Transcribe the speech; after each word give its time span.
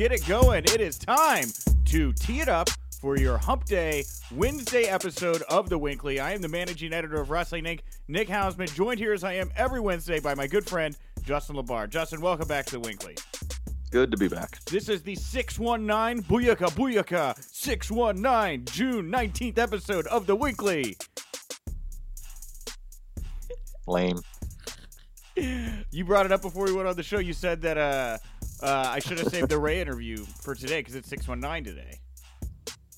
get 0.00 0.12
it 0.12 0.26
going. 0.26 0.64
It 0.64 0.80
is 0.80 0.96
time 0.96 1.44
to 1.84 2.10
tee 2.14 2.40
it 2.40 2.48
up 2.48 2.70
for 3.02 3.18
your 3.18 3.36
Hump 3.36 3.66
Day 3.66 4.04
Wednesday 4.34 4.84
episode 4.84 5.42
of 5.42 5.68
The 5.68 5.76
Winkley. 5.76 6.18
I 6.18 6.32
am 6.32 6.40
the 6.40 6.48
managing 6.48 6.94
editor 6.94 7.20
of 7.20 7.28
Wrestling 7.28 7.64
Inc., 7.64 7.80
Nick 8.08 8.26
Hausman, 8.28 8.74
joined 8.74 8.98
here 8.98 9.12
as 9.12 9.24
I 9.24 9.34
am 9.34 9.50
every 9.56 9.78
Wednesday 9.78 10.18
by 10.18 10.34
my 10.34 10.46
good 10.46 10.66
friend, 10.66 10.96
Justin 11.22 11.56
LaBar. 11.56 11.90
Justin, 11.90 12.22
welcome 12.22 12.48
back 12.48 12.64
to 12.64 12.72
The 12.72 12.80
Winkley. 12.80 13.14
Good 13.90 14.10
to 14.12 14.16
be 14.16 14.26
back. 14.26 14.64
This 14.64 14.88
is 14.88 15.02
the 15.02 15.16
619 15.16 16.24
Booyaka 16.24 16.70
Booyaka 16.70 17.36
619 17.52 18.64
June 18.72 19.12
19th 19.12 19.58
episode 19.58 20.06
of 20.06 20.26
The 20.26 20.34
Winkley. 20.34 20.96
Lame. 23.86 24.20
You 25.36 26.04
brought 26.06 26.24
it 26.24 26.32
up 26.32 26.40
before 26.40 26.64
we 26.64 26.72
went 26.72 26.88
on 26.88 26.96
the 26.96 27.02
show. 27.02 27.18
You 27.18 27.34
said 27.34 27.60
that 27.62 27.76
uh, 27.76 28.16
uh, 28.62 28.88
I 28.88 28.98
should 28.98 29.18
have 29.18 29.28
saved 29.28 29.48
the 29.48 29.58
Ray 29.58 29.80
interview 29.80 30.18
for 30.18 30.54
today 30.54 30.80
because 30.80 30.94
it's 30.94 31.08
619 31.08 31.74
today. 31.74 32.00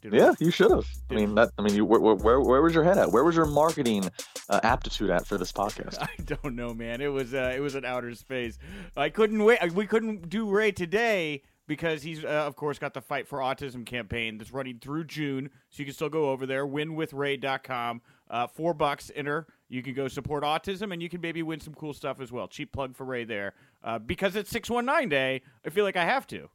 Did 0.03 0.13
we? 0.13 0.19
Yeah, 0.19 0.35
you 0.41 0.51
should 0.51 0.73
have. 0.73 0.87
I 1.11 1.15
mean, 1.15 1.35
that. 1.37 1.51
I 1.59 1.63
mean, 1.63 1.75
you. 1.75 1.85
Where, 1.85 2.01
where, 2.01 2.41
where 2.41 2.61
was 2.61 2.75
your 2.75 2.83
head 2.83 2.99
at? 2.99 3.13
Where 3.13 3.23
was 3.23 3.37
your 3.37 3.47
marketing 3.47 4.11
uh, 4.49 4.61
aptitude 4.65 5.11
at 5.11 5.27
for 5.27 5.39
this 5.39 5.53
podcast? 5.53 5.99
I 6.01 6.11
don't 6.25 6.57
know, 6.57 6.75
man. 6.75 7.01
It 7.01 7.07
was 7.07 7.35
uh, 7.35 7.53
it 7.55 7.61
was 7.61 7.77
an 7.77 7.85
outer 7.85 8.13
space. 8.15 8.59
I 8.97 9.11
couldn't 9.11 9.43
wait. 9.45 9.73
We 9.73 9.87
couldn't 9.87 10.29
do 10.29 10.51
Ray 10.51 10.73
today 10.73 11.43
because 11.69 12.03
he's 12.03 12.25
uh, 12.25 12.29
of 12.29 12.57
course 12.57 12.81
got 12.81 12.95
the 12.95 13.01
Fight 13.01 13.29
for 13.29 13.39
Autism 13.39 13.87
campaign 13.87 14.39
that's 14.39 14.53
running 14.53 14.81
through 14.81 15.05
June. 15.05 15.51
So 15.71 15.81
you 15.81 15.85
can 15.85 15.95
still 15.95 16.09
go 16.09 16.31
over 16.31 16.47
there, 16.47 16.67
winwithray.com. 16.67 18.03
Uh, 18.29 18.47
four 18.49 18.75
bucks 18.75 19.11
enter. 19.15 19.47
You 19.73 19.83
can 19.83 19.95
go 19.95 20.07
support 20.07 20.45
autism, 20.45 20.93
and 20.93 21.03
you 21.03 21.09
can 21.09 21.23
maybe 21.23 21.43
win 21.43 21.59
some 21.59 21.73
cool 21.73 21.95
stuff 21.95 22.21
as 22.21 22.31
well. 22.31 22.47
Cheap 22.47 22.73
plug 22.73 22.95
for 22.95 23.05
Ray 23.05 23.25
there. 23.25 23.55
Uh, 23.83 23.99
because 23.99 24.37
it's 24.37 24.51
six 24.51 24.69
one 24.69 24.85
nine 24.85 25.09
day, 25.09 25.41
I 25.65 25.71
feel 25.71 25.85
like 25.85 25.97
I 25.97 26.05
have 26.05 26.27
to. 26.27 26.51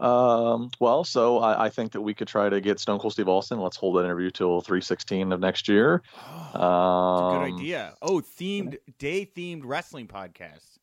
Um. 0.00 0.70
Well, 0.80 1.04
so 1.04 1.38
I, 1.38 1.66
I 1.66 1.70
think 1.70 1.92
that 1.92 2.00
we 2.00 2.12
could 2.12 2.26
try 2.28 2.48
to 2.48 2.60
get 2.60 2.80
Stone 2.80 2.98
Cold 2.98 3.12
Steve 3.12 3.28
Austin. 3.28 3.60
Let's 3.60 3.76
hold 3.76 3.96
that 3.96 4.04
interview 4.04 4.30
till 4.30 4.60
three 4.60 4.80
sixteen 4.80 5.32
of 5.32 5.40
next 5.40 5.68
year. 5.68 6.02
It's 6.52 6.56
a 6.56 6.62
Um, 6.62 7.32
good 7.50 7.54
idea. 7.60 7.94
Oh, 8.02 8.20
themed 8.20 8.76
day 8.98 9.24
themed 9.24 9.62
wrestling 9.64 10.08
podcast. 10.08 10.78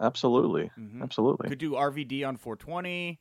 Absolutely. 0.00 0.70
Mhm. 0.78 1.02
Absolutely. 1.02 1.48
Could 1.48 1.58
do 1.58 1.72
RVD 1.72 2.22
on 2.26 2.36
420. 2.36 3.18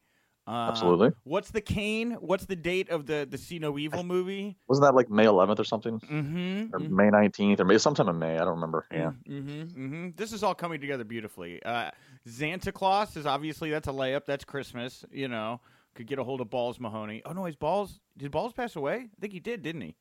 Uh, 0.47 0.67
Absolutely. 0.69 1.09
What's 1.23 1.49
the 1.49 1.61
Kane? 1.61 2.11
What's 2.19 2.45
the 2.45 2.55
date 2.55 2.89
of 2.89 3.07
the 3.07 3.27
the 3.29 3.38
See 3.38 3.57
No 3.57 3.77
Evil 3.79 4.03
movie? 4.03 4.57
Wasn't 4.67 4.83
that 4.83 4.93
like 4.93 5.09
May 5.09 5.25
11th 5.25 5.59
or 5.59 5.63
something? 5.63 5.99
Mm-hmm. 5.99 6.75
Or 6.75 6.79
May 6.79 7.09
19th, 7.09 7.59
or 7.59 7.65
May 7.65 7.77
sometime 7.79 8.09
in 8.09 8.19
May. 8.19 8.35
I 8.35 8.39
don't 8.39 8.49
remember. 8.49 8.85
Yeah. 8.91 9.11
Mm-hmm. 9.27 9.61
Mm-hmm. 9.61 10.09
This 10.16 10.33
is 10.33 10.43
all 10.43 10.53
coming 10.53 10.79
together 10.79 11.03
beautifully. 11.03 11.63
Uh, 11.63 11.89
Santa 12.27 12.71
Claus 12.71 13.17
is 13.17 13.25
obviously 13.25 13.71
that's 13.71 13.88
a 13.88 13.91
layup. 13.91 14.25
That's 14.25 14.45
Christmas. 14.45 15.03
You 15.11 15.29
know, 15.29 15.61
could 15.95 16.05
get 16.05 16.19
a 16.19 16.23
hold 16.23 16.41
of 16.41 16.49
Balls 16.51 16.79
Mahoney. 16.79 17.23
Oh 17.25 17.31
no, 17.31 17.45
his 17.45 17.55
Balls. 17.55 17.99
Did 18.16 18.29
Balls 18.31 18.53
pass 18.53 18.75
away? 18.75 18.95
I 18.95 19.19
think 19.19 19.33
he 19.33 19.39
did, 19.39 19.63
didn't 19.63 19.81
he? 19.81 19.95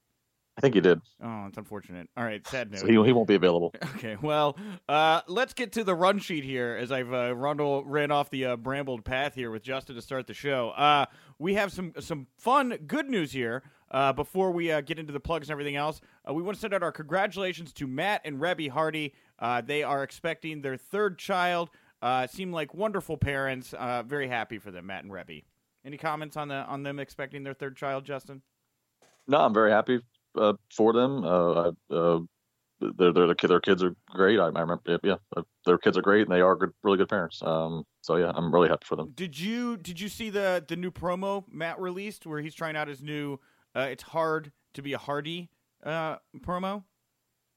I 0.56 0.60
think 0.60 0.76
you 0.76 0.80
did. 0.80 1.00
Oh, 1.22 1.46
it's 1.48 1.58
unfortunate. 1.58 2.08
All 2.16 2.22
right, 2.22 2.46
sad 2.46 2.70
news. 2.70 2.80
So 2.80 2.86
he, 2.86 2.92
he 2.92 3.12
won't 3.12 3.26
be 3.28 3.34
available. 3.34 3.74
Okay, 3.96 4.16
well, 4.20 4.58
uh, 4.88 5.22
let's 5.28 5.54
get 5.54 5.72
to 5.72 5.84
the 5.84 5.94
run 5.94 6.18
sheet 6.18 6.44
here 6.44 6.76
as 6.78 6.92
I've 6.92 7.12
uh, 7.12 7.34
Rundle 7.34 7.84
ran 7.84 8.10
off 8.10 8.28
the 8.28 8.44
uh, 8.44 8.56
brambled 8.56 9.04
path 9.04 9.34
here 9.34 9.50
with 9.50 9.62
Justin 9.62 9.94
to 9.94 10.02
start 10.02 10.26
the 10.26 10.34
show. 10.34 10.70
Uh, 10.70 11.06
we 11.38 11.54
have 11.54 11.72
some 11.72 11.94
some 12.00 12.26
fun, 12.36 12.76
good 12.86 13.08
news 13.08 13.32
here. 13.32 13.62
Uh, 13.90 14.12
before 14.12 14.50
we 14.50 14.70
uh, 14.70 14.80
get 14.82 14.98
into 14.98 15.12
the 15.12 15.20
plugs 15.20 15.48
and 15.48 15.52
everything 15.52 15.76
else, 15.76 16.00
uh, 16.28 16.34
we 16.34 16.42
want 16.42 16.56
to 16.56 16.60
send 16.60 16.74
out 16.74 16.82
our 16.82 16.92
congratulations 16.92 17.72
to 17.72 17.86
Matt 17.86 18.20
and 18.24 18.38
Reby 18.38 18.68
Hardy. 18.68 19.14
Uh, 19.38 19.62
they 19.62 19.82
are 19.82 20.02
expecting 20.02 20.60
their 20.60 20.76
third 20.76 21.18
child. 21.18 21.70
Uh, 22.02 22.26
seem 22.26 22.52
like 22.52 22.74
wonderful 22.74 23.16
parents. 23.16 23.72
Uh, 23.72 24.02
very 24.02 24.28
happy 24.28 24.58
for 24.58 24.70
them, 24.70 24.86
Matt 24.86 25.04
and 25.04 25.12
Reby. 25.12 25.44
Any 25.84 25.96
comments 25.96 26.36
on 26.36 26.48
the 26.48 26.56
on 26.56 26.82
them 26.82 26.98
expecting 26.98 27.42
their 27.44 27.54
third 27.54 27.76
child, 27.76 28.04
Justin? 28.04 28.42
No, 29.26 29.38
I'm 29.38 29.54
very 29.54 29.70
happy 29.70 30.00
uh, 30.36 30.54
for 30.74 30.92
them. 30.92 31.24
Uh, 31.24 31.72
uh, 31.90 32.20
their 32.80 33.12
their 33.12 33.34
their, 33.34 33.60
kids 33.60 33.82
are 33.82 33.94
great. 34.10 34.38
I, 34.38 34.44
I 34.46 34.60
remember, 34.60 34.98
yeah, 35.02 35.16
uh, 35.36 35.42
their 35.64 35.78
kids 35.78 35.96
are 35.96 36.02
great, 36.02 36.22
and 36.22 36.30
they 36.30 36.40
are 36.40 36.56
good, 36.56 36.72
really 36.82 36.98
good 36.98 37.08
parents. 37.08 37.40
Um, 37.42 37.84
so 38.02 38.16
yeah, 38.16 38.32
I'm 38.34 38.52
really 38.52 38.68
happy 38.68 38.84
for 38.84 38.96
them. 38.96 39.12
Did 39.14 39.38
you 39.38 39.76
did 39.76 40.00
you 40.00 40.08
see 40.08 40.30
the 40.30 40.64
the 40.66 40.76
new 40.76 40.90
promo 40.90 41.44
Matt 41.50 41.80
released 41.80 42.26
where 42.26 42.40
he's 42.40 42.54
trying 42.54 42.76
out 42.76 42.88
his 42.88 43.02
new 43.02 43.38
uh, 43.74 43.88
"It's 43.90 44.02
hard 44.02 44.52
to 44.74 44.82
be 44.82 44.92
a 44.92 44.98
Hardy" 44.98 45.50
uh, 45.84 46.16
promo? 46.40 46.84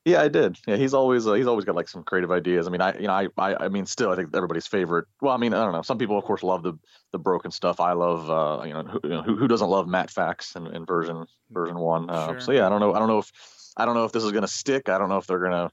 Yeah, 0.08 0.22
I 0.22 0.30
did. 0.30 0.58
Yeah, 0.66 0.78
he's 0.78 0.94
always 0.94 1.28
uh, 1.28 1.34
he's 1.34 1.48
always 1.48 1.66
got 1.66 1.76
like 1.76 1.90
some 1.90 2.02
creative 2.02 2.32
ideas. 2.32 2.66
I 2.66 2.70
mean, 2.70 2.80
I 2.80 2.98
you 2.98 3.08
know 3.08 3.14
I, 3.14 3.28
I 3.38 3.66
I 3.66 3.68
mean 3.68 3.86
still 3.86 4.10
I 4.10 4.16
think 4.16 4.34
everybody's 4.34 4.66
favorite. 4.66 5.06
Well, 5.22 5.34
I 5.34 5.38
mean 5.38 5.54
I 5.54 5.62
don't 5.66 5.74
know. 5.74 5.82
Some 5.82 5.98
people 5.98 6.18
of 6.18 6.24
course 6.24 6.44
love 6.44 6.64
the 6.64 6.80
the 7.12 7.20
broken 7.20 7.52
stuff. 7.52 7.82
I 7.82 7.92
love 7.92 8.30
uh 8.30 8.66
you 8.66 8.72
know 8.72 8.84
who 8.84 9.00
you 9.04 9.10
know, 9.10 9.22
who, 9.22 9.36
who 9.36 9.50
doesn't 9.50 9.68
love 9.70 9.86
Matt 9.86 10.10
Facts 10.10 10.56
in, 10.56 10.68
in 10.68 10.86
version 10.86 11.26
version 11.52 11.78
one. 11.78 12.10
Uh, 12.10 12.28
Sure. 12.28 12.40
So 12.40 12.52
yeah, 12.54 12.66
I 12.66 12.70
don't 12.70 12.80
know. 12.80 12.94
I 12.94 13.00
don't 13.00 13.10
know 13.10 13.20
if 13.20 13.30
I 13.76 13.84
don't 13.84 13.96
know 13.96 14.06
if 14.06 14.14
this 14.14 14.24
is 14.24 14.32
gonna 14.32 14.48
stick. 14.48 14.88
I 14.88 14.98
don't 14.98 15.10
know 15.10 15.18
if 15.18 15.28
they're 15.28 15.44
gonna. 15.44 15.70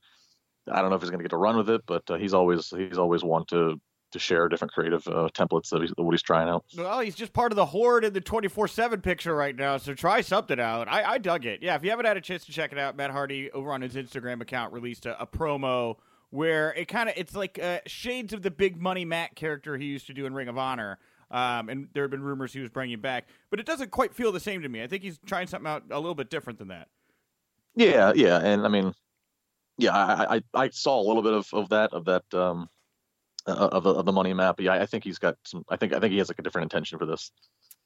I 0.69 0.81
don't 0.81 0.91
know 0.91 0.97
if 0.97 1.03
he's 1.03 1.11
gonna 1.11 1.23
get 1.23 1.31
to 1.31 1.37
run 1.37 1.57
with 1.57 1.71
it, 1.71 1.83
but 1.87 2.03
uh, 2.11 2.17
he's 2.17 2.35
always 2.35 2.71
he's 2.71 2.99
always 2.99 3.23
one 3.23 3.45
to 3.51 3.81
to 4.15 4.19
share 4.19 4.49
different 4.49 4.73
creative 4.73 5.07
uh, 5.07 5.29
templates 5.35 5.69
that 5.69 5.83
he's 5.83 5.93
what 5.97 6.13
he's 6.13 6.23
trying 6.23 6.49
out. 6.49 6.65
Well, 6.77 7.01
he's 7.01 7.15
just 7.15 7.33
part 7.33 7.53
of 7.53 7.57
the 7.57 7.67
horde 7.67 8.05
in 8.05 8.15
the 8.15 8.21
twenty 8.21 8.49
four 8.49 8.67
seven 8.67 9.03
picture 9.03 9.37
right 9.37 9.55
now. 9.55 9.77
So 9.77 9.93
try 9.93 10.23
something 10.23 10.59
out. 10.59 10.89
I, 10.89 11.03
I 11.03 11.19
dug 11.19 11.45
it. 11.45 11.63
Yeah, 11.63 11.75
if 11.75 11.85
you 11.85 11.91
haven't 11.91 12.07
had 12.07 12.17
a 12.17 12.23
chance 12.23 12.45
to 12.47 12.53
check 12.53 12.73
it 12.73 12.79
out, 12.79 12.97
Matt 12.97 13.11
Hardy 13.11 13.51
over 13.51 13.71
on 13.73 13.83
his 13.83 13.95
Instagram 13.95 14.41
account 14.41 14.73
released 14.73 15.05
a, 15.05 15.21
a 15.21 15.27
promo 15.27 15.97
where 16.31 16.73
it 16.75 16.89
kind 16.89 17.09
of 17.09 17.15
it's 17.17 17.37
like 17.37 17.59
uh, 17.63 17.79
shades 17.87 18.33
of 18.33 18.43
the 18.43 18.51
big 18.51 18.81
money 18.81 19.05
Matt 19.05 19.37
character 19.37 19.77
he 19.77 19.85
used 19.85 20.07
to 20.07 20.15
do 20.15 20.27
in 20.27 20.35
Ring 20.35 20.49
of 20.49 20.57
Honor. 20.57 20.99
Um, 21.31 21.69
and 21.69 21.89
there 21.95 22.05
have 22.05 22.11
been 22.11 22.23
rumors 22.23 22.53
he 22.53 22.61
was 22.61 22.71
bringing 22.71 23.01
back, 23.01 23.27
but 23.51 23.59
it 23.59 23.67
doesn't 23.67 23.91
quite 23.91 24.15
feel 24.15 24.31
the 24.31 24.39
same 24.39 24.63
to 24.63 24.69
me. 24.69 24.83
I 24.83 24.87
think 24.87 25.03
he's 25.03 25.19
trying 25.27 25.49
something 25.49 25.69
out 25.69 25.83
a 25.91 25.99
little 25.99 26.15
bit 26.15 26.31
different 26.31 26.59
than 26.59 26.69
that. 26.69 26.89
Yeah, 27.75 28.13
yeah, 28.15 28.39
and 28.39 28.65
I 28.65 28.69
mean, 28.69 28.93
yeah, 29.77 29.97
I 29.97 30.37
I, 30.37 30.43
I 30.55 30.69
saw 30.69 31.01
a 31.01 31.05
little 31.05 31.23
bit 31.23 31.33
of, 31.33 31.49
of 31.53 31.71
that 31.71 31.93
of 31.93 32.05
that 32.05 32.33
um 32.35 32.69
of 33.47 33.85
the- 33.85 33.95
of 33.95 34.07
the 34.07 34.13
money 34.13 34.33
map. 34.33 34.57
But 34.57 34.65
yeah, 34.65 34.75
I 34.75 34.87
think 34.87 35.05
he's 35.05 35.19
got 35.19 35.37
some. 35.45 35.65
I 35.69 35.77
think 35.77 35.93
I 35.93 36.01
think 36.01 36.13
he 36.13 36.19
has 36.19 36.29
like 36.29 36.39
a 36.39 36.43
different 36.43 36.65
intention 36.73 36.99
for 36.99 37.07
this. 37.07 37.31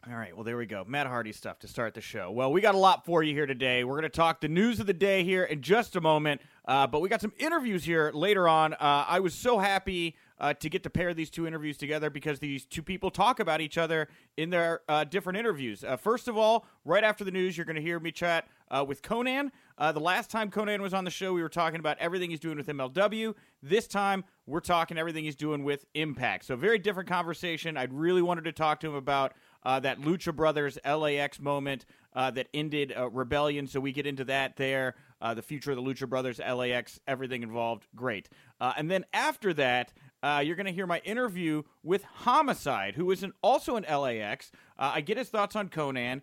All 0.08 0.16
right, 0.16 0.32
well, 0.34 0.44
there 0.44 0.56
we 0.56 0.64
go. 0.64 0.84
Matt 0.86 1.08
Hardy 1.08 1.32
stuff 1.32 1.58
to 1.58 1.68
start 1.68 1.92
the 1.92 2.00
show. 2.00 2.30
Well, 2.30 2.52
we 2.52 2.60
got 2.60 2.76
a 2.76 2.78
lot 2.78 3.04
for 3.04 3.24
you 3.24 3.34
here 3.34 3.46
today. 3.46 3.82
We're 3.82 3.94
going 3.94 4.04
to 4.04 4.08
talk 4.08 4.40
the 4.40 4.48
news 4.48 4.78
of 4.78 4.86
the 4.86 4.94
day 4.94 5.24
here 5.24 5.42
in 5.42 5.60
just 5.60 5.96
a 5.96 6.00
moment, 6.00 6.40
uh, 6.66 6.86
but 6.86 7.00
we 7.00 7.08
got 7.08 7.20
some 7.20 7.32
interviews 7.36 7.82
here 7.82 8.12
later 8.14 8.48
on. 8.48 8.74
Uh, 8.74 9.04
I 9.08 9.18
was 9.18 9.34
so 9.34 9.58
happy 9.58 10.14
uh, 10.38 10.54
to 10.54 10.70
get 10.70 10.84
to 10.84 10.90
pair 10.90 11.14
these 11.14 11.30
two 11.30 11.48
interviews 11.48 11.76
together 11.76 12.10
because 12.10 12.38
these 12.38 12.64
two 12.64 12.80
people 12.82 13.10
talk 13.10 13.40
about 13.40 13.60
each 13.60 13.76
other 13.76 14.06
in 14.36 14.50
their 14.50 14.82
uh, 14.88 15.02
different 15.02 15.36
interviews. 15.36 15.82
Uh, 15.82 15.96
first 15.96 16.28
of 16.28 16.38
all, 16.38 16.64
right 16.84 17.02
after 17.02 17.24
the 17.24 17.32
news, 17.32 17.56
you're 17.56 17.66
going 17.66 17.76
to 17.76 17.82
hear 17.82 17.98
me 17.98 18.12
chat 18.12 18.46
uh, 18.70 18.84
with 18.86 19.02
Konnan. 19.02 19.50
Uh, 19.78 19.90
the 19.90 20.00
last 20.00 20.30
time 20.30 20.48
Konnan 20.48 20.78
was 20.80 20.94
on 20.94 21.04
the 21.04 21.10
show, 21.10 21.32
we 21.32 21.42
were 21.42 21.48
talking 21.48 21.80
about 21.80 21.98
everything 21.98 22.30
he's 22.30 22.40
doing 22.40 22.56
with 22.56 22.68
MLW. 22.68 23.34
This 23.64 23.88
time, 23.88 24.24
we're 24.48 24.60
talking 24.60 24.96
everything 24.96 25.24
he's 25.24 25.36
doing 25.36 25.62
with 25.62 25.84
Impact. 25.94 26.44
So, 26.46 26.56
very 26.56 26.78
different 26.78 27.08
conversation. 27.08 27.76
I 27.76 27.84
really 27.84 28.22
wanted 28.22 28.44
to 28.44 28.52
talk 28.52 28.80
to 28.80 28.88
him 28.88 28.94
about 28.94 29.34
uh, 29.62 29.78
that 29.80 30.00
Lucha 30.00 30.34
Brothers 30.34 30.78
LAX 30.86 31.38
moment 31.38 31.84
uh, 32.14 32.30
that 32.30 32.48
ended 32.54 32.94
uh, 32.96 33.10
Rebellion. 33.10 33.66
So, 33.66 33.78
we 33.78 33.92
get 33.92 34.06
into 34.06 34.24
that 34.24 34.56
there. 34.56 34.94
Uh, 35.20 35.34
the 35.34 35.42
future 35.42 35.72
of 35.72 35.76
the 35.76 35.82
Lucha 35.82 36.08
Brothers, 36.08 36.38
LAX, 36.38 36.98
everything 37.06 37.42
involved. 37.42 37.86
Great. 37.94 38.28
Uh, 38.60 38.72
and 38.76 38.90
then 38.90 39.04
after 39.12 39.52
that, 39.54 39.92
uh, 40.22 40.40
you're 40.44 40.56
going 40.56 40.66
to 40.66 40.72
hear 40.72 40.86
my 40.86 41.00
interview 41.00 41.62
with 41.82 42.04
Homicide, 42.04 42.94
who 42.94 43.10
is 43.10 43.22
an, 43.22 43.32
also 43.42 43.76
an 43.76 43.84
LAX. 43.84 44.50
I 44.78 45.00
get 45.00 45.18
his 45.18 45.28
thoughts 45.28 45.56
on 45.56 45.68
Konnan. 45.68 46.22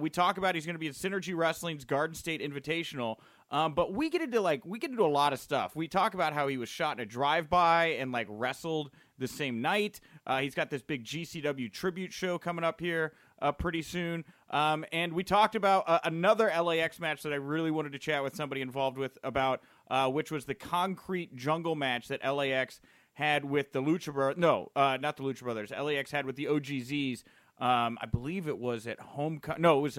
We 0.00 0.10
talk 0.10 0.36
about 0.38 0.54
he's 0.54 0.66
going 0.66 0.74
to 0.74 0.80
be 0.80 0.88
at 0.88 0.94
Synergy 0.94 1.34
Wrestling's 1.34 1.84
Garden 1.84 2.14
State 2.14 2.42
Invitational. 2.42 3.16
Um, 3.50 3.74
but 3.74 3.92
we 3.92 4.10
get 4.10 4.22
into 4.22 4.40
like 4.40 4.64
we 4.64 4.78
get 4.78 4.90
into 4.90 5.04
a 5.04 5.06
lot 5.06 5.32
of 5.32 5.38
stuff. 5.38 5.76
We 5.76 5.86
talk 5.86 6.14
about 6.14 6.32
how 6.32 6.48
he 6.48 6.56
was 6.56 6.68
shot 6.68 6.98
in 6.98 7.02
a 7.02 7.06
drive-by 7.06 7.86
and 7.98 8.10
like 8.10 8.26
wrestled 8.28 8.90
the 9.18 9.28
same 9.28 9.62
night. 9.62 10.00
Uh, 10.26 10.40
he's 10.40 10.54
got 10.54 10.70
this 10.70 10.82
big 10.82 11.04
GCW 11.04 11.72
tribute 11.72 12.12
show 12.12 12.38
coming 12.38 12.64
up 12.64 12.80
here 12.80 13.12
uh, 13.40 13.52
pretty 13.52 13.82
soon. 13.82 14.24
Um, 14.50 14.84
and 14.92 15.12
we 15.12 15.22
talked 15.22 15.54
about 15.54 15.84
uh, 15.86 16.00
another 16.04 16.46
LAX 16.60 16.98
match 16.98 17.22
that 17.22 17.32
I 17.32 17.36
really 17.36 17.70
wanted 17.70 17.92
to 17.92 17.98
chat 17.98 18.22
with 18.22 18.34
somebody 18.34 18.60
involved 18.60 18.98
with 18.98 19.18
about, 19.22 19.62
uh, 19.90 20.08
which 20.10 20.30
was 20.30 20.44
the 20.44 20.54
Concrete 20.54 21.36
Jungle 21.36 21.76
match 21.76 22.08
that 22.08 22.24
LAX 22.24 22.80
had 23.14 23.44
with 23.44 23.72
the 23.72 23.82
Lucha 23.82 24.12
Brothers. 24.12 24.38
No, 24.38 24.70
uh, 24.76 24.98
not 25.00 25.16
the 25.16 25.22
Lucha 25.22 25.42
Brothers. 25.42 25.70
LAX 25.70 26.10
had 26.10 26.26
with 26.26 26.36
the 26.36 26.46
OGZs. 26.46 27.22
Um, 27.58 27.96
I 28.02 28.06
believe 28.06 28.48
it 28.48 28.58
was 28.58 28.86
at 28.86 29.00
home. 29.00 29.40
no, 29.58 29.78
it 29.78 29.82
was. 29.82 29.98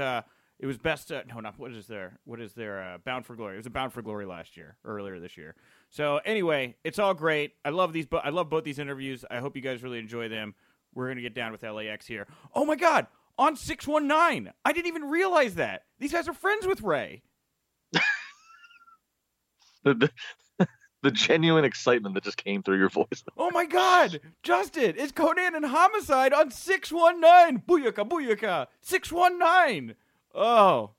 It 0.59 0.65
was 0.65 0.77
best. 0.77 1.12
Uh, 1.12 1.21
no, 1.27 1.39
not 1.39 1.59
what 1.59 1.71
is 1.71 1.86
there? 1.88 2.19
what 2.25 2.42
is 2.42 2.54
there? 2.54 2.81
uh, 2.81 2.98
Bound 2.98 3.25
for 3.25 3.36
Glory? 3.36 3.54
It 3.56 3.57
was 3.57 3.65
a 3.68 3.71
Bound 3.71 3.94
for 3.94 4.01
Glory 4.01 4.25
last 4.25 4.57
year, 4.57 4.77
earlier 4.83 5.19
this 5.19 5.38
year. 5.38 5.56
So 5.89 6.19
anyway, 6.25 6.75
it's 6.83 6.98
all 7.00 7.13
great. 7.13 7.54
I 7.63 7.69
love 7.69 7.94
these. 7.94 8.07
Bo- 8.07 8.18
I 8.18 8.30
love 8.30 8.50
both 8.50 8.63
these 8.63 8.80
interviews. 8.80 9.24
I 9.30 9.38
hope 9.38 9.56
you 9.56 9.62
guys 9.62 9.83
really 9.83 10.00
enjoy 10.00 10.30
them. 10.30 10.56
We're 10.95 11.09
gonna 11.09 11.21
get 11.21 11.36
down 11.36 11.51
with 11.51 11.62
LAX 11.63 12.07
here. 12.07 12.25
Oh 12.56 12.65
my 12.65 12.75
God, 12.75 13.06
on 13.38 13.56
six 13.56 13.86
one 13.88 14.07
nine. 14.07 14.51
I 14.65 14.74
didn't 14.74 14.88
even 14.88 15.04
realize 15.06 15.56
that 15.56 15.83
these 16.00 16.12
guys 16.12 16.27
are 16.27 16.33
friends 16.33 16.65
with 16.65 16.81
Ray. 16.81 17.21
the 19.83 20.09
the 21.04 21.12
genuine 21.12 21.65
excitement 21.65 22.15
that 22.15 22.24
just 22.24 22.44
came 22.44 22.63
through 22.63 22.77
your 22.80 22.89
voice. 22.89 23.06
Oh 23.38 23.51
my 23.51 23.65
God, 23.65 24.19
Justin, 24.44 24.95
it's 24.98 25.12
Konnan 25.12 25.56
and 25.56 25.65
Homicide 25.65 26.33
on 26.33 26.50
six 26.51 26.92
one 26.92 27.21
nine. 27.21 27.59
Booyaka, 27.68 28.07
booyaka, 28.09 28.68
six 28.81 29.12
one 29.12 29.38
nine. 29.38 29.95
Oh, 30.37 30.91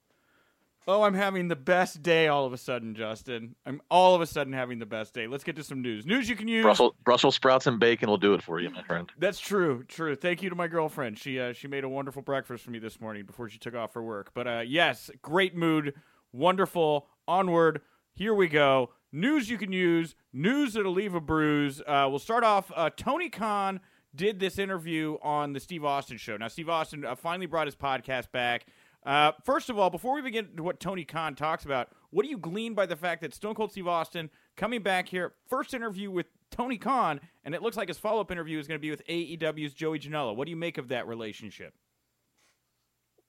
oh, 0.88 1.02
I'm 1.02 1.14
having 1.14 1.46
the 1.46 1.54
best 1.54 2.02
day 2.02 2.26
all 2.26 2.44
of 2.44 2.52
a 2.52 2.58
sudden, 2.58 2.96
Justin. 2.96 3.54
I'm 3.64 3.80
all 3.88 4.16
of 4.16 4.20
a 4.20 4.26
sudden 4.26 4.52
having 4.52 4.80
the 4.80 4.86
best 4.86 5.14
day. 5.14 5.28
Let's 5.28 5.44
get 5.44 5.54
to 5.56 5.62
some 5.62 5.80
news. 5.80 6.04
News 6.04 6.28
you 6.28 6.34
can 6.34 6.48
use. 6.48 6.64
Brussels, 6.64 6.94
Brussels 7.04 7.36
sprouts 7.36 7.68
and 7.68 7.78
bacon 7.78 8.08
will 8.08 8.16
do 8.16 8.34
it 8.34 8.42
for 8.42 8.58
you, 8.58 8.68
my 8.70 8.82
friend. 8.82 9.08
That's 9.16 9.38
true. 9.38 9.84
True. 9.84 10.16
Thank 10.16 10.42
you 10.42 10.50
to 10.50 10.56
my 10.56 10.66
girlfriend. 10.66 11.18
She 11.18 11.38
uh, 11.38 11.52
she 11.52 11.68
made 11.68 11.84
a 11.84 11.88
wonderful 11.88 12.22
breakfast 12.22 12.64
for 12.64 12.72
me 12.72 12.80
this 12.80 13.00
morning 13.00 13.24
before 13.24 13.48
she 13.48 13.58
took 13.58 13.76
off 13.76 13.92
for 13.92 14.02
work. 14.02 14.32
But 14.34 14.48
uh, 14.48 14.62
yes, 14.66 15.08
great 15.22 15.54
mood, 15.54 15.94
wonderful. 16.32 17.06
Onward. 17.28 17.82
Here 18.14 18.34
we 18.34 18.48
go. 18.48 18.90
News 19.12 19.48
you 19.48 19.56
can 19.56 19.70
use. 19.70 20.16
News 20.32 20.72
that'll 20.72 20.92
leave 20.92 21.14
a 21.14 21.20
bruise. 21.20 21.80
Uh, 21.86 22.06
we'll 22.10 22.18
start 22.18 22.42
off. 22.42 22.72
Uh, 22.74 22.90
Tony 22.96 23.28
Khan 23.28 23.80
did 24.14 24.40
this 24.40 24.58
interview 24.58 25.16
on 25.22 25.52
the 25.52 25.60
Steve 25.60 25.84
Austin 25.84 26.16
show. 26.16 26.36
Now, 26.36 26.48
Steve 26.48 26.68
Austin 26.68 27.04
uh, 27.04 27.14
finally 27.14 27.46
brought 27.46 27.66
his 27.66 27.76
podcast 27.76 28.32
back. 28.32 28.66
Uh, 29.04 29.32
first 29.44 29.70
of 29.70 29.78
all, 29.78 29.90
before 29.90 30.14
we 30.14 30.22
begin 30.22 30.48
to 30.56 30.62
what 30.62 30.80
Tony 30.80 31.04
Khan 31.04 31.34
talks 31.34 31.64
about, 31.64 31.88
what 32.10 32.24
do 32.24 32.28
you 32.28 32.38
glean 32.38 32.74
by 32.74 32.86
the 32.86 32.96
fact 32.96 33.22
that 33.22 33.32
Stone 33.32 33.54
Cold 33.54 33.70
Steve 33.70 33.86
Austin 33.86 34.28
coming 34.56 34.82
back 34.82 35.08
here, 35.08 35.34
first 35.48 35.72
interview 35.72 36.10
with 36.10 36.26
Tony 36.50 36.78
Khan, 36.78 37.20
and 37.44 37.54
it 37.54 37.62
looks 37.62 37.76
like 37.76 37.88
his 37.88 37.98
follow 37.98 38.20
up 38.20 38.30
interview 38.30 38.58
is 38.58 38.66
going 38.66 38.78
to 38.78 38.82
be 38.82 38.90
with 38.90 39.06
AEW's 39.06 39.72
Joey 39.72 39.98
Janela. 39.98 40.34
What 40.34 40.46
do 40.46 40.50
you 40.50 40.56
make 40.56 40.78
of 40.78 40.88
that 40.88 41.06
relationship? 41.06 41.74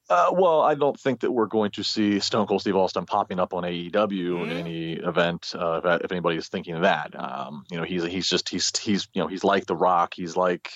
Uh, 0.10 0.32
well, 0.32 0.62
I 0.62 0.74
don't 0.74 1.00
think 1.00 1.20
that 1.20 1.32
we're 1.32 1.46
going 1.46 1.70
to 1.72 1.84
see 1.84 2.20
Stone 2.20 2.48
Cold 2.48 2.62
Steve 2.62 2.76
Austin 2.76 3.06
popping 3.06 3.40
up 3.40 3.54
on 3.54 3.64
AEW 3.64 3.92
mm-hmm. 3.92 4.44
in 4.44 4.58
any 4.58 4.94
event. 4.94 5.54
Uh, 5.56 5.82
if, 5.84 6.06
if 6.06 6.12
anybody 6.12 6.38
is 6.38 6.48
thinking 6.48 6.74
of 6.74 6.82
that, 6.82 7.14
um, 7.18 7.64
you 7.70 7.78
know, 7.78 7.84
he's 7.84 8.04
he's 8.06 8.28
just 8.28 8.50
he's 8.50 8.76
he's 8.80 9.08
you 9.14 9.22
know 9.22 9.28
he's 9.28 9.44
like 9.44 9.68
The 9.68 9.76
Rock. 9.76 10.16
He's 10.16 10.36
like 10.36 10.72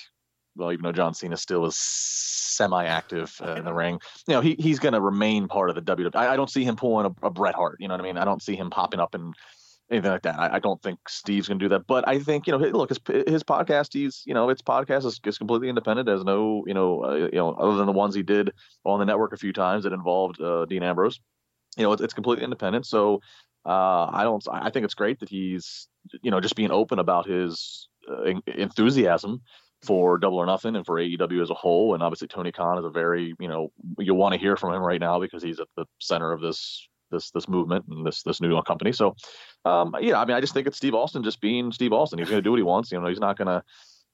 well, 0.56 0.72
even 0.72 0.84
though 0.84 0.92
John 0.92 1.14
Cena 1.14 1.38
still 1.38 1.66
is 1.66 1.78
semi-active 1.78 3.36
uh, 3.44 3.56
in 3.56 3.66
the 3.66 3.74
ring, 3.74 4.00
you 4.28 4.34
know, 4.34 4.42
he 4.42 4.56
he's 4.60 4.80
going 4.80 4.94
to 4.94 5.02
remain 5.02 5.48
part 5.48 5.70
of 5.70 5.76
the 5.76 5.82
WWE. 5.82 6.16
I, 6.16 6.34
I 6.34 6.36
don't 6.36 6.50
see 6.50 6.64
him 6.64 6.76
pulling 6.76 7.06
a, 7.06 7.28
a, 7.28 7.30
Bret 7.30 7.56
Hart. 7.56 7.78
You 7.80 7.88
know 7.88 7.94
what 7.94 8.02
I 8.02 8.04
mean? 8.04 8.18
I 8.18 8.26
don't 8.26 8.42
see 8.42 8.56
him 8.56 8.70
popping 8.70 9.00
up 9.00 9.16
and 9.16 9.34
anything 9.90 10.12
like 10.12 10.24
that. 10.24 10.40
I, 10.40 10.56
I 10.56 10.60
don't 10.60 10.82
think 10.82 11.00
Steve's 11.08 11.48
going 11.48 11.60
to 11.60 11.66
do 11.66 11.70
that. 11.70 11.88
But 11.88 12.08
I 12.08 12.20
think 12.20 12.48
you 12.48 12.58
know, 12.58 12.60
look, 12.60 12.90
his 12.90 13.00
his 13.28 13.44
podcast, 13.44 13.94
he's 13.94 14.24
you 14.26 14.34
know, 14.34 14.50
its 14.50 14.62
podcast 14.62 15.06
is, 15.06 15.20
is 15.26 15.38
completely 15.38 15.70
independent. 15.70 16.10
Has 16.10 16.24
no 16.24 16.64
you 16.68 16.74
know, 16.74 17.04
uh, 17.04 17.16
you 17.16 17.38
know, 17.38 17.52
other 17.52 17.78
than 17.78 17.86
the 17.86 17.92
ones 17.92 18.16
he 18.16 18.24
did 18.24 18.52
on 18.84 19.00
the 19.00 19.06
network 19.06 19.34
a 19.34 19.38
few 19.38 19.54
times 19.54 19.84
that 19.84 19.94
involved 19.94 20.42
uh, 20.42 20.66
Dean 20.66 20.84
Ambrose. 20.84 21.20
You 21.78 21.84
know, 21.84 21.92
it's, 21.94 22.04
it's 22.04 22.14
completely 22.14 22.44
independent. 22.44 22.86
So 22.86 23.22
uh, 23.66 24.10
I 24.12 24.24
don't. 24.24 24.46
I 24.52 24.70
think 24.70 24.86
it's 24.86 24.94
great 24.94 25.20
that 25.20 25.30
he's 25.30 25.88
you 26.22 26.32
know 26.32 26.42
just 26.42 26.56
being 26.56 26.72
open 26.72 27.00
about 27.00 27.28
his 27.28 27.88
uh, 28.10 28.34
enthusiasm 28.46 29.42
for 29.84 30.18
Double 30.18 30.38
or 30.38 30.46
Nothing 30.46 30.76
and 30.76 30.86
for 30.86 30.96
AEW 30.96 31.42
as 31.42 31.50
a 31.50 31.56
whole. 31.56 31.94
And 31.94 32.04
obviously 32.04 32.28
Tony 32.28 32.52
Khan 32.52 32.78
is 32.78 32.86
a 32.86 32.90
very, 32.90 33.34
you 33.40 33.48
know, 33.48 33.72
you'll 34.00 34.18
want 34.18 34.34
to 34.34 34.40
hear 34.40 34.56
from 34.56 34.74
him 34.74 34.82
right 34.82 35.00
now 35.00 35.20
because 35.20 35.44
he's 35.44 35.60
at 35.60 35.68
the 35.76 35.86
center 36.00 36.32
of 36.32 36.42
this 36.42 36.88
this 37.14 37.32
this 37.32 37.48
movement 37.48 37.86
and 37.90 38.06
this 38.06 38.24
this 38.24 38.42
new 38.42 38.62
company. 38.64 38.92
So, 38.92 39.16
um, 39.64 39.96
yeah, 40.02 40.20
I 40.20 40.26
mean, 40.26 40.36
I 40.36 40.42
just 40.42 40.54
think 40.54 40.68
it's 40.68 40.78
Steve 40.78 40.96
Austin 40.96 41.24
just 41.24 41.40
being 41.40 41.72
Steve 41.72 41.94
Austin. 41.94 42.20
He's 42.20 42.30
going 42.30 42.40
to 42.40 42.44
do 42.44 42.52
what 42.52 42.58
he 42.58 42.64
wants. 42.64 42.92
You 42.92 43.00
know, 43.00 43.08
he's 43.08 43.20
not 43.20 43.38
going 43.38 43.48
to. 43.48 43.64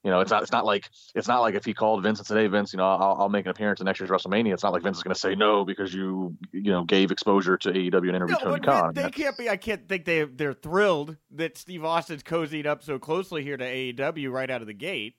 You 0.01 0.11
know, 0.11 0.21
it's 0.21 0.31
not. 0.31 0.43
It's 0.43 0.51
not 0.53 0.65
like 0.65 0.89
it's 1.13 1.27
not 1.27 1.41
like 1.41 1.55
if 1.55 1.65
he 1.65 1.73
called 1.73 2.01
Vince 2.03 2.19
and 2.19 2.25
said, 2.25 2.37
"Hey, 2.37 2.47
Vince, 2.47 2.71
you 2.71 2.77
know, 2.77 2.85
I'll, 2.85 3.17
I'll 3.19 3.29
make 3.29 3.43
an 3.43 3.51
appearance 3.51 3.81
in 3.81 3.85
next 3.85 3.99
year's 3.99 4.09
WrestleMania." 4.09 4.53
It's 4.53 4.63
not 4.63 4.71
like 4.71 4.81
Vince 4.81 4.95
is 4.95 5.03
going 5.03 5.13
to 5.13 5.19
say 5.19 5.35
no 5.35 5.65
because 5.65 5.93
you, 5.93 6.37
you 6.53 6.71
know, 6.71 6.85
gave 6.85 7.11
exposure 7.11 7.57
to 7.57 7.69
AEW 7.69 8.07
and 8.07 8.15
interviewed 8.15 8.37
no, 8.39 8.51
Tony 8.51 8.61
Khan. 8.61 8.93
They, 8.93 9.01
they 9.01 9.09
can't 9.09 9.37
be. 9.37 9.49
I 9.49 9.57
can't 9.57 9.89
think 9.89 10.05
they 10.05 10.23
they're 10.23 10.53
thrilled 10.53 11.17
that 11.31 11.57
Steve 11.57 11.83
Austin's 11.83 12.23
cozied 12.23 12.65
up 12.65 12.81
so 12.81 12.97
closely 12.97 13.43
here 13.43 13.57
to 13.57 13.65
AEW 13.65 14.31
right 14.31 14.49
out 14.49 14.61
of 14.61 14.67
the 14.67 14.73
gate. 14.73 15.15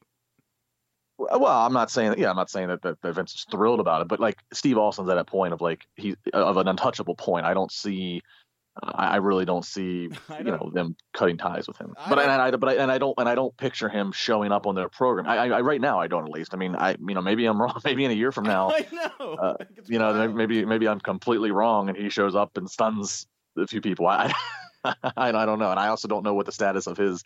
Well, 1.21 1.47
I'm 1.47 1.73
not 1.73 1.91
saying 1.91 2.11
that. 2.11 2.19
Yeah, 2.19 2.31
I'm 2.31 2.37
not 2.37 2.51
saying 2.51 2.69
that, 2.69 2.83
that, 2.83 3.01
that 3.03 3.13
Vince 3.13 3.35
is 3.35 3.47
thrilled 3.51 3.81
about 3.81 4.03
it, 4.03 4.09
but 4.09 4.21
like 4.21 4.39
Steve 4.53 4.79
Austin's 4.79 5.09
at 5.11 5.19
a 5.19 5.25
point 5.25 5.53
of 5.53 5.61
like 5.61 5.87
he 5.97 6.17
of 6.33 6.57
an 6.57 6.67
untouchable 6.69 7.15
point. 7.15 7.47
I 7.47 7.55
don't 7.55 7.71
see. 7.71 8.23
I, 8.83 9.17
really 9.17 9.45
don't 9.45 9.65
see 9.65 10.09
you 10.39 10.45
know 10.45 10.71
them 10.73 10.97
cutting 11.13 11.37
ties 11.37 11.67
with 11.67 11.77
him. 11.77 11.93
but 12.09 12.19
and 12.19 12.31
I 12.31 12.51
but 12.53 12.69
I, 12.71 12.75
and 12.77 12.91
I 12.91 12.99
don't 12.99 13.15
and 13.19 13.29
I 13.29 13.35
don't 13.35 13.55
picture 13.57 13.89
him 13.89 14.13
showing 14.13 14.53
up 14.53 14.67
on 14.67 14.75
their 14.75 14.89
program. 14.89 15.27
I, 15.27 15.37
I 15.37 15.61
right 15.61 15.81
now 15.81 16.01
I 16.01 16.07
don't 16.07 16.25
at 16.25 16.31
least. 16.31 16.55
I 16.55 16.57
mean 16.57 16.75
I 16.77 16.93
you 16.93 17.15
know 17.15 17.21
maybe 17.21 17.45
I'm 17.45 17.61
wrong. 17.61 17.79
Maybe 17.85 18.05
in 18.05 18.11
a 18.11 18.15
year 18.15 18.33
from 18.33 18.45
now, 18.57 18.71
I 18.71 18.87
know. 18.93 19.35
Uh, 19.35 19.57
you 19.87 19.99
know 19.99 20.29
maybe 20.29 20.65
maybe 20.65 20.89
I'm 20.89 21.01
completely 21.01 21.51
wrong 21.51 21.89
and 21.89 21.99
he 21.99 22.09
shows 22.09 22.35
up 22.35 22.57
and 22.57 22.71
stuns 22.71 23.27
a 23.59 23.67
few 23.67 23.81
people. 23.81 24.07
I 24.07 24.33
I, 24.85 24.95
I 25.17 25.47
don't 25.47 25.59
know, 25.59 25.71
and 25.71 25.79
I 25.79 25.89
also 25.89 26.09
don't 26.09 26.25
know 26.25 26.33
what 26.33 26.47
the 26.47 26.53
status 26.53 26.87
of 26.87 26.97
his 26.97 27.23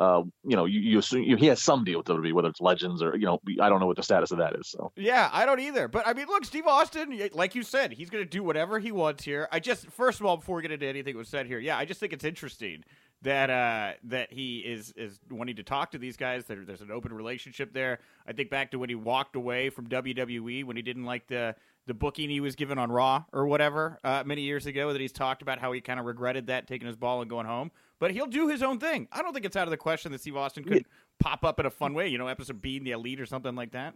uh, 0.00 0.22
you 0.44 0.56
know, 0.56 0.64
you, 0.64 0.80
you 0.80 0.98
assume 0.98 1.24
you, 1.24 1.36
he 1.36 1.44
has 1.46 1.60
some 1.60 1.84
deal 1.84 1.98
with 1.98 2.06
WWE, 2.06 2.32
whether 2.32 2.48
it's 2.48 2.60
Legends 2.62 3.02
or 3.02 3.14
you 3.16 3.26
know, 3.26 3.38
I 3.60 3.68
don't 3.68 3.80
know 3.80 3.86
what 3.86 3.96
the 3.98 4.02
status 4.02 4.30
of 4.30 4.38
that 4.38 4.56
is. 4.56 4.70
So 4.70 4.92
yeah, 4.96 5.28
I 5.30 5.44
don't 5.44 5.60
either. 5.60 5.88
But 5.88 6.08
I 6.08 6.14
mean, 6.14 6.26
look, 6.26 6.46
Steve 6.46 6.66
Austin, 6.66 7.20
like 7.34 7.54
you 7.54 7.62
said, 7.62 7.92
he's 7.92 8.08
going 8.08 8.24
to 8.24 8.28
do 8.28 8.42
whatever 8.42 8.78
he 8.78 8.92
wants 8.92 9.24
here. 9.24 9.46
I 9.52 9.60
just 9.60 9.86
first 9.90 10.18
of 10.18 10.24
all, 10.24 10.38
before 10.38 10.56
we 10.56 10.62
get 10.62 10.72
into 10.72 10.86
anything 10.86 11.12
that 11.12 11.18
was 11.18 11.28
said 11.28 11.46
here, 11.46 11.58
yeah, 11.58 11.76
I 11.76 11.84
just 11.84 12.00
think 12.00 12.14
it's 12.14 12.24
interesting 12.24 12.82
that 13.20 13.50
uh, 13.50 13.92
that 14.04 14.32
he 14.32 14.60
is 14.60 14.94
is 14.96 15.20
wanting 15.30 15.56
to 15.56 15.62
talk 15.62 15.90
to 15.90 15.98
these 15.98 16.16
guys. 16.16 16.46
There, 16.46 16.64
there's 16.64 16.80
an 16.80 16.90
open 16.90 17.12
relationship 17.12 17.74
there. 17.74 17.98
I 18.26 18.32
think 18.32 18.48
back 18.48 18.70
to 18.70 18.78
when 18.78 18.88
he 18.88 18.94
walked 18.94 19.36
away 19.36 19.68
from 19.68 19.86
WWE 19.88 20.64
when 20.64 20.76
he 20.76 20.82
didn't 20.82 21.04
like 21.04 21.26
the 21.26 21.54
the 21.90 21.94
booking 21.94 22.30
he 22.30 22.40
was 22.40 22.54
given 22.54 22.78
on 22.78 22.90
Raw 22.90 23.24
or 23.32 23.46
whatever 23.46 23.98
uh, 24.04 24.22
many 24.24 24.42
years 24.42 24.66
ago. 24.66 24.92
That 24.92 25.00
he's 25.00 25.12
talked 25.12 25.42
about 25.42 25.58
how 25.58 25.72
he 25.72 25.80
kind 25.80 26.00
of 26.00 26.06
regretted 26.06 26.46
that 26.46 26.66
taking 26.66 26.86
his 26.86 26.96
ball 26.96 27.20
and 27.20 27.28
going 27.28 27.46
home 27.46 27.70
but 28.00 28.10
he'll 28.10 28.26
do 28.26 28.48
his 28.48 28.62
own 28.62 28.78
thing. 28.78 29.06
I 29.12 29.22
don't 29.22 29.32
think 29.32 29.44
it's 29.44 29.56
out 29.56 29.68
of 29.68 29.70
the 29.70 29.76
question 29.76 30.10
that 30.12 30.22
Steve 30.22 30.36
Austin 30.36 30.64
could 30.64 30.72
yeah. 30.72 30.82
pop 31.20 31.44
up 31.44 31.60
in 31.60 31.66
a 31.66 31.70
fun 31.70 31.94
way, 31.94 32.08
you 32.08 32.18
know, 32.18 32.26
episode 32.26 32.60
being 32.60 32.82
the 32.82 32.92
elite 32.92 33.20
or 33.20 33.26
something 33.26 33.54
like 33.54 33.72
that. 33.72 33.94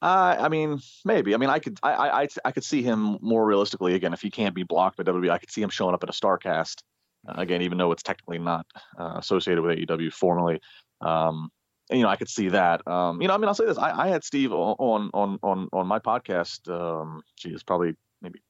Uh, 0.00 0.36
I 0.38 0.48
mean, 0.48 0.80
maybe. 1.04 1.34
I 1.34 1.36
mean, 1.36 1.50
I 1.50 1.58
could, 1.58 1.78
I, 1.82 2.22
I, 2.22 2.28
I 2.44 2.52
could 2.52 2.64
see 2.64 2.82
him 2.82 3.18
more 3.20 3.44
realistically 3.44 3.94
again 3.94 4.14
if 4.14 4.22
he 4.22 4.30
can't 4.30 4.54
be 4.54 4.62
blocked 4.62 4.96
by 4.96 5.02
WWE. 5.04 5.30
I 5.30 5.38
could 5.38 5.50
see 5.50 5.60
him 5.60 5.70
showing 5.70 5.94
up 5.94 6.02
at 6.02 6.08
a 6.08 6.12
Starcast 6.12 6.82
uh, 7.28 7.34
again, 7.36 7.62
even 7.62 7.78
though 7.78 7.92
it's 7.92 8.02
technically 8.02 8.38
not 8.38 8.64
uh, 8.98 9.14
associated 9.16 9.62
with 9.62 9.78
AEW 9.78 10.12
formally. 10.12 10.60
Um, 11.00 11.50
you 11.90 12.02
know, 12.02 12.08
I 12.08 12.16
could 12.16 12.28
see 12.28 12.50
that. 12.50 12.86
Um, 12.86 13.20
you 13.22 13.28
know, 13.28 13.34
I 13.34 13.38
mean, 13.38 13.48
I'll 13.48 13.54
say 13.54 13.66
this: 13.66 13.78
I, 13.78 14.06
I 14.06 14.08
had 14.08 14.24
Steve 14.24 14.52
on 14.52 15.10
on 15.12 15.38
on 15.42 15.68
on 15.72 15.86
my 15.86 15.98
podcast. 15.98 16.68
Um, 16.70 17.22
geez, 17.36 17.62
probably 17.62 17.94
maybe 18.20 18.40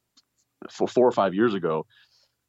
four, 0.71 0.89
four 0.89 1.07
or 1.07 1.13
five 1.13 1.35
years 1.35 1.55
ago, 1.55 1.87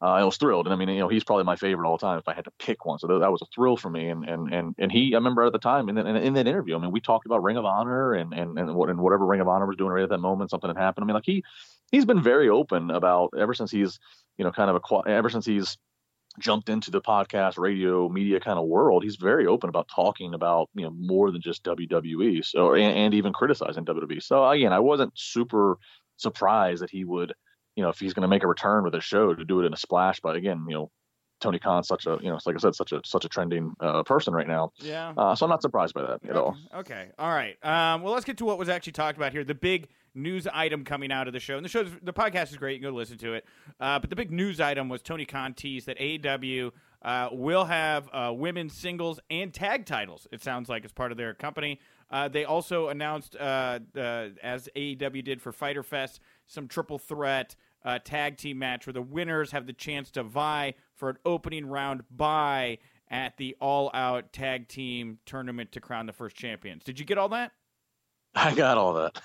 uh, 0.01 0.05
I 0.07 0.23
was 0.23 0.37
thrilled. 0.37 0.65
And 0.65 0.73
I 0.73 0.77
mean, 0.77 0.89
you 0.89 0.99
know, 0.99 1.09
he's 1.09 1.23
probably 1.23 1.43
my 1.43 1.55
favorite 1.55 1.87
all 1.87 1.97
time 1.97 2.17
if 2.17 2.27
I 2.27 2.33
had 2.33 2.45
to 2.45 2.51
pick 2.59 2.85
one. 2.85 2.99
So 2.99 3.07
that 3.07 3.31
was 3.31 3.41
a 3.41 3.45
thrill 3.53 3.77
for 3.77 3.89
me. 3.89 4.09
And 4.09 4.23
and 4.23 4.53
and 4.53 4.75
and 4.77 4.91
he, 4.91 5.13
I 5.13 5.17
remember 5.17 5.43
at 5.43 5.51
the 5.51 5.59
time 5.59 5.89
and 5.89 5.97
then 5.97 6.07
in 6.07 6.33
that 6.33 6.47
interview, 6.47 6.75
I 6.75 6.79
mean, 6.79 6.91
we 6.91 7.01
talked 7.01 7.25
about 7.25 7.43
Ring 7.43 7.57
of 7.57 7.65
Honor 7.65 8.13
and 8.13 8.33
and 8.33 8.57
and, 8.57 8.73
what, 8.75 8.89
and 8.89 8.99
whatever 8.99 9.25
Ring 9.25 9.41
of 9.41 9.47
Honor 9.47 9.65
was 9.65 9.77
doing 9.77 9.91
right 9.91 10.03
at 10.03 10.09
that 10.09 10.19
moment, 10.19 10.51
something 10.51 10.69
had 10.69 10.77
happened. 10.77 11.03
I 11.03 11.07
mean, 11.07 11.15
like 11.15 11.25
he 11.25 11.43
he's 11.91 12.05
been 12.05 12.21
very 12.21 12.49
open 12.49 12.91
about 12.91 13.33
ever 13.37 13.53
since 13.53 13.71
he's 13.71 13.99
you 14.37 14.45
know 14.45 14.51
kind 14.51 14.69
of 14.69 14.77
a 14.77 15.09
ever 15.09 15.29
since 15.29 15.45
he's 15.45 15.77
jumped 16.39 16.69
into 16.69 16.91
the 16.91 17.01
podcast, 17.01 17.57
radio, 17.57 18.09
media 18.09 18.39
kind 18.39 18.57
of 18.57 18.65
world. 18.65 19.03
He's 19.03 19.17
very 19.17 19.45
open 19.45 19.69
about 19.69 19.87
talking 19.93 20.33
about 20.33 20.69
you 20.73 20.83
know 20.83 20.91
more 20.91 21.31
than 21.31 21.41
just 21.41 21.63
WWE. 21.63 22.43
So 22.45 22.73
and, 22.73 22.97
and 22.97 23.13
even 23.13 23.33
criticizing 23.33 23.85
WWE. 23.85 24.21
So 24.23 24.47
again, 24.47 24.73
I 24.73 24.79
wasn't 24.79 25.11
super 25.15 25.77
surprised 26.17 26.81
that 26.83 26.89
he 26.89 27.05
would 27.05 27.33
you 27.79 27.83
know, 27.83 27.89
if 27.89 27.99
he's 27.99 28.13
going 28.13 28.23
to 28.23 28.27
make 28.27 28.43
a 28.43 28.47
return 28.47 28.83
with 28.83 28.93
a 28.93 28.99
show 28.99 29.33
to 29.33 29.45
do 29.45 29.61
it 29.61 29.65
in 29.65 29.73
a 29.73 29.77
splash. 29.77 30.19
But 30.19 30.35
again, 30.35 30.65
you 30.67 30.75
know, 30.75 30.91
Tony 31.39 31.59
Khan's 31.59 31.87
such 31.87 32.05
a, 32.07 32.17
you 32.21 32.29
know, 32.29 32.37
like 32.45 32.57
I 32.57 32.59
said, 32.59 32.75
such 32.75 32.91
a 32.91 32.99
such 33.05 33.23
a 33.23 33.29
trending 33.29 33.73
uh, 33.79 34.03
person 34.03 34.33
right 34.33 34.47
now. 34.47 34.73
Yeah. 34.79 35.13
Uh, 35.15 35.33
so 35.33 35.45
I'm 35.45 35.49
not 35.49 35.61
surprised 35.61 35.93
by 35.93 36.01
that 36.01 36.19
at 36.25 36.31
okay. 36.31 36.37
all. 36.37 36.57
Okay. 36.75 37.07
All 37.17 37.29
right. 37.29 37.55
Um, 37.63 38.01
well, 38.01 38.11
let's 38.11 38.25
get 38.25 38.37
to 38.39 38.45
what 38.45 38.57
was 38.57 38.67
actually 38.67 38.91
talked 38.91 39.17
about 39.17 39.31
here. 39.31 39.45
The 39.45 39.55
big 39.55 39.87
news 40.13 40.47
item 40.47 40.83
coming 40.83 41.11
out 41.11 41.27
of 41.27 41.33
the 41.33 41.39
show, 41.39 41.55
and 41.55 41.65
the 41.65 41.69
show, 41.69 41.83
the 41.83 42.13
podcast 42.13 42.51
is 42.51 42.57
great. 42.57 42.73
You 42.73 42.79
can 42.79 42.91
go 42.91 42.95
listen 42.95 43.17
to 43.19 43.33
it. 43.33 43.45
Uh, 43.79 43.99
but 43.99 44.09
the 44.09 44.15
big 44.15 44.31
news 44.31 44.59
item 44.59 44.89
was 44.89 45.01
Tony 45.01 45.25
Khan 45.25 45.53
teased 45.53 45.87
that 45.87 45.97
AEW 45.99 46.71
uh, 47.01 47.29
will 47.31 47.65
have 47.65 48.09
uh, 48.11 48.33
women's 48.33 48.73
singles 48.73 49.19
and 49.29 49.53
tag 49.53 49.85
titles. 49.85 50.27
It 50.31 50.41
sounds 50.41 50.69
like 50.69 50.85
as 50.85 50.91
part 50.91 51.11
of 51.11 51.17
their 51.17 51.33
company. 51.33 51.79
Uh, 52.11 52.27
they 52.27 52.43
also 52.43 52.89
announced, 52.89 53.35
uh, 53.35 53.79
as 53.95 54.67
AEW 54.75 55.23
did 55.23 55.41
for 55.41 55.51
Fyter 55.51 55.83
Fest, 55.83 56.19
some 56.47 56.67
triple 56.67 56.97
threat 56.97 57.55
uh, 57.85 57.99
tag 57.99 58.37
team 58.37 58.59
match 58.59 58.85
where 58.85 58.93
the 58.93 59.01
winners 59.01 59.51
have 59.51 59.65
the 59.65 59.73
chance 59.73 60.11
to 60.11 60.23
vie 60.23 60.73
for 60.95 61.09
an 61.09 61.17
opening 61.25 61.65
round 61.65 62.03
bye 62.11 62.77
at 63.09 63.37
the 63.37 63.55
All 63.59 63.89
Out 63.93 64.33
Tag 64.33 64.67
Team 64.67 65.19
Tournament 65.25 65.71
to 65.73 65.81
crown 65.81 66.05
the 66.05 66.13
first 66.13 66.35
champions. 66.35 66.83
Did 66.83 66.99
you 66.99 67.05
get 67.05 67.17
all 67.17 67.29
that? 67.29 67.51
I 68.35 68.53
got 68.53 68.77
all 68.77 68.93
that. 68.93 69.19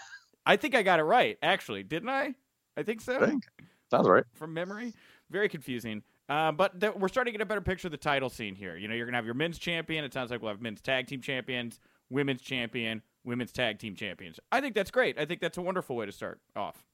I 0.47 0.57
think 0.57 0.75
I 0.75 0.83
got 0.83 1.01
it 1.01 1.05
right, 1.05 1.39
actually. 1.43 1.83
Didn't 1.83 2.09
I? 2.09 2.35
I 2.77 2.83
think 2.83 3.01
so. 3.01 3.17
I 3.17 3.27
think. 3.27 3.45
Sounds 3.91 4.09
right. 4.09 4.25
From 4.35 4.53
memory. 4.55 4.93
Very 5.31 5.49
confusing. 5.49 6.03
Uh, 6.29 6.53
but 6.53 6.81
th- 6.81 6.95
we're 6.95 7.09
starting 7.09 7.33
to 7.33 7.39
get 7.39 7.43
a 7.43 7.47
better 7.47 7.61
picture 7.61 7.89
of 7.89 7.93
the 7.93 7.99
title 7.99 8.31
scene 8.31 8.55
here. 8.55 8.77
You 8.77 8.89
know, 8.89 8.95
you're 8.95 9.07
going 9.07 9.13
to 9.13 9.19
have 9.19 9.27
your 9.27 9.35
men's 9.35 9.59
champion. 9.59 10.05
It 10.05 10.13
sounds 10.13 10.31
like 10.31 10.43
we'll 10.43 10.51
have 10.51 10.61
men's 10.61 10.81
tag 10.81 11.07
team 11.07 11.21
champions, 11.21 11.81
women's 12.11 12.41
champion, 12.43 13.03
women's 13.25 13.53
tag 13.53 13.79
team 13.79 13.95
champions. 13.95 14.41
I 14.51 14.61
think 14.61 14.75
that's 14.75 14.91
great. 14.91 15.19
I 15.19 15.27
think 15.27 15.41
that's 15.41 15.59
a 15.59 15.63
wonderful 15.63 15.97
way 15.97 16.07
to 16.07 16.13
start 16.13 16.41
off 16.57 16.85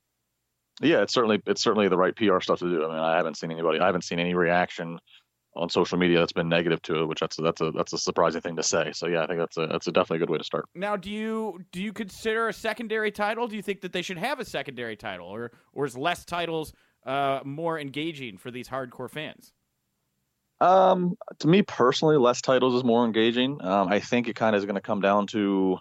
yeah, 0.80 1.02
it's 1.02 1.12
certainly 1.12 1.42
it's 1.46 1.62
certainly 1.62 1.88
the 1.88 1.96
right 1.96 2.16
PR 2.16 2.40
stuff 2.40 2.60
to 2.60 2.70
do. 2.70 2.84
I 2.84 2.88
mean, 2.88 2.98
I 2.98 3.16
haven't 3.16 3.36
seen 3.36 3.50
anybody, 3.50 3.80
I 3.80 3.86
haven't 3.86 4.04
seen 4.04 4.18
any 4.18 4.34
reaction 4.34 4.98
on 5.54 5.68
social 5.68 5.98
media 5.98 6.18
that's 6.18 6.32
been 6.32 6.48
negative 6.48 6.80
to 6.82 7.02
it, 7.02 7.06
which 7.06 7.20
that's 7.20 7.36
that's 7.36 7.60
a 7.60 7.70
that's 7.72 7.92
a 7.92 7.98
surprising 7.98 8.40
thing 8.40 8.56
to 8.56 8.62
say. 8.62 8.92
So 8.92 9.06
yeah, 9.08 9.24
I 9.24 9.26
think 9.26 9.40
that's 9.40 9.56
a 9.56 9.66
that's 9.66 9.86
a 9.86 9.92
definitely 9.92 10.18
a 10.18 10.20
good 10.20 10.30
way 10.30 10.38
to 10.38 10.44
start. 10.44 10.66
Now, 10.74 10.96
do 10.96 11.10
you 11.10 11.64
do 11.72 11.82
you 11.82 11.92
consider 11.92 12.48
a 12.48 12.52
secondary 12.52 13.10
title? 13.10 13.48
Do 13.48 13.56
you 13.56 13.62
think 13.62 13.80
that 13.80 13.92
they 13.92 14.02
should 14.02 14.18
have 14.18 14.38
a 14.38 14.44
secondary 14.44 14.96
title, 14.96 15.26
or 15.26 15.52
or 15.72 15.86
is 15.86 15.96
less 15.96 16.24
titles 16.24 16.72
uh, 17.04 17.40
more 17.44 17.78
engaging 17.78 18.38
for 18.38 18.50
these 18.50 18.68
hardcore 18.68 19.10
fans? 19.10 19.52
Um, 20.60 21.16
to 21.38 21.48
me 21.48 21.62
personally, 21.62 22.18
less 22.18 22.42
titles 22.42 22.74
is 22.74 22.84
more 22.84 23.04
engaging. 23.04 23.62
Um, 23.62 23.88
I 23.88 23.98
think 23.98 24.28
it 24.28 24.36
kind 24.36 24.54
of 24.54 24.60
is 24.60 24.66
going 24.66 24.74
to 24.74 24.82
come 24.82 25.00
down 25.00 25.26
to, 25.28 25.78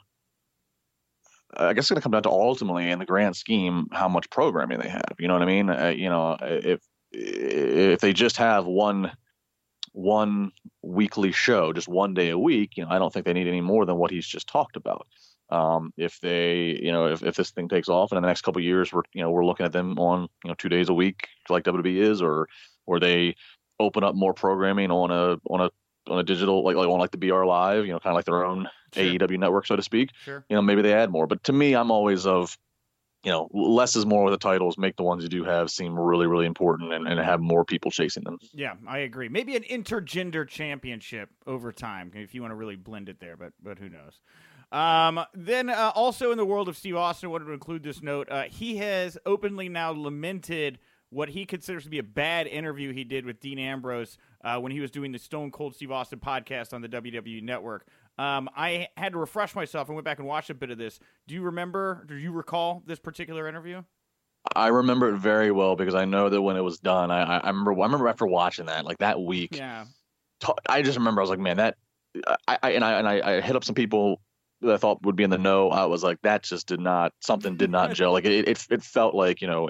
I 1.53 1.73
guess, 1.73 1.83
it's 1.83 1.89
going 1.89 1.97
to 1.97 2.01
come 2.01 2.13
down 2.13 2.23
to 2.23 2.29
ultimately, 2.29 2.89
in 2.89 2.97
the 2.97 3.05
grand 3.05 3.35
scheme, 3.35 3.87
how 3.91 4.07
much 4.07 4.29
programming 4.29 4.79
they 4.79 4.87
have. 4.87 5.15
You 5.19 5.27
know 5.27 5.33
what 5.33 5.43
I 5.43 5.47
mean? 5.47 5.69
Uh, 5.69 5.93
you 5.95 6.09
know, 6.09 6.37
if 6.41 6.79
if 7.11 7.99
they 7.99 8.13
just 8.13 8.37
have 8.37 8.65
one 8.65 9.11
one 9.99 10.51
weekly 10.81 11.31
show, 11.31 11.73
just 11.73 11.87
one 11.87 12.13
day 12.13 12.29
a 12.29 12.37
week, 12.37 12.77
you 12.77 12.85
know, 12.85 12.89
I 12.89 12.99
don't 12.99 13.11
think 13.11 13.25
they 13.25 13.33
need 13.33 13.47
any 13.47 13.61
more 13.61 13.85
than 13.85 13.97
what 13.97 14.11
he's 14.11 14.25
just 14.25 14.47
talked 14.47 14.77
about. 14.77 15.05
Um, 15.49 15.93
if 15.97 16.19
they, 16.21 16.79
you 16.81 16.91
know, 16.91 17.07
if, 17.07 17.23
if 17.23 17.35
this 17.35 17.51
thing 17.51 17.67
takes 17.67 17.89
off 17.89 18.11
and 18.11 18.17
in 18.17 18.21
the 18.21 18.27
next 18.27 18.41
couple 18.41 18.61
years, 18.61 18.93
we're, 18.93 19.01
you 19.13 19.21
know, 19.21 19.31
we're 19.31 19.45
looking 19.45 19.65
at 19.65 19.73
them 19.73 19.97
on, 19.99 20.29
you 20.43 20.49
know, 20.49 20.53
two 20.53 20.69
days 20.69 20.89
a 20.89 20.93
week 20.93 21.27
like 21.49 21.63
WWE 21.63 21.97
is, 21.97 22.21
or, 22.21 22.47
or 22.85 22.99
they 22.99 23.35
open 23.79 24.03
up 24.03 24.15
more 24.15 24.33
programming 24.33 24.91
on 24.91 25.11
a, 25.11 25.37
on 25.49 25.61
a, 25.61 25.69
on 26.09 26.19
a 26.19 26.23
digital, 26.23 26.63
like, 26.63 26.75
like 26.75 26.87
on 26.87 26.99
like 26.99 27.11
the 27.11 27.17
BR 27.17 27.45
Live, 27.45 27.85
you 27.85 27.91
know, 27.91 27.99
kind 27.99 28.13
of 28.13 28.15
like 28.15 28.25
their 28.25 28.45
own 28.45 28.69
sure. 28.93 29.03
AEW 29.03 29.39
network, 29.39 29.67
so 29.67 29.75
to 29.75 29.83
speak. 29.83 30.11
Sure. 30.23 30.45
You 30.49 30.55
know, 30.55 30.61
maybe 30.61 30.81
they 30.81 30.93
add 30.93 31.09
more. 31.09 31.27
But 31.27 31.43
to 31.45 31.53
me, 31.53 31.75
I'm 31.75 31.91
always 31.91 32.25
of, 32.25 32.57
you 33.23 33.31
know, 33.31 33.49
less 33.53 33.95
is 33.95 34.05
more 34.05 34.23
with 34.23 34.33
the 34.33 34.37
titles. 34.37 34.77
Make 34.77 34.95
the 34.95 35.03
ones 35.03 35.23
you 35.23 35.29
do 35.29 35.43
have 35.43 35.69
seem 35.69 35.99
really, 35.99 36.25
really 36.25 36.45
important 36.45 36.93
and, 36.93 37.07
and 37.07 37.19
have 37.19 37.41
more 37.41 37.65
people 37.65 37.91
chasing 37.91 38.23
them. 38.23 38.37
Yeah, 38.53 38.75
I 38.87 38.99
agree. 38.99 39.27
Maybe 39.27 39.55
an 39.55 39.63
intergender 39.63 40.47
championship 40.47 41.29
over 41.45 41.71
time 41.71 42.11
if 42.15 42.33
you 42.33 42.41
want 42.41 42.51
to 42.51 42.55
really 42.55 42.77
blend 42.77 43.09
it 43.09 43.19
there, 43.19 43.35
but 43.35 43.51
but 43.61 43.77
who 43.77 43.89
knows. 43.89 44.21
Um, 44.71 45.19
then 45.33 45.69
uh, 45.69 45.91
also 45.95 46.31
in 46.31 46.37
the 46.37 46.45
world 46.45 46.69
of 46.69 46.77
Steve 46.77 46.95
Austin, 46.95 47.27
I 47.27 47.31
wanted 47.31 47.45
to 47.45 47.53
include 47.53 47.83
this 47.83 48.01
note. 48.01 48.29
Uh, 48.29 48.43
he 48.43 48.77
has 48.77 49.17
openly 49.25 49.67
now 49.67 49.91
lamented 49.91 50.77
what 51.09 51.29
he 51.29 51.45
considers 51.45 51.83
to 51.83 51.89
be 51.89 51.97
a 51.97 52.03
bad 52.03 52.45
interview 52.47 52.93
he 52.93 53.03
did 53.03 53.25
with 53.25 53.39
Dean 53.39 53.57
Ambrose 53.57 54.17
uh, 54.43 54.59
when 54.59 54.71
he 54.71 54.79
was 54.79 54.91
doing 54.91 55.11
the 55.11 55.17
Stone 55.17 55.51
Cold 55.51 55.75
Steve 55.75 55.91
Austin 55.91 56.19
podcast 56.19 56.71
on 56.71 56.81
the 56.81 56.87
WWE 56.87 57.41
Network. 57.41 57.87
Um, 58.19 58.49
I 58.53 58.89
had 58.97 59.13
to 59.13 59.17
refresh 59.17 59.55
myself 59.55 59.87
and 59.87 59.95
went 59.95 60.03
back 60.03 60.19
and 60.19 60.27
watched 60.27 60.49
a 60.49 60.53
bit 60.53 60.71
of 60.71 60.77
this. 60.77 60.99
Do 61.25 61.35
you 61.35 61.43
remember? 61.43 62.03
Do 62.05 62.15
you 62.15 62.33
recall 62.33 62.83
this 62.85 62.99
particular 62.99 63.47
interview? 63.47 63.81
I 64.53 64.67
remember 64.67 65.13
it 65.13 65.17
very 65.19 65.51
well 65.51 65.77
because 65.77 65.95
I 65.95 66.03
know 66.03 66.27
that 66.27 66.41
when 66.41 66.57
it 66.57 66.61
was 66.61 66.79
done, 66.79 67.11
I, 67.11 67.37
I 67.37 67.47
remember. 67.47 67.71
I 67.71 67.85
remember 67.85 68.09
after 68.09 68.27
watching 68.27 68.65
that, 68.65 68.83
like 68.83 68.97
that 68.97 69.21
week. 69.21 69.55
Yeah. 69.55 69.85
I 70.67 70.81
just 70.81 70.97
remember 70.97 71.21
I 71.21 71.23
was 71.23 71.29
like, 71.29 71.39
man, 71.39 71.57
that. 71.57 71.77
I, 72.45 72.57
I 72.61 72.71
and 72.71 72.83
I 72.83 72.99
and 72.99 73.07
I, 73.07 73.37
I 73.37 73.41
hit 73.41 73.55
up 73.55 73.63
some 73.63 73.75
people 73.75 74.19
that 74.61 74.73
I 74.73 74.77
thought 74.77 75.01
would 75.03 75.15
be 75.15 75.23
in 75.23 75.29
the 75.29 75.37
know. 75.37 75.69
I 75.69 75.85
was 75.85 76.03
like, 76.03 76.21
that 76.23 76.43
just 76.43 76.67
did 76.67 76.81
not. 76.81 77.13
Something 77.21 77.55
did 77.55 77.69
not 77.69 77.93
gel. 77.93 78.11
Like 78.11 78.25
it, 78.25 78.49
it, 78.49 78.67
it 78.69 78.83
felt 78.83 79.15
like 79.15 79.41
you 79.41 79.47
know, 79.47 79.69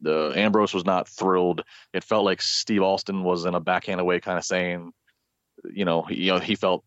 the 0.00 0.32
Ambrose 0.36 0.74
was 0.74 0.84
not 0.84 1.08
thrilled. 1.08 1.62
It 1.92 2.04
felt 2.04 2.24
like 2.24 2.40
Steve 2.40 2.82
Austin 2.82 3.24
was 3.24 3.46
in 3.46 3.56
a 3.56 3.60
backhanded 3.60 4.06
way, 4.06 4.20
kind 4.20 4.38
of 4.38 4.44
saying, 4.44 4.92
you 5.72 5.84
know, 5.84 6.02
he, 6.02 6.26
you 6.26 6.32
know, 6.32 6.38
he 6.38 6.54
felt 6.54 6.84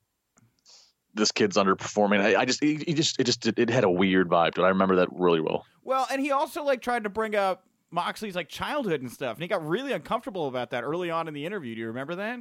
this 1.13 1.31
kid's 1.31 1.57
underperforming. 1.57 2.21
I, 2.21 2.41
I 2.41 2.45
just, 2.45 2.63
he, 2.63 2.75
he, 2.75 2.93
just, 2.93 3.19
it 3.19 3.25
just, 3.25 3.45
it 3.45 3.69
had 3.69 3.83
a 3.83 3.89
weird 3.89 4.29
vibe. 4.29 4.55
But 4.55 4.65
I 4.65 4.69
remember 4.69 4.95
that 4.97 5.09
really 5.11 5.41
well. 5.41 5.65
Well, 5.83 6.07
and 6.11 6.21
he 6.21 6.31
also 6.31 6.63
like 6.63 6.81
tried 6.81 7.03
to 7.03 7.09
bring 7.09 7.35
up 7.35 7.65
Moxley's 7.91 8.35
like 8.35 8.49
childhood 8.49 9.01
and 9.01 9.11
stuff, 9.11 9.35
and 9.35 9.41
he 9.43 9.47
got 9.47 9.65
really 9.65 9.93
uncomfortable 9.93 10.47
about 10.47 10.71
that 10.71 10.83
early 10.83 11.11
on 11.11 11.27
in 11.27 11.33
the 11.33 11.45
interview. 11.45 11.75
Do 11.75 11.81
you 11.81 11.87
remember 11.87 12.15
that? 12.15 12.39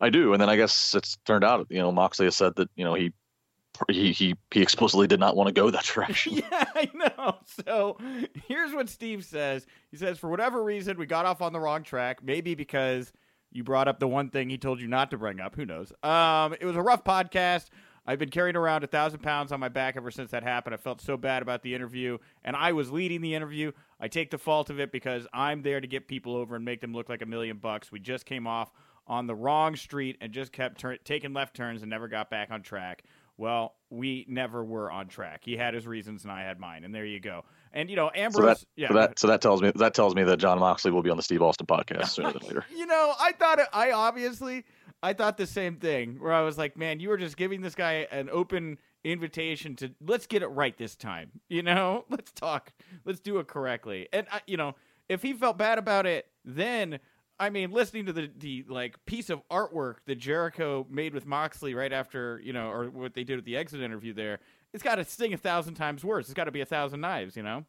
I 0.00 0.10
do, 0.10 0.32
and 0.32 0.42
then 0.42 0.50
I 0.50 0.56
guess 0.56 0.94
it's 0.94 1.16
turned 1.24 1.44
out, 1.44 1.66
you 1.70 1.78
know, 1.78 1.92
Moxley 1.92 2.26
has 2.26 2.36
said 2.36 2.56
that 2.56 2.68
you 2.74 2.84
know 2.84 2.94
he 2.94 3.12
he 3.88 4.12
he 4.12 4.34
he 4.50 4.60
explicitly 4.60 5.06
did 5.06 5.20
not 5.20 5.36
want 5.36 5.48
to 5.48 5.52
go 5.52 5.70
that 5.70 5.84
direction. 5.84 6.34
yeah, 6.50 6.64
I 6.74 6.90
know. 6.92 7.36
So 7.66 7.98
here's 8.46 8.74
what 8.74 8.88
Steve 8.88 9.24
says. 9.24 9.66
He 9.90 9.96
says, 9.96 10.18
for 10.18 10.28
whatever 10.28 10.62
reason, 10.62 10.98
we 10.98 11.06
got 11.06 11.24
off 11.24 11.40
on 11.40 11.52
the 11.52 11.60
wrong 11.60 11.82
track. 11.82 12.22
Maybe 12.22 12.54
because 12.54 13.12
you 13.52 13.64
brought 13.64 13.88
up 13.88 13.98
the 13.98 14.08
one 14.08 14.30
thing 14.30 14.50
he 14.50 14.58
told 14.58 14.80
you 14.80 14.88
not 14.88 15.10
to 15.10 15.18
bring 15.18 15.40
up. 15.40 15.54
Who 15.56 15.64
knows? 15.64 15.92
Um, 16.02 16.54
it 16.60 16.64
was 16.64 16.76
a 16.76 16.82
rough 16.82 17.04
podcast. 17.04 17.66
I've 18.04 18.18
been 18.18 18.30
carrying 18.30 18.56
around 18.56 18.82
a 18.82 18.88
thousand 18.88 19.20
pounds 19.20 19.52
on 19.52 19.60
my 19.60 19.68
back 19.68 19.96
ever 19.96 20.10
since 20.10 20.32
that 20.32 20.42
happened. 20.42 20.74
I 20.74 20.76
felt 20.76 21.00
so 21.00 21.16
bad 21.16 21.40
about 21.40 21.62
the 21.62 21.74
interview, 21.74 22.18
and 22.44 22.56
I 22.56 22.72
was 22.72 22.90
leading 22.90 23.20
the 23.20 23.34
interview. 23.34 23.70
I 24.00 24.08
take 24.08 24.30
the 24.30 24.38
fault 24.38 24.70
of 24.70 24.80
it 24.80 24.90
because 24.90 25.26
I'm 25.32 25.62
there 25.62 25.80
to 25.80 25.86
get 25.86 26.08
people 26.08 26.34
over 26.34 26.56
and 26.56 26.64
make 26.64 26.80
them 26.80 26.92
look 26.92 27.08
like 27.08 27.22
a 27.22 27.26
million 27.26 27.58
bucks. 27.58 27.92
We 27.92 28.00
just 28.00 28.26
came 28.26 28.46
off 28.46 28.72
on 29.06 29.28
the 29.28 29.34
wrong 29.34 29.76
street 29.76 30.16
and 30.20 30.32
just 30.32 30.50
kept 30.50 30.84
taking 31.04 31.32
left 31.32 31.54
turns 31.54 31.82
and 31.82 31.90
never 31.90 32.08
got 32.08 32.28
back 32.28 32.50
on 32.50 32.62
track. 32.62 33.04
Well, 33.36 33.74
we 33.88 34.26
never 34.28 34.64
were 34.64 34.90
on 34.90 35.08
track. 35.08 35.42
He 35.44 35.56
had 35.56 35.74
his 35.74 35.86
reasons, 35.86 36.24
and 36.24 36.32
I 36.32 36.42
had 36.42 36.58
mine, 36.58 36.84
and 36.84 36.94
there 36.94 37.06
you 37.06 37.20
go. 37.20 37.44
And 37.72 37.88
you 37.88 37.96
know, 37.96 38.10
Ambrose. 38.14 38.34
So 38.34 38.42
that, 38.42 38.64
yeah, 38.76 38.88
so 38.88 38.94
that, 38.94 39.18
so 39.18 39.26
that 39.28 39.40
tells 39.40 39.62
me 39.62 39.72
that 39.74 39.94
tells 39.94 40.14
me 40.14 40.24
that 40.24 40.36
Jon 40.36 40.58
Moxley 40.58 40.90
will 40.90 41.02
be 41.02 41.10
on 41.10 41.16
the 41.16 41.22
Steve 41.22 41.42
Austin 41.42 41.66
podcast 41.66 42.08
sooner 42.08 42.32
than 42.32 42.42
later. 42.46 42.64
you 42.74 42.86
know, 42.86 43.14
I 43.18 43.32
thought 43.32 43.58
it, 43.58 43.66
I 43.72 43.92
obviously 43.92 44.64
I 45.02 45.14
thought 45.14 45.36
the 45.36 45.46
same 45.46 45.76
thing. 45.76 46.16
Where 46.20 46.32
I 46.32 46.42
was 46.42 46.58
like, 46.58 46.76
man, 46.76 47.00
you 47.00 47.08
were 47.08 47.16
just 47.16 47.36
giving 47.36 47.62
this 47.62 47.74
guy 47.74 48.06
an 48.10 48.28
open 48.30 48.78
invitation 49.04 49.74
to 49.76 49.90
let's 50.00 50.26
get 50.26 50.42
it 50.42 50.48
right 50.48 50.76
this 50.76 50.94
time. 50.94 51.30
You 51.48 51.62
know, 51.62 52.04
let's 52.10 52.32
talk, 52.32 52.72
let's 53.04 53.20
do 53.20 53.38
it 53.38 53.48
correctly. 53.48 54.08
And 54.12 54.26
I, 54.30 54.40
you 54.46 54.56
know, 54.56 54.74
if 55.08 55.22
he 55.22 55.32
felt 55.32 55.58
bad 55.58 55.78
about 55.78 56.06
it, 56.06 56.26
then 56.44 57.00
I 57.40 57.50
mean, 57.50 57.70
listening 57.72 58.06
to 58.06 58.12
the 58.12 58.30
the 58.38 58.64
like 58.68 59.04
piece 59.06 59.30
of 59.30 59.42
artwork 59.48 59.96
that 60.06 60.16
Jericho 60.16 60.86
made 60.90 61.14
with 61.14 61.26
Moxley 61.26 61.74
right 61.74 61.92
after 61.92 62.40
you 62.44 62.52
know, 62.52 62.68
or 62.68 62.90
what 62.90 63.14
they 63.14 63.24
did 63.24 63.36
with 63.36 63.44
the 63.44 63.56
exit 63.56 63.80
interview 63.80 64.12
there, 64.12 64.40
it's 64.72 64.82
got 64.82 64.96
to 64.96 65.04
sting 65.04 65.34
a 65.34 65.36
thousand 65.36 65.74
times 65.74 66.04
worse. 66.04 66.26
It's 66.26 66.34
got 66.34 66.44
to 66.44 66.50
be 66.50 66.60
a 66.60 66.66
thousand 66.66 67.00
knives, 67.00 67.36
you 67.36 67.42
know. 67.42 67.64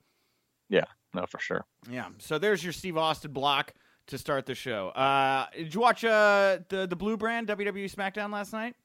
Yeah, 0.70 0.86
no, 1.14 1.26
for 1.26 1.40
sure. 1.40 1.66
Yeah. 1.90 2.08
So 2.20 2.40
there's 2.40 2.64
your 2.64 2.74
Steve 2.74 2.98
Austin 2.98 3.32
block 3.32 3.74
to 4.08 4.18
start 4.18 4.46
the 4.46 4.56
show. 4.56 4.90
Uh, 4.90 5.48
did 5.56 5.74
you 5.74 5.82
watch 5.82 6.04
uh, 6.04 6.60
the 6.70 6.88
the 6.88 6.96
Blue 6.96 7.18
Brand 7.18 7.48
WWE 7.48 7.94
SmackDown 7.94 8.32
last 8.32 8.54
night? 8.54 8.76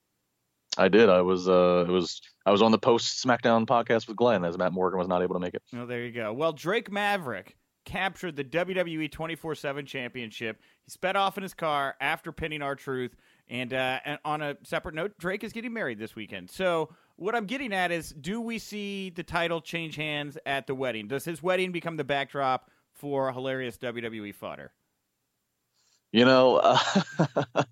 I 0.77 0.89
did. 0.89 1.09
I 1.09 1.23
was 1.23 1.49
uh, 1.49 1.85
it 1.89 1.91
was 1.91 2.21
I 2.47 2.51
was 2.51 2.63
on 2.63 2.73
the 2.73 2.79
post 2.79 3.25
SmackDown 3.25 3.67
podcast 3.67 4.07
with 4.07 4.17
Glenn 4.17 4.45
as 4.45 4.59
Matt 4.59 4.73
Morgan 4.73 4.99
was 4.99 5.09
not 5.09 5.23
able 5.23 5.35
to 5.35 5.41
make 5.41 5.55
it. 5.55 5.63
Oh, 5.75 5.87
there 5.87 6.05
you 6.05 6.13
go. 6.13 6.33
Well, 6.33 6.53
Drake 6.53 6.91
Maverick 6.91 7.57
captured 7.89 8.37
the 8.37 8.45
WWE 8.45 9.11
24 9.11 9.55
7 9.55 9.87
championship. 9.87 10.61
He 10.85 10.91
sped 10.91 11.17
off 11.17 11.39
in 11.39 11.43
his 11.43 11.55
car 11.55 11.97
after 12.01 12.33
pinning 12.33 12.61
R-Truth. 12.61 13.17
And, 13.49 13.73
uh, 13.73 14.01
and 14.05 14.19
on 14.27 14.43
a 14.43 14.57
separate 14.63 14.95
note, 14.95 15.17
Drake 15.19 15.43
is 15.43 15.55
getting 15.55 15.73
married 15.73 15.99
this 15.99 16.15
weekend. 16.15 16.51
So, 16.51 16.91
what 17.19 17.35
I'm 17.35 17.47
getting 17.47 17.73
at 17.73 17.91
is 17.91 18.11
do 18.11 18.41
we 18.41 18.59
see 18.59 19.11
the 19.11 19.25
title 19.25 19.61
change 19.61 19.97
hands 19.97 20.39
at 20.47 20.67
the 20.67 20.75
wedding? 20.75 21.09
Does 21.09 21.25
his 21.25 21.43
wedding 21.43 21.73
become 21.73 21.97
the 21.97 22.05
backdrop 22.05 22.71
for 22.93 23.33
hilarious 23.33 23.77
WWE 23.77 24.35
fodder? 24.35 24.73
You 26.13 26.25
know, 26.25 26.57
uh, 26.57 26.79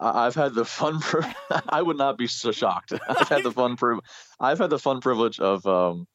I've 0.00 0.34
had 0.34 0.54
the 0.54 0.64
fun. 0.64 1.00
Pri- 1.00 1.34
I 1.68 1.82
would 1.82 1.98
not 1.98 2.16
be 2.16 2.26
so 2.26 2.50
shocked. 2.50 2.92
I've 3.08 3.28
had 3.28 3.44
the 3.44 3.52
fun. 3.52 3.76
Pri- 3.76 4.00
I've 4.40 4.58
had 4.58 4.70
the 4.70 4.78
fun 4.78 5.00
privilege 5.00 5.38
of 5.38 5.64
um, 5.66 6.06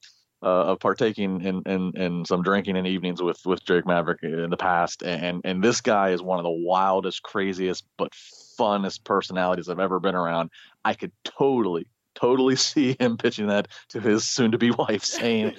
uh, 0.41 0.71
of 0.71 0.79
partaking 0.79 1.41
in, 1.41 1.61
in, 1.65 1.91
in 1.95 2.25
some 2.25 2.43
drinking 2.43 2.75
in 2.75 2.85
evenings 2.85 3.21
with 3.21 3.39
with 3.45 3.63
Drake 3.65 3.85
Maverick 3.85 4.23
in 4.23 4.49
the 4.49 4.57
past, 4.57 5.03
and 5.03 5.41
and 5.45 5.63
this 5.63 5.79
guy 5.79 6.09
is 6.09 6.21
one 6.21 6.39
of 6.39 6.43
the 6.43 6.49
wildest, 6.49 7.21
craziest, 7.21 7.85
but 7.97 8.11
funnest 8.59 9.03
personalities 9.03 9.69
I've 9.69 9.79
ever 9.79 9.99
been 9.99 10.15
around. 10.15 10.49
I 10.83 10.95
could 10.95 11.11
totally, 11.23 11.87
totally 12.19 12.55
see 12.67 12.95
him 12.99 13.17
pitching 13.17 13.47
that 13.47 13.67
to 13.89 13.99
his 13.99 14.25
soon-to-be 14.25 14.71
wife, 14.71 15.03
saying. 15.17 15.55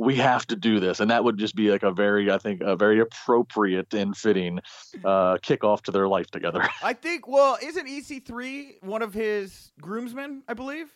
we 0.00 0.14
have 0.14 0.46
to 0.46 0.54
do 0.54 0.78
this 0.78 1.00
and 1.00 1.10
that 1.10 1.24
would 1.24 1.36
just 1.36 1.56
be 1.56 1.72
like 1.72 1.82
a 1.82 1.90
very 1.90 2.30
i 2.30 2.38
think 2.38 2.60
a 2.60 2.76
very 2.76 3.00
appropriate 3.00 3.92
and 3.92 4.16
fitting 4.16 4.60
uh 5.04 5.36
kickoff 5.38 5.82
to 5.82 5.90
their 5.90 6.06
life 6.06 6.30
together 6.30 6.62
i 6.84 6.92
think 6.92 7.26
well 7.26 7.58
isn't 7.60 7.88
ec3 7.88 8.80
one 8.84 9.02
of 9.02 9.12
his 9.12 9.72
groomsmen 9.80 10.44
i 10.46 10.54
believe 10.54 10.88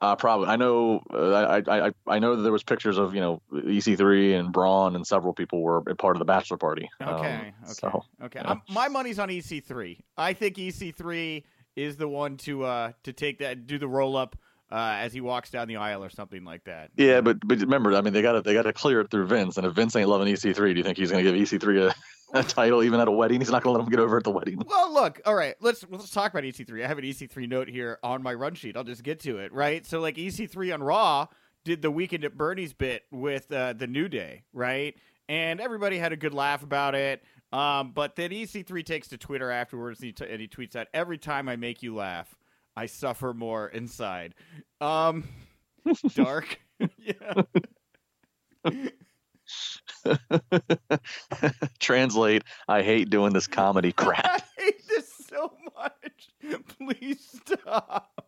uh, 0.00 0.14
probably. 0.14 0.46
I 0.46 0.56
know. 0.56 1.02
Uh, 1.12 1.32
I, 1.32 1.86
I 1.88 1.92
I 2.06 2.18
know 2.20 2.36
that 2.36 2.42
there 2.42 2.52
was 2.52 2.62
pictures 2.62 2.98
of 2.98 3.14
you 3.14 3.20
know 3.20 3.42
EC3 3.52 4.38
and 4.38 4.52
Braun 4.52 4.94
and 4.94 5.04
several 5.04 5.32
people 5.32 5.60
were 5.60 5.82
part 5.96 6.14
of 6.14 6.20
the 6.20 6.24
bachelor 6.24 6.56
party. 6.56 6.88
Okay. 7.02 7.10
Um, 7.10 7.24
okay. 7.24 7.52
So, 7.64 8.04
okay. 8.22 8.40
Yeah. 8.44 8.54
my 8.70 8.86
money's 8.86 9.18
on 9.18 9.28
EC3. 9.28 9.98
I 10.16 10.34
think 10.34 10.56
EC3 10.56 11.42
is 11.78 11.96
the 11.96 12.08
one 12.08 12.36
to 12.38 12.64
uh 12.64 12.92
to 13.04 13.12
take 13.12 13.38
that 13.38 13.66
do 13.66 13.78
the 13.78 13.88
roll 13.88 14.16
up. 14.16 14.36
Uh, 14.70 14.96
as 15.00 15.14
he 15.14 15.22
walks 15.22 15.48
down 15.48 15.66
the 15.66 15.76
aisle 15.76 16.04
or 16.04 16.10
something 16.10 16.44
like 16.44 16.62
that. 16.64 16.90
Yeah, 16.94 17.22
but 17.22 17.38
but 17.42 17.58
remember, 17.58 17.94
I 17.94 18.02
mean, 18.02 18.12
they 18.12 18.20
got 18.20 18.32
to 18.32 18.42
they 18.42 18.52
got 18.52 18.64
to 18.64 18.72
clear 18.74 19.00
it 19.00 19.10
through 19.10 19.26
Vince, 19.26 19.56
and 19.56 19.66
if 19.66 19.72
Vince 19.72 19.96
ain't 19.96 20.10
loving 20.10 20.30
EC3, 20.30 20.54
do 20.54 20.76
you 20.76 20.82
think 20.82 20.98
he's 20.98 21.10
going 21.10 21.24
to 21.24 21.32
give 21.32 21.40
EC3 21.40 21.88
a 21.88 21.94
a 22.34 22.42
title 22.42 22.82
even 22.82 23.00
at 23.00 23.08
a 23.08 23.12
wedding. 23.12 23.40
He's 23.40 23.50
not 23.50 23.62
going 23.62 23.74
to 23.74 23.78
let 23.78 23.86
him 23.86 23.90
get 23.90 24.00
over 24.00 24.16
at 24.16 24.24
the 24.24 24.30
wedding. 24.30 24.62
Well, 24.66 24.92
look, 24.92 25.20
all 25.24 25.34
right, 25.34 25.54
let's 25.60 25.84
let's 25.90 26.10
talk 26.10 26.32
about 26.32 26.44
EC3. 26.44 26.84
I 26.84 26.88
have 26.88 26.98
an 26.98 27.04
EC3 27.04 27.48
note 27.48 27.68
here 27.68 27.98
on 28.02 28.22
my 28.22 28.34
run 28.34 28.54
sheet. 28.54 28.76
I'll 28.76 28.84
just 28.84 29.02
get 29.02 29.20
to 29.20 29.38
it, 29.38 29.52
right? 29.52 29.86
So 29.86 30.00
like 30.00 30.16
EC3 30.16 30.74
on 30.74 30.82
Raw 30.82 31.26
did 31.64 31.82
the 31.82 31.90
weekend 31.90 32.24
at 32.24 32.36
Bernie's 32.36 32.72
bit 32.72 33.04
with 33.10 33.50
uh, 33.52 33.72
the 33.72 33.86
New 33.86 34.08
Day, 34.08 34.42
right? 34.52 34.94
And 35.28 35.60
everybody 35.60 35.98
had 35.98 36.12
a 36.12 36.16
good 36.16 36.34
laugh 36.34 36.62
about 36.62 36.94
it. 36.94 37.22
Um, 37.52 37.92
but 37.92 38.16
then 38.16 38.30
EC3 38.30 38.84
takes 38.84 39.08
to 39.08 39.18
Twitter 39.18 39.50
afterwards 39.50 40.00
and 40.00 40.06
he, 40.06 40.12
t- 40.12 40.26
and 40.28 40.40
he 40.40 40.48
tweets 40.48 40.76
out, 40.76 40.86
"Every 40.92 41.18
time 41.18 41.48
I 41.48 41.56
make 41.56 41.82
you 41.82 41.94
laugh, 41.94 42.36
I 42.76 42.86
suffer 42.86 43.32
more 43.32 43.68
inside." 43.68 44.34
Um, 44.80 45.24
dark, 46.14 46.60
yeah. 46.98 47.42
Translate. 51.78 52.44
I 52.68 52.82
hate 52.82 53.08
doing 53.10 53.32
this 53.32 53.46
comedy 53.46 53.92
crap. 53.92 54.26
I 54.26 54.42
hate 54.62 54.86
this 54.88 55.10
so 55.28 55.52
much. 55.74 56.62
Please 56.78 57.40
stop. 57.46 58.24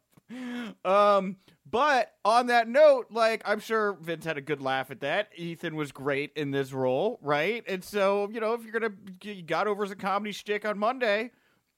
Um, 0.85 1.37
but 1.71 2.13
on 2.25 2.49
that 2.49 2.69
note, 2.69 3.07
like 3.11 3.43
I'm 3.45 3.61
sure 3.61 3.95
Vince 4.01 4.25
had 4.25 4.37
a 4.37 4.41
good 4.41 4.61
laugh 4.61 4.91
at 4.91 5.01
that. 5.01 5.29
Ethan 5.37 5.77
was 5.77 5.93
great 5.93 6.33
in 6.35 6.51
this 6.51 6.73
role, 6.73 7.19
right? 7.23 7.63
And 7.69 7.85
so 7.85 8.29
you 8.33 8.41
know, 8.41 8.55
if 8.55 8.63
you're 8.63 8.73
gonna 8.73 8.95
you 9.23 9.43
got 9.43 9.67
over 9.67 9.85
as 9.85 9.91
a 9.91 9.97
comedy 9.97 10.33
shtick 10.33 10.65
on 10.65 10.79
Monday, 10.79 11.31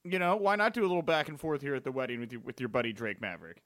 you 0.05 0.19
know, 0.19 0.37
why 0.37 0.57
not 0.57 0.75
do 0.75 0.83
a 0.83 0.89
little 0.89 1.03
back 1.03 1.29
and 1.29 1.39
forth 1.39 1.61
here 1.61 1.75
at 1.75 1.85
the 1.85 1.93
wedding 1.93 2.21
with 2.21 2.33
you 2.33 2.41
with 2.41 2.61
your 2.61 2.69
buddy 2.69 2.93
Drake 2.93 3.21
Maverick? 3.21 3.63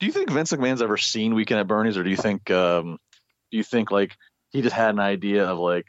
Do 0.00 0.06
you 0.06 0.12
think 0.12 0.30
Vince 0.30 0.52
McMahon's 0.52 0.82
ever 0.82 0.96
seen 0.96 1.34
Weekend 1.34 1.60
at 1.60 1.66
Bernie's, 1.66 1.96
or 1.96 2.04
do 2.04 2.10
you 2.10 2.16
think 2.16 2.50
um, 2.50 2.98
do 3.50 3.56
you 3.56 3.64
think 3.64 3.90
like 3.90 4.16
he 4.50 4.62
just 4.62 4.74
had 4.74 4.90
an 4.90 5.00
idea 5.00 5.44
of 5.44 5.58
like 5.58 5.86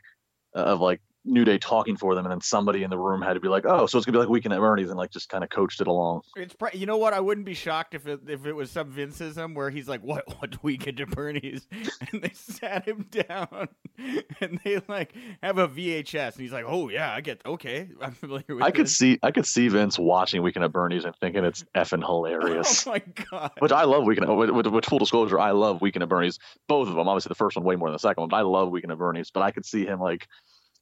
of 0.54 0.80
like 0.80 1.02
New 1.30 1.46
Day 1.46 1.58
talking 1.58 1.96
for 1.96 2.16
them, 2.16 2.26
and 2.26 2.32
then 2.32 2.42
somebody 2.42 2.84
in 2.84 2.90
the 2.90 2.98
room 2.98 3.22
had 3.22 3.34
to 3.34 3.40
be 3.40 3.48
like, 3.48 3.66
"Oh, 3.66 3.86
so 3.86 3.98
it's 3.98 4.06
gonna 4.06 4.18
be 4.18 4.20
like 4.20 4.30
Weekend 4.30 4.54
at 4.54 4.60
Bernie's," 4.60 4.90
and 4.90 4.98
like 4.98 5.12
just 5.12 5.30
kind 5.30 5.44
of 5.44 5.50
coached 5.50 5.82
it 5.82 5.88
along. 5.88 6.22
It's 6.36 6.54
pr- 6.54 6.68
you 6.74 6.86
know 6.86 6.98
what? 6.98 7.14
I 7.14 7.20
wouldn't 7.20 7.46
be 7.46 7.54
shocked 7.54 7.94
if 7.94 8.08
it 8.08 8.22
if 8.28 8.46
it 8.46 8.54
was 8.54 8.72
some 8.72 8.92
Vinceism 8.92 9.56
where 9.56 9.70
he's 9.70 9.88
like, 9.88 10.02
"What? 10.02 10.24
What 10.40 10.64
Weekend 10.64 11.00
at 11.00 11.10
Bernie's?" 11.10 11.68
and 12.12 12.22
they 12.22 12.32
sat 12.34 12.88
him 12.88 13.06
down 13.12 13.70
and 14.42 14.60
they 14.64 14.82
like 14.88 15.14
have 15.44 15.58
a 15.58 15.68
VHS, 15.68 16.34
and 16.34 16.42
he's 16.42 16.54
like, 16.54 16.66
"Oh 16.68 16.90
yeah, 16.90 17.14
I 17.14 17.22
get 17.22 17.42
okay, 17.46 17.90
I'm 18.02 18.14
familiar 18.14 18.46
with." 18.50 18.64
I 18.64 18.72
could 18.72 18.90
see 18.90 19.20
I 19.24 19.32
could 19.32 19.46
see 19.46 19.68
Vince 19.68 20.00
watching 20.00 20.42
Weekend 20.42 20.66
at 20.66 20.72
Bernie's 20.72 21.06
and 21.06 21.16
thinking 21.18 21.44
it's 21.46 21.64
effing 21.76 22.06
hilarious. 22.06 22.88
Oh 22.90 22.92
my 22.92 23.04
god! 23.32 23.52
Which 23.60 23.72
I 23.72 23.84
love 23.84 24.06
Weekend. 24.06 24.36
With, 24.36 24.50
with, 24.50 24.68
with 24.68 24.86
full 24.86 25.00
disclosure, 25.00 25.40
I 25.40 25.52
love 25.52 25.82
Weekend 25.82 26.02
at 26.02 26.10
Bernie's. 26.10 26.40
Both 26.68 26.88
of 26.88 26.96
them. 26.96 27.08
Obviously, 27.08 27.30
the 27.30 27.36
first 27.36 27.56
one 27.56 27.66
way 27.66 27.76
more 27.76 27.90
than 27.90 27.94
the 27.94 28.00
second 28.00 28.22
one. 28.22 28.30
But 28.30 28.38
I 28.38 28.42
love 28.42 28.70
Weekend 28.72 28.92
at 28.92 28.98
Bernie's. 28.98 29.32
But 29.32 29.44
I 29.44 29.52
could 29.52 29.66
see 29.66 29.86
him 29.86 30.00
like, 30.00 30.28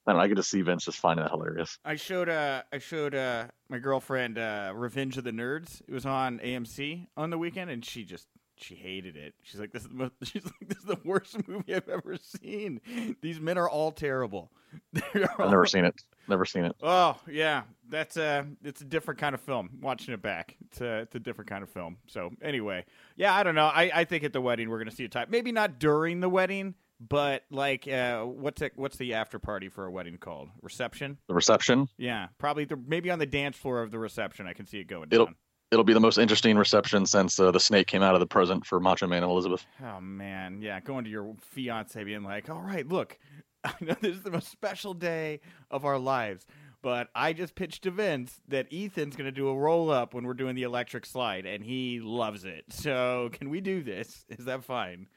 I 0.08 0.12
don't 0.12 0.18
know. 0.20 0.24
I 0.24 0.28
get 0.30 0.36
to 0.36 0.44
see 0.44 0.62
Vince 0.62 0.86
just 0.86 1.00
finding 1.00 1.24
that 1.26 1.32
hilarious. 1.32 1.78
I 1.84 1.96
showed 1.98 2.30
uh 2.30 2.64
I 2.72 2.78
showed 2.80 3.14
uh 3.14 3.48
my 3.70 3.78
girlfriend 3.80 4.38
uh 4.38 4.72
Revenge 4.74 5.18
of 5.18 5.26
the 5.26 5.32
Nerds. 5.32 5.82
It 5.88 5.94
was 5.94 6.06
on 6.06 6.40
AMC 6.40 7.08
on 7.18 7.30
the 7.30 7.38
weekend, 7.38 7.70
and 7.70 7.84
she 7.84 8.06
just 8.06 8.28
she 8.60 8.74
hated 8.74 9.16
it. 9.18 9.36
She's 9.44 9.60
like, 9.60 9.72
"This 9.72 9.84
is 9.84 9.90
the 9.90 9.96
most, 9.96 10.14
she's 10.24 10.44
like, 10.46 10.68
this 10.68 10.78
is 10.80 10.86
the 10.86 10.98
worst 11.04 11.48
movie 11.48 11.76
I've 11.76 11.90
ever 11.90 12.18
seen. 12.18 12.82
These 13.22 13.40
men 13.40 13.58
are 13.58 13.70
all 13.70 13.92
terrible." 13.92 14.52
They're 14.94 15.30
I've 15.32 15.40
all- 15.40 15.50
never 15.50 15.66
seen 15.66 15.86
it. 15.86 15.94
Never 16.30 16.44
seen 16.46 16.66
it. 16.66 16.76
Oh 16.82 17.18
yeah, 17.30 17.64
that's 17.90 18.18
a 18.18 18.48
it's 18.64 18.82
a 18.82 18.86
different 18.86 19.20
kind 19.20 19.36
of 19.36 19.42
film. 19.42 19.70
Watching 19.82 20.14
it 20.14 20.22
back, 20.22 20.56
it's 20.66 20.82
a 20.82 21.00
it's 21.00 21.16
a 21.16 21.20
different 21.20 21.50
kind 21.50 21.64
of 21.64 21.70
film. 21.70 21.98
So 22.08 22.32
anyway, 22.42 22.86
yeah, 23.16 23.34
I 23.36 23.44
don't 23.44 23.56
know. 23.56 23.68
I, 23.68 23.92
I 23.94 24.04
think 24.06 24.24
at 24.24 24.34
the 24.34 24.42
wedding 24.42 24.70
we're 24.70 24.80
gonna 24.80 24.92
see 24.92 25.06
a 25.06 25.10
type. 25.10 25.30
Maybe 25.30 25.52
not 25.52 25.80
during 25.80 26.20
the 26.22 26.28
wedding, 26.30 26.76
but 27.00 27.44
like 27.52 27.88
uh, 27.88 28.24
what's 28.24 28.62
it, 28.62 28.74
what's 28.76 28.98
the 28.98 29.14
after 29.14 29.40
party 29.40 29.70
for 29.70 29.86
a 29.86 29.92
wedding 29.92 30.18
called? 30.18 30.50
Reception. 30.62 31.18
The 31.28 31.34
reception. 31.34 31.88
Yeah, 31.98 32.28
probably 32.38 32.66
the, 32.66 32.78
maybe 32.88 33.12
on 33.12 33.20
the 33.20 33.26
dance 33.26 33.58
floor 33.58 33.82
of 33.82 33.92
the 33.92 34.00
reception. 34.00 34.48
I 34.48 34.54
can 34.54 34.66
see 34.66 34.80
it 34.80 34.86
going 34.88 35.08
It'll- 35.12 35.26
down. 35.28 35.36
It'll 35.70 35.84
be 35.84 35.92
the 35.92 36.00
most 36.00 36.18
interesting 36.18 36.56
reception 36.58 37.06
since 37.06 37.38
uh, 37.42 37.52
the 37.52 37.60
snake 37.60 37.88
came 37.88 38.02
out 38.02 38.14
of 38.14 38.22
the 38.22 38.26
present 38.26 38.66
for 38.66 38.80
Macho 38.80 39.06
Man 39.06 39.22
and 39.22 39.30
Elizabeth. 39.30 39.66
Oh 39.84 40.00
man, 40.00 40.62
yeah, 40.62 40.80
going 40.80 41.04
to 41.04 41.10
your 41.10 41.36
fiance 41.42 42.02
being 42.06 42.24
like, 42.24 42.50
"All 42.50 42.62
right, 42.62 42.88
look, 42.88 43.20
I 43.66 43.74
know 43.82 43.96
this 44.00 44.16
is 44.16 44.24
the 44.24 44.32
most 44.32 44.50
special 44.50 44.94
day 44.94 45.42
of 45.70 45.84
our 45.84 46.00
lives, 46.00 46.46
but 46.82 47.10
I 47.14 47.34
just 47.34 47.54
pitched 47.54 47.84
to 47.84 47.92
Vince 47.92 48.40
that 48.48 48.68
Ethan's 48.72 49.18
going 49.18 49.26
to 49.26 49.32
do 49.34 49.50
a 49.50 49.56
roll 49.58 49.92
up 49.92 50.14
when 50.14 50.24
we're 50.26 50.36
doing 50.36 50.56
the 50.56 50.64
electric 50.64 51.06
slide, 51.06 51.46
and 51.46 51.62
he 51.66 52.00
loves 52.00 52.46
it. 52.46 52.64
So 52.70 53.30
can 53.34 53.50
we 53.50 53.60
do 53.60 53.84
this? 53.84 54.24
Is 54.30 54.46
that 54.46 54.64
fine?" 54.64 55.08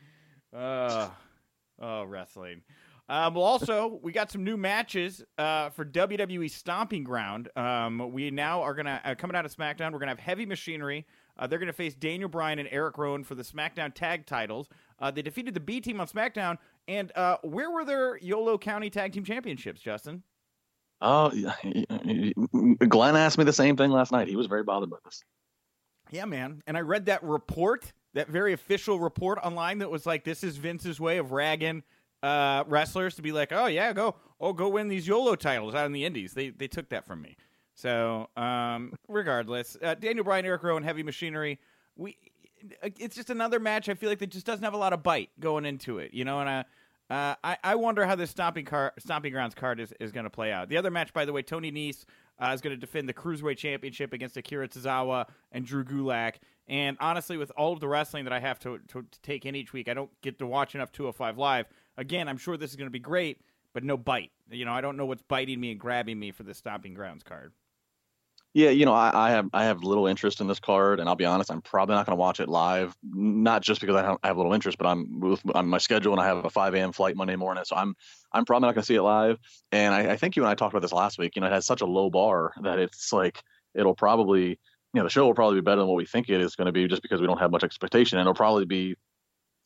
Uh, 0.52 1.10
oh, 1.80 2.04
wrestling. 2.04 2.62
Um, 3.08 3.34
well, 3.34 3.44
also, 3.44 3.98
we 4.02 4.12
got 4.12 4.30
some 4.30 4.44
new 4.44 4.56
matches 4.56 5.24
uh, 5.36 5.70
for 5.70 5.84
WWE 5.84 6.48
Stomping 6.48 7.02
Ground. 7.02 7.48
Um, 7.56 8.12
we 8.12 8.30
now 8.30 8.62
are 8.62 8.72
going 8.72 8.86
to, 8.86 9.00
uh, 9.04 9.16
coming 9.16 9.34
out 9.34 9.44
of 9.44 9.54
SmackDown, 9.54 9.92
we're 9.92 9.98
going 9.98 10.02
to 10.02 10.14
have 10.14 10.20
Heavy 10.20 10.46
Machinery. 10.46 11.06
Uh, 11.36 11.48
they're 11.48 11.58
going 11.58 11.66
to 11.66 11.72
face 11.72 11.94
Daniel 11.94 12.28
Bryan 12.28 12.60
and 12.60 12.68
Eric 12.70 12.98
Rowan 12.98 13.24
for 13.24 13.34
the 13.34 13.42
SmackDown 13.42 13.92
Tag 13.92 14.26
titles. 14.26 14.68
Uh, 15.00 15.10
they 15.10 15.22
defeated 15.22 15.54
the 15.54 15.60
B 15.60 15.80
Team 15.80 16.00
on 16.00 16.06
SmackDown. 16.06 16.58
And 16.86 17.10
uh, 17.16 17.38
where 17.42 17.70
were 17.70 17.84
their 17.84 18.16
Yolo 18.18 18.58
County 18.58 18.90
Tag 18.90 19.12
Team 19.12 19.24
Championships, 19.24 19.80
Justin? 19.80 20.22
Oh, 21.00 21.30
Glenn 22.88 23.16
asked 23.16 23.38
me 23.38 23.44
the 23.44 23.52
same 23.52 23.76
thing 23.76 23.90
last 23.90 24.12
night. 24.12 24.28
He 24.28 24.36
was 24.36 24.46
very 24.46 24.62
bothered 24.62 24.90
by 24.90 24.98
this. 25.04 25.24
Yeah, 26.10 26.26
man. 26.26 26.62
And 26.66 26.76
I 26.76 26.80
read 26.80 27.06
that 27.06 27.22
report, 27.22 27.92
that 28.14 28.28
very 28.28 28.52
official 28.52 28.98
report 28.98 29.38
online 29.42 29.78
that 29.78 29.90
was 29.90 30.06
like, 30.06 30.24
this 30.24 30.42
is 30.42 30.58
Vince's 30.58 30.98
way 31.00 31.18
of 31.18 31.32
ragging 31.32 31.82
uh, 32.22 32.64
wrestlers 32.66 33.14
to 33.16 33.22
be 33.22 33.32
like, 33.32 33.52
oh 33.52 33.66
yeah, 33.66 33.92
go, 33.92 34.16
oh 34.40 34.52
go 34.52 34.68
win 34.68 34.88
these 34.88 35.06
YOLO 35.06 35.36
titles 35.36 35.74
out 35.74 35.86
in 35.86 35.92
the 35.92 36.04
Indies. 36.04 36.34
They 36.34 36.50
they 36.50 36.68
took 36.68 36.88
that 36.90 37.06
from 37.06 37.22
me. 37.22 37.36
So 37.74 38.28
um, 38.36 38.92
regardless, 39.08 39.76
uh, 39.82 39.94
Daniel 39.94 40.24
Bryan, 40.24 40.44
Eric 40.44 40.62
Rowan, 40.62 40.82
Heavy 40.82 41.02
Machinery. 41.02 41.58
We, 41.96 42.16
it's 42.82 43.16
just 43.16 43.30
another 43.30 43.58
match. 43.58 43.88
I 43.88 43.94
feel 43.94 44.08
like 44.10 44.18
that 44.18 44.30
just 44.30 44.46
doesn't 44.46 44.64
have 44.64 44.74
a 44.74 44.78
lot 44.78 44.92
of 44.92 45.02
bite 45.02 45.30
going 45.40 45.64
into 45.64 45.98
it, 45.98 46.12
you 46.12 46.24
know. 46.24 46.40
And 46.40 46.48
uh, 46.48 46.64
uh, 47.12 47.34
I 47.42 47.56
I 47.64 47.74
wonder 47.76 48.04
how 48.04 48.14
this 48.14 48.30
stomping 48.30 48.64
car 48.64 48.92
stomping 48.98 49.32
grounds 49.32 49.54
card 49.54 49.80
is, 49.80 49.94
is 49.98 50.12
going 50.12 50.24
to 50.24 50.30
play 50.30 50.52
out. 50.52 50.68
The 50.68 50.76
other 50.76 50.90
match, 50.90 51.12
by 51.12 51.24
the 51.24 51.32
way, 51.32 51.42
Tony 51.42 51.72
Nese 51.72 52.04
uh, 52.38 52.52
is 52.54 52.60
going 52.60 52.74
to 52.74 52.80
defend 52.80 53.08
the 53.08 53.14
cruiserweight 53.14 53.56
championship 53.56 54.12
against 54.12 54.36
Akira 54.36 54.68
Tozawa 54.68 55.26
and 55.52 55.64
Drew 55.64 55.84
Gulak. 55.84 56.36
And 56.70 56.96
honestly, 57.00 57.37
with 57.37 57.50
all 57.56 57.72
of 57.72 57.80
the 57.80 57.88
wrestling 57.88 58.24
that 58.24 58.33
I 58.33 58.38
have 58.38 58.61
to, 58.61 58.78
to, 58.78 59.02
to 59.02 59.20
take 59.22 59.44
in 59.44 59.56
each 59.56 59.72
week, 59.72 59.88
I 59.88 59.94
don't 59.94 60.11
get 60.22 60.38
to 60.38 60.46
watch 60.46 60.76
enough 60.76 60.92
205 60.92 61.37
Live. 61.37 61.66
Again, 61.96 62.28
I'm 62.28 62.38
sure 62.38 62.56
this 62.56 62.70
is 62.70 62.76
going 62.76 62.87
to 62.87 62.92
be 62.92 63.00
great, 63.00 63.40
but 63.74 63.83
no 63.83 63.96
bite. 63.96 64.30
You 64.48 64.64
know, 64.64 64.72
I 64.72 64.80
don't 64.80 64.96
know 64.96 65.04
what's 65.04 65.22
biting 65.22 65.61
me 65.61 65.72
and 65.72 65.80
grabbing 65.80 66.16
me 66.18 66.30
for 66.30 66.44
the 66.44 66.54
Stomping 66.54 66.94
Grounds 66.94 67.24
card. 67.24 67.52
Yeah, 68.52 68.70
you 68.70 68.85
know, 68.85 68.94
I, 68.94 69.11
I 69.14 69.30
have 69.30 69.48
I 69.52 69.64
have 69.64 69.85
little 69.85 70.09
interest 70.09 70.40
in 70.40 70.48
this 70.48 70.59
card, 70.59 70.98
and 70.98 71.09
I'll 71.09 71.14
be 71.14 71.24
honest, 71.24 71.52
I'm 71.52 71.62
probably 71.62 71.94
not 71.94 72.06
going 72.06 72.16
to 72.16 72.20
watch 72.20 72.40
it 72.40 72.48
live. 72.48 72.96
Not 73.02 73.62
just 73.62 73.80
because 73.80 73.94
I, 73.94 74.02
don't, 74.02 74.18
I 74.24 74.28
have 74.28 74.37
little 74.37 74.52
interest, 74.52 74.76
but 74.76 74.88
I'm 74.88 75.20
with 75.20 75.40
on 75.54 75.68
my 75.68 75.78
schedule, 75.78 76.12
and 76.12 76.20
I 76.20 76.26
have 76.26 76.44
a 76.44 76.50
5 76.50 76.74
a.m. 76.74 76.90
flight 76.90 77.16
Monday 77.16 77.37
morning, 77.37 77.62
so 77.64 77.76
I'm 77.76 77.94
I'm 78.33 78.44
probably 78.44 78.66
not 78.66 78.74
going 78.74 78.83
to 78.83 78.87
see 78.87 78.96
it 78.96 79.02
live. 79.02 79.38
And 79.70 79.94
I, 79.94 80.12
I 80.12 80.16
think 80.16 80.35
you 80.35 80.42
and 80.42 80.50
I 80.50 80.54
talked 80.54 80.72
about 80.72 80.83
this 80.83 80.92
last 80.92 81.16
week. 81.16 81.37
You 81.37 81.42
know, 81.42 81.46
it 81.46 81.52
has 81.52 81.66
such 81.66 81.80
a 81.80 81.87
low 81.87 82.11
bar 82.11 82.52
that 82.62 82.80
it's 82.80 83.12
like 83.12 83.40
it'll 83.74 83.94
probably, 83.94 84.59
you 84.94 85.00
know, 85.00 85.05
the 85.05 85.11
show 85.11 85.24
will 85.26 85.35
probably 85.35 85.61
be 85.61 85.64
better 85.64 85.81
than 85.81 85.88
what 85.88 85.96
we 85.96 86.07
think 86.07 86.29
it 86.29 86.40
is 86.40 86.57
going 86.57 86.66
to 86.66 86.72
be, 86.72 86.88
just 86.88 87.03
because 87.03 87.20
we 87.20 87.26
don't 87.26 87.38
have 87.38 87.50
much 87.50 87.64
expectation, 87.64 88.18
and 88.18 88.24
it'll 88.26 88.35
probably 88.35 88.64
be 88.66 88.96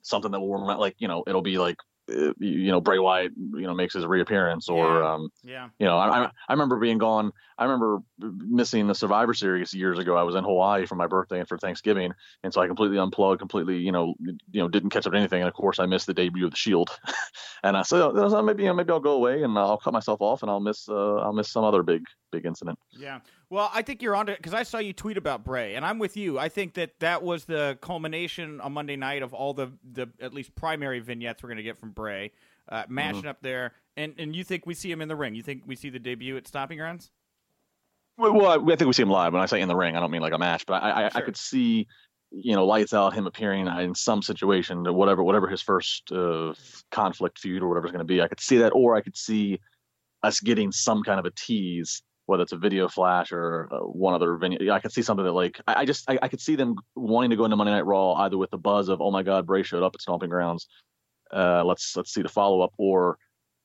something 0.03 0.33
that 0.33 0.41
will 0.41 0.65
like, 0.79 0.97
you 0.99 1.09
know, 1.09 1.25
it'll 1.27 1.43
be 1.43 1.57
like, 1.59 1.77
uh, 2.11 2.35
you 2.39 2.71
know, 2.71 2.83
Bray 2.83 2.99
Wyatt, 2.99 3.33
you 3.35 3.63
know, 3.63 3.73
makes 3.73 3.95
his 3.95 4.05
reappearance, 4.05 4.69
or 4.69 5.01
Yeah. 5.01 5.15
um, 5.15 5.29
Yeah. 5.43 5.69
you 5.79 5.87
know, 5.87 5.97
I, 5.97 6.25
I 6.25 6.31
I 6.49 6.53
remember 6.53 6.79
being 6.79 6.99
gone. 6.99 7.33
I 7.57 7.65
remember 7.65 8.01
missing 8.19 8.87
the 8.87 8.95
Survivor 8.95 9.33
Series 9.33 9.73
years 9.73 9.99
ago. 9.99 10.15
I 10.15 10.23
was 10.23 10.35
in 10.35 10.45
Hawaii 10.45 10.85
for 10.85 10.97
my 10.97 11.07
birthday 11.07 11.39
and 11.39 11.49
for 11.49 11.57
Thanksgiving, 11.57 12.13
and 12.43 12.53
so 12.53 12.61
I 12.61 12.67
completely 12.67 12.99
unplugged, 12.99 13.39
completely, 13.41 13.79
you 13.79 13.93
know, 13.93 14.15
you 14.21 14.61
know, 14.61 14.69
didn't 14.69 14.91
catch 14.91 15.07
up 15.07 15.13
to 15.15 15.19
anything. 15.19 15.41
And 15.41 15.49
of 15.49 15.55
course, 15.55 15.79
I 15.79 15.87
missed 15.87 16.07
the 16.07 16.13
debut 16.13 16.45
of 16.45 16.51
the 16.51 16.57
Shield. 16.59 16.91
and 17.63 17.75
I 17.75 17.81
said, 17.81 18.01
so, 18.01 18.29
so 18.29 18.43
maybe, 18.43 18.65
you 18.65 18.69
know, 18.69 18.75
maybe 18.75 18.91
I'll 18.93 19.01
go 19.01 19.13
away 19.13 19.43
and 19.43 19.59
I'll 19.59 19.79
cut 19.79 19.95
myself 19.95 20.21
off, 20.21 20.43
and 20.43 20.51
I'll 20.51 20.61
miss, 20.61 20.87
uh, 20.91 21.15
I'll 21.17 21.33
miss 21.33 21.51
some 21.51 21.65
other 21.65 21.83
big, 21.83 22.05
big 22.35 22.47
incident. 22.47 22.79
Yeah. 22.93 23.21
Well, 23.51 23.71
I 23.73 23.83
think 23.83 24.03
you're 24.03 24.17
on 24.17 24.27
to 24.27 24.33
because 24.33 24.55
I 24.55 24.63
saw 24.63 24.79
you 24.79 24.93
tweet 24.93 25.17
about 25.17 25.45
Bray, 25.45 25.75
and 25.77 25.85
I'm 25.85 25.99
with 25.99 26.17
you. 26.17 26.39
I 26.39 26.49
think 26.49 26.75
that 26.75 26.99
that 27.01 27.23
was 27.23 27.45
the 27.45 27.79
culmination 27.81 28.61
on 28.61 28.73
Monday 28.73 28.97
night 28.97 29.23
of 29.23 29.33
all 29.33 29.55
the 29.55 29.73
the 29.93 30.09
at 30.21 30.35
least 30.35 30.55
primary 30.55 31.01
vignettes 31.01 31.43
we're 31.43 31.49
going 31.49 31.59
to 31.59 31.63
get 31.63 31.79
from 31.79 31.91
Bray, 31.91 32.33
uh, 32.69 32.85
mashing 32.89 33.27
up 33.27 33.39
there. 33.43 33.73
And 33.97 34.15
and 34.19 34.35
you 34.35 34.45
think 34.45 34.67
we 34.67 34.75
see 34.75 34.91
him 34.91 35.01
in 35.01 35.09
the 35.09 35.17
ring? 35.17 35.35
You 35.35 35.43
think 35.43 35.63
we 35.67 35.77
see 35.77 35.91
the 35.91 35.99
debut 35.99 36.37
at 36.37 36.49
Stomping 36.49 36.79
Grounds? 36.79 37.11
Well, 38.17 38.33
well, 38.33 38.71
I, 38.71 38.77
think 38.77 38.87
we 38.87 38.93
see 38.93 39.03
him 39.03 39.11
live. 39.11 39.33
When 39.33 39.43
I 39.43 39.47
say 39.47 39.61
in 39.61 39.69
the 39.69 39.75
ring, 39.75 39.97
I 39.97 40.01
don't 40.01 40.11
mean 40.11 40.23
like 40.23 40.33
a 40.33 40.39
match, 40.39 40.67
but 40.67 40.83
I, 40.83 41.07
I, 41.07 41.11
I 41.17 41.21
could 41.21 41.37
see, 41.37 41.89
you 42.31 42.55
know, 42.55 42.65
lights 42.65 42.95
out 42.95 43.13
him 43.13 43.27
appearing 43.27 43.67
in 43.67 43.93
some 43.95 44.23
situation, 44.23 44.85
whatever, 44.95 45.25
whatever 45.25 45.49
his 45.49 45.63
first 45.63 46.13
uh, 46.13 46.55
conflict 46.93 47.41
feud 47.41 47.63
or 47.63 47.69
whatever's 47.69 47.91
going 47.91 48.07
to 48.07 48.13
be. 48.13 48.23
I 48.23 48.29
could 48.29 48.39
see 48.39 48.59
that, 48.59 48.71
or 48.71 48.95
I 48.95 49.01
could 49.01 49.17
see 49.17 49.59
us 50.23 50.41
getting 50.41 50.71
some 50.73 51.03
kind 51.03 51.19
of 51.19 51.27
a 51.27 51.31
tease, 51.33 52.03
whether 52.27 52.43
it's 52.43 52.53
a 52.53 52.57
video 52.57 52.89
flash 52.89 53.33
or 53.33 53.69
uh, 53.71 53.79
one 53.79 54.15
other 54.15 54.37
venue. 54.37 54.71
I 54.71 54.81
could 54.81 54.93
see 54.93 55.03
something 55.03 55.25
that 55.25 55.33
like 55.33 55.61
I, 55.67 55.85
just 55.85 56.09
I, 56.11 56.19
I 56.23 56.29
could 56.29 56.41
see 56.41 56.57
them 56.57 56.77
wanting 56.95 57.31
to 57.31 57.37
go 57.37 57.45
into 57.45 57.57
Monday 57.57 57.73
Night 57.73 57.87
Raw 57.87 58.15
either 58.15 58.39
with 58.39 58.51
the 58.51 58.59
buzz 58.59 58.89
of 58.89 59.01
oh 59.01 59.11
my 59.11 59.23
God, 59.23 59.47
Bray 59.47 59.63
showed 59.63 59.83
up 59.83 59.95
at 59.95 60.01
Stomping 60.01 60.31
Grounds. 60.31 60.67
Uh, 61.33 61.65
let's 61.65 61.97
let's 61.97 62.13
see 62.13 62.23
the 62.23 62.29
follow 62.29 62.61
up, 62.61 62.73
or 62.79 63.19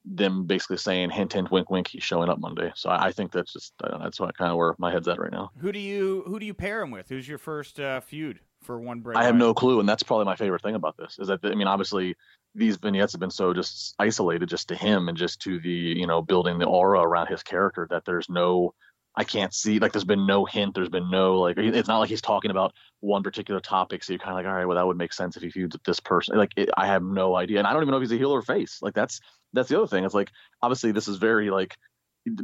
them 0.06 0.45
basically 0.45 0.78
saying 0.78 1.10
hint 1.10 1.34
hint 1.34 1.52
wink 1.52 1.69
wink 1.69 1.88
he's 1.88 2.04
showing 2.04 2.30
up 2.30 2.39
Monday. 2.39 2.72
So 2.76 2.89
I, 2.89 3.08
I 3.08 3.12
think 3.12 3.32
that's 3.32 3.54
just 3.54 3.74
that's 3.80 4.19
what 4.19 4.38
kind 4.38 4.52
of 4.52 4.58
where 4.58 4.76
my 4.78 4.91
head's 4.91 5.08
at 5.08 5.19
right 5.19 5.32
now. 5.32 5.52
Who 5.60 5.72
do 5.72 5.80
you 5.80 6.24
who 6.26 6.39
do 6.39 6.45
you 6.45 6.54
pair 6.54 6.82
him 6.82 6.91
with? 6.91 7.10
Who's 7.10 7.28
your 7.28 7.38
first 7.38 7.80
uh, 7.80 8.02
feud 8.02 8.39
for 8.63 8.80
one 8.80 9.02
Bray? 9.02 9.15
I 9.15 9.24
have 9.24 9.36
no 9.36 9.54
clue, 9.54 9.80
and 9.80 9.88
that's 9.88 10.04
probably 10.04 10.26
my 10.26 10.36
favorite 10.36 10.62
thing 10.62 10.76
about 10.76 10.98
this 10.98 11.17
is 11.19 11.28
that 11.28 11.39
I 11.43 11.56
mean 11.56 11.67
obviously 11.67 12.15
these 12.56 12.78
vignettes 12.78 13.13
have 13.13 13.19
been 13.19 13.30
so 13.32 13.54
just 13.54 13.95
isolated 14.00 14.50
just 14.50 14.69
to 14.69 14.76
him 14.76 15.08
and 15.08 15.17
just 15.17 15.41
to 15.41 15.60
the 15.60 15.69
you 15.69 16.08
know 16.08 16.22
building 16.22 16.60
the 16.60 16.65
aura 16.65 17.02
around 17.02 17.28
his 17.28 17.43
character 17.43 17.88
that 17.89 18.06
there's 18.06 18.30
no 18.30 18.74
I 19.15 19.24
can't 19.24 19.54
see 19.54 19.80
like 19.80 19.91
there's 19.91 20.06
been 20.06 20.26
no 20.26 20.45
hint. 20.45 20.76
There's 20.76 20.89
been 20.89 21.10
no 21.10 21.39
like 21.39 21.58
it's 21.58 21.88
not 21.88 22.00
like 22.00 22.10
he's 22.10 22.22
talking 22.22 22.52
about 22.52 22.74
one 23.02 23.24
particular 23.24 23.60
topic. 23.60 24.04
So 24.04 24.13
you're 24.13 24.19
kind 24.19 24.32
of 24.32 24.38
like, 24.38 24.45
all 24.45 24.54
right, 24.54 24.65
well 24.65 24.78
that 24.78 24.88
would 24.88 24.98
make 24.98 25.13
sense 25.13 25.36
if 25.36 25.43
he 25.43 25.50
feuds 25.50 25.76
with 25.76 25.84
this 25.84 26.00
person. 26.00 26.38
Like 26.38 26.52
it, 26.56 26.69
I 26.78 26.88
have 26.88 27.04
no 27.04 27.36
idea, 27.36 27.58
and 27.58 27.67
I 27.67 27.74
don't 27.74 27.82
even 27.82 27.91
know 27.91 27.98
if 27.98 28.04
he's 28.04 28.12
a 28.12 28.17
heel 28.17 28.32
or 28.32 28.41
face. 28.41 28.80
Like 28.82 28.93
that's 28.93 29.19
that's 29.54 29.67
the 29.67 29.78
other 29.78 29.88
thing. 29.88 30.06
It's 30.06 30.13
like 30.13 30.30
obviously 30.62 30.91
this 30.91 31.08
is 31.08 31.17
very 31.17 31.50
like 31.50 31.76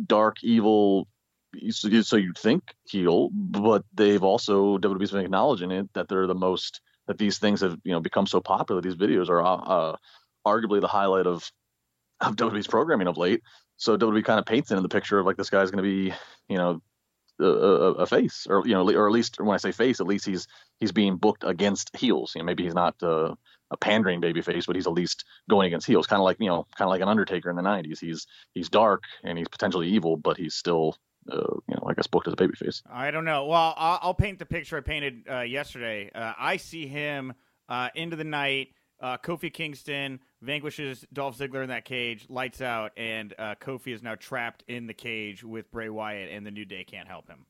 dark, 0.05 0.43
evil. 0.43 1.07
So, 1.69 2.01
so 2.01 2.15
you 2.15 2.33
think 2.37 2.63
heel, 2.85 3.29
but 3.31 3.83
they've 3.93 4.23
also 4.23 4.77
WWE's 4.77 5.11
been 5.11 5.25
acknowledging 5.25 5.71
it 5.71 5.93
that 5.93 6.07
they're 6.07 6.27
the 6.27 6.35
most 6.35 6.81
that 7.07 7.17
these 7.17 7.37
things 7.37 7.61
have 7.61 7.77
you 7.83 7.91
know 7.91 7.99
become 7.99 8.27
so 8.27 8.41
popular. 8.41 8.81
These 8.81 8.95
videos 8.95 9.29
are 9.29 9.41
uh, 9.43 9.95
arguably 10.45 10.81
the 10.81 10.87
highlight 10.87 11.27
of 11.27 11.51
of 12.21 12.35
WWE's 12.35 12.67
programming 12.67 13.07
of 13.07 13.17
late. 13.17 13.41
So 13.77 13.97
WWE 13.97 14.23
kind 14.23 14.39
of 14.39 14.45
paints 14.45 14.71
it 14.71 14.77
in 14.77 14.83
the 14.83 14.89
picture 14.89 15.19
of 15.19 15.25
like 15.25 15.37
this 15.37 15.49
guy's 15.49 15.71
going 15.71 15.83
to 15.83 15.89
be, 15.89 16.13
you 16.47 16.57
know, 16.57 16.81
a, 17.39 17.43
a, 17.43 17.91
a, 17.93 18.05
face, 18.05 18.47
or 18.49 18.63
you 18.65 18.73
know, 18.73 18.89
or 18.89 19.07
at 19.07 19.13
least 19.13 19.39
when 19.39 19.53
I 19.53 19.57
say 19.57 19.73
face, 19.73 19.99
at 19.99 20.07
least 20.07 20.25
he's 20.25 20.47
he's 20.79 20.93
being 20.93 21.17
booked 21.17 21.43
against 21.43 21.95
heels. 21.95 22.33
You 22.33 22.41
know, 22.41 22.45
maybe 22.45 22.63
he's 22.63 22.73
not 22.73 22.95
uh, 23.03 23.35
a 23.71 23.77
pandering 23.77 24.21
baby 24.21 24.41
face, 24.41 24.65
but 24.65 24.75
he's 24.75 24.87
at 24.87 24.93
least 24.93 25.25
going 25.49 25.67
against 25.67 25.87
heels, 25.87 26.07
kind 26.07 26.21
of 26.21 26.23
like 26.23 26.37
you 26.39 26.47
know, 26.47 26.65
kind 26.77 26.87
of 26.87 26.91
like 26.91 27.01
an 27.01 27.09
Undertaker 27.09 27.49
in 27.49 27.57
the 27.57 27.61
'90s. 27.61 27.99
He's 27.99 28.25
he's 28.53 28.69
dark 28.69 29.03
and 29.23 29.37
he's 29.37 29.49
potentially 29.49 29.89
evil, 29.89 30.15
but 30.15 30.37
he's 30.37 30.55
still 30.55 30.95
uh, 31.31 31.37
you 31.37 31.75
know, 31.75 31.83
I 31.87 31.93
guess 31.93 32.07
booked 32.07 32.27
as 32.27 32.33
a 32.33 32.37
babyface. 32.37 32.81
I 32.91 33.11
don't 33.11 33.25
know. 33.25 33.45
Well, 33.45 33.73
I'll, 33.77 33.99
I'll 34.01 34.13
paint 34.13 34.39
the 34.39 34.45
picture 34.45 34.77
I 34.77 34.81
painted 34.81 35.23
uh, 35.29 35.41
yesterday. 35.41 36.11
Uh, 36.13 36.33
I 36.37 36.57
see 36.57 36.87
him 36.87 37.33
uh, 37.69 37.89
into 37.95 38.15
the 38.15 38.23
night. 38.23 38.69
Uh, 39.01 39.17
Kofi 39.17 39.51
Kingston 39.51 40.19
vanquishes 40.41 41.05
Dolph 41.11 41.37
Ziggler 41.37 41.63
in 41.63 41.69
that 41.69 41.83
cage, 41.83 42.25
lights 42.29 42.61
out, 42.61 42.91
and 42.95 43.33
uh, 43.37 43.55
Kofi 43.55 43.93
is 43.93 44.01
now 44.01 44.15
trapped 44.15 44.63
in 44.67 44.87
the 44.87 44.93
cage 44.93 45.43
with 45.43 45.69
Bray 45.71 45.89
Wyatt, 45.89 46.31
and 46.31 46.45
the 46.45 46.51
New 46.51 46.65
Day 46.65 46.85
can't 46.85 47.07
help 47.07 47.27
him. 47.27 47.45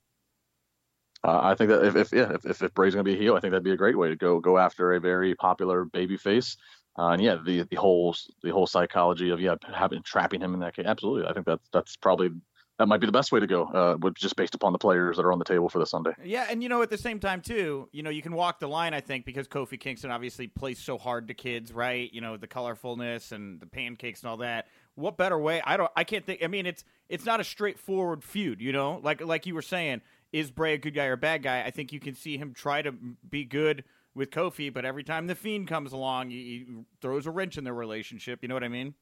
Uh, 1.24 1.40
I 1.42 1.56
think 1.56 1.70
that 1.70 1.84
if, 1.86 1.96
if 1.96 2.14
yeah 2.14 2.36
if, 2.44 2.62
if 2.62 2.74
Bray's 2.74 2.94
going 2.94 3.06
to 3.06 3.12
be 3.12 3.18
a 3.18 3.22
heel, 3.22 3.36
I 3.36 3.40
think 3.40 3.52
that'd 3.52 3.64
be 3.64 3.72
a 3.72 3.78
great 3.78 3.98
way 3.98 4.10
to 4.10 4.16
go 4.16 4.40
go 4.40 4.58
after 4.58 4.94
a 4.94 5.00
very 5.00 5.36
popular 5.36 5.86
baby 5.86 6.18
face. 6.18 6.58
Uh, 6.98 7.10
and 7.10 7.22
yeah, 7.22 7.38
the 7.44 7.64
the 7.64 7.76
whole 7.76 8.16
the 8.44 8.52
whole 8.52 8.68
psychology 8.68 9.30
of 9.30 9.40
yeah 9.40 9.56
having 9.74 10.02
trapping 10.04 10.42
him 10.42 10.54
in 10.54 10.60
that 10.60 10.76
cage. 10.76 10.86
Absolutely, 10.86 11.28
I 11.28 11.34
think 11.34 11.46
that's 11.46 11.68
that's 11.74 11.96
probably 11.96 12.30
that 12.78 12.88
might 12.88 13.00
be 13.00 13.06
the 13.06 13.12
best 13.12 13.32
way 13.32 13.40
to 13.40 13.48
go, 13.48 13.64
uh, 13.66 14.10
just 14.12 14.36
based 14.36 14.54
upon 14.54 14.74
the 14.74 14.78
players 14.78 15.18
that 15.18 15.26
are 15.26 15.32
on 15.32 15.40
the 15.40 15.46
table 15.46 15.70
for 15.70 15.80
the 15.80 15.86
Sunday. 15.86 16.12
Yeah, 16.24 16.46
and 16.50 16.62
you 16.62 16.68
know, 16.68 16.82
at 16.82 16.90
the 16.90 16.98
same 16.98 17.20
time 17.20 17.42
too, 17.42 17.88
you 17.92 18.04
know, 18.04 18.10
you 18.10 18.22
can 18.22 18.34
walk 18.34 18.60
the 18.60 18.68
line. 18.68 18.94
I 18.94 19.02
think 19.02 19.26
because 19.26 19.48
Kofi 19.48 19.80
Kingston 19.80 20.12
obviously 20.12 20.48
plays 20.48 20.80
so 20.80 20.98
hard 20.98 21.28
to 21.30 21.34
kids, 21.34 21.72
right? 21.72 22.12
You 22.14 22.22
know, 22.22 22.38
the 22.38 22.48
colorfulness 22.48 23.32
and 23.32 23.60
the 23.60 23.66
pancakes 23.66 24.22
and 24.22 24.30
all 24.30 24.38
that. 24.38 24.68
What 24.96 25.18
better 25.18 25.38
way? 25.38 25.62
I 25.66 25.78
don't. 25.78 25.92
I 25.96 26.04
can't 26.04 26.26
think. 26.26 26.44
I 26.44 26.48
mean, 26.48 26.66
it's 26.66 26.84
it's 27.08 27.26
not 27.26 27.40
a 27.40 27.44
straightforward 27.44 28.24
feud. 28.24 28.62
You 28.62 28.74
know, 28.74 29.00
like 29.04 29.22
like 29.22 29.46
you 29.46 29.56
were 29.56 29.62
saying, 29.62 30.02
is 30.34 30.52
Bray 30.52 30.74
a 30.74 30.78
good 30.78 30.94
guy 30.94 31.06
or 31.06 31.14
a 31.14 31.18
bad 31.18 31.44
guy? 31.44 31.64
I 31.64 31.72
think 31.72 31.94
you 31.94 32.00
can 32.00 32.16
see 32.16 32.38
him 32.38 32.54
try 32.54 32.82
to 32.82 32.92
be 32.92 33.46
good 33.46 33.86
with 34.14 34.32
Kofi, 34.32 34.74
but 34.74 34.86
every 34.86 35.04
time 35.04 35.28
the 35.28 35.36
Fiend 35.36 35.68
comes 35.68 35.92
along, 35.92 36.30
he, 36.30 36.38
he 36.38 36.66
throws 37.02 37.28
a 37.28 37.32
wrench 37.32 37.58
in 37.58 37.66
their 37.66 37.74
relationship. 37.74 38.40
You 38.42 38.48
know 38.48 38.56
what 38.56 38.64
I 38.64 38.70
mean? 38.70 38.96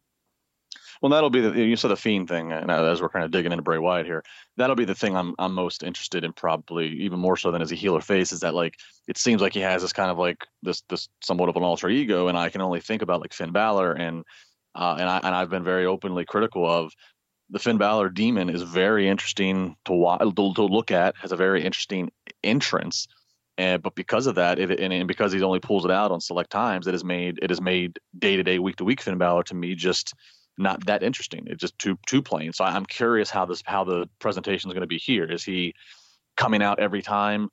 Well, 1.01 1.09
that'll 1.09 1.29
be 1.29 1.41
the 1.41 1.51
you 1.51 1.75
said 1.75 1.89
the 1.89 1.97
fiend 1.97 2.29
thing, 2.29 2.51
and 2.51 2.71
as 2.71 3.01
we're 3.01 3.09
kind 3.09 3.25
of 3.25 3.31
digging 3.31 3.51
into 3.51 3.63
Bray 3.63 3.77
Wyatt 3.77 4.05
here, 4.05 4.23
that'll 4.57 4.75
be 4.75 4.85
the 4.85 4.95
thing 4.95 5.15
I'm 5.15 5.35
I'm 5.37 5.53
most 5.53 5.83
interested 5.83 6.23
in, 6.23 6.33
probably 6.33 6.87
even 7.01 7.19
more 7.19 7.37
so 7.37 7.51
than 7.51 7.61
as 7.61 7.71
a 7.71 7.75
healer 7.75 8.01
face, 8.01 8.31
is 8.31 8.39
that 8.41 8.53
like 8.53 8.75
it 9.07 9.17
seems 9.17 9.41
like 9.41 9.53
he 9.53 9.59
has 9.59 9.81
this 9.81 9.93
kind 9.93 10.09
of 10.09 10.17
like 10.17 10.45
this 10.61 10.81
this 10.89 11.09
somewhat 11.21 11.49
of 11.49 11.57
an 11.57 11.63
alter 11.63 11.89
ego, 11.89 12.27
and 12.27 12.37
I 12.37 12.49
can 12.49 12.61
only 12.61 12.79
think 12.79 13.01
about 13.01 13.21
like 13.21 13.33
Finn 13.33 13.51
Balor 13.51 13.93
and 13.93 14.23
uh, 14.75 14.95
and 14.99 15.09
I 15.09 15.17
and 15.17 15.35
I've 15.35 15.49
been 15.49 15.63
very 15.63 15.85
openly 15.85 16.25
critical 16.25 16.69
of 16.69 16.93
the 17.49 17.59
Finn 17.59 17.77
Balor 17.77 18.09
demon 18.09 18.49
is 18.49 18.63
very 18.63 19.07
interesting 19.07 19.75
to 19.85 19.93
watch 19.93 20.21
to, 20.21 20.53
to 20.53 20.65
look 20.65 20.91
at, 20.91 21.15
has 21.17 21.31
a 21.31 21.37
very 21.37 21.63
interesting 21.63 22.11
entrance. 22.43 23.07
And, 23.57 23.83
but 23.83 23.93
because 23.93 24.25
of 24.25 24.35
that, 24.35 24.57
it, 24.57 24.79
and, 24.79 24.91
and, 24.91 25.07
because 25.07 25.31
he 25.31 25.43
only 25.43 25.59
pulls 25.59 25.85
it 25.85 25.91
out 25.91 26.11
on 26.11 26.19
select 26.19 26.49
times, 26.49 26.87
it 26.87 26.93
has 26.93 27.03
made 27.03 27.37
it 27.41 27.51
has 27.51 27.61
made 27.61 27.99
day 28.17 28.35
to 28.35 28.43
day, 28.43 28.57
week 28.57 28.77
to 28.77 28.83
week 28.83 29.01
Finn 29.01 29.19
Balor 29.19 29.43
to 29.43 29.55
me 29.55 29.75
just 29.75 30.15
not 30.57 30.85
that 30.85 31.03
interesting. 31.03 31.43
It's 31.47 31.61
just 31.61 31.77
too 31.79 31.97
too 32.05 32.21
plain. 32.21 32.53
So 32.53 32.63
I'm 32.63 32.85
curious 32.85 33.29
how 33.29 33.45
this 33.45 33.63
how 33.65 33.83
the 33.83 34.07
presentation 34.19 34.69
is 34.69 34.73
going 34.73 34.81
to 34.81 34.87
be 34.87 34.99
here. 34.99 35.25
Is 35.25 35.43
he 35.43 35.73
coming 36.37 36.61
out 36.61 36.79
every 36.79 37.01
time 37.01 37.49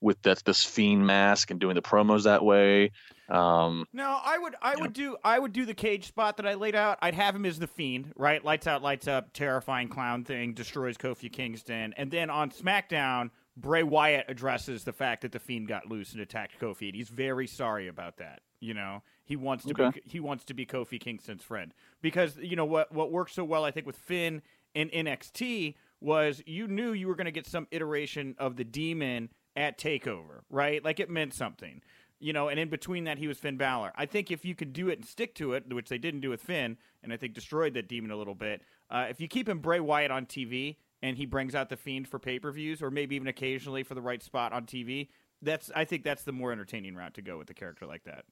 with 0.00 0.20
that 0.22 0.42
this 0.44 0.64
fiend 0.64 1.06
mask 1.06 1.50
and 1.50 1.60
doing 1.60 1.74
the 1.74 1.82
promos 1.82 2.24
that 2.24 2.44
way? 2.44 2.90
Um, 3.28 3.86
no, 3.92 4.18
I 4.24 4.38
would 4.38 4.56
I 4.60 4.74
would 4.76 4.96
know. 4.96 5.12
do 5.12 5.16
I 5.22 5.38
would 5.38 5.52
do 5.52 5.64
the 5.64 5.74
cage 5.74 6.06
spot 6.06 6.36
that 6.38 6.46
I 6.46 6.54
laid 6.54 6.74
out. 6.74 6.98
I'd 7.00 7.14
have 7.14 7.36
him 7.36 7.46
as 7.46 7.58
the 7.58 7.66
fiend, 7.68 8.12
right? 8.16 8.44
Lights 8.44 8.66
out, 8.66 8.82
lights 8.82 9.06
up, 9.06 9.32
terrifying 9.32 9.88
clown 9.88 10.24
thing, 10.24 10.52
destroys 10.54 10.96
Kofi 10.96 11.32
Kingston, 11.32 11.94
and 11.96 12.10
then 12.10 12.30
on 12.30 12.50
SmackDown. 12.50 13.30
Bray 13.56 13.82
Wyatt 13.82 14.26
addresses 14.28 14.84
the 14.84 14.92
fact 14.92 15.20
that 15.20 15.32
the 15.32 15.38
Fiend 15.38 15.68
got 15.68 15.86
loose 15.86 16.12
and 16.12 16.22
attacked 16.22 16.58
Kofi, 16.58 16.86
and 16.86 16.94
he's 16.94 17.10
very 17.10 17.46
sorry 17.46 17.88
about 17.88 18.16
that. 18.16 18.40
You 18.60 18.72
know, 18.72 19.02
he 19.30 19.36
wants 19.36 19.64
to 19.64 19.70
okay. 19.70 20.00
be 20.00 20.02
he 20.10 20.18
wants 20.18 20.42
to 20.44 20.54
be 20.54 20.66
Kofi 20.66 20.98
Kingston's 20.98 21.44
friend 21.44 21.72
because 22.02 22.36
you 22.36 22.56
know 22.56 22.64
what 22.64 22.92
what 22.92 23.12
worked 23.12 23.32
so 23.32 23.44
well 23.44 23.64
I 23.64 23.70
think 23.70 23.86
with 23.86 23.96
Finn 23.96 24.42
in 24.74 24.88
NXT 24.88 25.76
was 26.00 26.42
you 26.46 26.66
knew 26.66 26.92
you 26.92 27.06
were 27.06 27.14
going 27.14 27.26
to 27.26 27.30
get 27.30 27.46
some 27.46 27.68
iteration 27.70 28.34
of 28.38 28.56
the 28.56 28.64
Demon 28.64 29.28
at 29.54 29.78
Takeover, 29.78 30.40
right? 30.50 30.84
Like 30.84 30.98
it 30.98 31.08
meant 31.08 31.32
something, 31.32 31.80
you 32.18 32.32
know. 32.32 32.48
And 32.48 32.58
in 32.58 32.70
between 32.70 33.04
that, 33.04 33.18
he 33.18 33.28
was 33.28 33.38
Finn 33.38 33.56
Balor. 33.56 33.92
I 33.94 34.06
think 34.06 34.32
if 34.32 34.44
you 34.44 34.56
could 34.56 34.72
do 34.72 34.88
it 34.88 34.98
and 34.98 35.06
stick 35.06 35.36
to 35.36 35.52
it, 35.52 35.72
which 35.72 35.88
they 35.88 35.98
didn't 35.98 36.22
do 36.22 36.30
with 36.30 36.42
Finn, 36.42 36.76
and 37.04 37.12
I 37.12 37.16
think 37.16 37.34
destroyed 37.34 37.74
that 37.74 37.88
Demon 37.88 38.10
a 38.10 38.16
little 38.16 38.34
bit. 38.34 38.62
Uh, 38.90 39.06
if 39.08 39.20
you 39.20 39.28
keep 39.28 39.48
him 39.48 39.60
Bray 39.60 39.78
Wyatt 39.78 40.10
on 40.10 40.26
TV 40.26 40.76
and 41.02 41.16
he 41.16 41.24
brings 41.24 41.54
out 41.54 41.68
the 41.68 41.76
Fiend 41.76 42.08
for 42.08 42.18
pay 42.18 42.40
per 42.40 42.50
views, 42.50 42.82
or 42.82 42.90
maybe 42.90 43.14
even 43.14 43.28
occasionally 43.28 43.84
for 43.84 43.94
the 43.94 44.02
right 44.02 44.24
spot 44.24 44.52
on 44.52 44.66
TV, 44.66 45.08
that's 45.40 45.70
I 45.76 45.84
think 45.84 46.02
that's 46.02 46.24
the 46.24 46.32
more 46.32 46.50
entertaining 46.50 46.96
route 46.96 47.14
to 47.14 47.22
go 47.22 47.38
with 47.38 47.48
a 47.50 47.54
character 47.54 47.86
like 47.86 48.02
that 48.04 48.24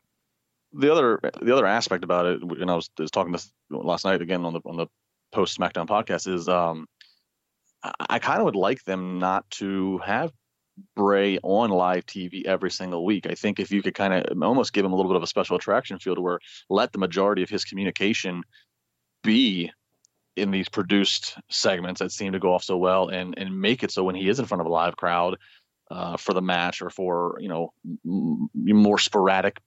the 0.72 0.92
other 0.92 1.20
the 1.40 1.52
other 1.52 1.66
aspect 1.66 2.04
about 2.04 2.26
it, 2.26 2.42
and 2.42 2.70
I 2.70 2.74
was, 2.74 2.90
was 2.98 3.11
talking 3.11 3.33
this 3.33 3.50
last 3.70 4.04
night 4.04 4.22
again 4.22 4.44
on 4.44 4.52
the 4.52 4.61
on 4.64 4.76
the 4.76 4.87
post 5.33 5.59
SmackDown 5.59 5.87
podcast, 5.87 6.33
is 6.33 6.48
um, 6.48 6.87
I, 7.83 7.92
I 8.11 8.18
kind 8.18 8.38
of 8.38 8.44
would 8.44 8.57
like 8.57 8.83
them 8.85 9.18
not 9.18 9.48
to 9.52 9.98
have 9.98 10.33
Bray 10.94 11.38
on 11.42 11.70
live 11.70 12.07
TV 12.07 12.44
every 12.46 12.70
single 12.70 13.04
week. 13.04 13.26
I 13.26 13.35
think 13.35 13.59
if 13.59 13.70
you 13.70 13.83
could 13.83 13.94
kind 13.94 14.14
of 14.14 14.42
almost 14.42 14.72
give 14.72 14.85
him 14.85 14.92
a 14.92 14.96
little 14.96 15.11
bit 15.11 15.16
of 15.16 15.22
a 15.22 15.28
special 15.28 15.57
attraction 15.57 15.98
feel 15.98 16.14
to 16.14 16.20
where 16.20 16.38
let 16.68 16.92
the 16.92 16.98
majority 16.98 17.42
of 17.42 17.50
his 17.50 17.64
communication 17.64 18.42
be 19.24 19.72
in 20.37 20.50
these 20.50 20.68
produced 20.68 21.37
segments 21.50 21.98
that 21.98 22.12
seem 22.12 22.33
to 22.33 22.38
go 22.38 22.54
off 22.54 22.62
so 22.62 22.76
well 22.76 23.09
and 23.09 23.37
and 23.38 23.61
make 23.61 23.83
it 23.83 23.90
so 23.90 24.04
when 24.04 24.14
he 24.14 24.28
is 24.28 24.38
in 24.38 24.44
front 24.44 24.61
of 24.61 24.66
a 24.66 24.70
live 24.70 24.96
crowd 24.96 25.37
uh, 25.90 26.16
for 26.16 26.33
the 26.33 26.42
match 26.42 26.81
or 26.81 26.90
for 26.90 27.37
you 27.40 27.48
know 27.48 27.72
m- 28.07 28.48
more 28.54 28.98
sporadic 28.98 29.61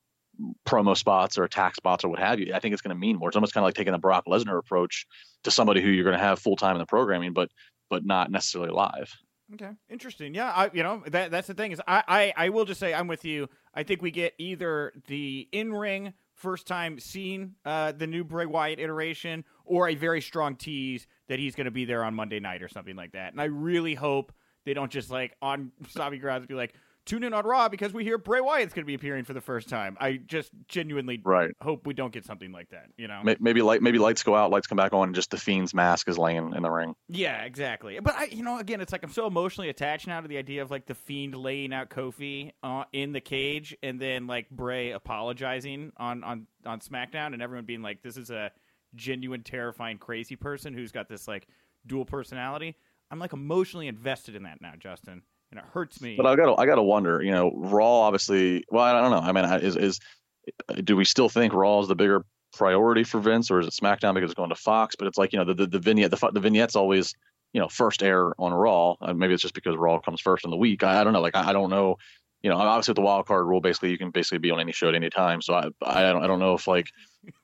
promo 0.65 0.95
spots 0.95 1.37
or 1.37 1.43
attack 1.43 1.75
spots 1.75 2.03
or 2.03 2.09
what 2.09 2.19
have 2.19 2.39
you, 2.39 2.53
I 2.53 2.59
think 2.59 2.73
it's 2.73 2.81
going 2.81 2.95
to 2.95 2.99
mean 2.99 3.17
more. 3.17 3.29
It's 3.29 3.35
almost 3.35 3.53
kind 3.53 3.63
of 3.63 3.67
like 3.67 3.75
taking 3.75 3.93
the 3.93 3.99
Brock 3.99 4.25
Lesnar 4.27 4.57
approach 4.57 5.05
to 5.43 5.51
somebody 5.51 5.81
who 5.81 5.89
you're 5.89 6.03
going 6.03 6.17
to 6.17 6.23
have 6.23 6.39
full 6.39 6.55
time 6.55 6.75
in 6.75 6.79
the 6.79 6.85
programming, 6.85 7.33
but 7.33 7.49
but 7.89 8.05
not 8.05 8.31
necessarily 8.31 8.71
live. 8.71 9.13
Okay, 9.53 9.71
interesting. 9.89 10.33
Yeah, 10.33 10.49
I 10.49 10.69
you 10.73 10.83
know 10.83 11.03
that 11.07 11.31
that's 11.31 11.47
the 11.47 11.53
thing 11.53 11.71
is 11.71 11.81
I, 11.87 12.03
I 12.07 12.33
I 12.45 12.49
will 12.49 12.65
just 12.65 12.79
say 12.79 12.93
I'm 12.93 13.07
with 13.07 13.25
you. 13.25 13.49
I 13.73 13.83
think 13.83 14.01
we 14.01 14.11
get 14.11 14.33
either 14.37 14.93
the 15.07 15.47
in 15.51 15.73
ring 15.73 16.13
first 16.35 16.65
time 16.67 16.99
seeing 16.99 17.53
uh, 17.65 17.91
the 17.91 18.07
new 18.07 18.23
Bray 18.23 18.45
Wyatt 18.45 18.79
iteration 18.79 19.43
or 19.63 19.89
a 19.89 19.95
very 19.95 20.21
strong 20.21 20.55
tease 20.55 21.05
that 21.27 21.37
he's 21.37 21.55
going 21.55 21.65
to 21.65 21.71
be 21.71 21.85
there 21.85 22.03
on 22.03 22.15
Monday 22.15 22.39
night 22.39 22.63
or 22.63 22.67
something 22.67 22.95
like 22.95 23.11
that. 23.11 23.31
And 23.31 23.39
I 23.39 23.45
really 23.45 23.93
hope 23.93 24.33
they 24.65 24.73
don't 24.73 24.91
just 24.91 25.11
like 25.11 25.35
on 25.41 25.71
Sabi 25.89 26.17
Grounds 26.17 26.47
be 26.47 26.55
like, 26.55 26.73
tune 27.05 27.23
in 27.23 27.33
on 27.33 27.45
Raw 27.45 27.69
because 27.69 27.93
we 27.93 28.03
hear 28.03 28.17
Bray 28.17 28.41
Wyatt's 28.41 28.73
going 28.73 28.83
to 28.83 28.87
be 28.87 28.93
appearing 28.93 29.23
for 29.23 29.33
the 29.33 29.41
first 29.41 29.69
time. 29.69 29.97
I 29.99 30.17
just 30.17 30.51
genuinely 30.67 31.21
right. 31.23 31.51
hope 31.61 31.85
we 31.85 31.93
don't 31.93 32.13
get 32.13 32.25
something 32.25 32.51
like 32.51 32.69
that. 32.69 32.87
You 32.97 33.07
know, 33.07 33.21
maybe 33.39 33.61
light 33.61 33.81
maybe 33.81 33.99
lights 33.99 34.23
go 34.23 34.35
out, 34.35 34.51
lights 34.51 34.67
come 34.67 34.77
back 34.77 34.93
on, 34.93 35.09
and 35.09 35.15
just 35.15 35.31
the 35.31 35.37
Fiend's 35.37 35.73
mask 35.73 36.07
is 36.07 36.17
laying 36.17 36.53
in 36.53 36.61
the 36.61 36.69
ring. 36.69 36.95
Yeah, 37.09 37.43
exactly. 37.43 37.99
But 37.99 38.15
I, 38.15 38.25
you 38.25 38.43
know, 38.43 38.59
again, 38.59 38.81
it's 38.81 38.91
like 38.91 39.03
I'm 39.03 39.11
so 39.11 39.27
emotionally 39.27 39.69
attached 39.69 40.07
now 40.07 40.21
to 40.21 40.27
the 40.27 40.37
idea 40.37 40.61
of 40.61 40.71
like 40.71 40.85
the 40.85 40.95
Fiend 40.95 41.35
laying 41.35 41.73
out 41.73 41.89
Kofi 41.89 42.51
uh, 42.63 42.83
in 42.93 43.11
the 43.11 43.21
cage, 43.21 43.75
and 43.81 43.99
then 43.99 44.27
like 44.27 44.49
Bray 44.49 44.91
apologizing 44.91 45.91
on 45.97 46.23
on 46.23 46.47
on 46.65 46.79
SmackDown, 46.79 47.33
and 47.33 47.41
everyone 47.41 47.65
being 47.65 47.81
like, 47.81 48.01
"This 48.03 48.17
is 48.17 48.29
a 48.29 48.51
genuine, 48.95 49.43
terrifying, 49.43 49.97
crazy 49.97 50.35
person 50.35 50.73
who's 50.73 50.91
got 50.91 51.09
this 51.09 51.27
like 51.27 51.47
dual 51.85 52.05
personality." 52.05 52.77
I'm 53.09 53.19
like 53.19 53.33
emotionally 53.33 53.89
invested 53.89 54.35
in 54.35 54.43
that 54.43 54.61
now, 54.61 54.71
Justin 54.79 55.23
and 55.51 55.59
it 55.59 55.65
hurts 55.73 56.01
me. 56.01 56.15
But 56.15 56.25
I 56.25 56.35
got 56.35 56.45
to 56.45 56.61
I 56.61 56.65
got 56.65 56.75
to 56.75 56.83
wonder, 56.83 57.21
you 57.21 57.31
know, 57.31 57.51
Raw 57.55 58.01
obviously. 58.01 58.63
Well, 58.69 58.83
I 58.83 58.99
don't 58.99 59.11
know. 59.11 59.19
I 59.19 59.31
mean, 59.31 59.45
is 59.63 59.75
is 59.75 59.99
do 60.83 60.95
we 60.95 61.05
still 61.05 61.29
think 61.29 61.53
Raw 61.53 61.79
is 61.81 61.87
the 61.87 61.95
bigger 61.95 62.25
priority 62.53 63.03
for 63.03 63.19
Vince, 63.19 63.51
or 63.51 63.59
is 63.59 63.67
it 63.67 63.73
SmackDown 63.73 64.13
because 64.13 64.31
it's 64.31 64.37
going 64.37 64.49
to 64.49 64.55
Fox? 64.55 64.95
But 64.95 65.07
it's 65.07 65.17
like 65.17 65.33
you 65.33 65.39
know 65.39 65.45
the 65.45 65.53
the, 65.53 65.67
the 65.67 65.79
vignette 65.79 66.11
the, 66.11 66.31
the 66.31 66.39
vignette's 66.39 66.75
always 66.75 67.13
you 67.53 67.61
know 67.61 67.67
first 67.67 68.01
air 68.01 68.33
on 68.39 68.53
Raw. 68.53 68.95
Uh, 69.01 69.13
maybe 69.13 69.33
it's 69.33 69.41
just 69.41 69.53
because 69.53 69.75
Raw 69.75 69.99
comes 69.99 70.21
first 70.21 70.45
in 70.45 70.51
the 70.51 70.57
week. 70.57 70.83
I, 70.83 71.01
I 71.01 71.03
don't 71.03 71.13
know. 71.13 71.21
Like 71.21 71.35
I, 71.35 71.49
I, 71.49 71.53
don't 71.53 71.69
know. 71.69 71.97
You 72.43 72.49
know, 72.49 72.57
obviously 72.57 72.91
with 72.91 72.97
the 72.97 73.01
wild 73.01 73.27
card 73.27 73.45
rule, 73.45 73.61
basically 73.61 73.91
you 73.91 73.97
can 73.97 74.09
basically 74.09 74.39
be 74.39 74.51
on 74.51 74.59
any 74.59 74.71
show 74.71 74.89
at 74.89 74.95
any 74.95 75.09
time. 75.09 75.41
So 75.41 75.53
I 75.53 75.69
I 75.83 76.01
don't 76.11 76.23
I 76.23 76.27
don't 76.27 76.39
know 76.39 76.55
if 76.55 76.67
like 76.67 76.87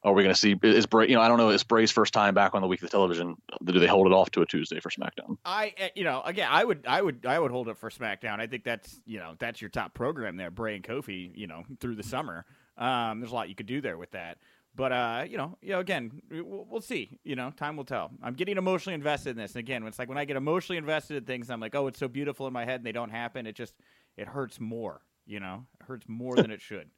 are 0.04 0.14
we 0.14 0.24
going 0.24 0.34
to 0.34 0.40
see 0.40 0.56
is 0.64 0.88
Bray? 0.88 1.08
You 1.08 1.16
know, 1.16 1.22
I 1.22 1.28
don't 1.28 1.38
know. 1.38 1.50
Is 1.50 1.64
Bray's 1.64 1.92
first 1.92 2.14
time 2.14 2.34
back 2.34 2.56
on 2.56 2.62
the 2.62 2.68
weekly 2.68 2.90
television? 2.90 3.36
Do 3.64 3.80
they 3.80 3.88
hold 3.88 4.08
it 4.08 4.14
off 4.14 4.32
to 4.32 4.42
a 4.42 4.46
Tuesday 4.46 4.80
for 4.80 4.90
SmackDown? 4.90 5.38
I 5.46 5.74
eh, 5.78 5.90
you 5.96 6.04
know 6.04 6.22
again 6.26 6.48
I 6.52 6.64
would 6.64 6.86
I 6.88 7.02
would 7.02 7.26
I 7.26 7.40
would 7.40 7.52
hold 7.52 7.70
it 7.70 7.78
for 7.78 7.90
SmackDown. 7.90 8.40
I 8.40 8.48
think 8.48 8.64
that's 8.64 9.00
you 9.06 9.20
know 9.20 9.36
that's 9.38 9.62
your 9.62 9.70
top 9.70 9.94
program 9.94 10.38
there, 10.38 10.50
Bray 10.50 10.76
and 10.76 10.84
Kofi. 10.84 11.32
You 11.36 11.48
know 11.48 11.64
through 11.80 11.96
the 11.96 12.04
summer. 12.04 12.46
Um, 12.78 13.20
there's 13.20 13.32
a 13.32 13.36
lot 13.36 13.50
you 13.50 13.56
could 13.56 13.66
do 13.66 13.82
there 13.82 13.98
with 13.98 14.12
that. 14.12 14.38
But 14.78 14.92
uh, 14.92 15.26
you 15.28 15.38
know, 15.38 15.58
you 15.60 15.72
know, 15.72 15.80
again, 15.80 16.22
we'll, 16.30 16.68
we'll, 16.70 16.82
see. 16.82 17.18
You 17.24 17.36
know, 17.36 17.50
time 17.50 17.76
will 17.76 17.84
tell. 17.84 18.12
I'm 18.22 18.36
getting 18.36 18.58
emotionally 18.58 18.94
invested 18.94 19.32
in 19.32 19.38
this. 19.38 19.54
And 19.54 19.60
again, 19.60 19.82
it's 19.88 19.98
like 19.98 20.08
when 20.08 20.20
I 20.20 20.26
get 20.26 20.38
emotionally 20.38 20.78
invested 20.78 21.18
in 21.18 21.24
things, 21.24 21.50
I'm 21.50 21.60
like, 21.60 21.74
oh, 21.74 21.88
it's 21.88 21.98
so 21.98 22.08
beautiful 22.08 22.46
in 22.46 22.54
my 22.54 22.64
head, 22.64 22.76
and 22.76 22.86
they 22.86 22.92
don't 22.92 23.10
happen. 23.10 23.48
It 23.48 23.56
just 23.56 23.74
it 24.18 24.28
hurts 24.28 24.60
more. 24.60 25.02
You 25.26 25.40
know, 25.40 25.66
it 25.80 25.86
hurts 25.86 26.08
more 26.08 26.36
than 26.36 26.52
it 26.52 26.62
should. 26.62 26.90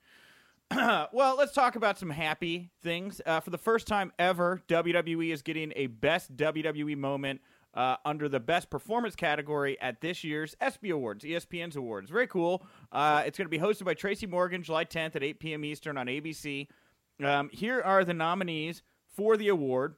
well, 1.12 1.36
let's 1.36 1.54
talk 1.54 1.76
about 1.76 1.98
some 1.98 2.12
happy 2.12 2.70
things. 2.84 3.22
Uh, 3.26 3.40
for 3.40 3.50
the 3.50 3.58
first 3.58 3.88
time 3.88 4.12
ever, 4.20 4.62
WWE 4.68 5.34
is 5.34 5.42
getting 5.42 5.74
a 5.76 5.88
best 5.88 6.36
WWE 6.36 6.96
moment 6.96 7.42
uh, 7.74 7.96
under 8.06 8.30
the 8.30 8.40
best 8.40 8.70
performance 8.70 9.16
category 9.16 9.80
at 9.82 10.02
this 10.02 10.24
year's 10.24 10.56
ESPY 10.62 10.92
Awards, 10.92 11.24
ESPN's 11.24 11.76
Awards. 11.76 12.10
Very 12.10 12.28
cool. 12.28 12.64
Uh, 12.92 13.24
it's 13.26 13.38
going 13.38 13.46
to 13.46 13.50
be 13.50 13.60
hosted 13.60 13.86
by 13.86 13.94
Tracy 13.94 14.28
Morgan, 14.28 14.62
July 14.62 14.86
10th 14.86 15.16
at 15.16 15.24
8 15.24 15.40
p.m. 15.40 15.66
Eastern 15.66 15.98
on 15.98 16.08
ABC. 16.08 16.68
Um, 17.24 17.50
here 17.52 17.82
are 17.82 18.06
the 18.06 18.14
nominees 18.14 18.82
for 19.16 19.38
the 19.38 19.50
award. 19.50 19.96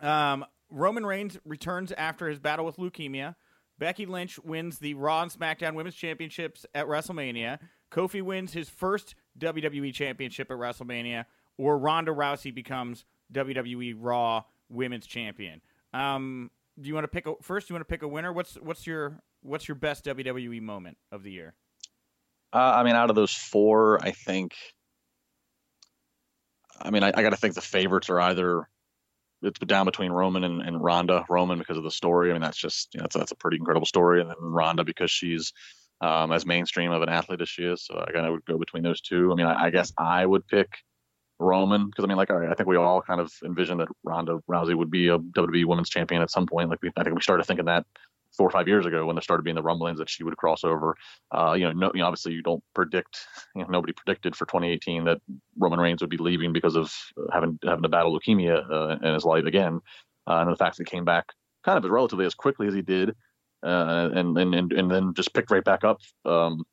Um, 0.00 0.44
Roman 0.70 1.06
Reigns 1.06 1.38
returns 1.44 1.92
after 1.92 2.28
his 2.28 2.38
battle 2.38 2.64
with 2.64 2.76
leukemia. 2.76 3.36
Becky 3.78 4.06
Lynch 4.06 4.38
wins 4.40 4.78
the 4.78 4.94
Raw 4.94 5.22
and 5.22 5.30
SmackDown 5.30 5.74
Women's 5.74 5.96
Championships 5.96 6.64
at 6.74 6.86
WrestleMania. 6.86 7.58
Kofi 7.90 8.22
wins 8.22 8.52
his 8.52 8.68
first 8.68 9.14
WWE 9.38 9.92
Championship 9.92 10.50
at 10.50 10.56
WrestleMania. 10.56 11.24
Or 11.58 11.78
Ronda 11.78 12.12
Rousey 12.12 12.52
becomes 12.54 13.04
WWE 13.32 13.94
Raw 13.98 14.42
Women's 14.68 15.06
Champion. 15.06 15.60
Um, 15.92 16.50
do 16.80 16.88
you 16.88 16.94
want 16.94 17.04
to 17.04 17.08
pick 17.08 17.26
a 17.26 17.34
first? 17.40 17.68
Do 17.68 17.72
you 17.72 17.76
want 17.76 17.88
to 17.88 17.92
pick 17.92 18.02
a 18.02 18.08
winner? 18.08 18.32
What's 18.32 18.54
what's 18.56 18.86
your 18.86 19.20
what's 19.42 19.68
your 19.68 19.76
best 19.76 20.04
WWE 20.04 20.60
moment 20.60 20.96
of 21.12 21.22
the 21.22 21.30
year? 21.30 21.54
Uh, 22.52 22.72
I 22.76 22.82
mean, 22.82 22.96
out 22.96 23.10
of 23.10 23.16
those 23.16 23.32
four, 23.32 24.02
I 24.02 24.10
think 24.10 24.54
I 26.80 26.90
mean, 26.90 27.02
I, 27.02 27.08
I 27.08 27.22
got 27.22 27.30
to 27.30 27.36
think 27.36 27.54
the 27.54 27.60
favorites 27.60 28.10
are 28.10 28.20
either 28.20 28.68
it's 29.44 29.58
down 29.60 29.86
between 29.86 30.10
Roman 30.10 30.44
and, 30.44 30.62
and 30.62 30.82
Ronda. 30.82 31.24
Roman 31.28 31.58
because 31.58 31.76
of 31.76 31.84
the 31.84 31.90
story. 31.90 32.30
I 32.30 32.32
mean, 32.32 32.42
that's 32.42 32.58
just 32.58 32.94
you 32.94 32.98
know, 32.98 33.04
that's, 33.04 33.16
that's 33.16 33.32
a 33.32 33.36
pretty 33.36 33.58
incredible 33.58 33.86
story, 33.86 34.20
and 34.20 34.30
then 34.30 34.36
Ronda 34.40 34.84
because 34.84 35.10
she's 35.10 35.52
um, 36.00 36.32
as 36.32 36.44
mainstream 36.44 36.90
of 36.90 37.02
an 37.02 37.08
athlete 37.08 37.40
as 37.40 37.48
she 37.48 37.62
is. 37.62 37.84
So 37.84 37.98
I 37.98 38.12
kind 38.12 38.26
of 38.26 38.32
would 38.32 38.44
go 38.44 38.58
between 38.58 38.82
those 38.82 39.00
two. 39.00 39.32
I 39.32 39.34
mean, 39.34 39.46
I, 39.46 39.66
I 39.66 39.70
guess 39.70 39.92
I 39.96 40.24
would 40.26 40.46
pick 40.46 40.68
Roman 41.38 41.86
because 41.86 42.04
I 42.04 42.08
mean, 42.08 42.16
like, 42.16 42.30
I 42.30 42.54
think 42.54 42.68
we 42.68 42.76
all 42.76 43.02
kind 43.02 43.20
of 43.20 43.32
envisioned 43.44 43.80
that 43.80 43.88
Ronda 44.02 44.40
Rousey 44.50 44.74
would 44.74 44.90
be 44.90 45.08
a 45.08 45.18
WWE 45.18 45.66
Women's 45.66 45.90
Champion 45.90 46.22
at 46.22 46.30
some 46.30 46.46
point. 46.46 46.70
Like, 46.70 46.82
we, 46.82 46.90
I 46.96 47.02
think 47.02 47.14
we 47.14 47.22
started 47.22 47.46
thinking 47.46 47.66
that 47.66 47.86
four 48.36 48.46
or 48.46 48.50
five 48.50 48.68
years 48.68 48.86
ago 48.86 49.06
when 49.06 49.16
there 49.16 49.22
started 49.22 49.42
being 49.42 49.56
the 49.56 49.62
rumblings 49.62 49.98
that 49.98 50.10
she 50.10 50.24
would 50.24 50.36
cross 50.36 50.64
over. 50.64 50.96
Uh, 51.30 51.54
you 51.58 51.64
know, 51.64 51.72
no, 51.72 51.90
you 51.94 52.00
know, 52.00 52.06
obviously 52.06 52.32
you 52.32 52.42
don't 52.42 52.62
predict, 52.74 53.18
you 53.54 53.62
know, 53.62 53.68
nobody 53.68 53.92
predicted 53.92 54.34
for 54.34 54.46
2018 54.46 55.04
that 55.04 55.18
Roman 55.58 55.80
Reigns 55.80 56.00
would 56.00 56.10
be 56.10 56.16
leaving 56.16 56.52
because 56.52 56.76
of 56.76 56.92
having 57.32 57.58
having 57.64 57.82
to 57.82 57.88
battle 57.88 58.18
leukemia 58.18 58.70
uh, 58.70 59.06
in 59.06 59.14
his 59.14 59.24
life 59.24 59.44
again, 59.44 59.80
uh, 60.26 60.38
and 60.38 60.50
the 60.50 60.56
fact 60.56 60.76
that 60.76 60.88
he 60.88 60.96
came 60.96 61.04
back 61.04 61.26
kind 61.64 61.78
of 61.78 61.84
as 61.84 61.90
relatively 61.90 62.26
as 62.26 62.34
quickly 62.34 62.66
as 62.66 62.74
he 62.74 62.82
did, 62.82 63.10
uh, 63.64 64.10
and 64.14 64.36
and 64.36 64.54
and 64.54 64.72
and 64.72 64.90
then 64.90 65.14
just 65.14 65.32
picked 65.34 65.50
right 65.50 65.64
back 65.64 65.84
up. 65.84 66.00
Um, 66.24 66.64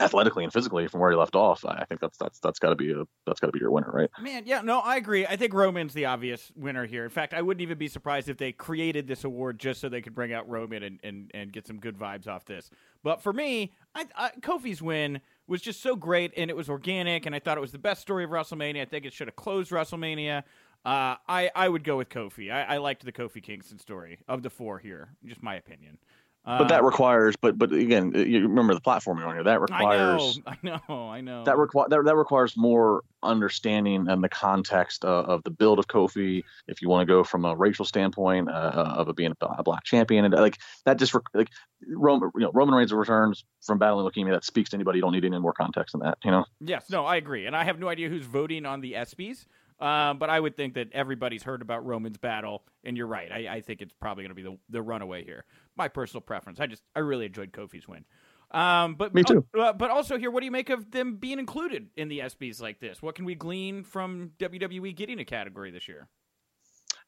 athletically 0.00 0.44
and 0.44 0.52
physically 0.52 0.88
from 0.88 1.00
where 1.00 1.10
he 1.10 1.16
left 1.16 1.34
off, 1.34 1.64
I 1.64 1.84
think 1.84 2.00
that's 2.00 2.18
that's 2.18 2.38
that's 2.40 2.58
got 2.58 2.70
to 2.70 2.76
be 2.76 2.92
a 2.92 3.04
that's 3.26 3.40
got 3.40 3.48
to 3.48 3.52
be 3.52 3.58
your 3.58 3.70
winner, 3.70 3.90
right? 3.92 4.10
Man, 4.20 4.42
yeah, 4.46 4.60
no, 4.60 4.80
I 4.80 4.96
agree. 4.96 5.26
I 5.26 5.36
think 5.36 5.54
Roman's 5.54 5.94
the 5.94 6.06
obvious 6.06 6.52
winner 6.54 6.86
here. 6.86 7.04
In 7.04 7.10
fact, 7.10 7.34
I 7.34 7.42
wouldn't 7.42 7.62
even 7.62 7.78
be 7.78 7.88
surprised 7.88 8.28
if 8.28 8.36
they 8.36 8.52
created 8.52 9.06
this 9.06 9.24
award 9.24 9.58
just 9.58 9.80
so 9.80 9.88
they 9.88 10.02
could 10.02 10.14
bring 10.14 10.32
out 10.32 10.48
Roman 10.48 10.82
and 10.82 11.00
and, 11.02 11.30
and 11.34 11.52
get 11.52 11.66
some 11.66 11.78
good 11.78 11.98
vibes 11.98 12.26
off 12.28 12.44
this. 12.44 12.70
But 13.02 13.22
for 13.22 13.32
me, 13.32 13.72
I, 13.94 14.06
I, 14.16 14.30
Kofi's 14.40 14.82
win 14.82 15.20
was 15.46 15.62
just 15.62 15.80
so 15.80 15.94
great 15.96 16.32
and 16.36 16.50
it 16.50 16.56
was 16.56 16.68
organic, 16.68 17.26
and 17.26 17.34
I 17.34 17.38
thought 17.38 17.56
it 17.56 17.60
was 17.60 17.72
the 17.72 17.78
best 17.78 18.02
story 18.02 18.24
of 18.24 18.30
WrestleMania. 18.30 18.82
I 18.82 18.86
think 18.86 19.04
it 19.04 19.12
should 19.12 19.28
have 19.28 19.36
closed 19.36 19.70
WrestleMania. 19.70 20.42
Uh, 20.84 21.16
I 21.28 21.50
I 21.54 21.68
would 21.68 21.84
go 21.84 21.96
with 21.96 22.08
Kofi. 22.10 22.52
I, 22.52 22.74
I 22.74 22.76
liked 22.78 23.04
the 23.04 23.12
Kofi 23.12 23.42
Kingston 23.42 23.78
story 23.78 24.18
of 24.28 24.42
the 24.42 24.50
four 24.50 24.78
here. 24.78 25.08
Just 25.24 25.42
my 25.42 25.54
opinion 25.54 25.98
but 26.46 26.68
that 26.68 26.82
uh, 26.82 26.84
requires, 26.84 27.34
but 27.40 27.58
but 27.58 27.72
again, 27.72 28.12
you 28.14 28.42
remember 28.42 28.72
the 28.72 28.80
platform 28.80 29.18
you're 29.18 29.26
on 29.26 29.34
here. 29.34 29.42
That 29.42 29.60
requires. 29.60 30.40
I 30.46 30.56
know, 30.62 30.74
I 30.88 30.92
know, 30.92 31.08
I 31.08 31.20
know. 31.20 31.44
That 31.44 31.58
require 31.58 31.88
that, 31.88 32.04
that 32.04 32.14
requires 32.14 32.56
more 32.56 33.02
understanding 33.20 34.06
and 34.08 34.22
the 34.22 34.28
context 34.28 35.04
uh, 35.04 35.08
of 35.08 35.42
the 35.42 35.50
build 35.50 35.80
of 35.80 35.88
Kofi. 35.88 36.44
If 36.68 36.80
you 36.82 36.88
want 36.88 37.06
to 37.06 37.12
go 37.12 37.24
from 37.24 37.44
a 37.44 37.56
racial 37.56 37.84
standpoint 37.84 38.48
uh, 38.48 38.52
uh 38.52 38.94
of 38.98 39.08
it 39.08 39.16
being 39.16 39.34
a, 39.40 39.62
black 39.64 39.82
champion, 39.82 40.24
and 40.24 40.34
like 40.34 40.58
that, 40.84 40.98
just 40.98 41.16
like 41.34 41.50
Roman, 41.88 42.30
you 42.36 42.42
know, 42.42 42.52
Roman 42.54 42.76
Reigns 42.76 42.92
returns 42.92 43.44
from 43.64 43.78
battling 43.78 44.08
leukemia. 44.08 44.32
That 44.32 44.44
speaks 44.44 44.70
to 44.70 44.76
anybody. 44.76 44.98
You 44.98 45.02
don't 45.02 45.12
need 45.12 45.24
any 45.24 45.40
more 45.40 45.52
context 45.52 45.92
than 45.92 46.02
that. 46.02 46.18
You 46.24 46.30
know. 46.30 46.44
Yes, 46.60 46.88
no, 46.90 47.04
I 47.04 47.16
agree, 47.16 47.46
and 47.46 47.56
I 47.56 47.64
have 47.64 47.80
no 47.80 47.88
idea 47.88 48.08
who's 48.08 48.24
voting 48.24 48.66
on 48.66 48.80
the 48.80 48.92
ESPYS. 48.92 49.46
Um, 49.78 50.18
but 50.18 50.30
I 50.30 50.40
would 50.40 50.56
think 50.56 50.74
that 50.74 50.88
everybody's 50.92 51.42
heard 51.42 51.60
about 51.60 51.84
Roman's 51.84 52.16
battle, 52.16 52.64
and 52.82 52.96
you're 52.96 53.06
right. 53.06 53.30
I, 53.30 53.56
I 53.56 53.60
think 53.60 53.82
it's 53.82 53.92
probably 54.00 54.24
going 54.24 54.30
to 54.30 54.34
be 54.34 54.42
the, 54.42 54.58
the 54.70 54.80
runaway 54.80 55.22
here. 55.22 55.44
My 55.76 55.88
personal 55.88 56.20
preference. 56.20 56.60
I 56.60 56.66
just 56.66 56.82
I 56.94 57.00
really 57.00 57.26
enjoyed 57.26 57.52
Kofi's 57.52 57.86
win. 57.86 58.04
Um, 58.50 58.94
but 58.94 59.14
me 59.14 59.22
too. 59.24 59.44
Uh, 59.58 59.72
but 59.72 59.90
also 59.90 60.18
here, 60.18 60.30
what 60.30 60.40
do 60.40 60.46
you 60.46 60.52
make 60.52 60.70
of 60.70 60.90
them 60.90 61.16
being 61.16 61.38
included 61.38 61.88
in 61.96 62.08
the 62.08 62.20
ESPYS 62.20 62.60
like 62.60 62.80
this? 62.80 63.02
What 63.02 63.14
can 63.14 63.24
we 63.24 63.34
glean 63.34 63.82
from 63.82 64.30
WWE 64.38 64.94
getting 64.94 65.18
a 65.18 65.24
category 65.24 65.70
this 65.70 65.88
year? 65.88 66.08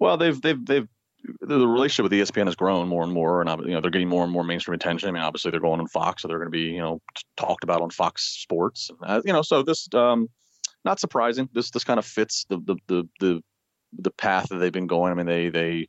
Well, 0.00 0.16
they've 0.16 0.40
they've 0.40 0.64
they've 0.64 0.88
the 1.40 1.66
relationship 1.66 2.04
with 2.04 2.12
ESPN 2.12 2.46
has 2.46 2.54
grown 2.54 2.88
more 2.88 3.02
and 3.02 3.12
more, 3.12 3.40
and 3.40 3.50
you 3.66 3.72
know 3.72 3.80
they're 3.80 3.90
getting 3.90 4.08
more 4.08 4.24
and 4.24 4.32
more 4.32 4.44
mainstream 4.44 4.74
attention. 4.74 5.08
I 5.08 5.12
mean, 5.12 5.22
obviously 5.22 5.50
they're 5.50 5.60
going 5.60 5.80
on 5.80 5.88
Fox, 5.88 6.22
so 6.22 6.28
they're 6.28 6.38
going 6.38 6.50
to 6.50 6.50
be 6.50 6.62
you 6.62 6.80
know 6.80 7.00
talked 7.36 7.64
about 7.64 7.82
on 7.82 7.90
Fox 7.90 8.24
Sports. 8.42 8.90
Uh, 9.02 9.20
you 9.24 9.32
know, 9.32 9.42
so 9.42 9.62
this 9.62 9.88
um, 9.94 10.28
not 10.84 11.00
surprising. 11.00 11.48
This 11.52 11.70
this 11.70 11.84
kind 11.84 11.98
of 11.98 12.06
fits 12.06 12.46
the 12.48 12.58
the 12.58 12.76
the 12.86 13.08
the, 13.20 13.42
the 13.98 14.10
path 14.12 14.48
that 14.48 14.56
they've 14.56 14.72
been 14.72 14.86
going. 14.86 15.12
I 15.12 15.14
mean, 15.14 15.26
they 15.26 15.48
they 15.48 15.88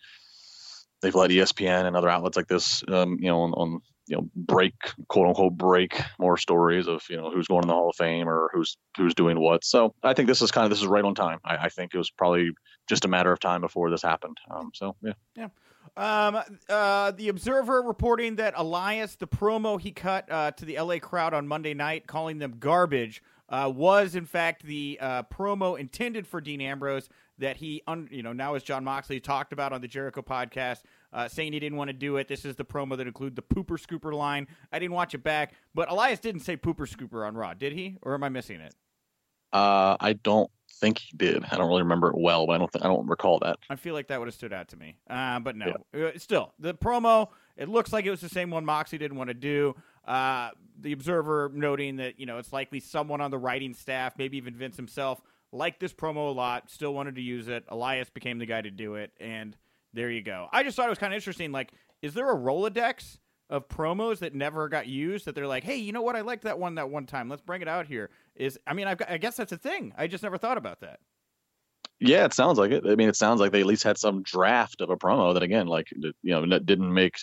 they've 1.01 1.15
let 1.15 1.31
ESPN 1.31 1.85
and 1.85 1.95
other 1.95 2.09
outlets 2.09 2.37
like 2.37 2.47
this, 2.47 2.83
um, 2.87 3.17
you 3.19 3.27
know, 3.27 3.41
on, 3.41 3.53
on 3.53 3.81
you 4.09 4.17
know 4.17 4.27
break 4.35 4.73
quote 5.07 5.27
unquote 5.27 5.53
break 5.53 6.01
more 6.17 6.35
stories 6.35 6.87
of 6.87 7.03
you 7.09 7.17
know 7.17 7.31
who's 7.31 7.47
going 7.47 7.63
in 7.63 7.67
the 7.67 7.73
Hall 7.73 7.89
of 7.89 7.95
Fame 7.95 8.27
or 8.27 8.49
who's 8.53 8.75
who's 8.97 9.13
doing 9.13 9.39
what. 9.39 9.63
So 9.63 9.93
I 10.03 10.13
think 10.13 10.27
this 10.27 10.41
is 10.41 10.51
kind 10.51 10.65
of 10.65 10.71
this 10.71 10.81
is 10.81 10.87
right 10.87 11.05
on 11.05 11.15
time. 11.15 11.39
I, 11.45 11.57
I 11.57 11.69
think 11.69 11.93
it 11.93 11.97
was 11.97 12.09
probably 12.09 12.49
just 12.87 13.05
a 13.05 13.07
matter 13.07 13.31
of 13.31 13.39
time 13.39 13.61
before 13.61 13.89
this 13.89 14.01
happened. 14.01 14.37
Um, 14.49 14.71
so 14.73 14.95
yeah, 15.01 15.13
yeah. 15.35 15.47
Um, 15.95 16.41
uh, 16.69 17.11
the 17.11 17.29
Observer 17.29 17.81
reporting 17.81 18.35
that 18.35 18.53
Elias, 18.57 19.15
the 19.15 19.27
promo 19.27 19.79
he 19.79 19.91
cut 19.91 20.29
uh, 20.31 20.51
to 20.51 20.65
the 20.65 20.79
LA 20.79 20.99
crowd 20.99 21.33
on 21.33 21.47
Monday 21.47 21.73
night, 21.73 22.07
calling 22.07 22.39
them 22.39 22.55
garbage, 22.59 23.23
uh, 23.49 23.71
was 23.73 24.15
in 24.15 24.25
fact 24.25 24.63
the 24.63 24.97
uh, 25.01 25.23
promo 25.23 25.79
intended 25.79 26.27
for 26.27 26.41
Dean 26.41 26.61
Ambrose 26.61 27.09
that 27.39 27.57
he, 27.57 27.81
un- 27.87 28.07
you 28.11 28.23
know, 28.23 28.33
now 28.33 28.55
as 28.55 28.63
Jon 28.63 28.83
Moxley 28.83 29.19
talked 29.19 29.53
about 29.53 29.73
on 29.73 29.81
the 29.81 29.87
Jericho 29.87 30.21
podcast, 30.21 30.81
uh, 31.11 31.27
saying 31.27 31.53
he 31.53 31.59
didn't 31.59 31.77
want 31.77 31.89
to 31.89 31.93
do 31.93 32.17
it. 32.17 32.27
This 32.27 32.45
is 32.45 32.55
the 32.55 32.65
promo 32.65 32.95
that 32.97 33.07
include 33.07 33.35
the 33.35 33.41
pooper 33.41 33.79
scooper 33.79 34.13
line. 34.13 34.47
I 34.71 34.79
didn't 34.79 34.93
watch 34.93 35.13
it 35.13 35.23
back, 35.23 35.53
but 35.73 35.89
Elias 35.89 36.19
didn't 36.19 36.41
say 36.41 36.57
pooper 36.57 36.87
scooper 36.87 37.25
on 37.27 37.35
Raw, 37.35 37.53
did 37.53 37.73
he? 37.73 37.97
Or 38.01 38.13
am 38.13 38.23
I 38.23 38.29
missing 38.29 38.59
it? 38.61 38.75
Uh, 39.51 39.97
I 39.99 40.13
don't 40.13 40.51
think 40.73 40.99
he 40.99 41.17
did. 41.17 41.43
I 41.51 41.57
don't 41.57 41.67
really 41.67 41.81
remember 41.81 42.09
it 42.09 42.17
well, 42.17 42.45
but 42.45 42.53
I 42.53 42.57
don't 42.59 42.71
th- 42.71 42.85
I 42.85 42.87
don't 42.87 43.07
recall 43.07 43.39
that. 43.39 43.57
I 43.69 43.75
feel 43.75 43.93
like 43.95 44.07
that 44.07 44.19
would 44.19 44.27
have 44.27 44.35
stood 44.35 44.53
out 44.53 44.67
to 44.69 44.77
me. 44.77 44.95
Uh, 45.09 45.39
but 45.39 45.55
no, 45.55 45.73
yeah. 45.93 46.05
Uh, 46.05 46.11
still 46.17 46.53
the 46.59 46.73
promo. 46.73 47.29
It 47.57 47.67
looks 47.67 47.91
like 47.91 48.05
it 48.05 48.11
was 48.11 48.21
the 48.21 48.29
same 48.29 48.51
one 48.51 48.63
Moxley 48.63 48.97
didn't 48.97 49.17
want 49.17 49.29
to 49.29 49.33
do. 49.33 49.75
Uh, 50.07 50.51
the 50.79 50.93
Observer 50.93 51.51
noting 51.53 51.97
that 51.97 52.19
you 52.19 52.25
know 52.25 52.37
it's 52.37 52.53
likely 52.53 52.79
someone 52.79 53.21
on 53.21 53.31
the 53.31 53.37
writing 53.37 53.73
staff, 53.73 54.13
maybe 54.17 54.37
even 54.37 54.53
Vince 54.53 54.77
himself, 54.77 55.19
liked 55.51 55.79
this 55.79 55.93
promo 55.93 56.29
a 56.29 56.31
lot, 56.31 56.69
still 56.69 56.93
wanted 56.93 57.15
to 57.15 57.21
use 57.21 57.47
it. 57.47 57.65
Elias 57.69 58.09
became 58.09 58.39
the 58.39 58.45
guy 58.45 58.61
to 58.61 58.71
do 58.71 58.95
it, 58.95 59.11
and 59.19 59.55
there 59.93 60.09
you 60.09 60.21
go. 60.21 60.47
I 60.51 60.63
just 60.63 60.75
thought 60.75 60.87
it 60.87 60.89
was 60.89 60.99
kind 60.99 61.13
of 61.13 61.17
interesting. 61.17 61.51
Like, 61.51 61.71
is 62.01 62.13
there 62.13 62.29
a 62.29 62.35
Rolodex 62.35 63.17
of 63.49 63.67
promos 63.67 64.19
that 64.19 64.35
never 64.35 64.69
got 64.69 64.87
used 64.87 65.25
that 65.25 65.33
they're 65.33 65.47
like, 65.47 65.63
hey, 65.63 65.77
you 65.77 65.91
know 65.91 66.03
what? 66.03 66.15
I 66.15 66.21
liked 66.21 66.43
that 66.43 66.59
one 66.59 66.75
that 66.75 66.89
one 66.89 67.05
time. 67.05 67.29
Let's 67.29 67.41
bring 67.41 67.61
it 67.61 67.67
out 67.67 67.87
here. 67.87 68.11
Is 68.35 68.59
I 68.67 68.73
mean, 68.73 68.87
I've 68.87 68.97
got, 68.97 69.09
I 69.09 69.17
guess 69.17 69.37
that's 69.37 69.51
a 69.51 69.57
thing. 69.57 69.93
I 69.97 70.07
just 70.07 70.23
never 70.23 70.37
thought 70.37 70.57
about 70.57 70.81
that. 70.81 70.99
Yeah, 71.99 72.25
it 72.25 72.33
sounds 72.33 72.57
like 72.57 72.71
it. 72.71 72.83
I 72.87 72.95
mean, 72.95 73.09
it 73.09 73.15
sounds 73.15 73.41
like 73.41 73.51
they 73.51 73.61
at 73.61 73.65
least 73.65 73.83
had 73.83 73.97
some 73.97 74.23
draft 74.23 74.81
of 74.81 74.89
a 74.89 74.95
promo 74.95 75.33
that, 75.33 75.43
again, 75.43 75.67
like 75.67 75.91
you 75.91 76.13
know, 76.23 76.45
didn't 76.59 76.93
make 76.93 77.15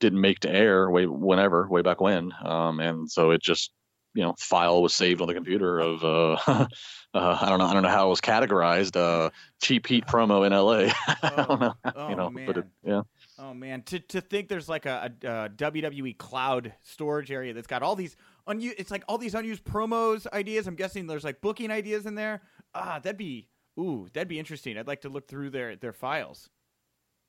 didn't 0.00 0.20
make 0.20 0.40
to 0.40 0.50
air 0.50 0.90
way 0.90 1.06
whenever 1.06 1.68
way 1.68 1.80
back 1.80 2.00
when 2.00 2.32
um, 2.44 2.80
and 2.80 3.08
so 3.08 3.30
it 3.30 3.40
just 3.40 3.70
you 4.14 4.22
know 4.22 4.34
file 4.38 4.82
was 4.82 4.94
saved 4.94 5.20
on 5.20 5.26
the 5.28 5.34
computer 5.34 5.78
of 5.80 6.04
uh, 6.04 6.32
uh, 6.46 6.66
I 7.14 7.48
don't 7.48 7.58
know 7.58 7.66
I 7.66 7.72
don't 7.72 7.82
know 7.82 7.88
how 7.88 8.06
it 8.06 8.10
was 8.10 8.20
categorized 8.20 8.96
uh, 8.96 9.30
cheap 9.60 9.86
heat 9.86 10.06
promo 10.06 10.46
in 10.46 10.52
LA. 10.52 10.92
I 11.22 11.44
don't 11.46 11.60
know, 11.60 11.74
Oh, 11.96 12.08
you 12.08 12.16
know, 12.16 12.30
man. 12.30 12.46
but 12.46 12.56
it, 12.58 12.64
yeah. 12.84 13.02
Oh 13.38 13.54
man, 13.54 13.82
to 13.84 13.98
to 13.98 14.20
think 14.20 14.48
there's 14.48 14.68
like 14.68 14.86
a, 14.86 15.12
a, 15.22 15.26
a 15.28 15.48
WWE 15.50 16.16
cloud 16.18 16.72
storage 16.82 17.30
area 17.30 17.52
that's 17.54 17.66
got 17.66 17.82
all 17.82 17.96
these 17.96 18.16
unused. 18.46 18.76
It's 18.78 18.90
like 18.90 19.04
all 19.08 19.18
these 19.18 19.34
unused 19.34 19.64
promos 19.64 20.26
ideas. 20.32 20.66
I'm 20.66 20.76
guessing 20.76 21.06
there's 21.06 21.24
like 21.24 21.40
booking 21.40 21.70
ideas 21.70 22.06
in 22.06 22.14
there. 22.14 22.42
Ah, 22.74 23.00
that'd 23.02 23.16
be 23.16 23.48
ooh, 23.80 24.08
that'd 24.12 24.28
be 24.28 24.38
interesting. 24.38 24.76
I'd 24.78 24.86
like 24.86 25.00
to 25.02 25.08
look 25.08 25.26
through 25.28 25.50
their 25.50 25.76
their 25.76 25.92
files. 25.92 26.50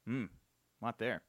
Hmm, 0.06 0.26
lot 0.82 1.00
there. 1.00 1.22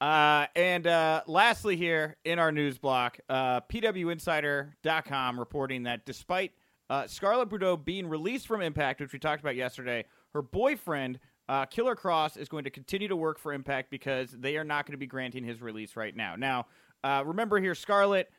Uh, 0.00 0.46
and 0.56 0.86
uh, 0.86 1.22
lastly, 1.26 1.76
here 1.76 2.16
in 2.24 2.38
our 2.38 2.52
news 2.52 2.78
block, 2.78 3.18
uh, 3.28 3.60
PWInsider.com 3.62 5.38
reporting 5.38 5.82
that 5.84 6.06
despite 6.06 6.52
uh, 6.88 7.06
Scarlett 7.06 7.48
Bordeaux 7.48 7.76
being 7.76 8.08
released 8.08 8.46
from 8.46 8.62
Impact, 8.62 9.00
which 9.00 9.12
we 9.12 9.18
talked 9.18 9.40
about 9.40 9.56
yesterday, 9.56 10.04
her 10.34 10.42
boyfriend, 10.42 11.20
uh, 11.48 11.66
Killer 11.66 11.94
Kross, 11.94 12.36
is 12.36 12.48
going 12.48 12.64
to 12.64 12.70
continue 12.70 13.08
to 13.08 13.16
work 13.16 13.38
for 13.38 13.52
Impact 13.52 13.90
because 13.90 14.30
they 14.32 14.56
are 14.56 14.64
not 14.64 14.86
going 14.86 14.92
to 14.92 14.98
be 14.98 15.06
granting 15.06 15.44
his 15.44 15.60
release 15.60 15.96
right 15.96 16.14
now. 16.16 16.34
Now, 16.36 16.66
uh, 17.04 17.22
remember 17.24 17.60
here, 17.60 17.74
Scarlett, 17.74 18.30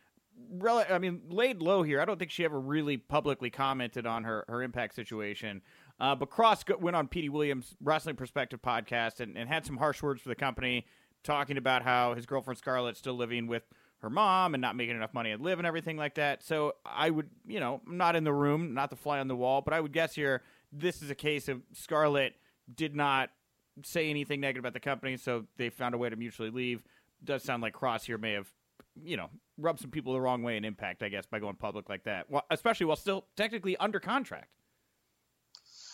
I 0.63 0.97
mean, 0.97 1.21
laid 1.29 1.61
low 1.61 1.83
here. 1.83 2.01
I 2.01 2.05
don't 2.05 2.17
think 2.17 2.31
she 2.31 2.43
ever 2.45 2.59
really 2.59 2.97
publicly 2.97 3.49
commented 3.49 4.05
on 4.05 4.23
her, 4.23 4.45
her 4.47 4.61
Impact 4.63 4.95
situation. 4.95 5.61
Uh, 5.99 6.15
but 6.15 6.29
Kross 6.29 6.79
went 6.79 6.95
on 6.95 7.07
Petey 7.07 7.29
Williams' 7.29 7.75
Wrestling 7.81 8.15
Perspective 8.15 8.61
podcast 8.61 9.19
and, 9.19 9.37
and 9.37 9.47
had 9.47 9.65
some 9.65 9.77
harsh 9.77 10.01
words 10.01 10.21
for 10.21 10.29
the 10.29 10.35
company, 10.35 10.87
talking 11.23 11.57
about 11.57 11.83
how 11.83 12.13
his 12.13 12.25
girlfriend 12.25 12.57
Scarlett's 12.57 12.99
still 12.99 13.15
living 13.15 13.47
with 13.47 13.63
her 13.99 14.09
mom 14.09 14.55
and 14.55 14.61
not 14.61 14.75
making 14.75 14.95
enough 14.95 15.13
money 15.13 15.35
to 15.35 15.41
live 15.41 15.59
and 15.59 15.67
everything 15.67 15.95
like 15.95 16.15
that. 16.15 16.43
So 16.43 16.73
I 16.85 17.09
would, 17.09 17.29
you 17.47 17.59
know, 17.59 17.81
I'm 17.87 17.97
not 17.97 18.15
in 18.15 18.23
the 18.23 18.33
room, 18.33 18.73
not 18.73 18.89
the 18.89 18.95
fly 18.95 19.19
on 19.19 19.27
the 19.27 19.35
wall, 19.35 19.61
but 19.61 19.73
I 19.73 19.79
would 19.79 19.93
guess 19.93 20.15
here 20.15 20.41
this 20.71 21.01
is 21.03 21.09
a 21.11 21.15
case 21.15 21.47
of 21.47 21.61
Scarlett 21.73 22.33
did 22.73 22.95
not 22.95 23.29
say 23.83 24.09
anything 24.09 24.41
negative 24.41 24.61
about 24.63 24.73
the 24.73 24.79
company, 24.79 25.17
so 25.17 25.45
they 25.57 25.69
found 25.69 25.93
a 25.93 25.97
way 25.97 26.09
to 26.09 26.15
mutually 26.15 26.49
leave. 26.49 26.83
Does 27.23 27.43
sound 27.43 27.61
like 27.61 27.73
Kross 27.73 28.03
here 28.05 28.17
may 28.17 28.33
have, 28.33 28.51
you 29.03 29.17
know, 29.17 29.29
rubbed 29.57 29.79
some 29.79 29.91
people 29.91 30.13
the 30.13 30.21
wrong 30.21 30.41
way 30.41 30.57
in 30.57 30.65
Impact, 30.65 31.03
I 31.03 31.09
guess, 31.09 31.25
by 31.27 31.39
going 31.39 31.55
public 31.55 31.87
like 31.87 32.03
that. 32.05 32.29
Well, 32.29 32.43
especially 32.49 32.87
while 32.87 32.95
still 32.95 33.25
technically 33.35 33.77
under 33.77 33.99
contract. 33.99 34.49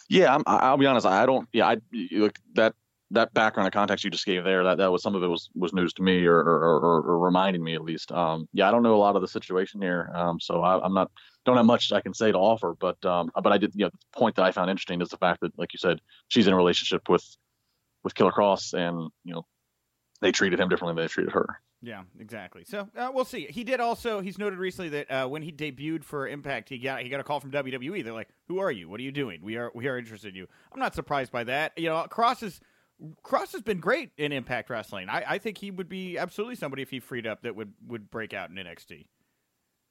Yeah, 0.09 0.37
I- 0.47 0.55
I'll 0.57 0.77
be 0.77 0.85
honest. 0.85 1.05
I 1.05 1.25
don't. 1.25 1.49
Yeah, 1.51 1.67
I 1.67 1.77
look 2.11 2.39
that 2.53 2.75
that 3.11 3.33
background 3.33 3.67
and 3.67 3.73
context 3.73 4.03
you 4.03 4.11
just 4.11 4.25
gave 4.25 4.43
there. 4.43 4.63
That 4.63 4.77
that 4.77 4.91
was 4.91 5.01
some 5.01 5.15
of 5.15 5.23
it 5.23 5.27
was 5.27 5.49
was 5.55 5.73
news 5.73 5.93
to 5.93 6.03
me, 6.03 6.25
or 6.25 6.37
or, 6.37 6.79
or, 6.79 7.01
or 7.01 7.19
reminding 7.19 7.63
me 7.63 7.75
at 7.75 7.83
least. 7.83 8.11
Um, 8.11 8.47
yeah, 8.53 8.67
I 8.67 8.71
don't 8.71 8.83
know 8.83 8.95
a 8.95 8.97
lot 8.97 9.15
of 9.15 9.21
the 9.21 9.27
situation 9.27 9.81
here, 9.81 10.11
um, 10.13 10.39
so 10.39 10.61
I, 10.61 10.83
I'm 10.83 10.93
not 10.93 11.11
don't 11.45 11.57
have 11.57 11.65
much 11.65 11.91
I 11.91 12.01
can 12.01 12.13
say 12.13 12.31
to 12.31 12.37
offer. 12.37 12.75
But 12.79 13.03
um, 13.05 13.31
but 13.41 13.51
I 13.51 13.57
did. 13.57 13.73
You 13.75 13.85
know, 13.85 13.91
the 13.91 14.19
point 14.19 14.35
that 14.35 14.43
I 14.43 14.51
found 14.51 14.69
interesting 14.69 15.01
is 15.01 15.09
the 15.09 15.17
fact 15.17 15.41
that, 15.41 15.57
like 15.57 15.73
you 15.73 15.79
said, 15.79 15.99
she's 16.27 16.47
in 16.47 16.53
a 16.53 16.57
relationship 16.57 17.07
with 17.07 17.25
with 18.03 18.13
Killer 18.13 18.31
Kross, 18.31 18.73
and 18.73 19.09
you 19.23 19.33
know, 19.33 19.45
they 20.21 20.31
treated 20.31 20.59
him 20.59 20.69
differently 20.69 20.95
than 20.95 21.05
they 21.05 21.11
treated 21.11 21.33
her. 21.33 21.59
Yeah, 21.81 22.03
exactly. 22.19 22.63
So 22.65 22.89
uh, 22.97 23.11
we'll 23.13 23.23
see. 23.23 23.45
He 23.49 23.63
did 23.63 23.79
also. 23.79 24.19
He's 24.19 24.39
noted 24.39 24.57
recently 24.57 24.89
that 24.89 25.11
uh, 25.11 25.27
when 25.27 25.43
he 25.43 25.51
debuted 25.51 26.03
for 26.03 26.27
Impact, 26.27 26.69
he 26.69 26.79
got 26.79 27.01
he 27.01 27.09
got 27.09 27.19
a 27.19 27.23
call 27.23 27.39
from 27.39 27.51
WWE. 27.51 28.03
They're 28.03 28.13
like, 28.13 28.29
"Who 28.47 28.59
are 28.59 28.71
you? 28.71 28.89
What 28.89 28.99
are 28.99 29.03
you 29.03 29.11
doing? 29.11 29.41
We 29.43 29.57
are 29.57 29.71
we 29.75 29.87
are 29.87 29.97
interested 29.97 30.29
in 30.29 30.35
you." 30.35 30.47
I'm 30.73 30.79
not 30.79 30.95
surprised 30.95 31.31
by 31.31 31.43
that. 31.45 31.77
You 31.77 31.89
know, 31.89 32.05
Kross 32.09 32.41
is 32.41 32.59
Kross 33.23 33.51
has 33.51 33.61
been 33.61 33.79
great 33.79 34.11
in 34.17 34.31
Impact 34.31 34.69
Wrestling. 34.69 35.09
I, 35.09 35.23
I 35.27 35.37
think 35.37 35.57
he 35.57 35.69
would 35.69 35.89
be 35.89 36.17
absolutely 36.17 36.55
somebody 36.55 36.81
if 36.81 36.89
he 36.89 36.99
freed 36.99 37.27
up 37.27 37.43
that 37.43 37.55
would 37.55 37.73
would 37.87 38.09
break 38.09 38.33
out 38.33 38.49
in 38.49 38.55
NXT. 38.55 39.05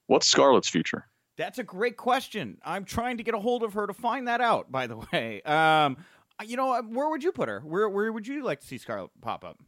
What's 0.07 0.27
Scarlett's 0.27 0.69
future? 0.69 1.07
That's 1.37 1.59
a 1.59 1.65
great 1.65 1.97
question. 1.97 2.59
I'm 2.65 2.85
trying 2.85 3.19
to 3.19 3.23
get 3.23 3.35
a 3.35 3.39
hold 3.39 3.63
of 3.63 3.75
her 3.75 3.87
to 3.87 3.93
find 3.93 4.29
that 4.29 4.41
out. 4.41 4.73
By 4.73 4.87
the 4.87 4.97
way, 5.13 5.43
um, 5.43 5.99
you 6.45 6.57
know, 6.57 6.81
where 6.83 7.09
would 7.09 7.23
you 7.23 7.33
put 7.33 7.49
her? 7.49 7.61
Where 7.61 7.89
where 7.89 8.13
would 8.13 8.27
you 8.27 8.43
like 8.43 8.61
to 8.61 8.67
see 8.67 8.79
Scarlett 8.79 9.11
pop 9.21 9.45
up? 9.45 9.59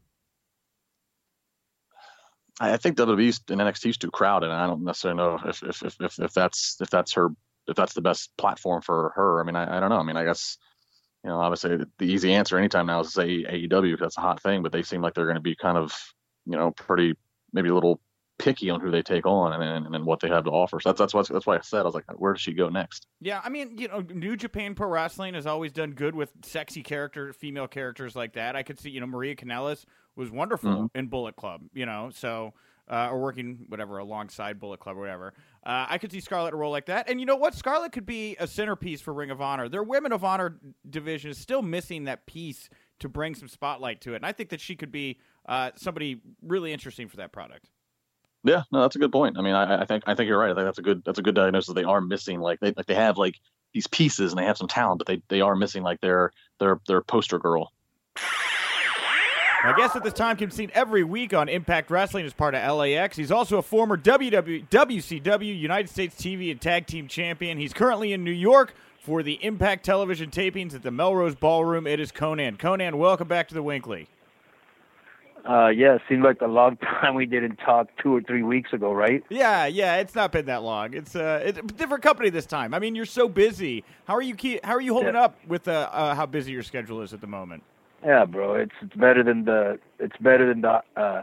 I 2.61 2.77
think 2.77 2.97
WWE's 2.97 3.41
and 3.51 3.61
NXT 3.61 3.91
is 3.91 3.99
too 3.99 4.11
crowded, 4.11 4.47
and 4.51 4.61
I 4.61 4.67
don't 4.67 4.83
necessarily 4.83 5.19
know 5.19 5.39
if 5.45 5.63
if, 5.63 5.83
if, 5.83 6.01
if, 6.01 6.19
if 6.19 6.33
that's 6.33 6.77
if 6.81 6.91
that's 6.91 7.13
her 7.15 7.29
if 7.69 7.77
that's 7.77 7.93
the 7.93 8.01
best 8.01 8.31
platform 8.37 8.83
for 8.83 9.13
her. 9.15 9.41
I 9.41 9.45
mean, 9.45 9.55
I, 9.55 9.77
I 9.77 9.81
don't 9.81 9.91
know. 9.91 9.99
I 9.99 10.03
mean, 10.03 10.17
I 10.17 10.25
guess 10.25 10.59
you 11.29 11.35
know, 11.35 11.41
obviously 11.41 11.77
the, 11.77 12.05
easy 12.05 12.33
answer 12.33 12.57
anytime 12.57 12.87
now 12.87 13.01
is 13.01 13.09
to 13.09 13.13
say 13.13 13.29
AEW 13.45 13.83
because 13.83 14.01
that's 14.01 14.17
a 14.17 14.23
hot 14.23 14.43
thing, 14.43 14.63
but 14.63 14.73
they 14.73 14.83
seem 14.83 15.03
like 15.03 15.13
they're 15.13 15.27
going 15.27 15.35
to 15.35 15.43
be 15.43 15.55
kind 15.55 15.77
of 15.77 15.93
you 16.47 16.57
know 16.57 16.71
pretty 16.71 17.15
maybe 17.53 17.69
a 17.69 17.75
little 17.75 18.01
picky 18.39 18.71
on 18.71 18.81
who 18.81 18.91
they 18.91 19.03
take 19.03 19.27
on 19.27 19.53
and 19.53 19.63
and, 19.63 19.95
and 19.95 20.07
what 20.07 20.21
they 20.21 20.29
have 20.29 20.45
to 20.45 20.51
offer. 20.51 20.81
So 20.81 20.89
that's 20.89 20.99
that's 20.99 21.13
why 21.13 21.23
that's 21.31 21.47
why 21.47 21.59
I 21.59 21.61
said 21.61 21.81
I 21.81 21.83
was 21.83 21.95
like, 21.95 22.07
where 22.19 22.33
does 22.33 22.41
she 22.41 22.55
go 22.55 22.71
next? 22.71 23.09
Yeah, 23.21 23.43
I 23.45 23.51
mean, 23.51 23.77
you 23.77 23.89
know, 23.89 24.01
New 24.01 24.37
Japan 24.37 24.75
Pro 24.75 24.89
Wrestling 24.89 25.35
has 25.35 25.47
always 25.47 25.71
done 25.71 25.91
good 25.91 26.15
with 26.15 26.33
sexy 26.43 26.83
character, 26.83 27.35
female 27.35 27.69
characters 27.69 28.17
like 28.17 28.33
that. 28.33 28.57
I 28.57 28.63
could 28.63 28.81
see, 28.81 28.89
you 28.89 29.01
know, 29.01 29.07
Maria 29.07 29.37
Kanellis 29.37 29.85
was 30.17 30.31
wonderful 30.31 30.71
Mhm. 30.71 30.91
in 30.95 31.09
Bullet 31.09 31.37
Club, 31.37 31.61
you 31.75 31.85
know, 31.85 32.09
so 32.11 32.55
uh, 32.91 33.09
or 33.11 33.21
working 33.21 33.67
whatever 33.69 33.99
alongside 33.99 34.59
Bullet 34.59 34.81
Club 34.81 34.97
or 34.97 35.01
whatever. 35.01 35.35
Uh, 35.65 35.87
I 35.89 35.99
could 35.99 36.13
see 36.13 36.21
Scarlett 36.21 36.55
role 36.55 36.71
like 36.71 36.87
that, 36.87 37.09
and 37.09 37.21
you 37.21 37.27
know 37.27 37.37
what, 37.37 37.55
Scarlett 37.55 37.93
could 37.93 38.07
be 38.07 38.37
a 38.39 38.47
centerpiece 38.47 39.01
for 39.01 39.13
Ring 39.13 39.31
of 39.31 39.41
Honor. 39.41 39.69
Their 39.69 39.83
Women 39.83 40.13
of 40.13 40.25
Honor 40.25 40.59
division 40.89 41.31
is 41.31 41.39
still 41.39 41.63
missing 41.63 42.05
that 42.05 42.27
piece 42.27 42.69
to 43.01 43.09
bring 43.09 43.35
some 43.35 43.49
spotlight 43.49 44.01
to 44.03 44.13
it, 44.13 44.17
and 44.17 44.27
I 44.27 44.33
think 44.33 44.51
that 44.51 44.61
she 44.61 44.77
could 44.77 44.93
be 44.93 45.19
uh, 45.49 45.71
somebody 45.77 46.21
really 46.43 46.73
interesting 46.73 47.09
for 47.09 47.17
that 47.19 47.33
product. 47.33 47.69
Yeah, 48.45 48.63
no, 48.71 48.83
that's 48.83 48.97
a 48.97 49.01
good 49.01 49.13
point. 49.13 49.37
I 49.37 49.43
mean, 49.43 49.55
I, 49.55 49.83
I 49.83 49.85
think 49.85 50.05
I 50.07 50.15
think 50.15 50.29
you're 50.29 50.39
right. 50.39 50.51
I 50.51 50.55
think 50.55 50.65
that's 50.67 50.79
a 50.79 50.83
good 50.83 51.03
that's 51.05 51.19
a 51.19 51.23
good 51.23 51.35
diagnosis. 51.35 51.75
They 51.75 51.85
are 51.85 52.01
missing 52.01 52.41
like 52.41 52.61
they 52.61 52.73
like 52.77 52.87
they 52.87 52.95
have 52.95 53.19
like 53.19 53.41
these 53.75 53.87
pieces 53.87 54.33
and 54.33 54.39
they 54.39 54.45
have 54.45 54.57
some 54.57 54.69
talent, 54.69 54.99
but 54.99 55.07
they 55.07 55.23
they 55.29 55.41
are 55.41 55.57
missing 55.57 55.83
like 55.83 56.01
their 56.01 56.31
their 56.61 56.81
their 56.87 57.03
poster 57.03 57.39
girl. 57.39 57.73
My 59.65 59.73
guest 59.77 59.97
at 59.97 60.05
this 60.05 60.13
time 60.13 60.37
can 60.37 60.51
be 60.51 60.55
seen 60.55 60.71
every 60.73 61.03
week 61.03 61.35
on 61.35 61.49
Impact 61.49 61.91
Wrestling 61.91 62.25
as 62.25 62.33
part 62.33 62.55
of 62.55 62.77
LAX. 62.77 63.17
He's 63.17 63.33
also 63.33 63.59
a 63.59 63.63
former 63.63 63.97
WW, 63.97 64.69
WCW 64.69 65.59
United 65.59 65.89
States 65.91 66.15
TV 66.15 66.51
and 66.53 66.61
Tag 66.61 66.87
Team 66.87 67.09
Champion. 67.09 67.59
He's 67.59 67.73
currently 67.73 68.13
in 68.13 68.23
New 68.23 68.31
York 68.31 68.73
for 69.01 69.23
the 69.23 69.35
Impact 69.45 69.85
Television 69.85 70.31
tapings 70.31 70.75
at 70.75 70.83
the 70.83 70.93
Melrose 70.93 71.35
Ballroom. 71.35 71.87
It 71.89 71.99
is 71.99 72.13
Konnan. 72.13 72.57
Konnan, 72.57 72.95
welcome 72.95 73.27
back 73.27 73.49
to 73.49 73.55
the 73.55 73.63
Winkley. 73.63 74.07
Uh, 75.49 75.69
yeah, 75.69 75.95
it 75.95 76.03
seemed 76.09 76.23
like 76.23 76.41
a 76.41 76.47
long 76.47 76.77
time 77.01 77.15
we 77.17 77.27
didn't 77.27 77.57
talk 77.57 77.89
two 78.01 78.15
or 78.15 78.21
three 78.23 78.43
weeks 78.45 78.73
ago, 78.73 78.93
right? 78.93 79.25
Yeah, 79.29 79.67
yeah, 79.67 79.97
it's 79.97 80.15
not 80.15 80.31
been 80.31 80.47
that 80.47 80.63
long. 80.63 80.95
It's 80.95 81.17
uh, 81.17 81.41
it's 81.45 81.59
a 81.59 81.63
different 81.63 82.03
company 82.05 82.31
this 82.31 82.47
time. 82.47 82.75
I 82.75 82.79
mean, 82.79 82.95
you're 82.95 83.07
so 83.07 83.29
busy. 83.29 83.83
How 84.07 84.15
are 84.15 84.23
you 84.23 84.35
keep, 84.37 84.65
How 84.65 84.75
are 84.75 84.81
you 84.81 84.93
holding 84.93 85.15
Yeah. 85.15 85.23
up 85.25 85.37
with 85.49 85.67
uh, 85.67 85.89
uh, 85.91 86.15
how 86.15 86.27
busy 86.27 86.53
your 86.53 86.63
schedule 86.63 87.01
is 87.03 87.13
at 87.13 87.21
the 87.21 87.27
moment? 87.27 87.63
Yeah, 88.05 88.25
bro, 88.25 88.55
it's 88.55 88.73
it's 88.81 88.95
better 88.95 89.23
than 89.23 89.45
the 89.45 89.79
it's 89.99 90.17
better 90.19 90.47
than 90.49 90.63
the 90.63 90.81
uh 90.97 91.23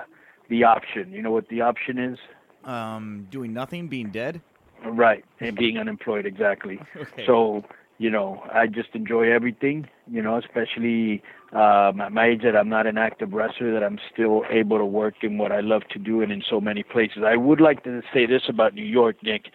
the 0.49 0.63
option. 0.63 1.11
You 1.11 1.21
know 1.21 1.31
what 1.31 1.47
the 1.49 1.61
option 1.61 1.97
is? 1.97 2.19
Um, 2.63 3.27
doing 3.29 3.53
nothing, 3.53 3.87
being 3.87 4.09
dead. 4.11 4.41
Right, 4.85 5.23
and 5.39 5.55
being 5.55 5.77
unemployed 5.77 6.25
exactly. 6.25 6.79
Okay. 6.95 7.25
So 7.25 7.63
you 7.97 8.09
know, 8.09 8.43
I 8.53 8.67
just 8.67 8.89
enjoy 8.93 9.31
everything. 9.31 9.87
You 10.07 10.21
know, 10.21 10.37
especially 10.37 11.23
um, 11.53 12.01
at 12.01 12.11
my 12.11 12.27
age 12.27 12.41
that 12.43 12.55
I'm 12.55 12.67
not 12.69 12.85
an 12.85 12.97
active 12.97 13.31
wrestler, 13.33 13.71
that 13.73 13.83
I'm 13.83 13.99
still 14.11 14.43
able 14.49 14.77
to 14.77 14.85
work 14.85 15.15
in 15.23 15.37
what 15.37 15.51
I 15.51 15.61
love 15.61 15.83
to 15.91 15.99
do 15.99 16.21
and 16.21 16.31
in 16.31 16.43
so 16.47 16.59
many 16.59 16.83
places. 16.83 17.23
I 17.25 17.37
would 17.37 17.61
like 17.61 17.83
to 17.85 18.01
say 18.13 18.25
this 18.25 18.43
about 18.49 18.73
New 18.73 18.83
York, 18.83 19.15
Nick. 19.23 19.45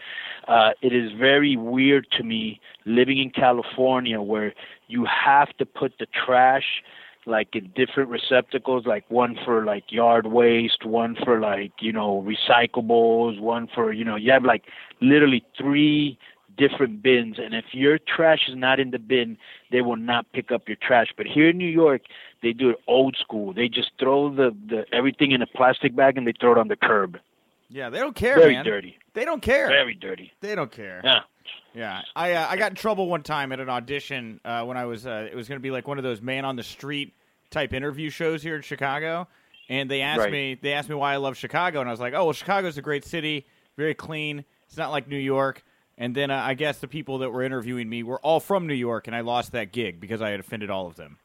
Uh, 0.49 0.71
it 0.81 0.93
is 0.93 1.13
very 1.13 1.57
weird 1.57 2.07
to 2.17 2.23
me 2.25 2.61
living 2.87 3.19
in 3.19 3.31
California 3.31 4.21
where 4.23 4.55
you 4.89 5.05
have 5.05 5.49
to 5.59 5.67
put 5.67 5.93
the 5.99 6.07
trash 6.07 6.83
like 7.27 7.55
in 7.55 7.71
different 7.77 8.09
receptacles, 8.11 8.87
like 8.87 9.05
one 9.11 9.37
for 9.45 9.65
like 9.65 9.91
yard 9.91 10.27
waste, 10.27 10.85
one 10.85 11.17
for 11.25 11.41
like, 11.41 11.73
you 11.81 11.93
know, 11.93 12.25
recyclables, 12.27 13.41
one 13.41 13.69
for, 13.75 13.93
you 13.93 14.05
know, 14.05 14.17
you 14.17 14.33
have 14.33 14.45
like 14.45 14.65
literally 15.01 15.45
three 15.57 16.19
different 16.59 17.03
bins 17.03 17.37
and 17.39 17.55
if 17.55 17.65
your 17.73 17.99
trash 17.99 18.41
is 18.47 18.55
not 18.55 18.79
in 18.79 18.91
the 18.91 18.99
bin 18.99 19.39
they 19.73 19.81
will 19.81 19.97
not 19.97 20.31
pick 20.35 20.51
up 20.53 20.69
your 20.69 20.77
trash 20.77 21.07
but 21.17 21.25
here 21.25 21.49
in 21.49 21.57
new 21.57 21.65
york 21.69 22.03
they 22.43 22.53
do 22.53 22.69
it 22.69 22.77
old 22.87 23.17
school 23.19 23.55
they 23.55 23.67
just 23.67 23.93
throw 23.99 24.29
the, 24.35 24.55
the 24.69 24.85
everything 24.93 25.31
in 25.31 25.41
a 25.41 25.47
plastic 25.47 25.97
bag 25.97 26.19
and 26.19 26.27
they 26.27 26.35
throw 26.39 26.53
it 26.53 26.59
on 26.59 26.69
the 26.69 26.77
curb 26.77 27.19
Yeah, 27.71 27.89
they 27.89 27.99
don't 27.99 28.15
care, 28.17 28.37
very 28.37 28.55
man. 28.57 28.65
dirty 28.67 28.99
They 29.15 29.25
don't 29.25 29.41
care. 29.41 29.69
very 29.69 29.95
dirty 29.95 30.33
They 30.43 30.55
don't 30.55 30.71
care. 30.73 31.01
yeah 31.03 31.21
Yeah, 31.75 32.03
I 32.17 32.33
uh, 32.33 32.47
I 32.49 32.57
got 32.57 32.73
in 32.73 32.77
trouble 32.77 33.09
one 33.09 33.23
time 33.23 33.53
at 33.53 33.61
an 33.61 33.69
audition 33.69 34.41
uh, 34.45 34.65
when 34.65 34.77
I 34.77 34.85
was 34.87 35.07
uh, 35.07 35.29
it 35.31 35.35
was 35.37 35.49
going 35.49 35.59
to 35.59 35.63
be 35.63 35.71
like 35.71 35.87
one 35.87 35.99
of 35.99 36.05
those 36.05 36.21
man 36.21 36.45
on 36.45 36.57
the 36.57 36.63
street 36.63 37.15
type 37.51 37.73
interview 37.73 38.11
shows 38.11 38.43
here 38.43 38.57
in 38.57 38.63
Chicago, 38.63 39.29
and 39.69 39.91
they 39.91 40.01
asked 40.03 40.21
Right. 40.21 40.33
me 40.33 40.59
they 40.61 40.73
asked 40.73 40.89
me 40.89 40.95
why 40.97 41.13
I 41.15 41.17
love 41.19 41.37
Chicago, 41.37 41.81
and 41.81 41.89
I 41.89 41.93
was 41.93 42.01
like, 42.01 42.15
oh 42.15 42.25
well, 42.25 42.33
Chicago's 42.33 42.77
a 42.79 42.83
great 42.83 43.05
city, 43.05 43.47
very 43.77 43.95
clean. 43.95 44.45
It's 44.67 44.77
not 44.77 44.91
like 44.91 45.07
New 45.09 45.17
York. 45.19 45.65
And 45.99 46.15
then 46.15 46.31
uh, 46.31 46.41
I 46.43 46.55
guess 46.55 46.79
the 46.79 46.89
people 46.89 47.19
that 47.19 47.31
were 47.31 47.43
interviewing 47.43 47.89
me 47.89 48.03
were 48.03 48.19
all 48.21 48.41
from 48.41 48.67
New 48.67 48.75
York, 48.75 49.07
and 49.07 49.15
I 49.15 49.21
lost 49.21 49.53
that 49.53 49.71
gig 49.71 50.01
because 50.01 50.23
I 50.23 50.31
had 50.31 50.41
offended 50.41 50.71
all 50.71 50.87
of 50.87 50.97
them. 50.97 51.19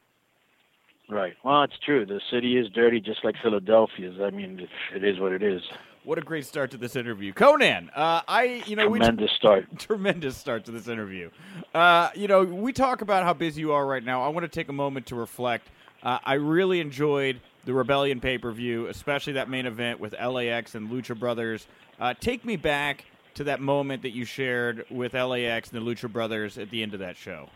right 1.08 1.34
well 1.44 1.62
it's 1.62 1.78
true 1.84 2.04
the 2.04 2.20
city 2.30 2.56
is 2.58 2.68
dirty 2.70 3.00
just 3.00 3.24
like 3.24 3.36
philadelphia's 3.42 4.16
i 4.20 4.30
mean 4.30 4.58
it, 4.60 4.68
it 4.96 5.04
is 5.04 5.18
what 5.20 5.32
it 5.32 5.42
is 5.42 5.62
What 6.06 6.18
a 6.18 6.20
great 6.20 6.46
start 6.46 6.70
to 6.70 6.76
this 6.76 6.94
interview, 6.94 7.32
Konnan. 7.32 7.88
Uh, 7.88 8.22
I, 8.28 8.62
you 8.64 8.76
know, 8.76 8.88
tremendous 8.88 9.28
we, 9.28 9.36
start. 9.36 9.66
Tremendous 9.76 10.36
start 10.36 10.64
to 10.66 10.70
this 10.70 10.86
interview. 10.86 11.30
Uh, 11.74 12.10
you 12.14 12.28
know, 12.28 12.44
we 12.44 12.72
talk 12.72 13.00
about 13.00 13.24
how 13.24 13.32
busy 13.32 13.62
you 13.62 13.72
are 13.72 13.84
right 13.84 14.04
now. 14.04 14.22
I 14.22 14.28
want 14.28 14.44
to 14.44 14.48
take 14.48 14.68
a 14.68 14.72
moment 14.72 15.06
to 15.06 15.16
reflect. 15.16 15.66
Uh, 16.04 16.20
I 16.24 16.34
really 16.34 16.78
enjoyed 16.78 17.40
the 17.64 17.74
Rebellion 17.74 18.20
pay 18.20 18.38
per 18.38 18.52
view, 18.52 18.86
especially 18.86 19.32
that 19.32 19.50
main 19.50 19.66
event 19.66 19.98
with 19.98 20.12
LAX 20.12 20.76
and 20.76 20.88
Lucha 20.88 21.18
Brothers. 21.18 21.66
Uh, 21.98 22.14
take 22.14 22.44
me 22.44 22.54
back 22.54 23.04
to 23.34 23.42
that 23.42 23.60
moment 23.60 24.02
that 24.02 24.10
you 24.10 24.24
shared 24.24 24.84
with 24.88 25.14
LAX 25.14 25.72
and 25.72 25.84
the 25.84 25.90
Lucha 25.90 26.08
Brothers 26.08 26.56
at 26.56 26.70
the 26.70 26.84
end 26.84 26.94
of 26.94 27.00
that 27.00 27.16
show. 27.16 27.48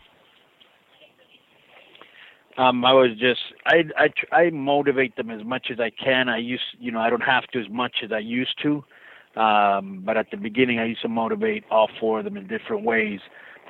Um, 2.61 2.85
I 2.85 2.93
was 2.93 3.09
just 3.17 3.39
I 3.65 3.83
I 3.97 4.35
I 4.35 4.49
motivate 4.51 5.15
them 5.15 5.31
as 5.31 5.43
much 5.43 5.67
as 5.71 5.79
I 5.79 5.89
can. 5.89 6.29
I 6.29 6.37
used 6.37 6.63
you 6.79 6.91
know 6.91 6.99
I 6.99 7.09
don't 7.09 7.21
have 7.21 7.47
to 7.53 7.59
as 7.59 7.69
much 7.71 7.97
as 8.03 8.11
I 8.11 8.19
used 8.19 8.55
to, 8.61 8.83
um, 9.35 10.03
but 10.05 10.15
at 10.15 10.27
the 10.29 10.37
beginning 10.37 10.77
I 10.77 10.85
used 10.85 11.01
to 11.01 11.07
motivate 11.07 11.63
all 11.71 11.89
four 11.99 12.19
of 12.19 12.25
them 12.25 12.37
in 12.37 12.45
different 12.47 12.83
ways. 12.83 13.19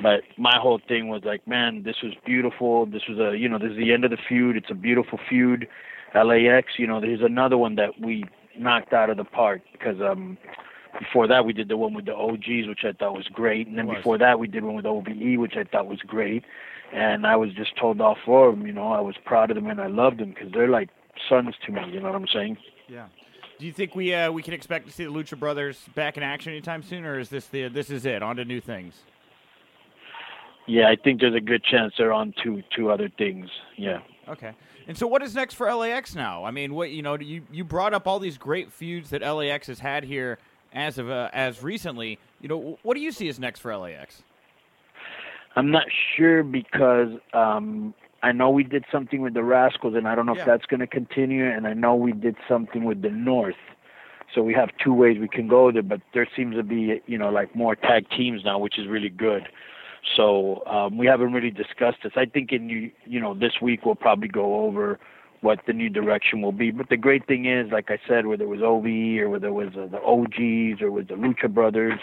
But 0.04 0.22
my 0.38 0.58
whole 0.60 0.82
thing 0.90 1.08
was 1.08 1.22
like, 1.24 1.48
man, 1.48 1.84
this 1.84 1.96
was 2.04 2.14
beautiful. 2.26 2.86
This 2.86 3.04
was 3.08 3.18
a 3.18 3.38
you 3.38 3.48
know 3.48 3.58
this 3.58 3.72
is 3.72 3.78
the 3.78 3.94
end 3.94 4.04
of 4.04 4.12
the 4.12 4.18
feud. 4.28 4.58
It's 4.58 4.72
a 4.72 4.76
beautiful 4.76 5.20
feud. 5.30 5.70
LAX, 6.14 6.74
you 6.78 6.86
know, 6.86 7.00
there's 7.00 7.22
another 7.22 7.58
one 7.58 7.76
that 7.76 7.92
we 8.02 8.26
knocked 8.60 8.92
out 8.92 9.10
of 9.10 9.16
the 9.16 9.24
park 9.24 9.62
because 9.72 10.02
um 10.02 10.38
before 11.00 11.28
that 11.28 11.46
we 11.46 11.54
did 11.54 11.70
the 11.70 11.78
one 11.78 11.94
with 11.94 12.06
the 12.06 12.14
OGs, 12.14 12.68
which 12.68 12.84
I 12.84 12.92
thought 12.92 13.14
was 13.14 13.28
great, 13.32 13.68
and 13.68 13.78
then 13.78 13.88
before 13.88 14.18
that 14.18 14.38
we 14.38 14.48
did 14.48 14.66
one 14.66 14.76
with 14.76 14.86
OVE, 14.86 15.38
which 15.38 15.54
I 15.56 15.64
thought 15.64 15.88
was 15.88 16.00
great 16.06 16.44
and 16.94 17.26
I 17.26 17.36
was 17.36 17.54
just 17.54 17.76
told 17.78 18.02
all 18.02 18.18
four 18.26 18.50
of 18.50 18.58
them. 18.58 18.68
You 18.68 18.74
know, 18.74 18.92
I 18.92 19.02
was 19.02 19.16
proud 19.26 19.52
of 19.52 19.56
them 19.56 19.68
and 19.68 19.80
I 19.80 19.88
loved 19.88 20.20
them 20.20 20.30
because 20.30 20.52
they're 20.52 20.70
like 20.70 20.90
sons 21.30 21.56
to 21.66 21.72
me. 21.72 21.82
You 21.92 22.00
know 22.00 22.08
what 22.08 22.16
I'm 22.16 22.28
saying? 22.28 22.58
Yeah. 22.88 23.08
Do 23.60 23.66
you 23.66 23.74
think 23.74 23.96
we 23.96 24.14
uh, 24.14 24.32
we 24.32 24.42
can 24.42 24.54
expect 24.54 24.88
to 24.88 24.92
see 24.92 25.06
the 25.06 25.12
Lucha 25.12 25.38
Brothers 25.38 25.80
back 25.94 26.18
in 26.18 26.24
action 26.24 26.52
anytime 26.52 26.82
soon, 26.82 27.06
or 27.06 27.20
is 27.20 27.30
this 27.30 27.46
the 27.48 27.68
this 27.68 27.90
is 27.90 28.06
it? 28.06 28.24
On 28.24 28.36
to 28.38 28.46
new 28.46 28.60
things. 28.60 28.96
Yeah, 30.68 30.90
I 30.90 30.96
think 30.96 31.20
there's 31.22 31.36
a 31.36 31.42
good 31.42 31.64
chance 31.64 31.94
they're 31.98 32.14
on 32.14 32.34
to 32.44 32.64
to 32.76 32.90
other 32.90 33.10
things. 33.10 33.50
Yeah. 33.78 34.00
Okay. 34.28 34.54
And 34.88 34.98
so, 34.98 35.06
what 35.06 35.22
is 35.22 35.36
next 35.36 35.54
for 35.54 35.72
LAX 35.74 36.16
now? 36.16 36.44
I 36.44 36.52
mean, 36.52 36.74
what 36.74 36.90
you 36.90 37.02
know, 37.04 37.18
you 37.20 37.44
you 37.52 37.64
brought 37.64 37.94
up 37.94 38.08
all 38.08 38.20
these 38.20 38.38
great 38.38 38.72
feuds 38.72 39.12
that 39.12 39.22
LAX 39.22 39.68
has 39.68 39.80
had 39.80 40.04
here 40.06 40.40
as 40.74 40.98
of 40.98 41.10
uh, 41.10 41.30
as 41.32 41.62
recently. 41.62 42.18
You 42.42 42.50
know, 42.50 42.80
what 42.82 42.96
do 42.96 43.02
you 43.02 43.12
see 43.12 43.28
as 43.30 43.40
next 43.40 43.60
for 43.60 43.76
LAX? 43.76 44.24
I'm 45.56 45.72
not 45.72 45.86
sure 46.16 46.44
because 46.44 47.10
um, 47.34 47.94
I 48.24 48.32
know 48.32 48.50
we 48.50 48.64
did 48.64 48.86
something 48.92 49.22
with 49.22 49.34
the 49.34 49.44
Rascals, 49.44 49.96
and 49.96 50.08
I 50.08 50.16
don't 50.16 50.26
know 50.26 50.36
yeah. 50.36 50.42
if 50.42 50.48
that's 50.48 50.66
going 50.66 50.80
to 50.80 50.88
continue. 50.88 51.46
And 51.46 51.68
I 51.68 51.74
know 51.74 51.96
we 51.96 52.14
did 52.14 52.36
something 52.48 52.84
with 52.84 53.02
the 53.02 53.10
North, 53.10 53.56
so 54.34 54.42
we 54.42 54.54
have 54.54 54.70
two 54.84 54.94
ways 54.94 55.18
we 55.20 55.28
can 55.28 55.48
go 55.48 55.72
there. 55.72 55.84
But 55.84 56.02
there 56.14 56.28
seems 56.36 56.56
to 56.56 56.64
be, 56.64 57.02
you 57.06 57.18
know, 57.18 57.30
like 57.30 57.56
more 57.56 57.76
tag 57.76 58.10
teams 58.10 58.44
now, 58.46 58.60
which 58.60 58.80
is 58.80 58.88
really 58.88 59.10
good. 59.10 59.48
So 60.16 60.66
um, 60.66 60.98
we 60.98 61.06
haven't 61.06 61.34
really 61.34 61.52
discussed 61.52 61.98
this. 62.04 62.14
I 62.16 62.26
think 62.26 62.52
in 62.52 62.70
you, 62.70 62.92
you 63.06 63.20
know, 63.20 63.34
this 63.34 63.54
week 63.62 63.86
we'll 63.86 63.96
probably 63.96 64.30
go 64.30 64.66
over 64.66 65.00
what 65.42 65.60
the 65.68 65.74
new 65.74 65.90
direction 65.90 66.42
will 66.42 66.52
be. 66.52 66.72
But 66.72 66.90
the 66.90 66.98
great 66.98 67.28
thing 67.28 67.46
is, 67.46 67.72
like 67.72 67.90
I 67.90 68.00
said, 68.08 68.28
whether 68.28 68.44
it 68.44 68.48
was 68.48 68.62
OVE 68.62 69.22
or 69.22 69.30
whether 69.30 69.48
it 69.48 69.54
was 69.54 69.70
uh, 69.76 69.88
the 69.88 70.02
OGs 70.02 70.82
or 70.82 70.92
with 70.92 71.08
the 71.08 71.16
Lucha 71.16 71.52
Brothers, 71.52 72.00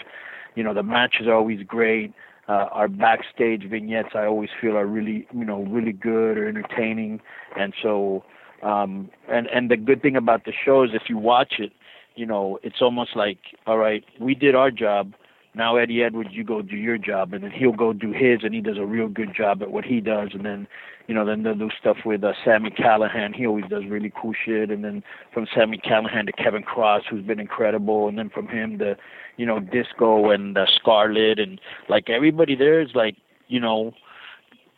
you 0.55 0.63
know, 0.63 0.73
the 0.73 0.83
matches 0.83 1.27
are 1.27 1.35
always 1.35 1.63
great. 1.65 2.13
Uh, 2.49 2.67
our 2.71 2.87
backstage 2.87 3.69
vignettes 3.69 4.09
I 4.15 4.25
always 4.25 4.49
feel 4.59 4.75
are 4.75 4.87
really 4.87 5.27
you 5.31 5.45
know 5.45 5.65
really 5.65 5.91
good 5.91 6.35
or 6.35 6.47
entertaining, 6.47 7.21
and 7.55 7.75
so 7.83 8.23
um, 8.63 9.11
and 9.31 9.45
and 9.47 9.69
the 9.69 9.77
good 9.77 10.01
thing 10.01 10.15
about 10.15 10.45
the 10.45 10.53
show 10.65 10.81
is 10.83 10.89
if 10.95 11.03
you 11.09 11.17
watch 11.19 11.59
it, 11.59 11.71
you 12.15 12.25
know 12.25 12.57
it's 12.63 12.81
almost 12.81 13.15
like 13.15 13.37
all 13.67 13.77
right 13.77 14.03
we 14.19 14.33
did 14.33 14.55
our 14.55 14.71
job, 14.71 15.13
now 15.55 15.77
Eddie 15.77 16.03
Edwards 16.03 16.29
you 16.31 16.43
go 16.43 16.61
do 16.61 16.75
your 16.75 16.97
job, 16.97 17.33
and 17.33 17.43
then 17.43 17.51
he'll 17.51 17.71
go 17.71 17.93
do 17.93 18.11
his, 18.11 18.43
and 18.43 18.53
he 18.53 18.61
does 18.61 18.77
a 18.77 18.85
real 18.85 19.07
good 19.07 19.35
job 19.35 19.61
at 19.61 19.71
what 19.71 19.85
he 19.85 19.99
does, 20.01 20.29
and 20.33 20.45
then 20.45 20.67
you 21.07 21.15
know 21.15 21.25
then 21.25 21.43
they'll 21.43 21.55
do 21.55 21.69
stuff 21.79 21.97
with 22.05 22.23
uh, 22.23 22.33
Sami 22.45 22.69
Callihan, 22.69 23.35
he 23.35 23.45
always 23.45 23.65
does 23.69 23.83
really 23.87 24.11
cool 24.19 24.33
shit, 24.45 24.69
and 24.69 24.83
then 24.83 25.03
from 25.33 25.47
Sami 25.55 25.77
Callihan 25.77 26.25
to 26.25 26.31
Kevin 26.31 26.63
Cross 26.63 27.03
who's 27.09 27.25
been 27.25 27.39
incredible, 27.39 28.07
and 28.07 28.17
then 28.17 28.29
from 28.29 28.47
him 28.47 28.77
to 28.79 28.95
you 29.39 29.45
know, 29.45 29.61
Disco 29.61 30.31
and 30.31 30.57
uh, 30.57 30.65
Scarlett 30.75 31.39
and 31.39 31.61
like 31.87 32.09
everybody 32.09 32.55
there 32.55 32.81
is 32.81 32.89
like, 32.93 33.15
you 33.47 33.61
know, 33.61 33.93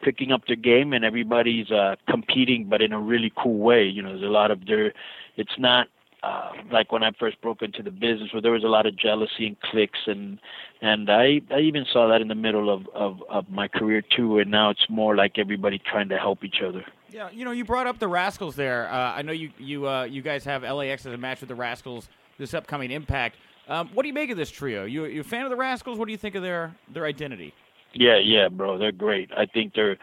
picking 0.03 0.31
up 0.31 0.45
their 0.45 0.55
game 0.55 0.93
and 0.93 1.03
everybody's 1.03 1.69
uh 1.71 1.95
competing 2.07 2.67
but 2.69 2.81
in 2.81 2.93
a 2.93 2.99
really 2.99 3.33
cool 3.35 3.57
way. 3.57 3.83
You 3.83 4.03
know, 4.03 4.09
there's 4.09 4.21
a 4.21 4.27
lot 4.27 4.51
of 4.51 4.67
there 4.67 4.93
it's 5.35 5.57
not 5.57 5.87
uh, 6.23 6.51
like 6.71 6.91
when 6.91 7.03
I 7.03 7.11
first 7.19 7.41
broke 7.41 7.61
into 7.61 7.81
the 7.81 7.91
business 7.91 8.31
where 8.31 8.41
there 8.41 8.51
was 8.51 8.63
a 8.63 8.67
lot 8.67 8.85
of 8.85 8.95
jealousy 8.95 9.47
and 9.47 9.59
cliques 9.61 9.99
and 10.05 10.39
and 10.81 11.09
I 11.09 11.41
I 11.51 11.59
even 11.59 11.85
saw 11.91 12.07
that 12.09 12.21
in 12.21 12.27
the 12.27 12.35
middle 12.35 12.69
of 12.69 12.87
of, 12.93 13.23
of 13.29 13.49
my 13.49 13.67
career 13.67 14.03
too 14.15 14.39
and 14.39 14.51
now 14.51 14.69
it's 14.69 14.85
more 14.89 15.15
like 15.15 15.37
everybody 15.37 15.79
trying 15.79 16.09
to 16.09 16.17
help 16.17 16.43
each 16.43 16.61
other. 16.65 16.85
Yeah, 17.11 17.29
you 17.31 17.43
know, 17.43 17.51
you 17.51 17.65
brought 17.65 17.87
up 17.87 17.99
the 17.99 18.07
Rascals 18.07 18.55
there. 18.55 18.89
Uh, 18.91 19.13
I 19.13 19.21
know 19.23 19.33
you 19.33 19.51
you 19.57 19.87
uh, 19.87 20.03
you 20.03 20.21
guys 20.21 20.45
have 20.45 20.63
LAX 20.63 21.05
as 21.05 21.13
a 21.13 21.17
match 21.17 21.41
with 21.41 21.49
the 21.49 21.55
Rascals 21.55 22.07
this 22.37 22.53
upcoming 22.53 22.91
Impact. 22.91 23.37
Um, 23.67 23.89
what 23.93 24.03
do 24.03 24.07
you 24.07 24.13
make 24.13 24.29
of 24.29 24.37
this 24.37 24.51
trio? 24.51 24.85
You 24.85 25.05
you 25.05 25.21
a 25.21 25.23
fan 25.23 25.43
of 25.43 25.49
the 25.49 25.55
Rascals? 25.55 25.97
What 25.97 26.05
do 26.05 26.11
you 26.11 26.17
think 26.17 26.35
of 26.35 26.43
their 26.43 26.75
their 26.93 27.05
identity? 27.05 27.53
Yeah, 27.93 28.17
yeah, 28.23 28.47
bro, 28.47 28.77
they're 28.77 28.91
great. 28.91 29.31
I 29.35 29.45
think 29.45 29.73
they're 29.73 29.97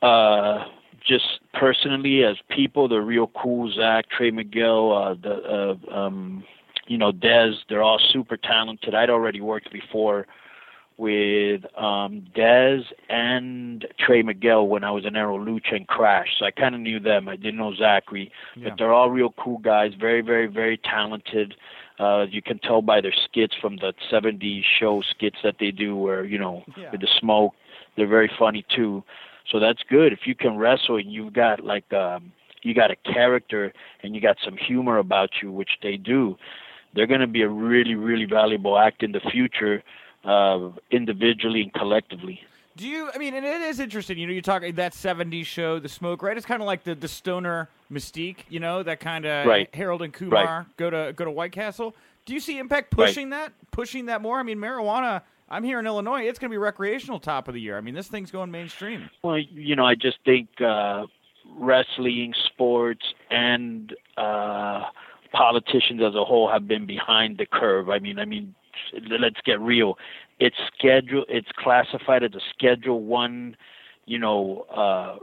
uh, 0.00 0.64
just 1.06 1.40
personally 1.54 2.24
as 2.24 2.36
people, 2.50 2.88
they're 2.88 3.02
real 3.02 3.30
cool. 3.40 3.72
Zach, 3.72 4.06
Trey 4.10 4.30
Miguel, 4.30 4.92
uh, 4.92 5.14
the 5.14 5.76
uh, 5.90 5.94
um, 5.94 6.44
you 6.86 6.98
know 6.98 7.12
Dez, 7.12 7.54
they're 7.68 7.82
all 7.82 8.00
super 8.12 8.36
talented. 8.36 8.94
I'd 8.94 9.10
already 9.10 9.40
worked 9.40 9.72
before 9.72 10.26
with 10.98 11.64
um, 11.78 12.26
Dez 12.36 12.82
and 13.08 13.86
Trey 13.98 14.22
Miguel 14.22 14.66
when 14.66 14.82
I 14.82 14.90
was 14.90 15.06
in 15.06 15.14
Aero 15.14 15.38
Lucha 15.38 15.76
and 15.76 15.86
Crash, 15.86 16.26
so 16.38 16.44
I 16.44 16.50
kind 16.50 16.74
of 16.74 16.80
knew 16.80 16.98
them. 16.98 17.28
I 17.28 17.36
didn't 17.36 17.56
know 17.56 17.72
Zachary, 17.74 18.32
yeah. 18.56 18.70
but 18.70 18.78
they're 18.78 18.92
all 18.92 19.08
real 19.08 19.32
cool 19.38 19.58
guys. 19.58 19.92
Very, 19.98 20.22
very, 20.22 20.46
very 20.46 20.76
talented. 20.78 21.54
Uh, 22.00 22.26
you 22.28 22.42
can 22.42 22.58
tell 22.58 22.82
by 22.82 23.00
their 23.00 23.14
skits 23.24 23.54
from 23.60 23.76
the 23.76 23.92
70s 24.10 24.62
show 24.78 25.02
skits 25.10 25.38
that 25.44 25.56
they 25.60 25.70
do, 25.70 25.96
where 25.96 26.24
you 26.24 26.38
know 26.38 26.64
yeah. 26.76 26.90
with 26.90 27.00
the 27.00 27.08
smoke, 27.20 27.54
they're 27.96 28.08
very 28.08 28.30
funny 28.36 28.66
too. 28.74 29.04
So 29.50 29.58
that's 29.58 29.82
good. 29.88 30.12
If 30.12 30.20
you 30.26 30.34
can 30.34 30.56
wrestle 30.56 30.96
and 30.96 31.10
you've 31.10 31.32
got 31.32 31.64
like 31.64 31.90
um, 31.92 32.32
you 32.62 32.74
got 32.74 32.90
a 32.90 32.96
character 32.96 33.72
and 34.02 34.14
you 34.14 34.20
got 34.20 34.36
some 34.44 34.56
humor 34.56 34.98
about 34.98 35.30
you, 35.42 35.50
which 35.50 35.70
they 35.82 35.96
do, 35.96 36.36
they're 36.94 37.06
going 37.06 37.20
to 37.20 37.26
be 37.26 37.42
a 37.42 37.48
really, 37.48 37.94
really 37.94 38.26
valuable 38.26 38.78
act 38.78 39.02
in 39.02 39.12
the 39.12 39.20
future, 39.20 39.82
uh, 40.24 40.70
individually 40.90 41.62
and 41.62 41.72
collectively. 41.72 42.40
Do 42.76 42.86
you? 42.86 43.10
I 43.12 43.18
mean, 43.18 43.34
and 43.34 43.44
it 43.44 43.60
is 43.62 43.80
interesting. 43.80 44.18
You 44.18 44.28
know, 44.28 44.32
you 44.32 44.42
talk 44.42 44.62
that 44.62 44.92
'70s 44.92 45.46
show, 45.46 45.80
The 45.80 45.88
Smoke, 45.88 46.22
right? 46.22 46.36
It's 46.36 46.46
kind 46.46 46.62
of 46.62 46.66
like 46.66 46.84
the 46.84 46.94
the 46.94 47.08
stoner 47.08 47.68
mystique. 47.90 48.38
You 48.48 48.60
know, 48.60 48.84
that 48.84 49.00
kind 49.00 49.24
of 49.24 49.46
right. 49.46 49.68
Harold 49.74 50.02
and 50.02 50.12
Kumar 50.12 50.44
right. 50.44 50.76
go 50.76 50.88
to 50.90 51.12
go 51.16 51.24
to 51.24 51.30
White 51.30 51.52
Castle. 51.52 51.94
Do 52.24 52.34
you 52.34 52.40
see 52.40 52.58
Impact 52.58 52.90
pushing 52.90 53.30
right. 53.30 53.46
that, 53.46 53.52
pushing 53.72 54.06
that 54.06 54.22
more? 54.22 54.38
I 54.38 54.42
mean, 54.42 54.58
marijuana. 54.58 55.22
I'm 55.50 55.64
here 55.64 55.78
in 55.78 55.86
Illinois. 55.86 56.22
It's 56.22 56.38
going 56.38 56.50
to 56.50 56.54
be 56.54 56.58
recreational 56.58 57.20
top 57.20 57.48
of 57.48 57.54
the 57.54 57.60
year. 57.60 57.78
I 57.78 57.80
mean, 57.80 57.94
this 57.94 58.08
thing's 58.08 58.30
going 58.30 58.50
mainstream. 58.50 59.08
Well, 59.22 59.38
you 59.38 59.76
know, 59.76 59.86
I 59.86 59.94
just 59.94 60.18
think 60.24 60.48
uh, 60.60 61.06
wrestling, 61.56 62.34
sports, 62.46 63.04
and 63.30 63.94
uh, 64.16 64.84
politicians 65.32 66.02
as 66.02 66.14
a 66.14 66.24
whole 66.24 66.50
have 66.50 66.68
been 66.68 66.86
behind 66.86 67.38
the 67.38 67.46
curve. 67.46 67.88
I 67.88 67.98
mean, 67.98 68.18
I 68.18 68.24
mean, 68.24 68.54
let's 69.20 69.40
get 69.44 69.60
real. 69.60 69.96
It's 70.38 70.56
schedule. 70.76 71.24
It's 71.28 71.48
classified 71.56 72.22
as 72.22 72.34
a 72.34 72.40
Schedule 72.54 73.02
One, 73.02 73.56
you 74.06 74.18
know, 74.18 74.66
uh, 74.74 75.16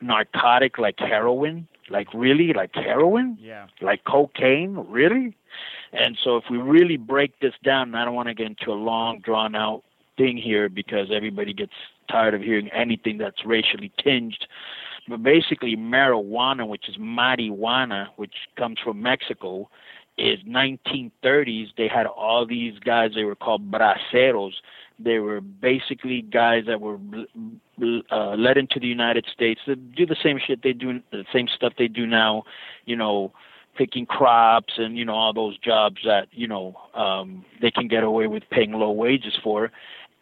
narcotic 0.00 0.78
like 0.78 0.98
heroin. 0.98 1.68
Like 1.90 2.12
really, 2.12 2.52
like 2.52 2.74
heroin. 2.74 3.38
Yeah. 3.40 3.68
Like 3.80 4.04
cocaine, 4.04 4.74
really. 4.90 5.34
And 5.92 6.18
so, 6.22 6.36
if 6.36 6.44
we 6.50 6.58
really 6.58 6.96
break 6.96 7.38
this 7.40 7.54
down, 7.64 7.88
and 7.88 7.96
I 7.96 8.04
don't 8.04 8.14
want 8.14 8.28
to 8.28 8.34
get 8.34 8.46
into 8.46 8.70
a 8.70 8.74
long, 8.74 9.20
drawn 9.20 9.54
out 9.54 9.82
thing 10.16 10.36
here 10.36 10.68
because 10.68 11.08
everybody 11.14 11.54
gets 11.54 11.72
tired 12.10 12.34
of 12.34 12.42
hearing 12.42 12.68
anything 12.68 13.18
that's 13.18 13.44
racially 13.46 13.92
tinged. 13.98 14.46
But 15.08 15.22
basically, 15.22 15.76
marijuana, 15.76 16.68
which 16.68 16.88
is 16.88 16.96
marijuana, 16.96 18.08
which 18.16 18.34
comes 18.56 18.78
from 18.84 19.00
Mexico, 19.00 19.70
is 20.18 20.40
1930s. 20.40 21.68
They 21.76 21.88
had 21.88 22.06
all 22.06 22.44
these 22.44 22.78
guys. 22.80 23.12
They 23.14 23.24
were 23.24 23.36
called 23.36 23.70
braceros. 23.70 24.52
They 24.98 25.20
were 25.20 25.40
basically 25.40 26.22
guys 26.22 26.64
that 26.66 26.80
were 26.80 26.98
uh, 28.10 28.34
led 28.34 28.58
into 28.58 28.80
the 28.80 28.88
United 28.88 29.26
States 29.32 29.60
to 29.66 29.76
do 29.76 30.04
the 30.04 30.16
same 30.22 30.38
shit 30.44 30.62
they 30.62 30.72
do, 30.72 31.00
the 31.12 31.24
same 31.32 31.46
stuff 31.48 31.74
they 31.78 31.88
do 31.88 32.06
now. 32.06 32.42
You 32.84 32.96
know, 32.96 33.32
picking 33.78 34.04
crops 34.04 34.74
and 34.76 34.98
you 34.98 35.04
know 35.04 35.14
all 35.14 35.32
those 35.32 35.56
jobs 35.58 35.98
that 36.04 36.26
you 36.32 36.48
know 36.48 36.76
um, 36.94 37.44
they 37.62 37.70
can 37.70 37.86
get 37.88 38.02
away 38.02 38.26
with 38.26 38.42
paying 38.50 38.72
low 38.72 38.90
wages 38.90 39.38
for. 39.42 39.70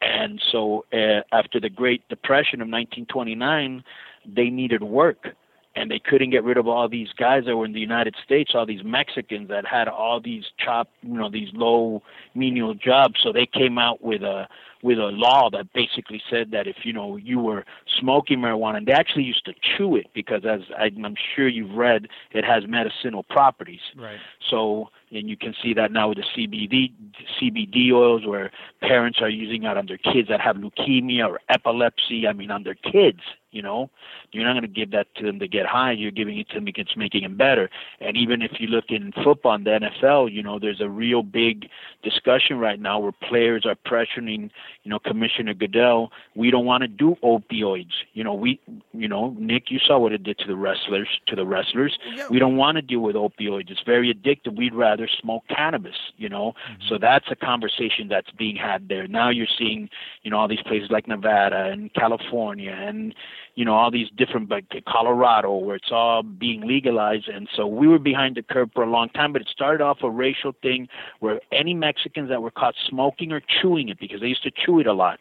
And 0.03 0.41
so 0.53 0.85
uh, 0.93 1.23
after 1.33 1.59
the 1.59 1.71
Great 1.71 2.07
Depression 2.11 2.61
of 2.61 2.69
1929, 2.69 3.83
they 4.27 4.51
needed 4.51 4.83
work 4.83 5.29
and 5.77 5.91
they 5.91 5.99
couldn't 5.99 6.31
get 6.31 6.45
rid 6.45 6.57
of 6.57 6.69
all 6.69 6.89
these 6.89 7.09
guys 7.19 7.45
that 7.47 7.57
were 7.57 7.65
in 7.65 7.73
the 7.73 7.81
United 7.81 8.15
States, 8.25 8.53
all 8.55 8.67
these 8.67 8.85
Mexicans 8.85 9.49
that 9.49 9.67
had 9.67 9.89
all 9.89 10.21
these 10.21 10.45
chop, 10.59 10.89
you 11.03 11.15
know, 11.15 11.31
these 11.31 11.49
low 11.53 12.03
menial 12.35 12.75
jobs. 12.75 13.21
So 13.23 13.33
they 13.33 13.47
came 13.47 13.79
out 13.79 14.03
with 14.03 14.23
a 14.23 14.49
with 14.87 14.99
a 14.99 15.11
law 15.11 15.51
that 15.51 15.73
basically 15.73 16.23
said 16.31 16.53
that 16.53 16.69
if 16.69 16.77
you 16.85 16.93
know 16.93 17.17
you 17.17 17.41
were 17.41 17.65
smoking 17.99 18.39
marijuana, 18.39 18.77
and 18.77 18.87
they 18.87 18.93
actually 18.93 19.25
used 19.25 19.45
to 19.45 19.53
chew 19.61 19.97
it 19.97 20.07
because, 20.15 20.43
as 20.49 20.61
I'm 20.79 21.17
sure 21.35 21.49
you've 21.49 21.73
read, 21.73 22.07
it 22.31 22.45
has 22.45 22.63
medicinal 22.69 23.25
properties. 23.25 23.81
Right. 23.97 24.19
So, 24.49 24.91
and 25.11 25.29
you 25.29 25.37
can 25.37 25.55
see 25.63 25.73
that 25.75 25.93
now 25.93 26.09
with 26.09 26.19
the 26.19 26.25
CBD 26.37 26.93
CBD 27.41 27.93
oils, 27.93 28.27
where 28.27 28.51
parents 28.81 29.21
are 29.21 29.29
using 29.29 29.65
it 29.65 29.77
on 29.77 29.87
their 29.87 29.99
kids 29.99 30.29
that 30.29 30.41
have 30.41 30.57
leukemia 30.57 31.29
or 31.29 31.41
epilepsy. 31.49 32.27
I 32.27 32.33
mean, 32.33 32.51
on 32.51 32.63
their 32.65 32.75
kids. 32.75 33.21
You 33.53 33.63
know, 33.63 33.89
you're 34.33 34.45
not 34.45 34.53
going 34.53 34.63
to 34.65 34.69
give 34.69 34.91
that 34.91 35.07
to 35.15 35.25
them 35.25 35.39
to 35.39 35.49
get 35.49 35.65
high. 35.65 35.93
You're 35.93 36.11
giving 36.11 36.37
it 36.39 36.47
to 36.51 36.57
them 36.57 36.67
because 36.67 36.89
it's 36.89 36.97
making 36.97 37.23
them 37.23 37.39
better. 37.39 37.71
And 38.03 38.15
even 38.15 38.43
if 38.43 38.61
you 38.61 38.67
look 38.67 38.87
in 38.91 39.13
football, 39.25 39.55
in 39.55 39.65
the 39.65 39.71
NFL, 39.81 40.31
you 40.31 40.43
know, 40.43 40.59
there's 40.59 40.83
a 40.83 40.91
real 40.91 41.23
big 41.23 41.67
discussion 42.03 42.59
right 42.59 42.79
now 42.79 42.99
where 42.99 43.13
players 43.13 43.65
are 43.65 43.75
pressuring, 43.75 44.51
you 44.83 44.91
know, 44.91 44.99
Commissioner 44.99 45.55
Goodell. 45.55 46.13
We 46.35 46.51
don't 46.51 46.67
want 46.67 46.83
to 46.83 46.89
do 46.89 47.17
opioids. 47.25 47.93
You 48.13 48.25
know, 48.25 48.35
we, 48.35 48.61
you 48.93 49.09
know, 49.09 49.35
Nick, 49.39 49.71
you 49.71 49.79
saw 49.79 49.99
what 49.99 50.13
it 50.13 50.23
did 50.23 50.39
to 50.41 50.47
the 50.47 50.57
wrestlers. 50.57 51.09
To 51.29 51.37
the 51.37 51.47
wrestlers, 51.47 51.99
Yeah. 52.15 52.27
we 52.29 52.39
don't 52.39 52.57
want 52.57 52.77
to 52.77 52.83
deal 52.83 53.01
with 53.01 53.17
opioids. 53.17 53.71
It's 53.71 53.81
very 53.87 54.13
addictive. 54.13 54.55
We'd 54.55 54.75
rather 54.75 54.96
smoke 55.21 55.45
cannabis. 55.49 55.97
You 56.17 56.29
know, 56.29 56.53
mm-hmm. 56.53 56.89
so 56.89 56.99
that's 56.99 57.27
a 57.31 57.37
conversation 57.37 58.09
that's 58.09 58.31
being 58.33 58.57
had 58.57 58.89
there. 58.89 59.07
Now 59.07 59.31
you're 59.31 59.47
seeing, 59.59 59.89
you 60.23 60.31
know, 60.31 60.39
all 60.39 60.49
these 60.49 60.63
places 60.63 60.91
like 60.91 61.07
Nevada 61.07 61.71
and 61.71 61.93
California 61.95 62.73
and 62.73 63.15
you 63.57 63.65
know 63.65 63.75
all 63.75 63.91
these 63.91 64.09
different 64.17 64.49
like 64.51 64.67
Colorado 64.87 65.57
where 65.57 65.77
it's 65.77 65.91
all 65.91 66.23
being 66.23 66.61
legalized. 66.61 67.29
And 67.29 67.49
so 67.57 67.67
we 67.67 67.89
were 67.89 67.99
behind 67.99 68.37
the 68.37 68.43
curve 68.43 68.71
for 68.73 68.85
a 68.85 68.91
long 68.91 69.09
time 69.09 69.33
but 69.33 69.43
it 69.43 69.49
started 69.49 69.83
off 69.83 69.99
a 70.03 70.11
racial 70.11 70.53
thing 70.63 70.89
where 71.19 71.41
any 71.51 71.75
Mexicans 71.75 72.29
that 72.29 72.43
were 72.43 72.51
caught 72.51 72.75
smoking 72.89 73.33
or 73.33 73.41
chewing 73.41 73.89
it 73.89 73.99
because 73.99 74.21
they 74.21 74.29
used 74.29 74.45
to 74.45 74.51
chew 74.53 74.79
it 74.79 74.87
a 74.87 74.93
lot 74.93 75.19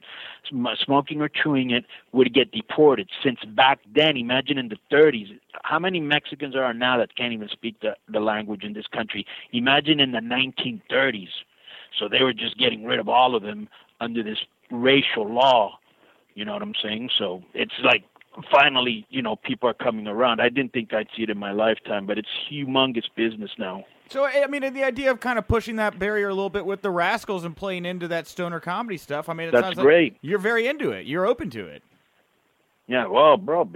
sm- 0.47 0.67
smoking 0.83 1.21
or 1.21 1.29
chewing 1.29 1.71
it 1.71 1.85
would 2.11 2.33
get 2.33 2.51
deported. 2.51 3.09
Since 3.23 3.39
back 3.55 3.79
then 3.95 4.17
imagine 4.17 4.57
in 4.57 4.69
the 4.69 4.77
30s 4.91 5.39
how 5.63 5.79
many 5.79 5.99
Mexicans 5.99 6.55
are 6.55 6.73
now 6.73 6.97
that 6.97 7.15
can't 7.15 7.33
even 7.33 7.49
speak 7.49 7.79
the, 7.81 7.95
the 8.09 8.19
language 8.19 8.63
in 8.63 8.73
this 8.73 8.87
country? 8.87 9.25
Imagine 9.53 9.99
in 9.99 10.11
the 10.11 10.19
1930s 10.19 11.29
so 11.97 12.09
they 12.09 12.21
were 12.21 12.33
just 12.33 12.57
getting 12.57 12.83
rid 12.83 12.99
of 12.99 13.07
all 13.07 13.35
of 13.35 13.43
them 13.43 13.69
under 14.01 14.21
this 14.21 14.39
racial 14.71 15.31
law. 15.31 15.79
You 16.33 16.43
know 16.45 16.53
what 16.53 16.61
I'm 16.61 16.75
saying? 16.83 17.09
So 17.17 17.41
it's 17.53 17.73
like 17.81 18.03
finally, 18.51 19.05
you 19.09 19.21
know, 19.21 19.35
people 19.35 19.69
are 19.69 19.73
coming 19.73 20.07
around. 20.07 20.41
I 20.41 20.49
didn't 20.49 20.73
think 20.73 20.93
I'd 20.93 21.07
see 21.15 21.23
it 21.23 21.29
in 21.29 21.37
my 21.37 21.51
lifetime, 21.51 22.05
but 22.05 22.17
it's 22.17 22.29
humongous 22.51 23.05
business 23.15 23.51
now. 23.57 23.85
So 24.09 24.25
I 24.25 24.45
mean, 24.47 24.73
the 24.73 24.83
idea 24.83 25.09
of 25.09 25.19
kind 25.19 25.39
of 25.39 25.47
pushing 25.47 25.77
that 25.77 25.97
barrier 25.97 26.29
a 26.29 26.33
little 26.33 26.49
bit 26.49 26.65
with 26.65 26.81
the 26.81 26.91
Rascals 26.91 27.43
and 27.43 27.55
playing 27.55 27.85
into 27.85 28.07
that 28.09 28.27
stoner 28.27 28.59
comedy 28.59 28.97
stuff. 28.97 29.29
I 29.29 29.33
mean, 29.33 29.47
it 29.47 29.51
That's 29.51 29.65
sounds 29.65 29.79
great. 29.79 30.13
Like 30.13 30.19
you're 30.21 30.39
very 30.39 30.67
into 30.67 30.91
it. 30.91 31.05
You're 31.07 31.25
open 31.25 31.49
to 31.51 31.65
it. 31.65 31.81
Yeah, 32.87 33.07
well, 33.07 33.35
bro, 33.37 33.67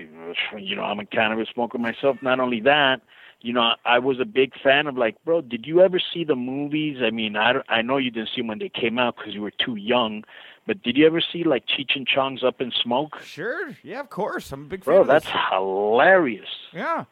you 0.57 0.75
know, 0.75 0.83
I'm 0.83 0.99
a 0.99 1.05
cannabis 1.05 1.47
smoker 1.53 1.79
myself. 1.79 2.17
Not 2.21 2.39
only 2.39 2.61
that, 2.61 3.01
you 3.41 3.53
know, 3.53 3.71
I 3.83 3.97
was 3.97 4.19
a 4.19 4.25
big 4.25 4.53
fan 4.61 4.85
of 4.85 4.97
like, 4.97 5.15
bro, 5.25 5.41
did 5.41 5.65
you 5.65 5.81
ever 5.81 5.99
see 6.13 6.23
the 6.23 6.35
movies? 6.35 6.97
I 7.01 7.09
mean, 7.09 7.35
I, 7.35 7.53
I 7.69 7.81
know 7.81 7.97
you 7.97 8.11
didn't 8.11 8.29
see 8.35 8.41
them 8.41 8.47
when 8.47 8.59
they 8.59 8.69
came 8.69 8.99
out 8.99 9.15
because 9.17 9.33
you 9.33 9.41
were 9.41 9.53
too 9.65 9.77
young, 9.77 10.23
but 10.69 10.83
did 10.83 10.95
you 10.97 11.07
ever 11.07 11.19
see 11.19 11.43
like 11.43 11.65
Cheech 11.65 11.95
and 11.95 12.05
Chong's 12.05 12.43
Up 12.43 12.61
in 12.61 12.71
Smoke? 12.83 13.19
Sure. 13.23 13.75
Yeah, 13.81 13.99
of 14.01 14.11
course. 14.11 14.51
I'm 14.51 14.65
a 14.65 14.67
big 14.67 14.83
fan. 14.83 14.93
Bro, 14.93 15.03
that's 15.05 15.25
hilarious. 15.51 16.47
yeah. 16.71 17.05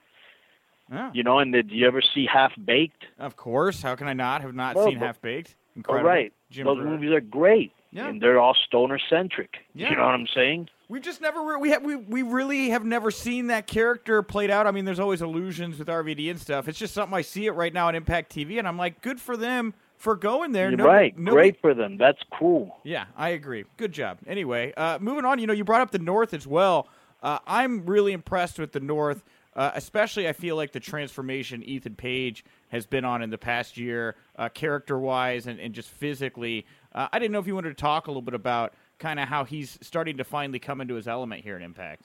Yeah. 0.92 1.10
You 1.12 1.24
know, 1.24 1.40
and 1.40 1.52
did 1.52 1.72
you 1.72 1.88
ever 1.88 2.02
see 2.02 2.28
Half 2.32 2.52
Baked? 2.64 3.06
Of 3.18 3.36
course. 3.36 3.82
How 3.82 3.96
can 3.96 4.08
I 4.08 4.14
not 4.14 4.42
have 4.44 4.54
not 4.54 4.76
Well, 4.76 4.86
seen 4.88 5.00
Half 5.00 5.22
Baked? 5.24 5.56
All 5.56 5.74
Incredible. 5.78 6.08
right, 6.10 6.34
Jim 6.52 6.66
those 6.68 6.78
movies 6.86 7.12
are 7.12 7.20
great, 7.20 7.72
Yeah. 7.92 8.08
and 8.08 8.22
they're 8.22 8.40
all 8.40 8.54
stoner 8.68 9.00
centric. 9.10 9.58
Yeah. 9.74 9.90
You 9.90 9.96
know 9.98 10.06
what 10.06 10.14
I'm 10.14 10.28
saying? 10.36 10.70
We 10.88 11.00
just 11.00 11.20
never 11.20 11.42
re- 11.42 11.58
we 11.60 11.72
have 11.72 11.84
we 11.84 11.96
we 11.96 12.22
really 12.22 12.70
have 12.70 12.86
never 12.86 13.10
seen 13.12 13.48
that 13.48 13.66
character 13.68 14.22
played 14.24 14.50
out. 14.52 14.66
I 14.68 14.72
mean, 14.72 14.86
there's 14.86 15.00
always 15.00 15.22
illusions 15.24 15.78
with 15.80 15.88
RVD 15.90 16.30
and 16.30 16.40
stuff. 16.40 16.68
It's 16.70 16.78
just 16.80 16.94
something 16.94 17.14
I 17.18 17.22
see 17.22 17.48
it 17.48 17.52
right 17.52 17.74
now 17.74 17.88
on 17.90 17.96
Impact 17.96 18.34
TV, 18.34 18.58
and 18.60 18.68
I'm 18.68 18.78
like, 18.78 19.02
good 19.02 19.20
for 19.20 19.36
them 19.36 19.74
for 19.98 20.16
going 20.16 20.52
there. 20.52 20.70
You're 20.70 20.78
Nobody- 20.78 20.94
right. 20.96 21.18
nobody- 21.18 21.36
Great 21.52 21.62
for 21.62 21.74
them. 21.74 21.98
That's 21.98 22.22
cool. 22.40 22.78
Yeah, 22.84 23.06
I 23.18 23.30
agree. 23.30 23.66
Good 23.78 23.92
job. 23.92 24.20
Anyway, 24.28 24.74
uh, 24.78 25.00
moving 25.00 25.26
on. 25.26 25.40
You 25.40 25.48
know, 25.48 25.54
you 25.54 25.64
brought 25.64 25.82
up 25.82 25.92
the 25.92 26.00
North 26.00 26.34
as 26.34 26.46
well. 26.48 26.88
Uh, 27.24 27.40
I'm 27.48 27.86
really 27.86 28.14
impressed 28.14 28.60
with 28.60 28.72
the 28.74 28.80
North, 28.80 29.24
uh, 29.56 29.72
especially 29.74 30.28
I 30.28 30.34
feel 30.34 30.56
like 30.56 30.72
the 30.72 30.80
transformation 30.80 31.64
Ethan 31.64 31.96
Page 31.96 32.46
has 32.70 32.86
been 32.86 33.04
on 33.06 33.22
in 33.24 33.30
the 33.32 33.38
past 33.40 33.76
year, 33.78 34.16
uh, 34.38 34.50
character 34.50 35.00
wise 35.00 35.48
and, 35.48 35.60
and 35.60 35.74
just 35.74 35.90
physically. 35.90 36.66
Uh, 36.94 37.08
I 37.12 37.18
didn't 37.18 37.32
know 37.32 37.40
if 37.40 37.48
you 37.48 37.56
wanted 37.56 37.70
to 37.76 37.82
talk 37.82 38.06
a 38.08 38.12
little 38.12 38.22
bit 38.22 38.34
about 38.36 38.74
kind 39.00 39.20
of 39.20 39.28
how 39.28 39.46
he's 39.46 39.78
starting 39.82 40.18
to 40.18 40.24
finally 40.24 40.60
come 40.60 40.80
into 40.82 40.94
his 40.96 41.08
element 41.08 41.44
here 41.44 41.56
in 41.56 41.64
Impact. 41.64 42.04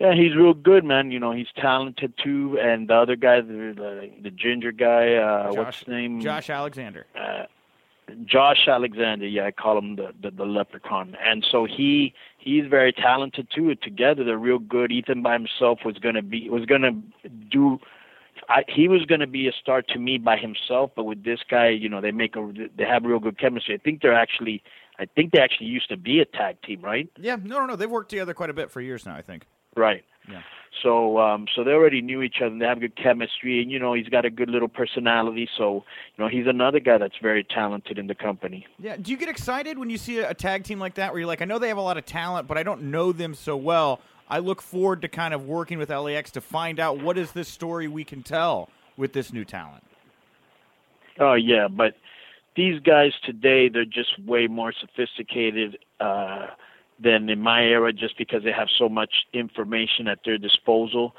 Yeah, 0.00 0.14
he's 0.14 0.34
real 0.34 0.54
good, 0.54 0.82
man. 0.82 1.10
You 1.10 1.20
know, 1.20 1.32
he's 1.32 1.48
talented 1.56 2.14
too. 2.16 2.58
And 2.58 2.88
the 2.88 2.94
other 2.94 3.16
guy, 3.16 3.42
the 3.42 3.74
the, 3.76 4.10
the 4.22 4.30
ginger 4.30 4.72
guy, 4.72 5.14
uh, 5.14 5.52
what's 5.52 5.80
his 5.80 5.88
name? 5.88 6.22
Josh 6.22 6.48
Alexander. 6.48 7.06
Uh, 7.14 7.44
Josh 8.24 8.66
Alexander. 8.66 9.26
Yeah, 9.26 9.44
I 9.44 9.50
call 9.50 9.76
him 9.76 9.96
the, 9.96 10.14
the 10.22 10.30
the 10.30 10.46
leprechaun. 10.46 11.18
And 11.22 11.46
so 11.48 11.66
he 11.66 12.14
he's 12.38 12.64
very 12.66 12.94
talented 12.94 13.48
too. 13.54 13.74
Together, 13.74 14.24
they're 14.24 14.38
real 14.38 14.58
good. 14.58 14.90
Ethan 14.90 15.22
by 15.22 15.34
himself 15.34 15.80
was 15.84 15.98
gonna 15.98 16.22
be 16.22 16.48
was 16.48 16.64
gonna 16.64 16.92
do. 17.50 17.78
I, 18.48 18.64
he 18.68 18.88
was 18.88 19.04
going 19.04 19.20
to 19.20 19.26
be 19.26 19.46
a 19.48 19.52
star 19.52 19.82
to 19.82 19.98
me 19.98 20.16
by 20.16 20.36
himself, 20.36 20.92
but 20.96 21.04
with 21.04 21.24
this 21.24 21.40
guy, 21.48 21.68
you 21.68 21.88
know, 21.88 22.00
they 22.00 22.10
make 22.10 22.36
a 22.36 22.52
they 22.74 22.84
have 22.84 23.04
real 23.04 23.18
good 23.18 23.38
chemistry. 23.38 23.74
I 23.74 23.78
think 23.78 24.00
they're 24.00 24.14
actually, 24.14 24.62
I 24.98 25.04
think 25.04 25.32
they 25.32 25.40
actually 25.40 25.66
used 25.66 25.88
to 25.90 25.96
be 25.96 26.20
a 26.20 26.24
tag 26.24 26.56
team, 26.62 26.80
right? 26.80 27.08
Yeah, 27.18 27.36
no, 27.36 27.60
no, 27.60 27.66
no. 27.66 27.76
They've 27.76 27.90
worked 27.90 28.08
together 28.08 28.32
quite 28.32 28.50
a 28.50 28.54
bit 28.54 28.70
for 28.70 28.80
years 28.80 29.04
now, 29.04 29.14
I 29.14 29.22
think. 29.22 29.44
Right. 29.76 30.04
Yeah. 30.28 30.42
So 30.82 31.18
um 31.18 31.46
so 31.54 31.64
they 31.64 31.72
already 31.72 32.00
knew 32.00 32.22
each 32.22 32.36
other 32.40 32.52
and 32.52 32.60
they 32.60 32.66
have 32.66 32.80
good 32.80 32.96
chemistry 32.96 33.60
and 33.60 33.70
you 33.70 33.78
know 33.78 33.92
he's 33.92 34.08
got 34.08 34.24
a 34.24 34.30
good 34.30 34.48
little 34.48 34.68
personality 34.68 35.48
so 35.58 35.84
you 36.16 36.24
know 36.24 36.28
he's 36.28 36.46
another 36.46 36.80
guy 36.80 36.96
that's 36.96 37.16
very 37.20 37.44
talented 37.44 37.98
in 37.98 38.06
the 38.06 38.14
company. 38.14 38.66
Yeah. 38.78 38.96
Do 38.96 39.10
you 39.10 39.16
get 39.16 39.28
excited 39.28 39.78
when 39.78 39.90
you 39.90 39.98
see 39.98 40.18
a, 40.18 40.30
a 40.30 40.34
tag 40.34 40.64
team 40.64 40.78
like 40.78 40.94
that 40.94 41.12
where 41.12 41.20
you're 41.20 41.26
like, 41.26 41.42
I 41.42 41.44
know 41.44 41.58
they 41.58 41.68
have 41.68 41.76
a 41.76 41.82
lot 41.82 41.98
of 41.98 42.06
talent, 42.06 42.48
but 42.48 42.56
I 42.56 42.62
don't 42.62 42.84
know 42.84 43.12
them 43.12 43.34
so 43.34 43.56
well. 43.56 44.00
I 44.28 44.38
look 44.38 44.62
forward 44.62 45.02
to 45.02 45.08
kind 45.08 45.34
of 45.34 45.44
working 45.44 45.76
with 45.78 45.90
LAX 45.90 46.30
to 46.32 46.40
find 46.40 46.78
out 46.78 47.00
what 47.02 47.18
is 47.18 47.32
this 47.32 47.48
story 47.48 47.88
we 47.88 48.04
can 48.04 48.22
tell 48.22 48.68
with 48.96 49.12
this 49.12 49.32
new 49.32 49.44
talent. 49.44 49.82
Oh 51.18 51.34
yeah, 51.34 51.66
but 51.68 51.94
these 52.56 52.80
guys 52.80 53.12
today 53.24 53.68
they're 53.68 53.84
just 53.84 54.18
way 54.24 54.46
more 54.46 54.72
sophisticated 54.72 55.78
uh 55.98 56.46
than 57.02 57.28
in 57.28 57.40
my 57.40 57.62
era 57.62 57.92
just 57.92 58.16
because 58.18 58.42
they 58.44 58.52
have 58.52 58.68
so 58.78 58.88
much 58.88 59.26
information 59.32 60.06
at 60.08 60.20
their 60.24 60.38
disposal. 60.38 61.14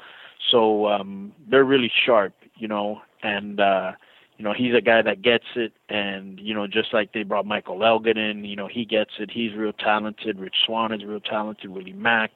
So 0.50 0.88
um 0.88 1.32
they're 1.48 1.64
really 1.64 1.92
sharp, 2.06 2.34
you 2.56 2.68
know, 2.68 3.02
and 3.22 3.60
uh 3.60 3.92
you 4.38 4.44
know, 4.44 4.54
he's 4.54 4.74
a 4.74 4.80
guy 4.80 5.02
that 5.02 5.22
gets 5.22 5.44
it 5.54 5.72
and, 5.88 6.40
you 6.40 6.52
know, 6.52 6.66
just 6.66 6.92
like 6.92 7.12
they 7.12 7.22
brought 7.22 7.46
Michael 7.46 7.84
Elgin 7.84 8.18
in, 8.18 8.44
you 8.44 8.56
know, 8.56 8.66
he 8.66 8.84
gets 8.84 9.12
it. 9.20 9.30
He's 9.30 9.54
real 9.54 9.72
talented. 9.72 10.40
Rich 10.40 10.56
Swan 10.66 10.92
is 10.92 11.04
real 11.04 11.20
talented, 11.20 11.70
Willie 11.70 11.92
Mack. 11.92 12.30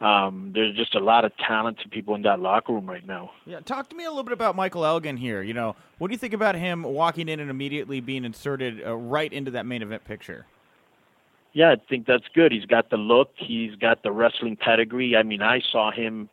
Um, 0.00 0.52
there's 0.54 0.76
just 0.76 0.94
a 0.94 1.00
lot 1.00 1.24
of 1.24 1.32
talented 1.38 1.90
people 1.90 2.14
in 2.14 2.22
that 2.22 2.38
locker 2.38 2.74
room 2.74 2.88
right 2.88 3.04
now. 3.04 3.30
Yeah, 3.46 3.60
talk 3.60 3.88
to 3.88 3.96
me 3.96 4.04
a 4.04 4.10
little 4.10 4.24
bit 4.24 4.34
about 4.34 4.54
Michael 4.54 4.84
Elgin 4.84 5.16
here. 5.16 5.42
You 5.42 5.54
know, 5.54 5.74
what 5.98 6.08
do 6.08 6.12
you 6.12 6.18
think 6.18 6.34
about 6.34 6.54
him 6.54 6.82
walking 6.82 7.28
in 7.28 7.40
and 7.40 7.50
immediately 7.50 8.00
being 8.00 8.24
inserted 8.24 8.86
uh, 8.86 8.94
right 8.94 9.32
into 9.32 9.50
that 9.52 9.64
main 9.64 9.82
event 9.82 10.04
picture? 10.04 10.44
Yeah, 11.56 11.70
I 11.70 11.76
think 11.88 12.06
that's 12.06 12.26
good. 12.34 12.52
He's 12.52 12.66
got 12.66 12.90
the 12.90 12.98
look. 12.98 13.30
He's 13.34 13.74
got 13.76 14.02
the 14.02 14.12
wrestling 14.12 14.56
pedigree. 14.56 15.16
I 15.16 15.22
mean, 15.22 15.40
I 15.40 15.62
saw 15.72 15.90
him. 15.90 16.28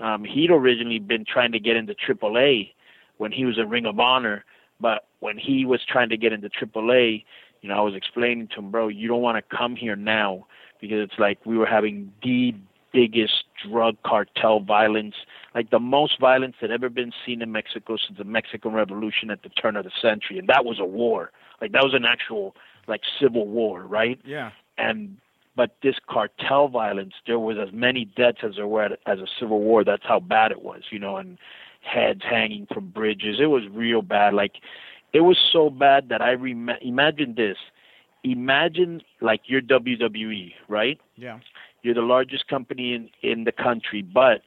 Um, 0.00 0.24
he'd 0.24 0.50
originally 0.50 0.98
been 0.98 1.26
trying 1.30 1.52
to 1.52 1.60
get 1.60 1.76
into 1.76 1.94
AAA 1.94 2.70
when 3.18 3.32
he 3.32 3.44
was 3.44 3.58
in 3.58 3.68
Ring 3.68 3.84
of 3.84 4.00
Honor, 4.00 4.46
but 4.80 5.08
when 5.20 5.36
he 5.36 5.66
was 5.66 5.82
trying 5.86 6.08
to 6.08 6.16
get 6.16 6.32
into 6.32 6.48
AAA, 6.48 7.22
you 7.60 7.68
know, 7.68 7.74
I 7.74 7.82
was 7.82 7.94
explaining 7.94 8.48
to 8.48 8.60
him, 8.60 8.70
bro, 8.70 8.88
you 8.88 9.08
don't 9.08 9.20
want 9.20 9.36
to 9.36 9.56
come 9.56 9.76
here 9.76 9.94
now 9.94 10.46
because 10.80 11.00
it's 11.00 11.18
like 11.18 11.44
we 11.44 11.58
were 11.58 11.66
having 11.66 12.10
the 12.22 12.54
biggest 12.94 13.44
drug 13.70 13.98
cartel 14.06 14.60
violence, 14.60 15.16
like 15.54 15.68
the 15.68 15.80
most 15.80 16.18
violence 16.18 16.56
that 16.62 16.70
ever 16.70 16.88
been 16.88 17.12
seen 17.26 17.42
in 17.42 17.52
Mexico 17.52 17.98
since 17.98 18.16
the 18.16 18.24
Mexican 18.24 18.72
Revolution 18.72 19.30
at 19.30 19.42
the 19.42 19.50
turn 19.50 19.76
of 19.76 19.84
the 19.84 19.92
century, 20.00 20.38
and 20.38 20.48
that 20.48 20.64
was 20.64 20.80
a 20.80 20.86
war. 20.86 21.30
Like 21.60 21.72
that 21.72 21.84
was 21.84 21.92
an 21.92 22.06
actual 22.06 22.56
like 22.88 23.02
civil 23.20 23.46
war, 23.46 23.82
right? 23.82 24.18
Yeah. 24.24 24.50
And 24.78 25.16
but 25.54 25.76
this 25.82 25.96
cartel 26.08 26.68
violence, 26.68 27.12
there 27.26 27.38
was 27.38 27.56
as 27.58 27.72
many 27.72 28.06
deaths 28.06 28.38
as 28.42 28.56
there 28.56 28.66
were 28.66 28.96
as 29.06 29.18
a 29.18 29.26
civil 29.38 29.60
war. 29.60 29.84
That's 29.84 30.04
how 30.04 30.18
bad 30.20 30.50
it 30.50 30.62
was, 30.62 30.82
you 30.90 30.98
know, 30.98 31.16
and 31.16 31.38
heads 31.82 32.22
hanging 32.28 32.66
from 32.72 32.88
bridges. 32.88 33.36
It 33.40 33.46
was 33.46 33.64
real 33.70 34.02
bad. 34.02 34.34
Like 34.34 34.54
it 35.12 35.20
was 35.20 35.38
so 35.52 35.68
bad 35.68 36.08
that 36.08 36.22
I 36.22 36.32
rem- 36.32 36.70
imagine 36.80 37.34
this. 37.36 37.58
Imagine 38.24 39.02
like 39.20 39.42
your 39.46 39.60
WWE, 39.60 40.52
right? 40.68 40.98
Yeah. 41.16 41.40
You're 41.82 41.94
the 41.94 42.02
largest 42.02 42.46
company 42.48 42.94
in 42.94 43.10
in 43.22 43.44
the 43.44 43.52
country, 43.52 44.02
but 44.02 44.42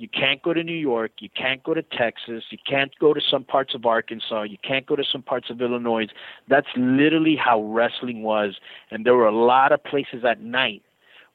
you 0.00 0.08
can't 0.08 0.42
go 0.42 0.54
to 0.54 0.64
New 0.64 0.72
York, 0.72 1.12
you 1.18 1.28
can't 1.36 1.62
go 1.62 1.74
to 1.74 1.82
Texas, 1.82 2.44
you 2.48 2.56
can't 2.66 2.90
go 2.98 3.12
to 3.12 3.20
some 3.20 3.44
parts 3.44 3.74
of 3.74 3.84
Arkansas, 3.84 4.44
you 4.44 4.56
can't 4.66 4.86
go 4.86 4.96
to 4.96 5.04
some 5.04 5.20
parts 5.20 5.50
of 5.50 5.60
Illinois. 5.60 6.06
That's 6.48 6.68
literally 6.74 7.36
how 7.36 7.62
wrestling 7.62 8.22
was, 8.22 8.56
and 8.90 9.04
there 9.04 9.14
were 9.14 9.28
a 9.28 9.34
lot 9.34 9.72
of 9.72 9.84
places 9.84 10.24
at 10.24 10.40
night 10.40 10.82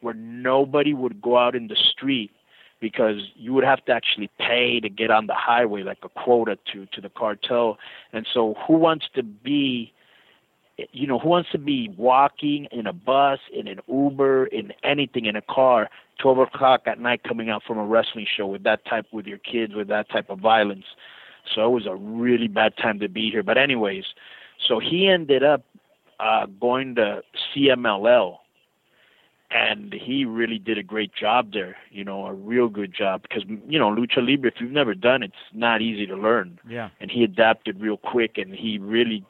where 0.02 0.16
nobody 0.16 0.96
would 0.96 1.22
go 1.22 1.38
out 1.38 1.56
in 1.56 1.68
the 1.68 1.76
street 1.76 2.32
because 2.82 3.18
you 3.36 3.54
would 3.54 3.64
have 3.64 3.86
to 3.86 3.92
actually 3.92 4.32
pay 4.40 4.80
to 4.80 4.90
get 4.90 5.12
on 5.12 5.28
the 5.28 5.36
highway 5.36 5.84
like 5.84 6.00
a 6.02 6.10
quota 6.10 6.58
to 6.74 6.88
to 6.88 7.02
the 7.02 7.10
cartel. 7.10 7.78
And 8.14 8.28
so 8.34 8.56
who 8.68 8.74
wants 8.74 9.06
to 9.14 9.22
be 9.22 9.94
you 10.92 11.08
know 11.08 11.20
who 11.20 11.30
wants 11.30 11.50
to 11.52 11.58
be 11.58 11.94
walking 11.98 12.68
in 12.72 12.88
a 12.88 12.94
bus 12.94 13.40
in 13.54 13.68
an 13.68 13.80
uber 13.88 14.46
in 14.48 14.74
anything 14.84 15.26
in 15.26 15.36
a 15.36 15.42
car 15.42 15.90
12 16.20 16.40
o'clock 16.40 16.82
at 16.86 17.00
night 17.00 17.22
coming 17.24 17.50
out 17.50 17.64
from 17.66 17.78
a 17.78 17.86
wrestling 17.86 18.26
show 18.38 18.46
with 18.46 18.64
that 18.64 18.86
type 18.86 19.06
with 19.12 19.26
your 19.26 19.38
kids 19.38 19.74
with 19.74 19.88
that 19.88 20.10
type 20.10 20.30
of 20.30 20.40
violence 20.40 20.86
so 21.54 21.66
it 21.66 21.70
was 21.70 21.86
a 21.86 21.96
really 21.96 22.48
bad 22.48 22.76
time 22.78 23.00
to 23.00 23.08
be 23.08 23.30
here 23.30 23.44
but 23.44 23.58
anyways 23.58 24.06
so 24.68 24.80
he 24.80 25.08
ended 25.08 25.44
up 25.44 25.64
uh 26.20 26.46
going 26.60 26.96
to 26.96 27.22
cmll 27.56 28.38
and 29.52 29.94
he 29.94 30.26
really 30.26 30.58
did 30.58 30.78
a 30.78 30.84
great 30.84 31.12
job 31.14 31.54
there. 31.54 31.78
You 31.92 32.04
know, 32.04 32.26
a 32.26 32.34
real 32.34 32.68
good 32.68 32.94
job 32.94 33.22
because 33.22 33.44
you 33.68 33.80
know 33.80 33.90
lucha 33.90 34.18
libre. 34.18 34.50
If 34.50 34.56
you've 34.60 34.72
never 34.72 34.94
done 34.94 35.24
it, 35.24 35.28
it's 35.28 35.58
not 35.58 35.82
easy 35.82 36.06
to 36.08 36.16
learn. 36.16 36.60
Yeah. 36.68 36.90
And 37.00 37.12
he 37.12 37.24
adapted 37.24 37.80
real 37.80 37.98
quick, 37.98 38.38
and 38.38 38.54
he 38.54 38.78
really, 38.78 39.26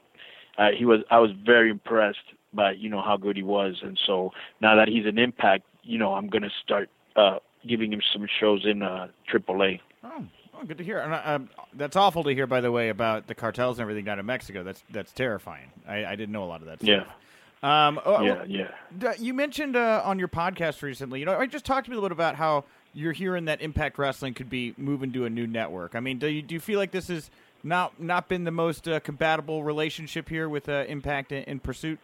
uh, 0.57 0.69
he 0.77 0.85
was. 0.85 1.01
I 1.11 1.19
was 1.19 1.31
very 1.45 1.69
impressed 1.69 2.33
by 2.53 2.71
you 2.71 2.89
know 2.89 3.01
how 3.01 3.17
good 3.17 3.35
he 3.35 3.43
was, 3.43 3.77
and 3.81 3.99
so 4.05 4.31
now 4.61 4.75
that 4.75 4.87
he's 4.87 5.05
an 5.05 5.17
impact, 5.17 5.65
you 5.83 5.97
know, 5.97 6.13
I'm 6.13 6.27
gonna 6.27 6.51
start 6.63 6.89
uh, 7.15 7.39
giving 7.67 7.91
him 7.91 8.01
some 8.13 8.27
shows 8.39 8.65
in 8.65 8.81
uh, 8.81 9.07
AAA. 9.31 9.79
Oh. 10.03 10.25
Oh, 10.57 10.63
good 10.63 10.77
to 10.77 10.85
hear. 10.85 10.99
And, 10.99 11.13
uh, 11.13 11.39
that's 11.73 11.97
awful 11.97 12.23
to 12.23 12.29
hear, 12.29 12.47
by 12.47 12.61
the 12.61 12.71
way, 12.71 12.87
about 12.87 13.27
the 13.27 13.35
cartels 13.35 13.77
and 13.77 13.81
everything 13.81 14.05
down 14.05 14.19
in 14.19 14.25
Mexico. 14.25 14.63
That's 14.63 14.81
that's 14.89 15.11
terrifying. 15.11 15.69
I, 15.85 16.05
I 16.05 16.15
didn't 16.15 16.31
know 16.31 16.45
a 16.45 16.47
lot 16.47 16.61
of 16.61 16.67
that 16.67 16.79
stuff. 16.79 16.87
Yeah. 16.87 17.87
Um, 17.87 17.99
oh, 18.05 18.21
yeah, 18.21 18.43
yeah. 18.47 19.13
You 19.17 19.33
mentioned 19.33 19.75
uh, 19.75 20.01
on 20.05 20.19
your 20.19 20.27
podcast 20.27 20.83
recently, 20.83 21.19
you 21.19 21.25
know, 21.25 21.37
I 21.37 21.47
just 21.47 21.65
talked 21.65 21.85
to 21.85 21.91
me 21.91 21.97
a 21.97 21.99
little 21.99 22.09
bit 22.09 22.17
about 22.17 22.35
how 22.35 22.63
you're 22.93 23.11
hearing 23.11 23.45
that 23.45 23.59
Impact 23.61 23.97
Wrestling 23.97 24.35
could 24.35 24.49
be 24.49 24.75
moving 24.77 25.11
to 25.13 25.25
a 25.25 25.29
new 25.29 25.47
network. 25.47 25.95
I 25.95 25.99
mean, 25.99 26.19
do 26.19 26.27
you 26.27 26.41
do 26.41 26.53
you 26.53 26.59
feel 26.59 26.79
like 26.79 26.91
this 26.91 27.07
has 27.07 27.29
not 27.66 27.99
not 28.01 28.30
been 28.30 28.43
the 28.43 28.51
most 28.51 28.88
uh, 28.88 28.99
compatible 28.99 29.63
relationship 29.63 30.30
here 30.30 30.47
with 30.47 30.70
uh, 30.70 30.86
Impact 30.88 31.32
and, 31.32 31.47
and 31.47 31.63
Pursuit? 31.63 31.99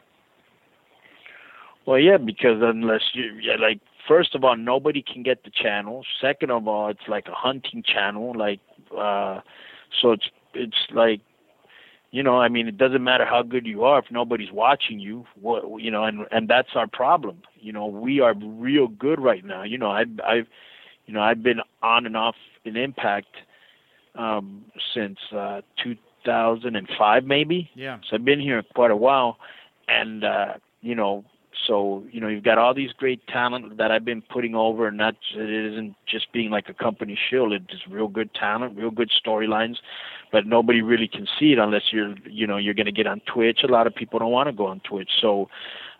Well, 1.85 1.99
yeah, 1.99 2.17
because 2.17 2.61
unless 2.61 3.01
you, 3.13 3.33
yeah, 3.41 3.55
like, 3.59 3.79
first 4.07 4.35
of 4.35 4.43
all, 4.43 4.55
nobody 4.55 5.01
can 5.01 5.23
get 5.23 5.43
the 5.43 5.49
channel. 5.49 6.03
Second 6.21 6.51
of 6.51 6.67
all, 6.67 6.89
it's 6.89 7.07
like 7.07 7.27
a 7.27 7.33
hunting 7.33 7.83
channel, 7.83 8.33
like, 8.37 8.59
uh, 8.95 9.39
so 9.99 10.11
it's 10.11 10.29
it's 10.53 10.77
like 10.93 11.21
you 12.11 12.23
know, 12.23 12.37
I 12.37 12.49
mean, 12.49 12.67
it 12.67 12.77
doesn't 12.77 13.03
matter 13.03 13.25
how 13.25 13.41
good 13.41 13.65
you 13.65 13.85
are 13.85 13.99
if 13.99 14.05
nobody's 14.11 14.51
watching 14.51 14.99
you. 14.99 15.25
What 15.39 15.81
you 15.81 15.89
know, 15.89 16.03
and 16.03 16.27
and 16.31 16.47
that's 16.47 16.69
our 16.75 16.87
problem. 16.87 17.41
You 17.59 17.71
know, 17.71 17.85
we 17.87 18.19
are 18.19 18.33
real 18.33 18.87
good 18.87 19.19
right 19.19 19.45
now. 19.45 19.63
You 19.63 19.77
know, 19.77 19.89
I've 19.89 20.19
I've 20.25 20.47
you 21.05 21.13
know 21.13 21.21
I've 21.21 21.41
been 21.41 21.61
on 21.81 22.05
and 22.05 22.17
off 22.17 22.35
in 22.65 22.75
Impact 22.75 23.29
um, 24.15 24.65
since 24.93 25.17
uh, 25.35 25.61
2005, 25.83 27.23
maybe. 27.25 27.69
Yeah. 27.75 27.99
So 28.09 28.15
I've 28.15 28.25
been 28.25 28.39
here 28.39 28.63
quite 28.75 28.91
a 28.91 28.95
while, 28.95 29.37
and 29.87 30.23
uh, 30.23 30.53
you 30.81 30.95
know, 30.95 31.25
so 31.67 32.03
you 32.11 32.19
know, 32.19 32.27
you've 32.27 32.43
got 32.43 32.57
all 32.57 32.73
these 32.73 32.91
great 32.93 33.25
talent 33.27 33.77
that 33.77 33.91
I've 33.91 34.05
been 34.05 34.21
putting 34.21 34.55
over, 34.55 34.87
and 34.87 34.99
that 34.99 35.15
it 35.35 35.73
isn't 35.73 35.95
just 36.07 36.31
being 36.33 36.49
like 36.49 36.69
a 36.69 36.73
company 36.73 37.17
shield. 37.29 37.53
It's 37.53 37.87
real 37.89 38.07
good 38.07 38.33
talent, 38.33 38.77
real 38.77 38.91
good 38.91 39.11
storylines, 39.25 39.75
but 40.31 40.45
nobody 40.45 40.81
really 40.81 41.07
can 41.07 41.27
see 41.39 41.53
it 41.53 41.59
unless 41.59 41.83
you're, 41.91 42.15
you 42.29 42.47
know, 42.47 42.57
you're 42.57 42.73
going 42.73 42.85
to 42.85 42.91
get 42.91 43.07
on 43.07 43.21
Twitch. 43.31 43.59
A 43.63 43.67
lot 43.67 43.87
of 43.87 43.95
people 43.95 44.19
don't 44.19 44.31
want 44.31 44.47
to 44.47 44.53
go 44.53 44.67
on 44.67 44.79
Twitch, 44.81 45.09
so 45.21 45.49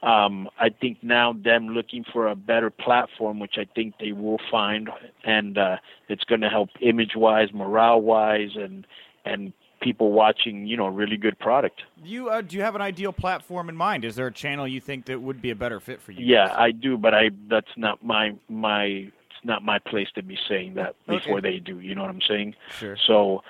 um, 0.04 0.50
I 0.60 0.70
think 0.70 1.04
now 1.04 1.34
them 1.34 1.70
looking 1.70 2.04
for 2.12 2.28
a 2.28 2.36
better 2.36 2.70
platform, 2.70 3.40
which 3.40 3.56
I 3.58 3.66
think 3.76 3.96
they 4.00 4.12
will 4.12 4.40
find, 4.50 4.90
and 5.24 5.58
uh, 5.58 5.78
it's 6.10 6.24
going 6.24 6.42
to 6.42 6.50
help 6.50 6.70
image-wise, 6.82 7.50
morale-wise, 7.54 8.52
and 8.56 8.88
and 9.26 9.54
people 9.82 10.12
watching, 10.12 10.66
you 10.68 10.78
know, 10.78 10.88
really 10.88 11.18
good 11.18 11.38
product. 11.40 11.82
You 12.04 12.30
uh, 12.30 12.42
do 12.42 12.56
you 12.56 12.64
have 12.64 12.76
an 12.76 12.82
ideal 12.82 13.14
platform 13.14 13.70
in 13.70 13.76
mind? 13.76 14.06
Is 14.06 14.16
there 14.16 14.28
a 14.28 14.32
channel 14.34 14.68
you 14.68 14.82
think 14.82 15.06
that 15.06 15.22
would 15.22 15.42
be 15.42 15.52
a 15.52 15.56
better 15.56 15.80
fit 15.80 16.02
for 16.02 16.12
you? 16.12 16.26
Yeah, 16.26 16.48
guys? 16.48 16.56
I 16.58 16.72
do, 16.72 16.98
but 16.98 17.14
I 17.14 17.30
that's 17.48 17.72
not 17.78 18.04
my 18.04 18.34
my 18.50 18.86
it's 18.86 19.44
not 19.44 19.64
my 19.64 19.80
place 19.80 20.08
to 20.16 20.24
be 20.24 20.38
saying 20.50 20.76
that 20.76 20.96
before 21.08 21.38
Okay. 21.38 21.52
they 21.52 21.60
do. 21.60 21.80
You 21.80 21.94
know 21.96 22.02
what 22.02 22.10
I'm 22.12 22.22
saying? 22.28 22.56
Sure. 22.80 22.98
So 23.06 23.44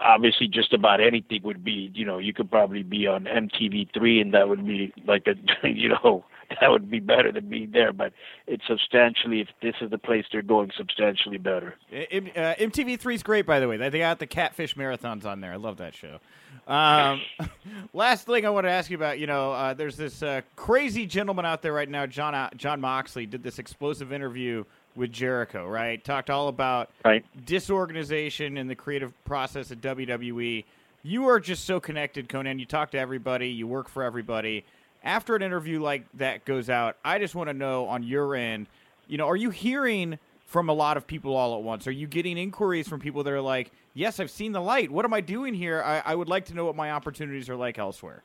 obviously, 0.00 0.48
just 0.48 0.72
about 0.72 1.00
anything 1.00 1.42
would 1.44 1.64
be. 1.64 1.90
You 1.94 2.04
know, 2.04 2.18
you 2.18 2.32
could 2.32 2.50
probably 2.50 2.82
be 2.82 3.06
on 3.06 3.24
MTV3, 3.24 4.20
and 4.20 4.34
that 4.34 4.48
would 4.48 4.66
be 4.66 4.92
like 5.06 5.26
a 5.26 5.34
you 5.68 5.88
know 5.88 6.24
that 6.60 6.70
would 6.70 6.90
be 6.90 7.00
better 7.00 7.32
than 7.32 7.48
being 7.48 7.70
there. 7.72 7.92
But 7.92 8.12
it's 8.46 8.66
substantially 8.66 9.40
if 9.40 9.48
this 9.60 9.74
is 9.80 9.90
the 9.90 9.98
place 9.98 10.24
they're 10.32 10.42
going, 10.42 10.70
substantially 10.76 11.38
better. 11.38 11.76
Uh, 11.92 11.96
MTV3 11.96 13.14
is 13.14 13.22
great, 13.22 13.46
by 13.46 13.60
the 13.60 13.68
way. 13.68 13.76
They 13.76 13.98
got 13.98 14.18
the 14.18 14.26
Catfish 14.26 14.74
marathons 14.76 15.24
on 15.24 15.40
there. 15.40 15.52
I 15.52 15.56
love 15.56 15.78
that 15.78 15.94
show. 15.94 16.20
Um, 16.66 17.20
last 17.92 18.26
thing 18.26 18.46
I 18.46 18.50
want 18.50 18.66
to 18.66 18.70
ask 18.70 18.90
you 18.90 18.96
about, 18.96 19.18
you 19.18 19.26
know, 19.26 19.52
uh, 19.52 19.74
there's 19.74 19.96
this 19.96 20.22
uh, 20.22 20.42
crazy 20.56 21.06
gentleman 21.06 21.46
out 21.46 21.62
there 21.62 21.72
right 21.72 21.88
now, 21.88 22.06
John 22.06 22.34
uh, 22.34 22.50
Jon 22.56 22.80
Moxley, 22.80 23.26
did 23.26 23.42
this 23.42 23.58
explosive 23.58 24.12
interview 24.12 24.64
with 24.96 25.12
Jericho, 25.12 25.66
right? 25.66 26.02
Talked 26.04 26.30
all 26.30 26.48
about 26.48 26.90
Right. 27.04 27.24
disorganization 27.46 28.56
in 28.56 28.66
the 28.68 28.74
creative 28.74 29.12
process 29.24 29.70
at 29.70 29.80
WWE. 29.80 30.64
You 31.02 31.28
are 31.28 31.40
just 31.40 31.64
so 31.64 31.80
connected, 31.80 32.28
Konnan. 32.28 32.58
You 32.60 32.66
talk 32.66 32.90
to 32.92 32.98
everybody, 32.98 33.48
you 33.48 33.66
work 33.66 33.88
for 33.88 34.02
everybody. 34.02 34.64
After 35.04 35.34
an 35.34 35.42
interview 35.42 35.80
like 35.80 36.04
that 36.14 36.44
goes 36.44 36.70
out, 36.70 36.96
I 37.04 37.18
just 37.18 37.34
want 37.34 37.48
to 37.48 37.54
know 37.54 37.86
on 37.86 38.02
your 38.04 38.36
end, 38.36 38.66
you 39.08 39.18
know, 39.18 39.26
are 39.26 39.36
you 39.36 39.50
hearing 39.50 40.18
from 40.46 40.68
a 40.68 40.72
lot 40.72 40.96
of 40.96 41.06
people 41.06 41.34
all 41.34 41.56
at 41.56 41.62
once? 41.62 41.86
Are 41.86 41.92
you 41.92 42.06
getting 42.06 42.38
inquiries 42.38 42.86
from 42.86 43.00
people 43.00 43.24
that 43.24 43.32
are 43.32 43.40
like, 43.40 43.72
yes, 43.94 44.20
I've 44.20 44.30
seen 44.30 44.52
the 44.52 44.60
light. 44.60 44.90
What 44.90 45.04
am 45.04 45.12
I 45.14 45.20
doing 45.20 45.54
here? 45.54 45.82
I, 45.82 46.02
I 46.04 46.14
would 46.14 46.28
like 46.28 46.44
to 46.46 46.54
know 46.54 46.64
what 46.64 46.76
my 46.76 46.92
opportunities 46.92 47.48
are 47.48 47.56
like 47.56 47.78
elsewhere. 47.78 48.22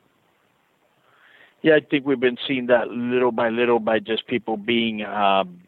Yeah, 1.62 1.74
I 1.74 1.80
think 1.80 2.06
we've 2.06 2.20
been 2.20 2.38
seeing 2.46 2.66
that 2.66 2.88
little 2.88 3.32
by 3.32 3.48
little 3.48 3.80
by 3.80 3.98
just 3.98 4.26
people 4.28 4.56
being 4.56 5.04
um, 5.04 5.60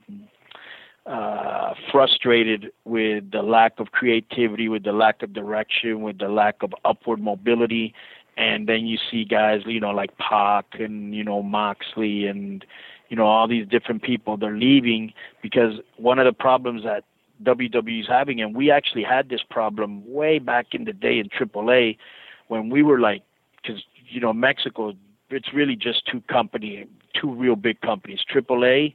uh, 1.11 1.75
frustrated 1.91 2.71
with 2.85 3.33
the 3.33 3.43
lack 3.43 3.81
of 3.81 3.91
creativity, 3.91 4.69
with 4.69 4.85
the 4.85 4.93
lack 4.93 5.23
of 5.25 5.33
direction, 5.33 6.03
with 6.03 6.19
the 6.19 6.29
lack 6.29 6.63
of 6.63 6.73
upward 6.85 7.21
mobility. 7.21 7.93
And 8.37 8.69
then 8.69 8.87
you 8.87 8.97
see 9.11 9.25
guys, 9.25 9.63
you 9.67 9.81
know, 9.81 9.91
like 9.91 10.17
Pac 10.19 10.67
and, 10.79 11.13
you 11.13 11.25
know, 11.25 11.43
Moxley 11.43 12.27
and, 12.27 12.65
you 13.09 13.17
know, 13.17 13.27
all 13.27 13.49
these 13.49 13.67
different 13.67 14.03
people, 14.03 14.37
they're 14.37 14.57
leaving 14.57 15.13
because 15.43 15.81
one 15.97 16.21
of 16.21 16.27
the 16.27 16.33
problems 16.33 16.85
that 16.85 17.03
WWE 17.43 18.03
is 18.03 18.07
having, 18.07 18.41
and 18.41 18.55
we 18.55 18.71
actually 18.71 19.03
had 19.03 19.31
this 19.31 19.43
problem 19.51 20.05
way 20.07 20.39
back 20.39 20.69
in 20.75 20.85
the 20.85 20.93
day 20.93 21.19
in 21.19 21.29
AAA 21.29 21.99
when 22.47 22.71
we 22.71 22.85
were 22.85 23.01
like, 23.01 23.23
because, 23.61 23.83
you 24.09 24.21
know, 24.21 24.33
Mexico, 24.33 24.93
it's 25.29 25.53
really 25.53 25.75
just 25.75 26.07
two 26.07 26.21
company, 26.31 26.87
two 27.21 27.35
real 27.35 27.57
big 27.57 27.81
companies, 27.81 28.21
AAA 28.33 28.95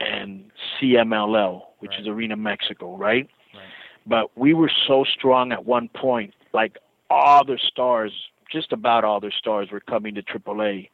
and 0.00 0.50
CMLL, 0.80 1.62
which 1.78 1.92
Right. 1.92 2.00
is 2.00 2.08
Arena 2.08 2.36
Mexico, 2.36 2.96
right? 2.96 3.28
Right. 3.54 3.62
But 4.06 4.36
we 4.36 4.54
were 4.54 4.70
so 4.86 5.04
strong 5.04 5.52
at 5.52 5.64
one 5.64 5.88
point, 5.88 6.34
like 6.52 6.78
all 7.10 7.44
the 7.44 7.58
stars, 7.58 8.12
just 8.50 8.72
about 8.72 9.04
all 9.04 9.20
their 9.20 9.30
stars 9.30 9.70
were 9.70 9.80
coming 9.80 10.14
to 10.14 10.22
AAA. 10.22 10.90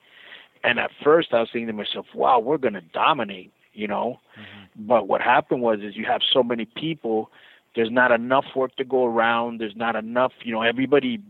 And 0.62 0.78
at 0.78 0.90
first 1.02 1.32
I 1.32 1.40
was 1.40 1.48
thinking 1.52 1.68
to 1.68 1.72
myself, 1.72 2.06
wow, 2.14 2.38
we're 2.38 2.58
going 2.58 2.74
to 2.74 2.82
dominate, 2.82 3.52
you 3.72 3.88
know? 3.88 4.20
Mm-hmm. 4.38 4.86
But 4.86 5.08
what 5.08 5.20
happened 5.20 5.62
was 5.62 5.80
is 5.80 5.96
you 5.96 6.04
have 6.04 6.20
so 6.32 6.42
many 6.42 6.66
people, 6.66 7.30
there's 7.76 7.90
not 7.90 8.10
enough 8.10 8.46
work 8.56 8.74
to 8.76 8.84
go 8.84 9.04
around, 9.06 9.60
there's 9.60 9.76
not 9.76 9.96
enough, 9.96 10.32
you 10.42 10.52
know, 10.52 10.62
everybody 10.62 11.20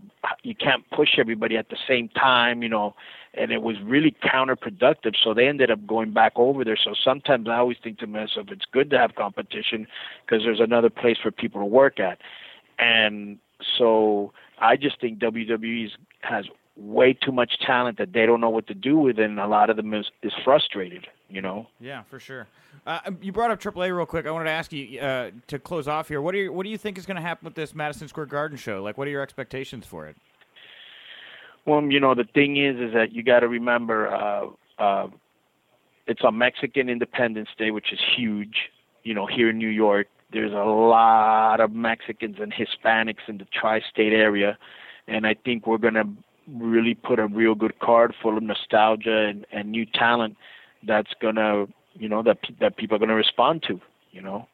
you 0.42 0.54
can't 0.54 0.88
push 0.90 1.18
everybody 1.18 1.56
at 1.56 1.70
the 1.70 1.76
same 1.88 2.08
time, 2.08 2.62
you 2.62 2.68
know, 2.68 2.94
and 3.34 3.50
it 3.52 3.62
was 3.62 3.76
really 3.82 4.14
counterproductive. 4.22 5.14
So 5.22 5.34
they 5.34 5.48
ended 5.48 5.70
up 5.70 5.86
going 5.86 6.12
back 6.12 6.32
over 6.36 6.64
there. 6.64 6.76
So 6.76 6.94
sometimes 7.02 7.48
I 7.48 7.56
always 7.56 7.78
think 7.82 7.98
to 8.00 8.06
myself, 8.06 8.48
it's 8.50 8.66
good 8.70 8.90
to 8.90 8.98
have 8.98 9.14
competition 9.14 9.86
because 10.24 10.44
there's 10.44 10.60
another 10.60 10.90
place 10.90 11.16
for 11.22 11.30
people 11.30 11.60
to 11.60 11.66
work 11.66 12.00
at. 12.00 12.18
And 12.78 13.38
so 13.78 14.32
I 14.58 14.76
just 14.76 15.00
think 15.00 15.18
WWE 15.18 15.90
has 16.20 16.46
way 16.80 17.12
too 17.12 17.32
much 17.32 17.52
talent 17.66 17.98
that 17.98 18.12
they 18.12 18.26
don't 18.26 18.40
know 18.40 18.50
what 18.50 18.66
to 18.68 18.74
do 18.74 18.96
with, 18.96 19.18
and 19.18 19.38
a 19.38 19.46
lot 19.46 19.70
of 19.70 19.76
them 19.76 19.92
is, 19.92 20.06
is 20.22 20.32
frustrated, 20.44 21.06
you 21.28 21.42
know. 21.42 21.66
Yeah, 21.78 22.02
for 22.04 22.18
sure. 22.18 22.48
Uh, 22.86 22.98
you 23.20 23.32
brought 23.32 23.50
up 23.50 23.60
AAA 23.60 23.94
real 23.94 24.06
quick. 24.06 24.26
I 24.26 24.30
wanted 24.30 24.46
to 24.46 24.50
ask 24.50 24.72
you 24.72 24.98
uh, 24.98 25.30
to 25.48 25.58
close 25.58 25.86
off 25.86 26.08
here. 26.08 26.22
What 26.22 26.32
do 26.32 26.38
you 26.38 26.52
what 26.52 26.64
do 26.64 26.70
you 26.70 26.78
think 26.78 26.96
is 26.96 27.04
going 27.04 27.16
to 27.16 27.22
happen 27.22 27.44
with 27.44 27.54
this 27.54 27.74
Madison 27.74 28.08
Square 28.08 28.26
Garden 28.26 28.56
show? 28.56 28.82
Like, 28.82 28.96
what 28.96 29.06
are 29.06 29.10
your 29.10 29.22
expectations 29.22 29.84
for 29.84 30.06
it? 30.06 30.16
Well, 31.66 31.82
you 31.82 32.00
know, 32.00 32.14
the 32.14 32.24
thing 32.24 32.56
is, 32.56 32.76
is 32.76 32.94
that 32.94 33.12
you 33.12 33.22
got 33.22 33.40
to 33.40 33.48
remember, 33.48 34.08
uh, 34.08 34.46
uh, 34.78 35.08
it's 36.06 36.22
a 36.24 36.32
Mexican 36.32 36.88
Independence 36.88 37.50
Day, 37.58 37.70
which 37.70 37.92
is 37.92 38.00
huge. 38.16 38.70
You 39.02 39.14
know, 39.14 39.26
here 39.26 39.50
in 39.50 39.58
New 39.58 39.68
York, 39.68 40.08
there's 40.32 40.52
a 40.52 40.64
lot 40.64 41.60
of 41.60 41.72
Mexicans 41.72 42.36
and 42.40 42.52
Hispanics 42.52 43.28
in 43.28 43.38
the 43.38 43.46
tri-state 43.52 44.12
area, 44.12 44.56
and 45.06 45.26
I 45.26 45.34
think 45.34 45.66
we're 45.66 45.78
gonna 45.78 46.04
really 46.52 46.94
put 46.94 47.18
a 47.18 47.26
real 47.26 47.54
good 47.54 47.78
card 47.78 48.14
full 48.22 48.36
of 48.36 48.42
nostalgia 48.42 49.26
and, 49.28 49.46
and 49.52 49.70
new 49.70 49.86
talent 49.86 50.36
that's 50.86 51.12
gonna, 51.20 51.66
you 51.94 52.08
know, 52.08 52.22
that 52.22 52.38
that 52.60 52.76
people 52.76 52.96
are 52.96 52.98
gonna 52.98 53.14
respond 53.14 53.62
to. 53.68 53.80
You 54.12 54.22
know, 54.22 54.48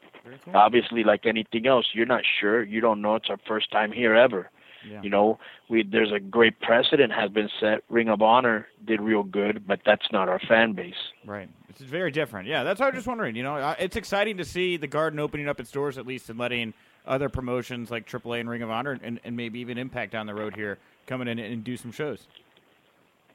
cool. 0.45 0.57
obviously, 0.57 1.05
like 1.05 1.25
anything 1.25 1.67
else, 1.67 1.87
you're 1.95 2.07
not 2.07 2.23
sure, 2.41 2.63
you 2.63 2.81
don't 2.81 3.01
know. 3.01 3.15
It's 3.15 3.31
our 3.31 3.39
first 3.47 3.71
time 3.71 3.93
here 3.93 4.15
ever. 4.15 4.51
Yeah. 4.89 5.03
You 5.03 5.11
know, 5.11 5.39
we 5.69 5.83
there's 5.83 6.13
a 6.13 6.21
great 6.21 6.61
precedent 6.61 7.13
has 7.13 7.31
been 7.31 7.49
set. 7.61 7.83
Ring 7.89 8.09
of 8.09 8.23
Honor 8.23 8.67
did 8.85 9.01
real 9.01 9.23
good, 9.23 9.67
but 9.67 9.81
that's 9.85 10.07
not 10.13 10.29
our 10.29 10.39
fan 10.39 10.73
base. 10.75 10.95
Right. 11.25 11.49
It's 11.69 11.81
very 11.81 12.11
different. 12.11 12.49
Yeah, 12.49 12.63
that's 12.63 12.81
what 12.81 12.87
I 12.87 12.91
was 12.91 12.99
just 12.99 13.07
wondering. 13.07 13.37
You 13.37 13.43
know, 13.43 13.57
uh, 13.57 13.75
it's 13.79 13.97
exciting 13.97 14.37
to 14.39 14.45
see 14.45 14.77
the 14.77 14.87
Garden 14.87 15.19
opening 15.19 15.49
up 15.49 15.61
its 15.61 15.71
doors 15.71 15.99
at 15.99 16.07
least 16.07 16.31
and 16.31 16.39
letting 16.39 16.73
other 17.07 17.29
promotions 17.29 17.91
like 17.91 18.09
AAA 18.09 18.41
and 18.41 18.51
Ring 18.51 18.63
of 18.63 18.71
Honor 18.71 18.99
and, 19.03 19.21
and 19.25 19.37
maybe 19.37 19.61
even 19.61 19.79
Impact 19.79 20.13
down 20.13 20.27
the 20.27 20.35
road 20.35 20.55
here 20.55 20.79
coming 21.07 21.29
in 21.29 21.39
and 21.39 21.65
do 21.65 21.77
some 21.77 21.93
shows. 21.93 22.27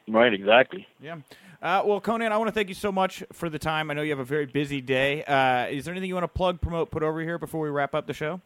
Right, 0.07 0.33
exactly. 0.33 0.87
Yeah. 1.01 1.17
Uh, 1.61 1.83
well, 1.85 2.01
Konnan, 2.01 2.31
I 2.31 2.37
want 2.37 2.47
to 2.47 2.53
thank 2.53 2.69
you 2.69 2.75
so 2.75 2.91
much 2.91 3.23
for 3.31 3.49
the 3.49 3.59
time. 3.59 3.91
I 3.91 3.93
know 3.93 4.01
you 4.01 4.09
have 4.09 4.19
a 4.19 4.25
very 4.25 4.47
busy 4.47 4.81
day. 4.81 5.23
Uh, 5.23 5.67
is 5.67 5.85
there 5.85 5.93
anything 5.93 6.07
you 6.07 6.15
want 6.15 6.23
to 6.23 6.27
plug, 6.27 6.59
promote, 6.59 6.89
put 6.89 7.03
over 7.03 7.21
here 7.21 7.37
before 7.37 7.61
we 7.61 7.69
wrap 7.69 7.93
up 7.93 8.07
the 8.07 8.13
show? 8.13 8.41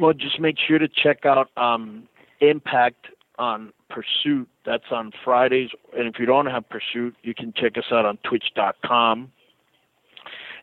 Well, 0.00 0.14
just 0.14 0.40
make 0.40 0.56
sure 0.66 0.78
to 0.78 0.88
check 0.88 1.26
out 1.26 1.50
um, 1.56 2.08
Impact 2.40 3.08
on 3.38 3.72
Pursuit. 3.90 4.48
That's 4.64 4.90
on 4.90 5.12
Fridays. 5.22 5.68
And 5.96 6.08
if 6.08 6.18
you 6.18 6.24
don't 6.24 6.46
have 6.46 6.64
Pursuit, 6.70 7.14
you 7.22 7.34
can 7.34 7.52
check 7.54 7.76
us 7.76 7.84
out 7.92 8.06
on 8.06 8.16
twitch.com. 8.24 9.30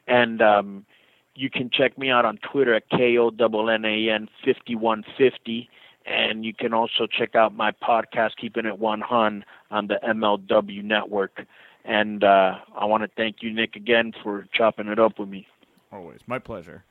And 0.07 0.41
um, 0.41 0.85
you 1.39 1.49
can 1.49 1.71
check 1.71 1.97
me 1.97 2.09
out 2.09 2.25
on 2.25 2.37
Twitter 2.51 2.73
at 2.73 2.89
KONNAN5150. 2.91 5.69
And 6.05 6.43
you 6.43 6.53
can 6.53 6.73
also 6.73 7.07
check 7.07 7.35
out 7.35 7.55
my 7.55 7.71
podcast, 7.71 8.31
Keeping 8.41 8.65
It 8.65 8.77
100, 8.77 9.45
on 9.71 9.87
the 9.87 9.97
MLW 10.03 10.83
network. 10.83 11.45
And 11.85 12.21
uh, 12.23 12.55
I 12.77 12.83
want 12.85 13.03
to 13.03 13.09
thank 13.15 13.37
you, 13.41 13.53
Nick, 13.53 13.77
again 13.77 14.11
for 14.21 14.45
chopping 14.53 14.87
it 14.87 14.99
up 14.99 15.17
with 15.17 15.29
me. 15.29 15.47
Always. 15.93 16.19
My 16.27 16.39
pleasure. 16.39 16.83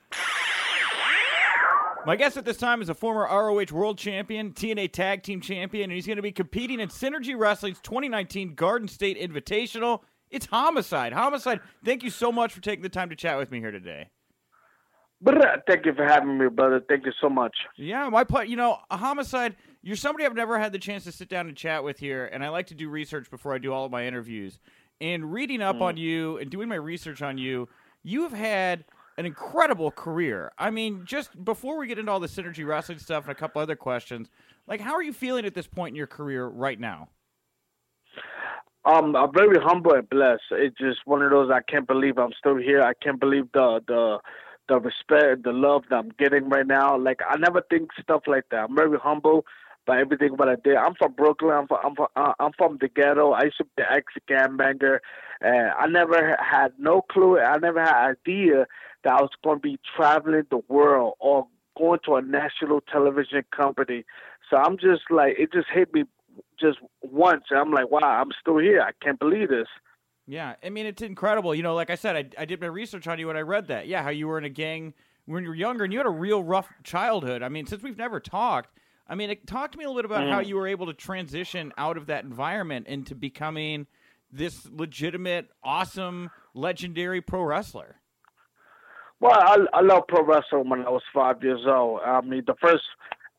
My 2.07 2.17
guest 2.17 2.39
at 2.39 2.47
this 2.47 2.57
time 2.57 2.81
is 2.81 2.89
a 2.89 2.95
former 2.95 3.25
ROH 3.25 3.67
World 3.73 3.99
Champion, 3.99 4.53
TNA 4.53 4.93
Tag 4.93 5.25
Team 5.25 5.43
Champion, 5.43 5.91
and 5.91 5.93
he's 5.93 6.07
going 6.07 6.17
to 6.17 6.23
be 6.23 6.33
competing 6.33 6.81
in 6.81 6.89
Synergy 6.89 7.37
Wrestling's 7.37 7.81
2019 7.81 8.55
Garden 8.55 8.89
State 8.89 9.21
Invitational. 9.21 10.01
It's 10.31 10.47
Homicide. 10.47 11.13
Homicide, 11.13 11.61
thank 11.85 12.03
you 12.03 12.09
so 12.09 12.33
much 12.33 12.55
for 12.55 12.63
taking 12.63 12.83
the 12.83 12.89
time 12.89 13.11
to 13.11 13.17
chat 13.17 13.37
with 13.37 13.51
me 13.51 13.59
here 13.59 13.73
today. 13.73 14.09
Thank 15.25 15.85
you 15.85 15.95
for 15.95 16.05
having 16.05 16.39
me, 16.39 16.49
brother. 16.49 16.81
Thank 16.89 17.05
you 17.05 17.13
so 17.21 17.29
much. 17.29 17.57
Yeah, 17.77 18.09
my 18.09 18.25
pleasure. 18.25 18.49
You 18.49 18.57
know, 18.57 18.79
a 18.91 18.97
homicide. 18.97 19.57
You're 19.83 19.97
somebody 19.97 20.25
I've 20.25 20.35
never 20.35 20.59
had 20.59 20.73
the 20.73 20.79
chance 20.79 21.05
to 21.05 21.13
sit 21.13 21.29
down 21.29 21.49
and 21.49 21.57
chat 21.57 21.83
with 21.83 21.99
here, 21.99 22.27
and 22.27 22.45
I 22.45 22.49
like 22.49 22.67
to 22.69 22.75
do 22.75 22.89
research 22.89 23.31
before 23.31 23.55
I 23.55 23.59
do 23.59 23.73
all 23.73 23.85
of 23.85 23.93
my 23.93 24.07
interviews. 24.07 24.59
And 25.01 25.33
reading 25.33 25.63
up 25.63 25.77
mm. 25.77 25.83
on 25.83 25.97
you 25.97 26.39
and 26.39 26.51
doing 26.51 26.69
my 26.69 26.75
research 26.75 27.23
on 27.23 27.39
you, 27.39 27.69
you 28.03 28.23
have 28.23 28.33
had 28.33 28.85
an 29.17 29.27
incredible 29.27 29.91
career. 29.91 30.53
I 30.59 30.71
mean, 30.71 31.03
just 31.05 31.45
before 31.45 31.79
we 31.79 31.87
get 31.87 31.99
into 31.99 32.11
all 32.11 32.21
the 32.21 32.29
synergy 32.29 32.67
wrestling 32.67 32.99
stuff 32.99 33.25
and 33.25 33.33
a 33.33 33.35
couple 33.35 33.61
other 33.61 33.77
questions, 33.77 34.29
like 34.67 34.81
how 34.81 34.95
are 34.95 35.03
you 35.03 35.13
feeling 35.13 35.45
at 35.45 35.55
this 35.55 35.67
point 35.67 35.93
in 35.93 35.97
your 35.97 36.07
career 36.07 36.47
right 36.47 36.79
now? 36.79 37.09
Um, 38.85 39.15
I'm 39.17 39.33
very 39.35 39.59
humble 39.61 39.93
and 39.93 40.09
blessed. 40.09 40.43
It's 40.53 40.79
just 40.79 41.01
one 41.05 41.23
of 41.23 41.31
those 41.31 41.51
I 41.51 41.61
can't 41.69 41.87
believe 41.87 42.19
I'm 42.19 42.33
still 42.39 42.57
here. 42.57 42.83
I 42.83 42.95
can't 42.95 43.21
believe 43.21 43.51
the 43.53 43.81
the 43.87 44.19
the 44.69 44.81
respect, 44.81 45.45
the 45.45 45.53
love 45.53 45.85
that 45.91 45.97
I'm 45.97 46.13
getting 46.19 46.49
right 46.49 46.67
now. 46.67 46.99
Like 46.99 47.21
I 47.29 47.37
never 47.37 47.63
think 47.71 47.91
stuff 48.01 48.23
like 48.27 48.45
that. 48.51 48.65
I'm 48.69 48.77
very 48.77 48.99
humble 48.99 49.45
by 49.87 50.01
everything 50.01 50.37
what 50.37 50.49
I 50.49 50.57
did. 50.57 50.77
I'm 50.77 50.95
from 50.95 51.13
Brooklyn. 51.13 51.53
I'm 51.55 51.67
from 51.67 51.79
I'm 51.83 51.95
from, 51.97 52.09
uh, 52.15 52.33
I'm 52.39 52.53
from 52.57 52.79
the 52.81 52.89
ghetto. 52.89 53.33
I 53.33 53.45
used 53.45 53.59
to 53.59 53.65
be 53.65 53.71
the 53.79 53.93
ex 53.93 54.13
gangbanger, 54.29 54.99
and 55.41 55.71
I 55.79 55.87
never 55.87 56.37
had 56.37 56.73
no 56.79 57.03
clue. 57.03 57.39
I 57.41 57.57
never 57.59 57.81
had 57.83 58.15
idea 58.27 58.67
that 59.05 59.13
I 59.15 59.23
was 59.23 59.31
going 59.43 59.59
to 59.59 59.63
be 59.63 59.79
traveling 59.97 60.45
the 60.51 60.61
world 60.69 61.15
or 61.21 61.47
going 61.77 62.01
to 62.05 62.17
a 62.17 62.23
national 62.23 62.83
television 62.83 63.45
company. 63.57 64.05
So 64.51 64.57
I'm 64.57 64.77
just 64.79 65.03
like, 65.11 65.37
it 65.39 65.53
just 65.53 65.69
hit 65.73 65.93
me 65.95 66.05
just 66.61 66.79
once. 67.03 67.45
I'm 67.55 67.73
like, 67.73 67.91
wow, 67.91 68.01
I'm 68.21 68.31
still 68.41 68.59
here. 68.59 68.83
I 68.83 68.91
can't 69.05 69.19
believe 69.19 69.49
this. 69.49 69.69
Yeah, 70.29 70.57
I 70.63 70.69
mean, 70.69 70.85
it's 70.85 71.01
incredible. 71.01 71.55
You 71.55 71.63
know, 71.63 71.75
like 71.75 71.89
I 71.89 71.95
said, 71.95 72.15
I, 72.15 72.43
I 72.43 72.45
did 72.45 72.61
my 72.61 72.67
research 72.67 73.09
on 73.09 73.19
you 73.19 73.29
when 73.29 73.39
I 73.39 73.41
read 73.41 73.69
that. 73.69 73.89
Yeah, 73.89 74.03
how 74.03 74.11
you 74.11 74.29
were 74.29 74.37
in 74.37 74.45
a 74.45 74.51
gang 74.51 74.93
when 75.25 75.43
you 75.43 75.49
were 75.49 75.55
younger 75.55 75.85
and 75.85 75.93
you 75.93 75.99
had 75.99 76.07
a 76.07 76.11
real 76.11 76.43
rough 76.43 76.69
childhood. 76.85 77.43
I 77.43 77.49
mean, 77.49 77.67
since 77.67 77.83
we've 77.83 77.97
never 77.97 78.21
talked, 78.21 78.69
I 79.09 79.15
mean, 79.15 79.31
it, 79.31 79.47
talk 79.47 79.73
to 79.73 79.79
me 79.79 79.85
a 79.85 79.91
little 79.91 80.11
bit 80.11 80.19
about 80.19 80.29
mm. 80.29 80.33
how 80.33 80.41
you 80.41 80.57
were 80.57 80.69
able 80.69 80.85
to 80.87 80.93
transition 80.93 81.73
out 81.79 81.97
of 81.97 82.07
that 82.07 82.25
environment 82.25 82.89
into 82.89 83.15
becoming 83.15 83.87
this 84.31 84.69
legitimate, 84.71 85.49
awesome, 85.65 86.31
legendary 86.53 87.23
pro 87.23 87.43
wrestler. 87.43 87.97
Well, 89.21 89.33
I, 89.33 89.57
I 89.73 89.81
love 89.81 90.03
pro 90.09 90.23
wrestling 90.23 90.69
when 90.69 90.85
I 90.85 90.91
was 90.91 91.03
five 91.15 91.43
years 91.43 91.63
old. 91.67 92.01
I 92.05 92.21
mean, 92.21 92.43
the 92.47 92.55
first 92.61 92.85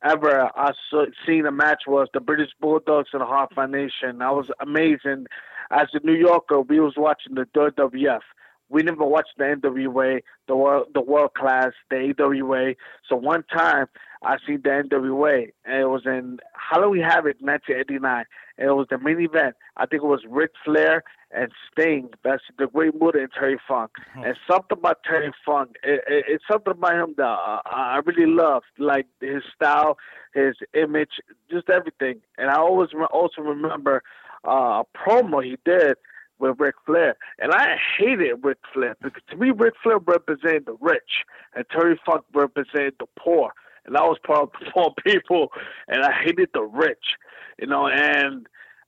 ever 0.03 0.49
I 0.55 0.71
saw, 0.89 1.05
seen 1.27 1.45
a 1.45 1.51
match 1.51 1.83
was 1.85 2.07
the 2.15 2.19
British 2.19 2.49
Bulldogs 2.59 3.09
and 3.13 3.21
the 3.21 3.27
Hart 3.27 3.53
Foundation. 3.53 4.17
That 4.17 4.33
was 4.33 4.49
amazing. 4.59 5.27
As 5.71 5.87
a 5.93 5.99
New 6.05 6.15
Yorker, 6.15 6.61
we 6.61 6.79
was 6.79 6.93
watching 6.97 7.35
the 7.35 7.45
WWF. 7.55 8.21
We 8.69 8.83
never 8.83 9.03
watched 9.03 9.33
the 9.37 9.45
NWA, 9.45 10.21
the 10.47 10.55
world, 10.55 10.87
the 10.93 11.01
world 11.01 11.33
class, 11.33 11.71
the 11.89 12.13
AWA. 12.19 12.75
So 13.07 13.15
one 13.15 13.43
time 13.51 13.87
I 14.21 14.37
seen 14.45 14.61
the 14.63 14.69
NWA, 14.69 15.51
and 15.65 15.81
it 15.81 15.85
was 15.85 16.03
in 16.05 16.39
Halloween 16.53 17.01
Havoc 17.01 17.37
1989, 17.39 18.25
and 18.57 18.67
it 18.67 18.73
was 18.73 18.87
the 18.89 18.99
main 18.99 19.19
event. 19.21 19.55
I 19.77 19.85
think 19.85 20.03
it 20.03 20.07
was 20.07 20.21
Ric 20.29 20.51
Flair 20.63 21.03
and 21.31 21.51
Sting. 21.71 22.09
That's 22.23 22.43
the 22.57 22.67
Great 22.67 22.93
Muta 22.93 23.19
and 23.19 23.31
Terry 23.31 23.59
Funk. 23.67 23.91
Oh. 24.17 24.23
And 24.23 24.35
something 24.49 24.77
about 24.77 25.03
Terry 25.03 25.31
Funk, 25.45 25.75
it, 25.83 26.03
it, 26.07 26.25
it's 26.27 26.43
something 26.49 26.73
about 26.73 26.95
him 26.95 27.15
that 27.17 27.23
uh, 27.23 27.61
I 27.65 28.01
really 28.05 28.31
loved, 28.31 28.65
like 28.77 29.07
his 29.19 29.43
style, 29.55 29.97
his 30.33 30.55
image, 30.73 31.21
just 31.49 31.69
everything. 31.69 32.21
And 32.37 32.51
I 32.51 32.57
always 32.57 32.89
also 33.11 33.41
remember 33.41 34.03
uh, 34.43 34.83
promo 34.95 35.43
he 35.43 35.57
did 35.65 35.95
with 36.39 36.59
Ric 36.59 36.75
Flair. 36.85 37.15
And 37.39 37.51
I 37.51 37.75
hated 37.97 38.43
Ric 38.43 38.57
Flair 38.73 38.95
because 39.01 39.21
to 39.29 39.35
me, 39.35 39.51
Ric 39.51 39.73
Flair 39.83 39.99
represented 39.99 40.65
the 40.65 40.77
rich 40.79 41.25
and 41.55 41.65
Terry 41.69 41.99
Funk 42.05 42.23
represented 42.33 42.95
the 42.99 43.07
poor 43.17 43.51
and 43.89 43.97
I 43.97 44.01
was 44.01 44.17
part 44.25 44.43
of 44.43 44.49
the 44.59 44.71
poor 44.73 44.93
people, 45.03 45.49
and 45.87 46.03
I 46.03 46.11
hated 46.11 46.49
the 46.53 46.63
rich, 46.63 47.17
you 47.59 47.67
know. 47.67 47.87
And 47.87 48.47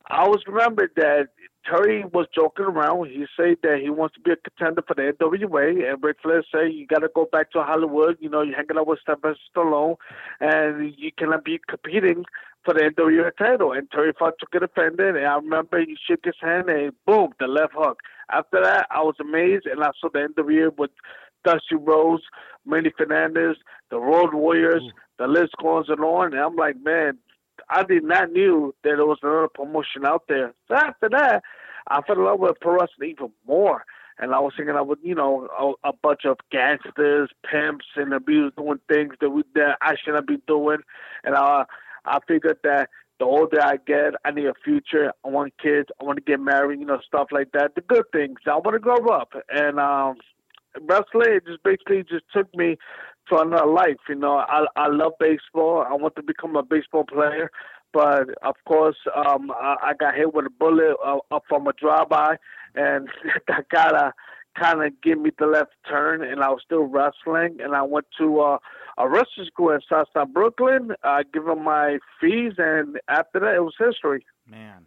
I 0.09 0.21
always 0.21 0.41
remembered 0.47 0.91
that 0.95 1.29
Terry 1.65 2.03
was 2.11 2.27
joking 2.33 2.65
around. 2.65 3.09
He 3.09 3.25
said 3.37 3.57
that 3.63 3.79
he 3.81 3.89
wants 3.89 4.15
to 4.15 4.21
be 4.21 4.31
a 4.31 4.35
contender 4.35 4.83
for 4.87 4.95
the 4.95 5.13
NWA, 5.13 5.91
and 5.91 6.03
Ric 6.03 6.17
Flair 6.21 6.43
said 6.51 6.73
you 6.73 6.87
got 6.87 6.99
to 6.99 7.09
go 7.13 7.27
back 7.31 7.51
to 7.51 7.63
Hollywood. 7.63 8.17
You 8.19 8.29
know, 8.29 8.41
you're 8.41 8.55
hanging 8.55 8.77
out 8.77 8.87
with 8.87 8.99
Sylvester 9.05 9.37
Stallone, 9.55 9.95
and 10.39 10.93
you 10.97 11.11
cannot 11.17 11.45
be 11.45 11.59
competing 11.67 12.25
for 12.65 12.73
the 12.73 12.81
NWA 12.81 13.35
title. 13.37 13.73
And 13.73 13.89
Terry 13.91 14.13
Funk 14.17 14.35
took 14.39 14.53
it 14.53 14.63
offended, 14.63 15.15
and 15.15 15.25
I 15.25 15.35
remember 15.35 15.79
he 15.79 15.95
shook 16.07 16.25
his 16.25 16.35
hand, 16.41 16.69
and 16.69 16.93
boom, 17.05 17.29
the 17.39 17.47
left 17.47 17.73
hook. 17.75 17.99
After 18.31 18.61
that, 18.63 18.87
I 18.89 19.01
was 19.01 19.15
amazed, 19.19 19.65
and 19.65 19.83
I 19.83 19.91
saw 19.99 20.09
the 20.11 20.27
NWA 20.35 20.75
with 20.77 20.91
Dusty 21.43 21.75
Rhodes, 21.75 22.23
Manny 22.65 22.91
Fernandez, 22.97 23.57
the 23.89 23.99
Road 23.99 24.33
Warriors, 24.33 24.83
mm. 24.83 24.91
the 25.17 25.27
list 25.27 25.53
goes 25.61 25.89
on 25.89 25.97
and 25.97 26.05
on. 26.05 26.33
And 26.33 26.41
I'm 26.41 26.55
like, 26.55 26.75
man, 26.81 27.17
I 27.69 27.83
did 27.83 28.03
not 28.03 28.31
knew 28.31 28.75
that 28.83 28.95
there 28.97 29.05
was 29.05 29.19
another 29.21 29.47
promotion 29.47 30.05
out 30.05 30.23
there. 30.27 30.53
So 30.67 30.75
after 30.75 31.09
that, 31.09 31.43
I 31.87 32.01
fell 32.01 32.17
in 32.17 32.25
love 32.25 32.39
with 32.39 32.59
pro 32.59 32.73
wrestling 32.73 33.09
even 33.11 33.31
more. 33.47 33.85
And 34.19 34.35
I 34.35 34.39
was 34.39 34.53
thinking 34.55 34.75
I 34.75 34.81
would, 34.81 34.99
you 35.01 35.15
know, 35.15 35.47
a, 35.83 35.89
a 35.89 35.93
bunch 35.93 36.25
of 36.25 36.37
gangsters, 36.51 37.29
pimps, 37.49 37.85
and 37.95 38.13
abuse 38.13 38.53
doing 38.55 38.79
things 38.87 39.15
that 39.19 39.29
we 39.31 39.43
that 39.55 39.77
I 39.81 39.95
shouldn't 39.95 40.27
be 40.27 40.37
doing. 40.47 40.79
And 41.23 41.33
I, 41.35 41.65
I 42.05 42.19
figured 42.27 42.57
that 42.63 42.89
the 43.19 43.25
older 43.25 43.61
I 43.61 43.77
get, 43.77 44.13
I 44.23 44.31
need 44.31 44.45
a 44.45 44.53
future. 44.63 45.11
I 45.25 45.29
want 45.29 45.53
kids. 45.61 45.89
I 45.99 46.03
want 46.03 46.17
to 46.17 46.23
get 46.23 46.39
married. 46.39 46.79
You 46.79 46.85
know, 46.85 46.99
stuff 47.05 47.29
like 47.31 47.51
that. 47.53 47.73
The 47.75 47.81
good 47.81 48.05
things. 48.11 48.39
I 48.45 48.55
want 48.55 48.73
to 48.73 48.79
grow 48.79 49.07
up. 49.07 49.33
And 49.49 49.79
um, 49.79 50.17
wrestling 50.81 51.39
just 51.47 51.63
basically 51.63 52.03
just 52.03 52.25
took 52.33 52.53
me 52.55 52.77
to 53.29 53.39
another 53.39 53.65
life. 53.67 53.97
You 54.09 54.15
know, 54.15 54.37
I 54.37 54.65
I 54.75 54.87
love 54.87 55.13
baseball. 55.19 55.85
I 55.87 55.93
want 55.93 56.15
to 56.15 56.23
become 56.23 56.55
a 56.55 56.63
baseball 56.63 57.03
player, 57.05 57.51
but 57.93 58.29
of 58.43 58.55
course, 58.65 58.97
um, 59.15 59.51
I, 59.51 59.75
I 59.81 59.93
got 59.99 60.15
hit 60.15 60.33
with 60.33 60.45
a 60.45 60.49
bullet 60.49 60.95
uh, 61.05 61.17
up 61.31 61.43
from 61.47 61.67
a 61.67 61.73
drive-by, 61.73 62.37
and 62.75 63.09
that 63.47 63.69
gotta 63.69 64.13
kind 64.59 64.83
of 64.83 64.93
give 65.01 65.19
me 65.19 65.31
the 65.37 65.45
left 65.45 65.71
turn. 65.87 66.23
And 66.23 66.41
I 66.41 66.49
was 66.49 66.61
still 66.65 66.83
wrestling, 66.83 67.57
and 67.61 67.75
I 67.75 67.83
went 67.83 68.07
to 68.19 68.39
uh, 68.39 68.57
a 68.97 69.09
wrestling 69.09 69.47
school 69.47 69.71
in 69.71 69.79
Southside 69.87 70.33
Brooklyn. 70.33 70.91
I 71.03 71.23
give 71.33 71.45
them 71.45 71.63
my 71.63 71.99
fees, 72.19 72.53
and 72.57 72.99
after 73.07 73.39
that, 73.39 73.55
it 73.55 73.63
was 73.63 73.75
history. 73.77 74.25
Man, 74.47 74.85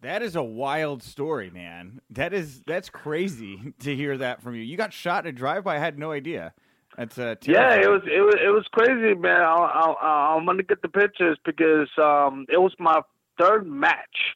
That 0.00 0.22
is 0.22 0.36
a 0.36 0.42
wild 0.42 1.02
story, 1.02 1.50
man. 1.50 2.00
That 2.10 2.32
is 2.32 2.62
that's 2.66 2.90
crazy 2.90 3.72
to 3.80 3.94
hear 3.94 4.16
that 4.18 4.42
from 4.42 4.54
you. 4.54 4.62
You 4.62 4.76
got 4.76 4.92
shot 4.92 5.24
in 5.24 5.30
a 5.30 5.32
drive-by. 5.32 5.76
I 5.76 5.78
had 5.78 5.98
no 5.98 6.12
idea. 6.12 6.52
That's 6.98 7.16
uh, 7.16 7.36
yeah. 7.42 7.74
It 7.74 7.88
was 7.88 8.02
it 8.12 8.20
was 8.20 8.34
it 8.44 8.48
was 8.48 8.66
crazy, 8.72 9.14
man. 9.14 9.40
I, 9.40 9.54
I, 9.54 10.34
I'm 10.34 10.44
gonna 10.44 10.64
get 10.64 10.82
the 10.82 10.88
pictures 10.88 11.38
because 11.44 11.88
um, 11.96 12.44
it 12.52 12.60
was 12.60 12.72
my 12.80 13.02
third 13.40 13.68
match, 13.68 14.34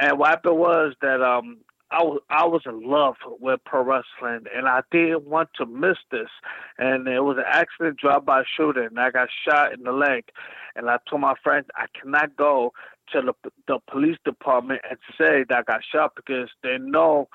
and 0.00 0.18
what 0.18 0.30
happened 0.30 0.58
was 0.58 0.94
that 1.00 1.22
um, 1.22 1.58
I 1.92 2.02
was 2.02 2.20
I 2.28 2.44
was 2.44 2.62
in 2.66 2.82
love 2.82 3.14
with 3.38 3.60
pro 3.64 3.84
wrestling, 3.84 4.46
and 4.52 4.66
I 4.66 4.80
didn't 4.90 5.28
want 5.28 5.50
to 5.58 5.64
miss 5.64 5.96
this. 6.10 6.28
And 6.76 7.06
it 7.06 7.20
was 7.20 7.36
an 7.36 7.44
accident 7.46 7.98
drive-by 7.98 8.42
shooting, 8.56 8.86
and 8.90 8.98
I 8.98 9.12
got 9.12 9.28
shot 9.46 9.72
in 9.72 9.84
the 9.84 9.92
leg. 9.92 10.24
And 10.74 10.90
I 10.90 10.98
told 11.08 11.20
my 11.20 11.34
friends 11.40 11.66
I 11.76 11.86
cannot 11.96 12.34
go 12.34 12.72
to 13.12 13.20
the 13.20 13.50
the 13.68 13.78
police 13.88 14.18
department 14.24 14.80
and 14.90 14.98
say 15.16 15.44
that 15.48 15.58
I 15.58 15.62
got 15.62 15.82
shot 15.84 16.16
because 16.16 16.48
they 16.64 16.78
know 16.78 17.28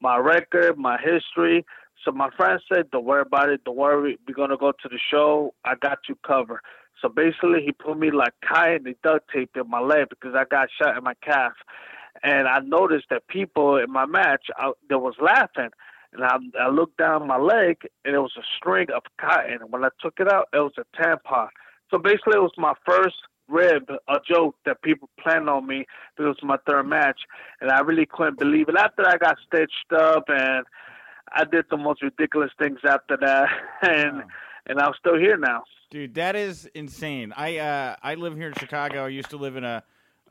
my 0.00 0.16
record, 0.16 0.78
my 0.78 0.96
history. 1.02 1.66
So 2.04 2.12
my 2.12 2.30
friend 2.36 2.60
said, 2.72 2.90
"Don't 2.90 3.04
worry 3.04 3.22
about 3.22 3.50
it. 3.50 3.64
Don't 3.64 3.76
worry. 3.76 4.18
We're 4.26 4.34
gonna 4.34 4.56
go 4.56 4.72
to 4.72 4.88
the 4.88 4.98
show. 4.98 5.54
I 5.64 5.74
got 5.76 5.98
you 6.08 6.16
covered." 6.26 6.60
So 7.00 7.08
basically, 7.08 7.62
he 7.64 7.72
put 7.72 7.98
me 7.98 8.10
like 8.10 8.34
tie 8.46 8.74
and 8.74 8.94
duct 9.02 9.30
tape 9.32 9.56
in 9.56 9.68
my 9.68 9.80
leg 9.80 10.08
because 10.10 10.34
I 10.34 10.44
got 10.44 10.68
shot 10.70 10.96
in 10.96 11.04
my 11.04 11.14
calf 11.22 11.52
and 12.22 12.46
I 12.46 12.60
noticed 12.60 13.06
that 13.10 13.26
people 13.28 13.76
in 13.76 13.90
my 13.90 14.06
match 14.06 14.46
I, 14.56 14.72
they 14.88 14.94
was 14.94 15.14
laughing, 15.20 15.70
and 16.12 16.24
I, 16.24 16.36
I 16.60 16.68
looked 16.68 16.98
down 16.98 17.26
my 17.26 17.38
leg, 17.38 17.78
and 18.04 18.14
it 18.14 18.18
was 18.18 18.34
a 18.36 18.42
string 18.56 18.88
of 18.94 19.02
cotton. 19.20 19.58
And 19.62 19.72
when 19.72 19.84
I 19.84 19.88
took 20.00 20.14
it 20.20 20.30
out, 20.30 20.48
it 20.52 20.58
was 20.58 20.74
a 20.78 20.84
tampon. 20.96 21.48
So 21.90 21.98
basically, 21.98 22.36
it 22.36 22.42
was 22.42 22.52
my 22.58 22.74
first 22.86 23.16
rib, 23.48 23.84
a 24.08 24.16
joke 24.26 24.56
that 24.64 24.82
people 24.82 25.08
planned 25.20 25.48
on 25.48 25.66
me 25.66 25.84
because 26.16 26.36
it 26.38 26.42
was 26.42 26.42
my 26.42 26.58
third 26.66 26.84
match, 26.84 27.20
and 27.60 27.70
I 27.70 27.80
really 27.80 28.06
couldn't 28.06 28.38
believe 28.38 28.68
it. 28.68 28.76
After 28.76 29.06
I 29.06 29.16
got 29.16 29.36
stitched 29.46 29.92
up, 29.94 30.24
and 30.28 30.64
I 31.34 31.44
did 31.44 31.66
the 31.70 31.76
most 31.76 32.02
ridiculous 32.02 32.50
things 32.58 32.78
after 32.86 33.16
that, 33.16 33.48
and 33.82 34.18
wow. 34.18 34.22
and 34.66 34.80
I'm 34.80 34.92
still 34.98 35.18
here 35.18 35.36
now. 35.36 35.64
Dude, 35.90 36.14
that 36.14 36.36
is 36.36 36.68
insane. 36.74 37.32
I 37.36 37.58
uh, 37.58 37.96
I 38.02 38.14
live 38.14 38.36
here 38.36 38.48
in 38.48 38.54
Chicago. 38.54 39.04
I 39.04 39.08
used 39.08 39.30
to 39.30 39.36
live 39.36 39.56
in 39.56 39.64
a 39.64 39.82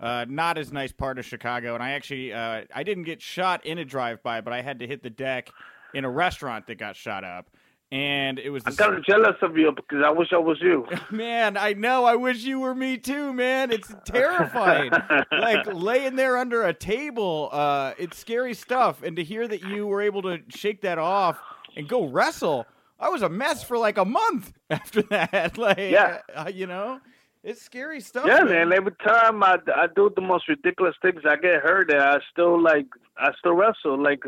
uh, 0.02 0.26
not 0.28 0.58
as 0.58 0.74
nice 0.74 0.92
part 0.92 1.20
of 1.20 1.26
Chicago. 1.26 1.76
And 1.76 1.84
I 1.84 1.92
actually, 1.92 2.34
uh, 2.34 2.64
I 2.74 2.84
didn't 2.84 3.04
get 3.04 3.22
shot 3.22 3.66
in 3.66 3.78
a 3.78 3.86
drive-by, 3.86 4.42
but 4.42 4.52
I 4.52 4.62
had 4.62 4.80
to 4.80 4.88
hit 4.88 5.04
the 5.04 5.10
deck 5.10 5.52
in 5.94 6.06
a 6.06 6.10
restaurant 6.10 6.68
that 6.68 6.80
got 6.80 6.96
shot 6.96 7.24
up. 7.24 7.50
And 7.92 8.40
it 8.40 8.52
was. 8.52 8.64
I'm 8.66 8.76
kind 8.76 8.96
of 8.96 9.04
jealous 9.04 9.36
of 9.42 9.58
you 9.58 9.72
because 9.74 10.02
I 10.06 10.12
wish 10.12 10.30
I 10.32 10.38
was 10.38 10.60
you. 10.62 10.88
man, 11.12 11.58
I 11.58 11.74
know. 11.74 12.06
I 12.06 12.16
wish 12.16 12.44
you 12.44 12.60
were 12.62 12.74
me 12.74 12.98
too, 12.98 13.34
man. 13.34 13.70
It's 13.70 13.94
terrifying. 14.06 14.92
like 15.32 15.66
laying 15.74 16.16
there 16.16 16.38
under 16.38 16.64
a 16.64 16.74
table. 16.74 17.50
Uh, 17.52 17.94
it's 17.98 18.18
scary 18.18 18.54
stuff. 18.54 19.04
And 19.04 19.18
to 19.18 19.24
hear 19.24 19.46
that 19.46 19.64
you 19.64 19.88
were 19.88 20.02
able 20.02 20.22
to 20.22 20.40
shake 20.48 20.82
that 20.82 21.00
off 21.00 21.38
and 21.76 21.88
go 21.88 22.08
wrestle. 22.08 22.66
I 22.98 23.10
was 23.10 23.24
a 23.24 23.30
mess 23.30 23.64
for 23.64 23.78
like 23.78 23.98
a 23.98 24.06
month 24.06 24.54
after 24.70 25.02
that. 25.04 25.58
like, 25.58 25.78
yeah. 25.78 26.20
Uh, 26.34 26.52
you 26.54 26.68
know, 26.68 27.02
it's 27.44 27.62
scary 27.62 28.00
stuff. 28.00 28.26
Yeah, 28.26 28.44
man. 28.44 28.70
man. 28.70 28.74
Every 28.74 28.94
time 29.04 29.44
I, 29.44 29.58
I 29.76 29.88
do 29.94 30.12
the 30.16 30.22
most 30.22 30.48
ridiculous 30.48 30.96
things, 31.02 31.22
I 31.28 31.36
get 31.36 31.62
hurt, 31.62 31.92
and 31.92 32.00
I 32.02 32.20
still 32.32 32.62
like 32.62 32.86
I 33.18 33.32
still 33.38 33.54
wrestle. 33.54 34.02
Like 34.02 34.24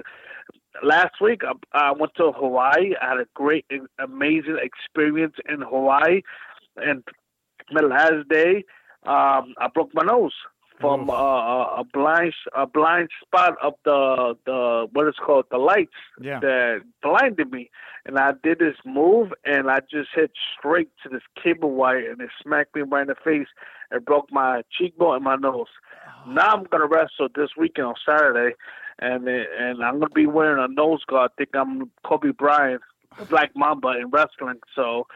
last 0.82 1.16
week, 1.22 1.42
I, 1.44 1.54
I 1.74 1.92
went 1.92 2.14
to 2.16 2.32
Hawaii. 2.32 2.94
I 3.02 3.10
had 3.10 3.18
a 3.20 3.28
great, 3.34 3.66
amazing 4.00 4.58
experience 4.62 5.36
in 5.48 5.62
Hawaii, 5.62 6.22
and 6.78 7.04
my 7.72 7.82
last 7.82 8.28
day, 8.30 8.64
um, 9.06 9.54
I 9.58 9.68
broke 9.74 9.94
my 9.94 10.04
nose 10.04 10.34
from 10.80 11.10
uh, 11.10 11.14
a 11.80 11.84
blind 11.94 12.34
a 12.56 12.66
blind 12.66 13.10
spot 13.24 13.56
of 13.62 13.74
the 13.86 14.36
the 14.46 14.88
what 14.92 15.08
is 15.08 15.16
called 15.24 15.46
the 15.52 15.58
lights 15.58 15.92
yeah. 16.22 16.40
that 16.40 16.82
blinded 17.02 17.52
me, 17.52 17.70
and 18.06 18.18
I 18.18 18.34
did 18.44 18.60
this 18.60 18.76
move 18.86 19.32
and 19.46 19.70
I 19.70 19.80
just 19.80 20.10
hit 20.14 20.32
straight 20.58 20.90
to 21.04 21.10
this 21.10 21.22
cable 21.42 21.72
wire 21.72 22.12
and 22.12 22.22
it 22.22 22.30
smacked 22.42 22.76
me 22.76 22.82
right 22.82 23.04
in 23.04 23.08
the 23.08 23.16
face 23.24 23.48
and 23.92 24.04
broke 24.04 24.32
my 24.32 24.64
cheekbone 24.78 25.16
and 25.16 25.24
my 25.24 25.36
nose. 25.36 25.68
Oh. 26.26 26.32
Now 26.32 26.50
I'm 26.50 26.64
gonna 26.66 26.88
wrestle 26.88 27.30
this 27.36 27.52
weekend 27.58 27.88
on 27.88 27.96
Saturday, 28.08 28.56
and 29.00 29.28
and 29.28 29.84
I'm 29.84 30.00
gonna 30.00 30.10
be 30.10 30.28
wearing 30.28 30.64
a 30.64 30.68
nose 30.68 31.04
guard. 31.06 31.32
I 31.32 31.34
think 31.38 31.50
I'm 31.56 31.92
Kobe 32.06 32.32
Bryant, 32.32 32.82
Black 33.30 33.52
Mamba 33.56 33.90
in 34.00 34.10
wrestling. 34.10 34.60
So 34.76 35.08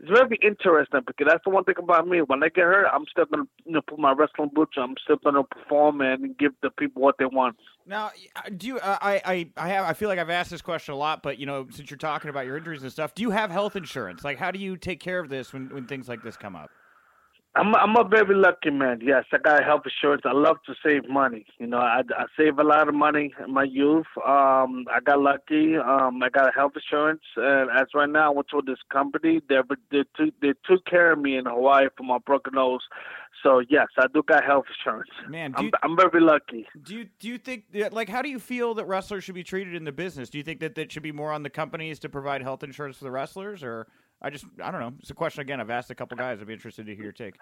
it's 0.00 0.10
very 0.10 0.38
interesting 0.42 1.00
because 1.06 1.26
that's 1.28 1.44
the 1.44 1.50
one 1.50 1.64
thing 1.64 1.76
about 1.78 2.06
me. 2.06 2.20
When 2.20 2.42
I 2.42 2.48
get 2.48 2.64
hurt, 2.64 2.86
I'm 2.92 3.04
still 3.10 3.24
gonna 3.26 3.44
you 3.64 3.72
know, 3.72 3.80
put 3.80 3.98
my 3.98 4.12
wrestling 4.12 4.50
boots. 4.52 4.72
I'm 4.76 4.96
still 5.02 5.16
gonna 5.16 5.44
perform 5.44 6.00
and 6.00 6.36
give 6.36 6.52
the 6.62 6.70
people 6.70 7.00
what 7.00 7.16
they 7.18 7.26
want. 7.26 7.56
Now, 7.86 8.10
do 8.56 8.66
you? 8.66 8.78
Uh, 8.78 8.98
I 9.00 9.22
I 9.24 9.50
I 9.56 9.68
have. 9.68 9.84
I 9.84 9.92
feel 9.92 10.08
like 10.08 10.18
I've 10.18 10.30
asked 10.30 10.50
this 10.50 10.62
question 10.62 10.94
a 10.94 10.96
lot, 10.96 11.22
but 11.22 11.38
you 11.38 11.46
know, 11.46 11.66
since 11.70 11.90
you're 11.90 11.98
talking 11.98 12.28
about 12.28 12.44
your 12.46 12.56
injuries 12.56 12.82
and 12.82 12.90
stuff, 12.90 13.14
do 13.14 13.22
you 13.22 13.30
have 13.30 13.50
health 13.50 13.76
insurance? 13.76 14.24
Like, 14.24 14.38
how 14.38 14.50
do 14.50 14.58
you 14.58 14.76
take 14.76 15.00
care 15.00 15.20
of 15.20 15.28
this 15.28 15.52
when 15.52 15.68
when 15.68 15.86
things 15.86 16.08
like 16.08 16.22
this 16.22 16.36
come 16.36 16.56
up? 16.56 16.70
I'm 17.56 17.74
I'm 17.76 17.96
a 17.96 18.02
very 18.02 18.34
lucky 18.34 18.70
man. 18.70 19.00
Yes, 19.00 19.24
I 19.32 19.38
got 19.38 19.62
health 19.64 19.82
insurance. 19.84 20.22
I 20.24 20.32
love 20.32 20.56
to 20.66 20.74
save 20.84 21.08
money. 21.08 21.46
You 21.58 21.68
know, 21.68 21.78
I, 21.78 22.02
I 22.16 22.24
save 22.36 22.58
a 22.58 22.64
lot 22.64 22.88
of 22.88 22.94
money 22.94 23.32
in 23.44 23.54
my 23.54 23.62
youth. 23.62 24.06
Um, 24.26 24.86
I 24.92 24.98
got 25.04 25.20
lucky. 25.20 25.76
Um, 25.76 26.20
I 26.22 26.30
got 26.30 26.52
health 26.54 26.72
insurance, 26.74 27.22
and 27.36 27.70
as 27.70 27.86
right 27.94 28.08
now, 28.08 28.32
I 28.32 28.34
went 28.34 28.48
to 28.48 28.62
this 28.66 28.78
company. 28.92 29.40
They 29.48 29.58
they 29.92 30.02
took 30.16 30.34
they 30.42 30.54
took 30.64 30.84
care 30.86 31.12
of 31.12 31.20
me 31.20 31.36
in 31.36 31.46
Hawaii 31.46 31.86
for 31.96 32.02
my 32.02 32.18
broken 32.18 32.54
nose. 32.54 32.82
So 33.44 33.60
yes, 33.68 33.86
I 33.98 34.06
do 34.12 34.22
got 34.26 34.42
health 34.42 34.64
insurance. 34.76 35.10
Man, 35.28 35.54
I'm, 35.56 35.66
you, 35.66 35.70
I'm 35.82 35.96
very 35.96 36.20
lucky. 36.20 36.66
Do 36.82 36.94
you 36.96 37.08
do 37.20 37.28
you 37.28 37.38
think 37.38 37.66
like 37.92 38.08
how 38.08 38.22
do 38.22 38.30
you 38.30 38.40
feel 38.40 38.74
that 38.74 38.86
wrestlers 38.86 39.22
should 39.22 39.34
be 39.36 39.44
treated 39.44 39.76
in 39.76 39.84
the 39.84 39.92
business? 39.92 40.28
Do 40.28 40.38
you 40.38 40.44
think 40.44 40.58
that 40.60 40.74
that 40.74 40.90
should 40.90 41.04
be 41.04 41.12
more 41.12 41.30
on 41.30 41.44
the 41.44 41.50
companies 41.50 42.00
to 42.00 42.08
provide 42.08 42.42
health 42.42 42.64
insurance 42.64 42.96
for 42.96 43.04
the 43.04 43.12
wrestlers, 43.12 43.62
or 43.62 43.86
I 44.24 44.30
just 44.30 44.46
I 44.62 44.70
don't 44.70 44.80
know. 44.80 44.94
It's 45.00 45.10
a 45.10 45.14
question 45.14 45.42
again. 45.42 45.60
I've 45.60 45.68
asked 45.68 45.90
a 45.90 45.94
couple 45.94 46.16
guys. 46.16 46.40
I'd 46.40 46.46
be 46.46 46.54
interested 46.54 46.86
to 46.86 46.94
hear 46.94 47.04
your 47.04 47.12
take. 47.12 47.34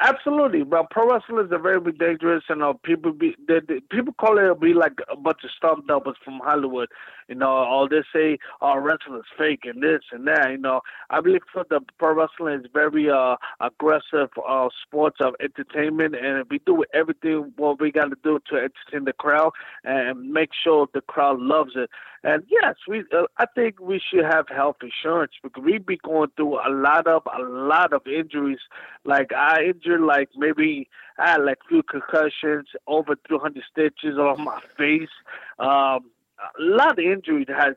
Absolutely, 0.00 0.62
but 0.62 0.90
pro 0.90 1.12
wrestlers 1.12 1.50
are 1.50 1.58
very 1.58 1.92
dangerous, 1.92 2.44
and 2.48 2.60
know, 2.60 2.80
people 2.84 3.12
be 3.12 3.34
they, 3.48 3.58
they, 3.66 3.80
people 3.90 4.14
call 4.14 4.38
it 4.38 4.60
be 4.60 4.72
like 4.72 4.92
a 5.10 5.16
bunch 5.16 5.40
of 5.42 5.50
stunt 5.50 5.88
doubles 5.88 6.14
from 6.24 6.38
Hollywood. 6.38 6.88
You 7.28 7.34
know, 7.34 7.48
all 7.48 7.88
they 7.88 8.04
say, 8.12 8.38
"Oh, 8.62 8.78
wrestling 8.78 9.18
is 9.18 9.24
fake," 9.36 9.64
and 9.64 9.82
this 9.82 10.02
and 10.12 10.24
that. 10.28 10.52
You 10.52 10.58
know, 10.58 10.82
I 11.10 11.20
believe 11.20 11.40
for 11.52 11.66
the 11.68 11.80
pro 11.98 12.14
wrestling 12.14 12.60
is 12.60 12.66
very 12.72 13.10
uh 13.10 13.36
aggressive 13.60 14.30
uh 14.48 14.68
sports 14.86 15.16
of 15.20 15.34
entertainment, 15.40 16.14
and 16.14 16.44
we 16.48 16.60
do 16.64 16.84
everything 16.94 17.52
what 17.56 17.80
we 17.80 17.90
got 17.90 18.10
to 18.10 18.16
do 18.22 18.38
to 18.50 18.54
entertain 18.54 19.04
the 19.04 19.12
crowd 19.12 19.50
and 19.82 20.30
make 20.30 20.50
sure 20.54 20.86
the 20.94 21.00
crowd 21.00 21.40
loves 21.40 21.72
it. 21.74 21.90
And 22.24 22.42
yes, 22.48 22.74
we 22.88 23.04
uh, 23.16 23.24
I 23.38 23.46
think 23.54 23.80
we 23.80 24.00
should 24.00 24.24
have 24.24 24.48
health 24.48 24.76
insurance 24.82 25.32
because 25.42 25.62
we'd 25.62 25.86
be 25.86 25.98
going 25.98 26.30
through 26.36 26.56
a 26.56 26.70
lot 26.70 27.06
of 27.06 27.22
a 27.32 27.42
lot 27.42 27.92
of 27.92 28.06
injuries. 28.06 28.58
Like 29.04 29.32
I 29.32 29.64
injured 29.64 30.00
like 30.00 30.30
maybe 30.36 30.88
I 31.18 31.32
had 31.32 31.44
like 31.44 31.58
few 31.68 31.82
concussions, 31.82 32.66
over 32.86 33.14
300 33.26 33.62
stitches 33.70 34.18
on 34.18 34.42
my 34.44 34.60
face. 34.76 35.08
Um, 35.58 36.10
a 36.38 36.62
lot 36.62 36.98
of 36.98 37.04
injuries 37.04 37.46
had 37.48 37.76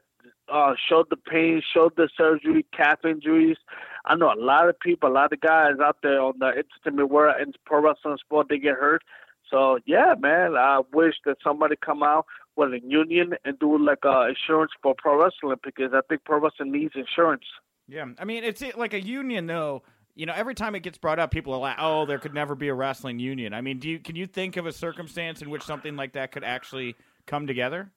uh, 0.51 0.73
shoulder 0.89 1.15
pain, 1.15 1.61
shoulder 1.73 2.09
surgery, 2.17 2.65
calf 2.75 3.05
injuries. 3.05 3.57
I 4.05 4.15
know 4.15 4.33
a 4.33 4.39
lot 4.39 4.69
of 4.69 4.79
people, 4.79 5.09
a 5.09 5.13
lot 5.13 5.31
of 5.31 5.39
guys 5.41 5.73
out 5.83 5.97
there 6.01 6.19
on 6.19 6.33
the 6.39 6.47
entertainment 6.47 7.09
world 7.09 7.35
and 7.39 7.55
pro 7.65 7.81
wrestling 7.81 8.17
sport, 8.17 8.47
they 8.49 8.57
get 8.57 8.75
hurt. 8.75 9.03
So 9.51 9.79
yeah, 9.85 10.15
man, 10.17 10.55
I 10.55 10.81
wish 10.93 11.15
that 11.25 11.37
somebody 11.43 11.75
come 11.83 12.01
out 12.01 12.25
with 12.55 12.73
a 12.73 12.79
union 12.83 13.33
and 13.45 13.59
do 13.59 13.77
like 13.77 14.05
uh, 14.05 14.27
insurance 14.27 14.71
for 14.81 14.95
pro 14.97 15.21
wrestling 15.21 15.57
because 15.63 15.91
I 15.93 16.01
think 16.07 16.23
pro 16.23 16.39
wrestling 16.39 16.71
needs 16.71 16.93
insurance. 16.95 17.43
Yeah, 17.87 18.05
I 18.17 18.25
mean 18.25 18.43
it's 18.43 18.63
like 18.75 18.93
a 18.93 19.01
union 19.01 19.45
though. 19.47 19.83
You 20.13 20.25
know, 20.25 20.33
every 20.35 20.55
time 20.55 20.75
it 20.75 20.81
gets 20.81 20.97
brought 20.97 21.19
up, 21.19 21.31
people 21.31 21.53
are 21.53 21.59
like, 21.59 21.77
"Oh, 21.79 22.05
there 22.05 22.19
could 22.19 22.33
never 22.33 22.53
be 22.55 22.67
a 22.67 22.73
wrestling 22.73 23.19
union." 23.19 23.53
I 23.53 23.61
mean, 23.61 23.79
do 23.79 23.89
you 23.89 23.99
can 23.99 24.15
you 24.15 24.27
think 24.27 24.57
of 24.57 24.65
a 24.65 24.71
circumstance 24.71 25.41
in 25.41 25.49
which 25.49 25.63
something 25.63 25.95
like 25.95 26.13
that 26.13 26.31
could 26.31 26.43
actually 26.43 26.95
come 27.27 27.47
together? 27.47 27.91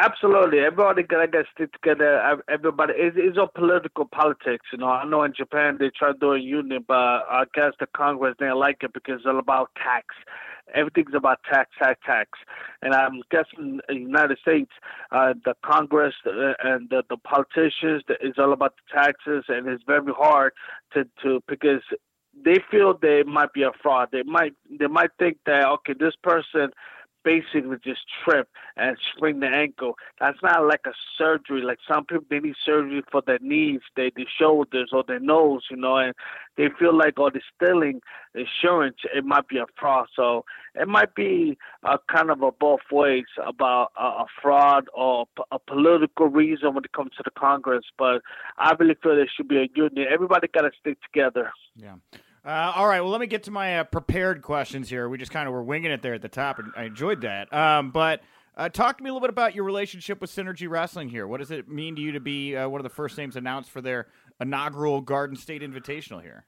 Absolutely, 0.00 0.60
everybody 0.60 1.02
gotta 1.02 1.26
get 1.26 1.46
stick 1.52 1.72
together. 1.72 2.40
Everybody 2.48 2.92
it's, 2.96 3.16
is 3.16 3.36
all 3.36 3.48
political 3.52 4.04
politics. 4.04 4.66
You 4.72 4.78
know, 4.78 4.86
I 4.86 5.04
know 5.04 5.24
in 5.24 5.34
Japan 5.36 5.76
they 5.80 5.90
try 5.90 6.12
to 6.12 6.18
do 6.18 6.34
a 6.34 6.38
union, 6.38 6.84
but 6.86 6.94
I 6.94 7.46
guess 7.52 7.72
the 7.80 7.88
Congress 7.96 8.36
didn't 8.38 8.58
like 8.58 8.84
it 8.84 8.92
because 8.92 9.16
it's 9.16 9.26
all 9.26 9.40
about 9.40 9.70
tax. 9.74 10.14
Everything's 10.72 11.16
about 11.16 11.40
tax, 11.52 11.70
tax, 11.80 11.98
tax. 12.06 12.30
And 12.80 12.94
I'm 12.94 13.22
guessing 13.32 13.80
in 13.88 13.94
the 13.94 13.94
United 13.94 14.38
States, 14.38 14.70
uh, 15.10 15.34
the 15.44 15.54
Congress 15.64 16.14
uh, 16.24 16.52
and 16.62 16.88
the, 16.90 17.02
the 17.10 17.16
politicians 17.16 18.04
is 18.20 18.34
all 18.38 18.52
about 18.52 18.74
the 18.76 19.00
taxes, 19.00 19.46
and 19.48 19.66
it's 19.66 19.82
very 19.84 20.12
hard 20.16 20.52
to 20.92 21.08
to 21.24 21.42
because 21.48 21.82
they 22.44 22.58
feel 22.70 22.96
they 22.96 23.24
might 23.24 23.52
be 23.52 23.62
a 23.62 23.72
fraud. 23.82 24.10
They 24.12 24.22
might 24.22 24.52
they 24.70 24.86
might 24.86 25.10
think 25.18 25.38
that 25.46 25.64
okay, 25.66 25.94
this 25.98 26.14
person 26.22 26.70
basically 27.28 27.76
just 27.84 28.00
trip 28.24 28.48
and 28.78 28.96
sprain 29.14 29.40
the 29.40 29.46
ankle. 29.46 29.94
That's 30.18 30.38
not 30.42 30.66
like 30.66 30.80
a 30.86 30.92
surgery. 31.18 31.60
Like 31.60 31.78
some 31.86 32.06
people, 32.06 32.24
they 32.30 32.40
need 32.40 32.54
surgery 32.64 33.02
for 33.12 33.22
their 33.26 33.38
knees, 33.42 33.80
their, 33.96 34.10
their 34.16 34.24
shoulders, 34.38 34.90
or 34.94 35.04
their 35.06 35.20
nose, 35.20 35.64
you 35.70 35.76
know, 35.76 35.98
and 35.98 36.14
they 36.56 36.68
feel 36.78 36.96
like, 36.96 37.14
oh, 37.18 37.28
the 37.28 37.42
stealing 37.54 38.00
insurance, 38.34 38.96
it 39.14 39.26
might 39.26 39.46
be 39.46 39.58
a 39.58 39.66
fraud. 39.78 40.06
So 40.16 40.46
it 40.74 40.88
might 40.88 41.14
be 41.14 41.58
a 41.84 41.98
kind 42.10 42.30
of 42.30 42.40
a 42.40 42.50
both 42.50 42.80
ways 42.90 43.26
about 43.46 43.92
a, 43.98 44.04
a 44.24 44.26
fraud 44.40 44.86
or 44.94 45.26
a 45.52 45.58
political 45.58 46.28
reason 46.28 46.74
when 46.74 46.84
it 46.84 46.92
comes 46.92 47.10
to 47.18 47.22
the 47.24 47.38
Congress. 47.38 47.84
But 47.98 48.22
I 48.56 48.74
really 48.78 48.96
feel 49.02 49.16
there 49.16 49.28
should 49.36 49.48
be 49.48 49.58
a 49.58 49.68
union. 49.74 50.06
Everybody 50.10 50.48
got 50.48 50.62
to 50.62 50.70
stick 50.80 50.96
together. 51.02 51.52
Yeah. 51.76 51.96
Uh, 52.44 52.72
all 52.74 52.86
right. 52.86 53.00
Well, 53.00 53.10
let 53.10 53.20
me 53.20 53.26
get 53.26 53.42
to 53.44 53.50
my 53.50 53.80
uh, 53.80 53.84
prepared 53.84 54.42
questions 54.42 54.88
here. 54.88 55.08
We 55.08 55.18
just 55.18 55.32
kind 55.32 55.46
of 55.46 55.52
were 55.52 55.62
winging 55.62 55.90
it 55.90 56.02
there 56.02 56.14
at 56.14 56.22
the 56.22 56.28
top, 56.28 56.58
and 56.58 56.72
I 56.76 56.84
enjoyed 56.84 57.20
that. 57.22 57.52
Um, 57.52 57.90
but 57.90 58.20
uh, 58.56 58.68
talk 58.68 58.98
to 58.98 59.04
me 59.04 59.10
a 59.10 59.12
little 59.12 59.26
bit 59.26 59.30
about 59.30 59.54
your 59.54 59.64
relationship 59.64 60.20
with 60.20 60.30
Synergy 60.30 60.68
Wrestling 60.68 61.08
here. 61.08 61.26
What 61.26 61.40
does 61.40 61.50
it 61.50 61.68
mean 61.68 61.96
to 61.96 62.02
you 62.02 62.12
to 62.12 62.20
be 62.20 62.56
uh, 62.56 62.68
one 62.68 62.80
of 62.80 62.84
the 62.84 62.90
first 62.90 63.18
names 63.18 63.36
announced 63.36 63.70
for 63.70 63.80
their 63.80 64.08
inaugural 64.40 65.00
Garden 65.00 65.36
State 65.36 65.62
Invitational 65.62 66.22
here? 66.22 66.44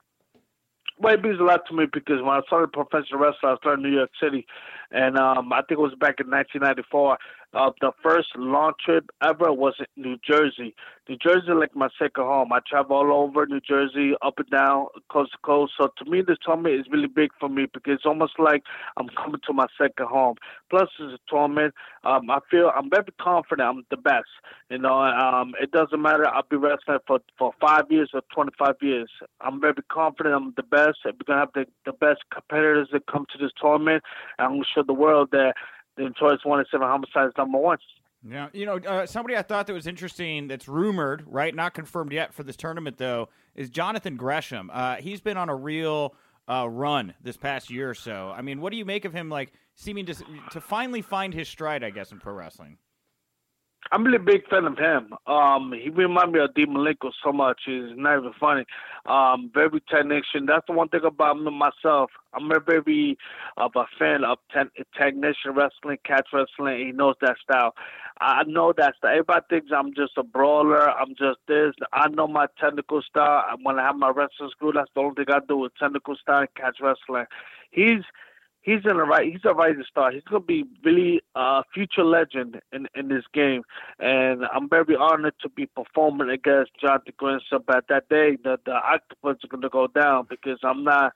Well, 0.97 1.13
it 1.13 1.23
means 1.23 1.39
a 1.39 1.43
lot 1.43 1.61
to 1.67 1.75
me 1.75 1.85
because 1.91 2.21
when 2.21 2.29
I 2.29 2.41
started 2.47 2.71
professional 2.71 3.19
wrestling, 3.19 3.53
I 3.53 3.55
started 3.57 3.83
in 3.83 3.91
New 3.91 3.97
York 3.97 4.11
City, 4.21 4.45
and 4.91 5.17
um, 5.17 5.51
I 5.53 5.61
think 5.61 5.79
it 5.79 5.79
was 5.79 5.95
back 5.99 6.19
in 6.19 6.29
1994. 6.29 7.17
Uh, 7.53 7.71
the 7.81 7.91
first 8.01 8.29
long 8.37 8.71
trip 8.83 9.09
ever 9.21 9.51
was 9.51 9.73
in 9.79 9.85
New 10.01 10.17
Jersey. 10.25 10.73
New 11.09 11.17
Jersey, 11.17 11.51
like 11.53 11.75
my 11.75 11.89
second 11.99 12.23
home. 12.23 12.53
I 12.53 12.59
travel 12.65 12.95
all 12.95 13.11
over 13.11 13.45
New 13.45 13.59
Jersey, 13.59 14.13
up 14.21 14.35
and 14.37 14.49
down, 14.49 14.85
coast 15.11 15.33
to 15.33 15.37
coast. 15.43 15.73
So 15.77 15.89
to 15.97 16.09
me, 16.09 16.21
this 16.25 16.37
tournament 16.45 16.75
is 16.75 16.85
really 16.89 17.09
big 17.09 17.31
for 17.37 17.49
me 17.49 17.65
because 17.73 17.95
it's 17.95 18.05
almost 18.05 18.39
like 18.39 18.63
I'm 18.95 19.09
coming 19.09 19.41
to 19.47 19.53
my 19.53 19.65
second 19.77 20.07
home. 20.07 20.35
Plus, 20.69 20.87
it's 20.99 21.15
a 21.15 21.29
tournament. 21.29 21.73
Um, 22.05 22.29
I 22.29 22.39
feel 22.49 22.71
I'm 22.73 22.89
very 22.89 23.11
confident. 23.19 23.67
I'm 23.67 23.83
the 23.91 23.97
best. 23.97 24.29
You 24.69 24.77
know, 24.77 25.01
um, 25.01 25.53
it 25.61 25.71
doesn't 25.71 26.01
matter. 26.01 26.25
I'll 26.27 26.43
be 26.49 26.55
wrestling 26.55 26.99
for 27.05 27.19
for 27.37 27.51
five 27.59 27.85
years 27.89 28.11
or 28.13 28.21
25 28.33 28.75
years. 28.81 29.09
I'm 29.41 29.59
very 29.59 29.83
confident. 29.91 30.35
I'm 30.35 30.53
the 30.55 30.63
best. 30.63 30.99
We're 31.03 31.11
gonna 31.27 31.41
have 31.41 31.53
the 31.53 31.65
the 31.85 31.91
best 31.91 32.21
competitors 32.33 32.87
that 32.93 33.07
come 33.07 33.25
to 33.33 33.37
this 33.37 33.51
tournament. 33.61 34.03
And 34.39 34.45
I'm 34.45 34.53
gonna 34.53 34.63
show 34.73 34.80
the 34.87 34.93
world 34.93 35.29
that 35.31 35.53
the 35.97 36.03
Detroit's 36.03 36.45
one 36.45 36.59
and 36.59 36.67
seven 36.71 36.87
homicides 36.87 37.33
number 37.37 37.57
one. 37.57 37.77
Yeah, 38.23 38.49
you 38.53 38.67
know, 38.67 38.77
uh, 38.77 39.07
somebody 39.07 39.35
I 39.35 39.41
thought 39.41 39.65
that 39.67 39.73
was 39.73 39.87
interesting 39.87 40.47
that's 40.47 40.67
rumored, 40.67 41.23
right? 41.25 41.55
Not 41.55 41.73
confirmed 41.73 42.11
yet 42.11 42.33
for 42.33 42.43
this 42.43 42.55
tournament, 42.55 42.97
though, 42.97 43.29
is 43.55 43.69
Jonathan 43.69 44.15
Gresham. 44.15 44.69
Uh, 44.71 44.97
he's 44.97 45.21
been 45.21 45.37
on 45.37 45.49
a 45.49 45.55
real 45.55 46.13
uh, 46.47 46.69
run 46.69 47.15
this 47.23 47.35
past 47.35 47.71
year 47.71 47.89
or 47.89 47.95
so. 47.95 48.31
I 48.35 48.43
mean, 48.43 48.61
what 48.61 48.71
do 48.71 48.77
you 48.77 48.85
make 48.85 49.05
of 49.05 49.13
him, 49.13 49.29
like, 49.29 49.53
seeming 49.73 50.05
to, 50.05 50.15
to 50.51 50.61
finally 50.61 51.01
find 51.01 51.33
his 51.33 51.47
stride, 51.47 51.83
I 51.83 51.89
guess, 51.89 52.11
in 52.11 52.19
pro 52.19 52.33
wrestling? 52.33 52.77
I'm 53.91 54.03
really 54.05 54.17
a 54.17 54.19
big 54.19 54.47
fan 54.47 54.65
of 54.65 54.77
him. 54.77 55.13
Um, 55.27 55.73
he 55.73 55.89
reminds 55.89 56.33
me 56.33 56.39
of 56.39 56.53
Dean 56.53 56.67
Malenko 56.67 57.11
so 57.23 57.31
much. 57.31 57.61
He's 57.65 57.95
not 57.95 58.19
even 58.19 58.31
funny. 58.39 58.65
Um, 59.05 59.51
very 59.53 59.81
technician. 59.89 60.45
That's 60.45 60.65
the 60.67 60.73
one 60.73 60.87
thing 60.89 61.01
about 61.03 61.39
me 61.39 61.51
myself. 61.51 62.11
I'm 62.33 62.49
a 62.51 62.59
very 62.59 63.17
of 63.57 63.71
a 63.75 63.85
fan 63.97 64.23
of 64.23 64.37
ten, 64.53 64.69
technician 64.97 65.53
wrestling, 65.55 65.97
catch 66.05 66.27
wrestling. 66.31 66.85
He 66.85 66.91
knows 66.91 67.15
that 67.21 67.37
style. 67.43 67.73
I 68.21 68.43
know 68.43 68.71
that 68.77 68.95
style. 68.97 69.11
Everybody 69.11 69.45
thinks 69.49 69.71
I'm 69.75 69.93
just 69.93 70.17
a 70.17 70.23
brawler. 70.23 70.89
I'm 70.91 71.15
just 71.15 71.39
this. 71.47 71.73
I 71.91 72.07
know 72.09 72.27
my 72.27 72.45
technical 72.59 73.01
style. 73.01 73.43
When 73.63 73.79
I 73.79 73.83
have 73.83 73.97
my 73.97 74.09
wrestling 74.09 74.51
school, 74.51 74.71
that's 74.73 74.91
the 74.93 75.01
only 75.01 75.15
thing 75.15 75.33
I 75.33 75.39
do 75.47 75.57
with 75.57 75.73
technical 75.77 76.15
style 76.15 76.41
and 76.41 76.55
catch 76.55 76.77
wrestling. 76.81 77.25
He's 77.71 78.03
he's 78.61 78.81
in 78.85 78.97
the 78.97 79.03
right. 79.03 79.31
He's 79.31 79.41
a 79.45 79.53
rising 79.53 79.83
star. 79.89 80.11
He's 80.11 80.23
gonna 80.23 80.41
be 80.41 80.65
really 80.83 81.21
a 81.35 81.63
future 81.73 82.03
legend 82.03 82.61
in 82.71 82.87
in 82.95 83.07
this 83.09 83.25
game, 83.33 83.63
and 83.99 84.43
I'm 84.53 84.69
very 84.69 84.95
honored 84.95 85.35
to 85.41 85.49
be 85.49 85.65
performing 85.65 86.29
against 86.29 86.71
Jonathan 86.79 87.13
Gresham. 87.17 87.63
But 87.65 87.85
that 87.89 88.09
day, 88.09 88.37
the 88.43 88.59
the 88.65 88.73
octopus 88.73 89.37
is 89.43 89.49
gonna 89.49 89.69
go 89.69 89.87
down 89.87 90.27
because 90.29 90.59
I'm 90.63 90.83
not. 90.83 91.13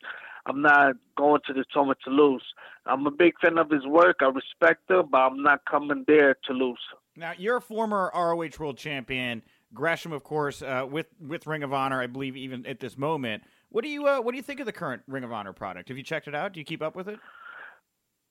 I'm 0.48 0.62
not 0.62 0.94
going 1.18 1.42
to 1.48 1.54
this 1.54 1.66
tournament 1.74 1.98
to 2.04 2.12
lose. 2.12 2.44
I'm 2.86 3.08
a 3.08 3.10
big 3.10 3.34
fan 3.42 3.58
of 3.58 3.72
his 3.72 3.84
work. 3.88 4.18
I 4.22 4.26
respect 4.26 4.92
him, 4.92 5.06
but 5.12 5.18
I'm 5.18 5.42
not 5.42 5.66
coming 5.66 6.06
there 6.08 6.36
to 6.46 6.54
lose. 6.54 6.78
Now, 7.16 7.34
you're 7.36 7.58
a 7.58 7.62
former 7.62 8.12
ROH 8.14 8.60
World 8.60 8.78
Champion. 8.78 9.42
Gresham, 9.74 10.12
of 10.12 10.24
course, 10.24 10.62
uh, 10.62 10.86
with 10.90 11.08
with 11.20 11.48
Ring 11.48 11.64
of 11.64 11.74
Honor, 11.74 12.02
I 12.02 12.08
believe, 12.08 12.38
even 12.38 12.66
at 12.68 12.80
this 12.80 12.98
moment. 12.98 13.44
What 13.76 13.84
do 13.84 13.90
you 13.90 14.08
uh, 14.08 14.22
What 14.22 14.32
do 14.32 14.38
you 14.38 14.42
think 14.42 14.62
of 14.62 14.66
the 14.66 14.72
current 14.72 15.04
Ring 15.06 15.26
of 15.26 15.34
Honor 15.34 15.52
product? 15.52 15.90
Have 15.90 15.98
you 15.98 16.04
checked 16.04 16.30
it 16.30 16.34
out? 16.34 16.54
Do 16.54 16.62
you 16.62 16.66
keep 16.66 16.82
up 16.82 16.96
with 16.96 17.10
it? 17.10 17.20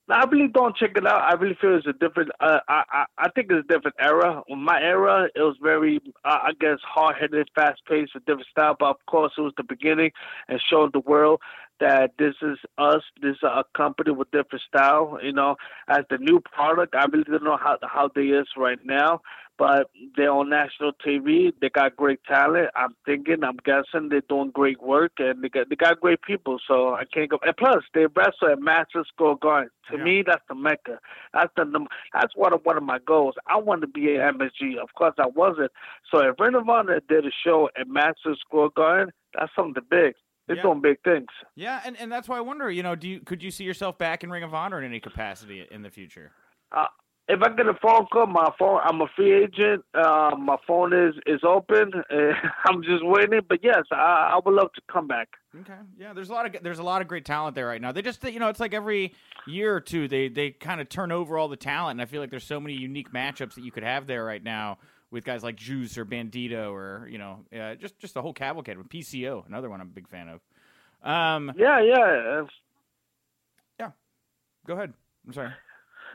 I 0.09 0.25
really 0.25 0.47
don't 0.47 0.75
check 0.75 0.93
it 0.95 1.05
out. 1.05 1.21
I 1.21 1.35
really 1.35 1.55
feel 1.61 1.75
it's 1.75 1.85
a 1.85 1.93
different. 1.93 2.31
Uh, 2.39 2.61
I, 2.67 2.83
I 2.91 3.05
I 3.19 3.29
think 3.29 3.51
it's 3.51 3.63
a 3.63 3.71
different 3.71 3.95
era. 3.99 4.41
My 4.49 4.81
era, 4.81 5.29
it 5.35 5.41
was 5.41 5.55
very, 5.61 5.99
uh, 6.23 6.39
I 6.41 6.53
guess, 6.59 6.79
hard 6.83 7.17
headed, 7.19 7.47
fast 7.53 7.85
paced, 7.87 8.15
a 8.15 8.21
different 8.21 8.47
style. 8.49 8.75
But 8.79 8.89
of 8.89 9.05
course, 9.05 9.33
it 9.37 9.41
was 9.41 9.53
the 9.55 9.63
beginning 9.63 10.09
and 10.47 10.59
showing 10.67 10.89
the 10.93 11.01
world 11.01 11.41
that 11.79 12.13
this 12.17 12.33
is 12.41 12.57
us. 12.79 13.03
This 13.21 13.35
is 13.35 13.43
a 13.43 13.65
company 13.77 14.13
with 14.13 14.31
different 14.31 14.63
style. 14.67 15.19
You 15.21 15.33
know, 15.33 15.57
as 15.87 16.05
the 16.09 16.17
new 16.17 16.39
product, 16.39 16.95
I 16.95 17.05
really 17.05 17.23
don't 17.23 17.43
know 17.43 17.57
how 17.57 17.77
how 17.83 18.09
they 18.15 18.29
is 18.29 18.47
right 18.57 18.83
now 18.83 19.21
but 19.57 19.89
they're 20.15 20.31
on 20.31 20.49
national 20.49 20.91
TV. 21.05 21.53
They 21.61 21.69
got 21.69 21.95
great 21.95 22.23
talent. 22.25 22.69
I'm 22.75 22.95
thinking, 23.05 23.43
I'm 23.43 23.57
guessing 23.63 24.09
they're 24.09 24.21
doing 24.27 24.51
great 24.51 24.81
work, 24.81 25.13
and 25.19 25.43
they 25.43 25.49
got 25.49 25.69
they 25.69 25.75
got 25.75 26.01
great 26.01 26.21
people. 26.21 26.57
So 26.67 26.93
I 26.93 27.03
can't 27.05 27.29
go. 27.29 27.39
And 27.43 27.55
plus, 27.55 27.83
they 27.93 28.05
wrestle 28.07 28.49
at 28.51 28.59
Madison 28.59 29.05
Square 29.07 29.35
Garden. 29.41 29.69
To 29.91 29.97
yeah. 29.97 30.03
me, 30.03 30.23
that's 30.25 30.43
the 30.49 30.55
mecca. 30.55 30.99
That's 31.33 31.51
the 31.55 31.87
that's 32.13 32.35
one 32.35 32.53
of 32.53 32.61
one 32.63 32.77
of 32.77 32.83
my 32.83 32.99
goals. 32.99 33.35
I 33.47 33.57
want 33.57 33.81
to 33.81 33.87
be 33.87 34.15
an 34.15 34.37
MSG. 34.37 34.77
Of 34.81 34.93
course, 34.97 35.15
I 35.17 35.27
wasn't. 35.27 35.71
So 36.11 36.19
if 36.19 36.39
Ring 36.39 36.55
of 36.55 36.67
Honor 36.67 37.01
did 37.07 37.25
a 37.25 37.31
show 37.45 37.69
at 37.79 37.87
Madison 37.87 38.35
Square 38.39 38.69
Garden, 38.75 39.13
that's 39.33 39.51
something 39.55 39.83
big. 39.89 40.15
They're 40.47 40.57
yeah. 40.57 40.61
doing 40.61 40.81
big 40.81 41.01
things. 41.03 41.27
Yeah, 41.55 41.81
and, 41.85 41.97
and 41.99 42.11
that's 42.11 42.29
why 42.29 42.37
I 42.37 42.41
wonder. 42.41 42.69
You 42.69 42.83
know, 42.83 42.95
do 42.95 43.07
you 43.07 43.19
could 43.21 43.41
you 43.41 43.51
see 43.51 43.63
yourself 43.63 43.97
back 43.97 44.23
in 44.23 44.29
Ring 44.29 44.43
of 44.43 44.53
Honor 44.53 44.77
in 44.79 44.85
any 44.85 44.99
capacity 44.99 45.65
in 45.71 45.81
the 45.81 45.89
future? 45.89 46.31
Uh, 46.71 46.85
if 47.27 47.41
I 47.41 47.49
get 47.55 47.65
a 47.67 47.73
phone 47.81 48.05
call, 48.11 48.27
my 48.27 48.51
phone, 48.59 48.79
I'm 48.83 49.01
a 49.01 49.07
free 49.15 49.33
agent. 49.33 49.83
Uh, 49.95 50.35
my 50.37 50.57
phone 50.67 50.93
is 50.93 51.15
is 51.25 51.41
open. 51.43 51.91
I'm 52.65 52.83
just 52.83 53.03
waiting. 53.03 53.41
But 53.47 53.63
yes, 53.63 53.83
I, 53.91 54.33
I 54.33 54.39
would 54.43 54.53
love 54.53 54.71
to 54.73 54.81
come 54.91 55.07
back. 55.07 55.29
Okay, 55.61 55.73
yeah. 55.97 56.13
There's 56.13 56.29
a 56.29 56.33
lot 56.33 56.45
of 56.45 56.63
there's 56.63 56.79
a 56.79 56.83
lot 56.83 57.01
of 57.01 57.07
great 57.07 57.25
talent 57.25 57.55
there 57.55 57.65
right 57.65 57.81
now. 57.81 57.91
They 57.91 58.03
just 58.03 58.23
you 58.23 58.39
know 58.39 58.49
it's 58.49 58.59
like 58.59 58.75
every 58.75 59.13
year 59.47 59.75
or 59.75 59.81
two 59.81 60.07
they 60.07 60.27
they 60.27 60.51
kind 60.51 60.79
of 60.79 60.87
turn 60.87 61.11
over 61.11 61.37
all 61.37 61.47
the 61.47 61.57
talent, 61.57 61.99
and 61.99 62.01
I 62.01 62.05
feel 62.05 62.21
like 62.21 62.29
there's 62.29 62.43
so 62.43 62.59
many 62.59 62.75
unique 62.75 63.11
matchups 63.11 63.55
that 63.55 63.63
you 63.63 63.71
could 63.71 63.83
have 63.83 64.05
there 64.05 64.23
right 64.23 64.43
now 64.43 64.77
with 65.09 65.23
guys 65.23 65.43
like 65.43 65.55
Juice 65.55 65.97
or 65.97 66.05
Bandito 66.05 66.71
or 66.71 67.07
you 67.09 67.17
know 67.17 67.39
uh, 67.57 67.73
just 67.73 67.97
just 67.97 68.13
the 68.13 68.21
whole 68.21 68.33
cavalcade 68.33 68.77
with 68.77 68.89
PCO, 68.89 69.47
another 69.47 69.69
one 69.69 69.81
I'm 69.81 69.87
a 69.87 69.91
big 69.91 70.07
fan 70.07 70.29
of. 70.29 70.41
Um, 71.01 71.53
yeah, 71.57 71.81
yeah, 71.81 72.43
yeah. 73.79 73.91
Go 74.67 74.73
ahead. 74.73 74.93
I'm 75.25 75.33
sorry. 75.33 75.51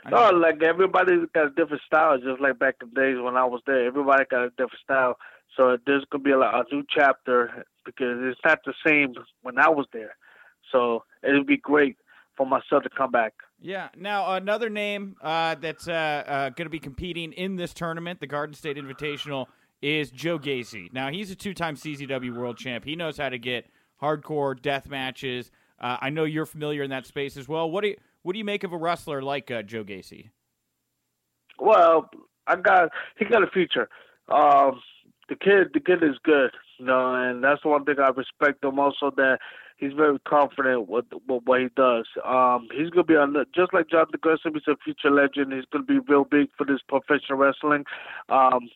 No, 0.08 0.30
like 0.30 0.62
everybody's 0.62 1.28
got 1.34 1.46
a 1.46 1.50
different 1.50 1.82
style, 1.86 2.16
just 2.18 2.40
like 2.40 2.58
back 2.58 2.76
in 2.80 2.90
the 2.94 3.00
days 3.00 3.16
when 3.20 3.36
I 3.36 3.44
was 3.44 3.60
there. 3.66 3.86
Everybody 3.86 4.24
got 4.30 4.44
a 4.44 4.50
different 4.50 4.80
style. 4.82 5.16
So 5.56 5.76
there's 5.86 6.04
gonna 6.10 6.24
be 6.24 6.30
a, 6.30 6.38
a 6.38 6.64
new 6.72 6.84
chapter 6.88 7.66
because 7.84 8.18
it's 8.20 8.40
not 8.44 8.60
the 8.64 8.74
same 8.86 9.14
when 9.42 9.58
I 9.58 9.68
was 9.68 9.86
there. 9.92 10.16
So 10.72 11.04
it'd 11.22 11.46
be 11.46 11.56
great 11.56 11.96
for 12.36 12.46
myself 12.46 12.82
to 12.84 12.90
come 12.90 13.10
back. 13.10 13.34
Yeah. 13.60 13.88
Now 13.96 14.34
another 14.34 14.70
name 14.70 15.16
uh, 15.20 15.56
that's 15.56 15.88
uh, 15.88 15.92
uh, 15.92 16.48
going 16.50 16.66
to 16.66 16.70
be 16.70 16.78
competing 16.78 17.32
in 17.32 17.56
this 17.56 17.74
tournament, 17.74 18.20
the 18.20 18.26
Garden 18.26 18.54
State 18.54 18.76
Invitational, 18.76 19.46
is 19.82 20.10
Joe 20.10 20.38
Gacy. 20.38 20.92
Now 20.92 21.10
he's 21.10 21.30
a 21.30 21.34
two-time 21.34 21.76
CZW 21.76 22.34
World 22.34 22.56
Champ. 22.56 22.84
He 22.84 22.96
knows 22.96 23.18
how 23.18 23.28
to 23.28 23.38
get 23.38 23.66
hardcore 24.00 24.60
death 24.60 24.88
matches. 24.88 25.50
Uh, 25.78 25.98
I 26.00 26.10
know 26.10 26.24
you're 26.24 26.46
familiar 26.46 26.82
in 26.82 26.90
that 26.90 27.06
space 27.06 27.36
as 27.36 27.48
well. 27.48 27.70
What 27.70 27.82
do 27.82 27.88
you 27.88 27.96
what 28.22 28.32
do 28.32 28.38
you 28.38 28.44
make 28.44 28.64
of 28.64 28.72
a 28.72 28.76
wrestler 28.76 29.22
like 29.22 29.50
uh, 29.50 29.62
Joe 29.62 29.84
Gacy? 29.84 30.30
Well, 31.58 32.10
I 32.46 32.56
got 32.56 32.90
he 33.18 33.24
got 33.24 33.42
a 33.42 33.46
future. 33.46 33.88
Um, 34.28 34.80
the 35.28 35.36
kid, 35.36 35.68
the 35.72 35.80
kid 35.80 36.02
is 36.02 36.16
good, 36.22 36.50
you 36.78 36.86
know, 36.86 37.14
and 37.14 37.42
that's 37.42 37.64
one 37.64 37.84
thing 37.84 37.96
I 37.98 38.08
respect 38.08 38.64
him. 38.64 38.78
Also, 38.78 39.10
that 39.16 39.38
he's 39.76 39.92
very 39.92 40.18
confident 40.20 40.88
with, 40.88 41.06
with 41.28 41.42
what 41.44 41.60
he 41.60 41.68
does. 41.76 42.06
Um, 42.24 42.68
he's 42.74 42.90
gonna 42.90 43.04
be 43.04 43.16
on 43.16 43.32
the, 43.32 43.46
just 43.54 43.72
like 43.72 43.88
Jonathan 43.88 44.20
Gresham. 44.20 44.54
He's 44.54 44.62
a 44.68 44.76
future 44.84 45.10
legend. 45.10 45.52
He's 45.52 45.64
gonna 45.72 45.84
be 45.84 45.98
real 46.00 46.24
big 46.24 46.48
for 46.56 46.64
this 46.66 46.80
professional 46.86 47.38
wrestling. 47.38 47.84
Um, 48.28 48.68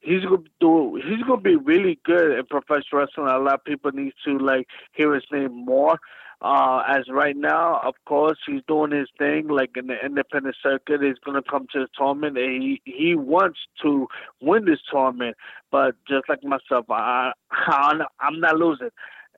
he's 0.00 0.22
gonna 0.22 0.42
do. 0.60 0.96
He's 0.96 1.22
gonna 1.26 1.40
be 1.40 1.56
really 1.56 1.98
good 2.04 2.38
in 2.38 2.46
professional 2.46 3.00
wrestling. 3.00 3.28
A 3.28 3.38
lot 3.38 3.54
of 3.54 3.64
people 3.64 3.90
need 3.92 4.12
to 4.24 4.38
like 4.38 4.66
hear 4.92 5.14
his 5.14 5.24
name 5.32 5.52
more. 5.64 5.98
Uh, 6.42 6.82
as 6.88 7.04
right 7.10 7.36
now, 7.36 7.80
of 7.84 7.94
course, 8.06 8.38
he's 8.46 8.62
doing 8.68 8.92
his 8.92 9.08
thing, 9.18 9.48
like 9.48 9.70
in 9.76 9.86
the 9.86 9.94
independent 10.04 10.56
circuit. 10.62 11.02
He's 11.02 11.18
going 11.24 11.42
to 11.42 11.48
come 11.48 11.66
to 11.72 11.80
the 11.80 11.88
tournament, 11.96 12.36
and 12.36 12.62
he 12.62 12.82
he 12.84 13.14
wants 13.14 13.58
to 13.82 14.08
win 14.40 14.64
this 14.66 14.80
tournament. 14.90 15.36
But 15.70 15.94
just 16.08 16.28
like 16.28 16.44
myself, 16.44 16.86
I, 16.90 17.32
I 17.50 17.92
I'm 18.20 18.40
not 18.40 18.56
losing. 18.56 18.90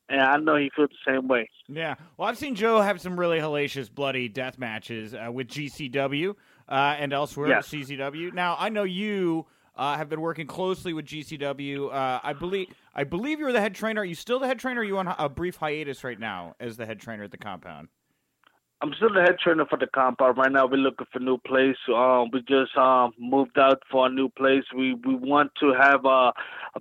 and 0.09 0.20
I 0.20 0.36
know 0.36 0.57
he 0.57 0.70
feels 0.74 0.90
the 0.90 1.12
same 1.12 1.28
way. 1.28 1.49
Yeah. 1.68 1.97
Well, 2.16 2.28
I've 2.28 2.38
seen 2.38 2.55
Joe 2.55 2.80
have 2.80 3.01
some 3.01 3.18
really 3.18 3.38
hellacious, 3.38 3.92
bloody 3.92 4.28
death 4.28 4.59
matches 4.59 5.14
uh, 5.14 5.30
with 5.32 5.49
GCW 5.49 6.34
uh, 6.68 6.72
and 6.72 7.12
elsewhere 7.12 7.49
yes. 7.49 7.72
at 7.72 7.80
CZW. 7.80 8.32
Now, 8.32 8.57
I 8.59 8.68
know 8.68 8.84
you 8.84 9.47
uh, 9.77 9.97
have 9.97 10.09
been 10.09 10.20
working 10.20 10.47
closely 10.47 10.93
with 10.93 11.07
GCW. 11.07 11.93
Uh, 11.93 12.20
I 12.22 12.33
believe 12.33 12.68
I 12.95 13.05
believe 13.05 13.39
you're 13.39 13.53
the 13.53 13.61
head 13.61 13.74
trainer. 13.74 14.01
Are 14.01 14.05
you 14.05 14.14
still 14.14 14.39
the 14.39 14.47
head 14.47 14.59
trainer? 14.59 14.81
Or 14.81 14.83
are 14.83 14.87
you 14.87 14.99
on 14.99 15.09
a 15.18 15.29
brief 15.29 15.57
hiatus 15.57 16.05
right 16.05 16.18
now 16.18 16.55
as 16.59 16.77
the 16.77 16.87
head 16.87 17.01
trainer 17.01 17.24
at 17.24 17.31
the 17.31 17.39
compound? 17.39 17.89
I'm 18.83 18.93
still 18.97 19.12
the 19.12 19.22
head 19.22 19.39
trainer 19.43 19.64
for 19.64 19.79
the 19.79 19.87
compound 19.87 20.37
right 20.37 20.53
now. 20.53 20.66
We're 20.66 20.77
looking 20.77 21.07
for 21.11 21.18
a 21.18 21.22
new 21.22 21.39
place. 21.39 21.77
Um, 21.89 22.29
we 22.31 22.41
just 22.41 22.77
um, 22.77 23.12
moved 23.18 23.59
out 23.59 23.83
for 23.91 24.07
a 24.07 24.11
new 24.11 24.29
place. 24.29 24.64
We 24.74 24.95
we 24.95 25.14
want 25.14 25.53
to 25.61 25.72
have 25.81 26.05
uh, 26.05 26.33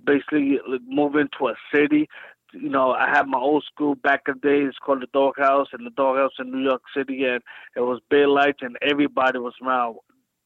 basically 0.04 0.58
move 0.86 1.14
into 1.16 1.48
a 1.48 1.54
city. 1.74 2.08
You 2.52 2.68
know, 2.68 2.92
I 2.92 3.08
had 3.08 3.26
my 3.26 3.38
old 3.38 3.64
school 3.64 3.94
back 3.94 4.22
in 4.28 4.34
the 4.42 4.48
day. 4.48 4.58
It's 4.60 4.78
called 4.78 5.02
the 5.02 5.08
Doghouse, 5.12 5.68
and 5.72 5.86
the 5.86 5.90
Doghouse 5.90 6.32
in 6.38 6.50
New 6.50 6.62
York 6.62 6.82
City, 6.96 7.24
and 7.24 7.42
it 7.74 7.80
was 7.80 8.00
bay 8.10 8.26
lights, 8.26 8.60
and 8.60 8.76
everybody 8.82 9.38
was 9.38 9.54
around 9.62 9.96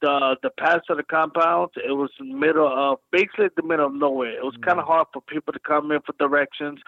the 0.00 0.36
the 0.42 0.50
pass 0.50 0.80
of 0.88 0.96
the 0.96 1.02
compound. 1.02 1.70
It 1.76 1.92
was 1.92 2.10
in 2.20 2.30
the 2.30 2.34
middle 2.34 2.66
of 2.66 2.98
basically 3.10 3.48
the 3.56 3.62
middle 3.62 3.86
of 3.86 3.94
nowhere. 3.94 4.36
It 4.36 4.44
was 4.44 4.54
mm-hmm. 4.54 4.64
kind 4.64 4.80
of 4.80 4.86
hard 4.86 5.06
for 5.12 5.22
people 5.22 5.52
to 5.52 5.58
come 5.58 5.90
in 5.92 6.00
for 6.02 6.12
directions, 6.18 6.80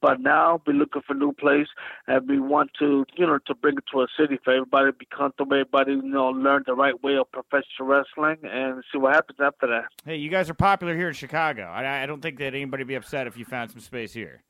but 0.00 0.20
now 0.20 0.60
we're 0.66 0.74
looking 0.74 1.02
for 1.06 1.14
a 1.14 1.16
new 1.16 1.32
place, 1.32 1.68
and 2.06 2.28
we 2.28 2.40
want 2.40 2.70
to 2.78 3.04
you 3.16 3.26
know 3.26 3.38
to 3.46 3.54
bring 3.54 3.76
it 3.76 3.84
to 3.92 4.00
a 4.02 4.06
city 4.18 4.38
for 4.44 4.52
everybody 4.52 4.92
to 4.92 4.96
be 4.96 5.06
comfortable, 5.16 5.54
everybody 5.54 5.92
you 5.92 6.02
know 6.02 6.28
learn 6.28 6.62
the 6.66 6.74
right 6.74 7.02
way 7.02 7.16
of 7.16 7.30
professional 7.32 7.88
wrestling, 7.88 8.38
and 8.44 8.82
see 8.92 8.98
what 8.98 9.14
happens 9.14 9.38
after 9.40 9.66
that. 9.66 9.84
Hey, 10.04 10.16
you 10.16 10.30
guys 10.30 10.50
are 10.50 10.54
popular 10.54 10.96
here 10.96 11.08
in 11.08 11.14
Chicago. 11.14 11.64
I, 11.64 12.02
I 12.02 12.06
don't 12.06 12.20
think 12.20 12.38
that 12.38 12.54
anybody 12.54 12.82
would 12.82 12.88
be 12.88 12.94
upset 12.94 13.26
if 13.26 13.36
you 13.36 13.44
found 13.44 13.70
some 13.70 13.80
space 13.80 14.12
here. 14.12 14.42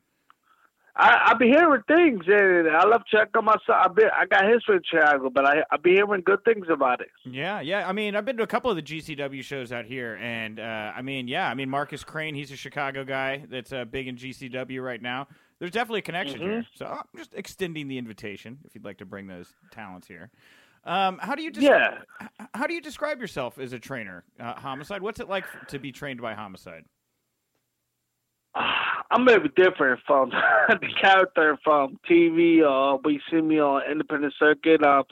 I, 0.97 1.31
I 1.31 1.35
be 1.35 1.47
hearing 1.47 1.83
things, 1.87 2.25
and 2.27 2.69
I 2.69 2.87
love 2.87 3.03
checking 3.11 3.45
myself. 3.45 3.61
I 3.69 3.89
be, 3.89 4.03
I 4.05 4.27
got 4.27 4.51
history 4.51 4.77
in 4.77 4.83
Chicago, 4.85 5.31
but 5.31 5.47
I 5.47 5.63
I 5.71 5.77
be 5.77 5.93
hearing 5.93 6.23
good 6.23 6.45
things 6.45 6.67
about 6.71 7.01
it. 7.01 7.09
Yeah, 7.25 7.61
yeah. 7.61 7.89
I 7.89 7.93
mean, 7.93 8.17
I've 8.17 8.25
been 8.25 8.37
to 8.39 8.43
a 8.43 8.49
couple 8.49 8.71
of 8.71 8.77
the 8.77 8.83
GCW 8.83 9.43
shows 9.43 9.73
out 9.73 9.85
here, 9.85 10.17
and 10.17 10.59
uh, 10.59 10.93
I 10.95 11.03
mean, 11.03 11.29
yeah. 11.29 11.49
I 11.49 11.55
mean, 11.55 11.71
Marcus 11.71 12.03
Crane, 12.03 12.35
he's 12.35 12.51
a 12.51 12.57
Chicago 12.57 13.05
guy 13.05 13.45
that's 13.49 13.73
uh, 13.73 13.85
big 13.85 14.09
in 14.09 14.17
GCW 14.17 14.83
right 14.85 15.01
now. 15.01 15.29
There's 15.61 15.71
definitely 15.73 16.01
a 16.01 16.03
connection 16.03 16.41
mm-hmm. 16.41 16.51
here. 16.51 16.67
So 16.75 16.87
I'm 16.87 17.05
just 17.17 17.35
extending 17.35 17.87
the 17.87 17.99
invitation 17.99 18.59
if 18.65 18.75
you'd 18.75 18.85
like 18.85 18.99
to 18.99 19.07
bring 19.07 19.27
those 19.27 19.53
talents 19.71 20.09
here. 20.09 20.31
Um, 20.85 21.19
how 21.19 21.35
do 21.35 21.43
you 21.43 21.51
des- 21.51 21.61
yeah? 21.61 21.99
How 22.55 22.67
do 22.67 22.75
you 22.75 22.81
describe 22.81 23.21
yourself 23.21 23.59
as 23.59 23.73
a 23.75 23.79
trainer, 23.79 24.25
uh, 24.41 24.55
Homicide? 24.55 25.03
What's 25.03 25.21
it 25.21 25.29
like 25.29 25.45
to 25.69 25.79
be 25.79 25.93
trained 25.93 26.23
by 26.23 26.35
Homicide? 26.35 26.85
I'm 29.11 29.27
very 29.27 29.49
different 29.57 30.01
from 30.07 30.31
the 30.69 30.89
character 31.01 31.59
from 31.65 31.99
TV 32.09 32.61
or 32.61 32.95
uh, 32.95 32.99
we 33.05 33.21
see 33.31 33.41
me 33.41 33.59
on 33.59 33.83
independent 33.91 34.35
circuit. 34.39 34.83
Um, 34.85 35.05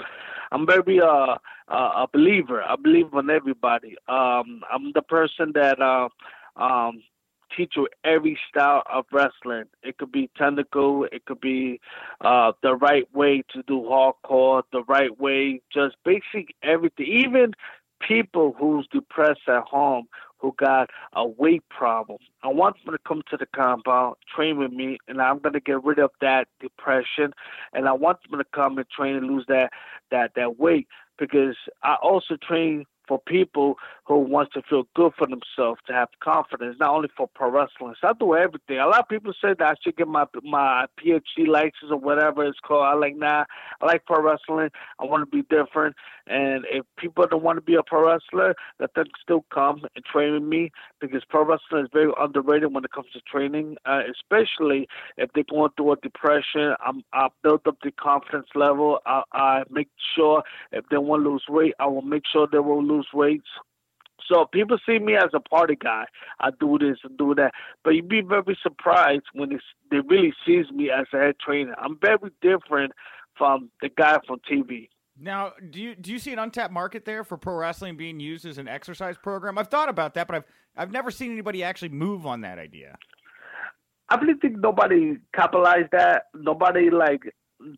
I'm 0.52 0.66
very 0.66 1.00
uh, 1.00 1.36
uh, 1.68 2.04
a 2.04 2.06
believer. 2.12 2.62
I 2.62 2.76
believe 2.76 3.12
in 3.12 3.28
everybody. 3.28 3.96
Um, 4.08 4.62
I'm 4.70 4.92
the 4.94 5.02
person 5.02 5.52
that 5.54 5.80
uh, 5.80 6.08
um, 6.56 7.02
teach 7.56 7.72
you 7.76 7.88
every 8.04 8.38
style 8.48 8.82
of 8.92 9.04
wrestling. 9.12 9.64
It 9.82 9.98
could 9.98 10.12
be 10.12 10.30
technical. 10.36 11.04
It 11.10 11.24
could 11.24 11.40
be 11.40 11.80
uh, 12.20 12.52
the 12.62 12.76
right 12.76 13.12
way 13.14 13.42
to 13.52 13.62
do 13.64 13.80
hardcore. 13.80 14.62
The 14.72 14.84
right 14.84 15.18
way, 15.18 15.60
just 15.72 15.96
basic 16.04 16.54
everything. 16.62 17.06
Even 17.06 17.52
people 18.00 18.54
who's 18.58 18.86
depressed 18.92 19.48
at 19.48 19.64
home 19.64 20.06
who 20.38 20.54
got 20.58 20.90
a 21.12 21.26
weight 21.26 21.62
problem. 21.68 22.18
I 22.42 22.48
want 22.48 22.76
them 22.84 22.94
to 22.94 22.98
come 23.06 23.22
to 23.30 23.36
the 23.36 23.46
compound, 23.54 24.16
train 24.34 24.58
with 24.58 24.72
me, 24.72 24.98
and 25.08 25.20
I'm 25.20 25.38
gonna 25.38 25.60
get 25.60 25.82
rid 25.84 25.98
of 25.98 26.10
that 26.20 26.48
depression. 26.60 27.32
And 27.72 27.88
I 27.88 27.92
want 27.92 28.18
them 28.28 28.38
to 28.38 28.46
come 28.54 28.78
and 28.78 28.88
train 28.90 29.16
and 29.16 29.26
lose 29.26 29.44
that 29.48 29.72
that 30.10 30.32
that 30.36 30.58
weight 30.58 30.88
because 31.18 31.56
I 31.82 31.96
also 32.02 32.36
train 32.36 32.84
for 33.08 33.18
people 33.26 33.76
who 34.08 34.18
wants 34.18 34.52
to 34.54 34.62
feel 34.68 34.84
good 34.94 35.12
for 35.16 35.26
themselves, 35.26 35.80
to 35.86 35.92
have 35.92 36.08
confidence, 36.20 36.76
not 36.80 36.94
only 36.94 37.08
for 37.16 37.28
pro 37.34 37.50
wrestling. 37.50 37.94
So 38.00 38.08
I 38.08 38.12
do 38.18 38.34
everything. 38.34 38.78
A 38.78 38.86
lot 38.86 39.00
of 39.00 39.08
people 39.08 39.32
say 39.32 39.54
that 39.58 39.62
I 39.62 39.74
should 39.82 39.96
get 39.96 40.08
my 40.08 40.26
my 40.42 40.86
PhD 40.98 41.46
license 41.46 41.90
or 41.90 41.98
whatever 41.98 42.44
it's 42.44 42.58
called. 42.60 42.86
I 42.86 42.94
like 42.94 43.16
nah. 43.16 43.44
I 43.80 43.86
like 43.86 44.04
pro 44.06 44.22
wrestling. 44.22 44.70
I 44.98 45.04
want 45.04 45.22
to 45.22 45.36
be 45.36 45.42
different. 45.42 45.96
And 46.26 46.66
if 46.70 46.84
people 46.98 47.26
don't 47.26 47.42
want 47.42 47.56
to 47.56 47.62
be 47.62 47.74
a 47.74 47.82
pro 47.82 48.06
wrestler, 48.06 48.54
let 48.78 48.92
them 48.94 49.06
still 49.22 49.44
come 49.52 49.86
and 49.96 50.04
train 50.04 50.34
with 50.34 50.42
me 50.42 50.70
because 51.00 51.22
pro 51.28 51.44
wrestling 51.44 51.84
is 51.84 51.90
very 51.92 52.12
underrated 52.20 52.72
when 52.72 52.84
it 52.84 52.92
comes 52.92 53.08
to 53.14 53.20
training, 53.20 53.76
uh, 53.86 54.02
especially 54.10 54.88
if 55.16 55.30
they're 55.34 55.44
going 55.48 55.70
through 55.76 55.92
a 55.92 55.96
depression. 55.96 56.74
I'm, 56.84 57.02
I 57.14 57.28
build 57.42 57.62
up 57.66 57.78
the 57.82 57.92
confidence 57.92 58.48
level. 58.54 58.98
I, 59.06 59.22
I 59.32 59.62
make 59.70 59.88
sure 60.14 60.42
if 60.72 60.84
they 60.90 60.98
want 60.98 61.24
to 61.24 61.30
lose 61.30 61.44
weight, 61.48 61.74
I 61.78 61.86
will 61.86 62.02
make 62.02 62.24
sure 62.30 62.46
they 62.50 62.58
will 62.58 62.84
lose 62.84 62.98
lose 62.98 63.08
weight. 63.14 63.42
So 64.26 64.46
people 64.46 64.78
see 64.86 64.98
me 64.98 65.16
as 65.16 65.30
a 65.32 65.40
party 65.40 65.76
guy. 65.76 66.04
I 66.40 66.50
do 66.58 66.78
this 66.78 66.98
and 67.04 67.16
do 67.16 67.34
that, 67.36 67.52
but 67.84 67.90
you'd 67.90 68.08
be 68.08 68.20
very 68.20 68.58
surprised 68.62 69.24
when 69.32 69.58
they 69.90 70.00
really 70.00 70.32
sees 70.46 70.70
me 70.70 70.90
as 70.90 71.06
a 71.12 71.18
head 71.18 71.36
trainer. 71.44 71.74
I'm 71.78 71.98
very 72.00 72.30
different 72.42 72.92
from 73.36 73.70
the 73.80 73.88
guy 73.88 74.18
from 74.26 74.40
TV. 74.50 74.88
Now, 75.20 75.52
do 75.70 75.80
you 75.80 75.94
do 75.96 76.12
you 76.12 76.18
see 76.18 76.32
an 76.32 76.38
untapped 76.38 76.72
market 76.72 77.04
there 77.04 77.24
for 77.24 77.36
pro 77.36 77.54
wrestling 77.54 77.96
being 77.96 78.20
used 78.20 78.46
as 78.46 78.58
an 78.58 78.68
exercise 78.68 79.16
program? 79.16 79.58
I've 79.58 79.68
thought 79.68 79.88
about 79.88 80.14
that, 80.14 80.26
but 80.28 80.36
I've 80.36 80.44
I've 80.76 80.92
never 80.92 81.10
seen 81.10 81.32
anybody 81.32 81.64
actually 81.64 81.88
move 81.88 82.26
on 82.26 82.42
that 82.42 82.58
idea. 82.58 82.96
I 84.08 84.16
really 84.16 84.38
think 84.40 84.58
nobody 84.58 85.18
capitalized 85.34 85.90
that. 85.92 86.26
Nobody 86.34 86.90
like 86.90 87.34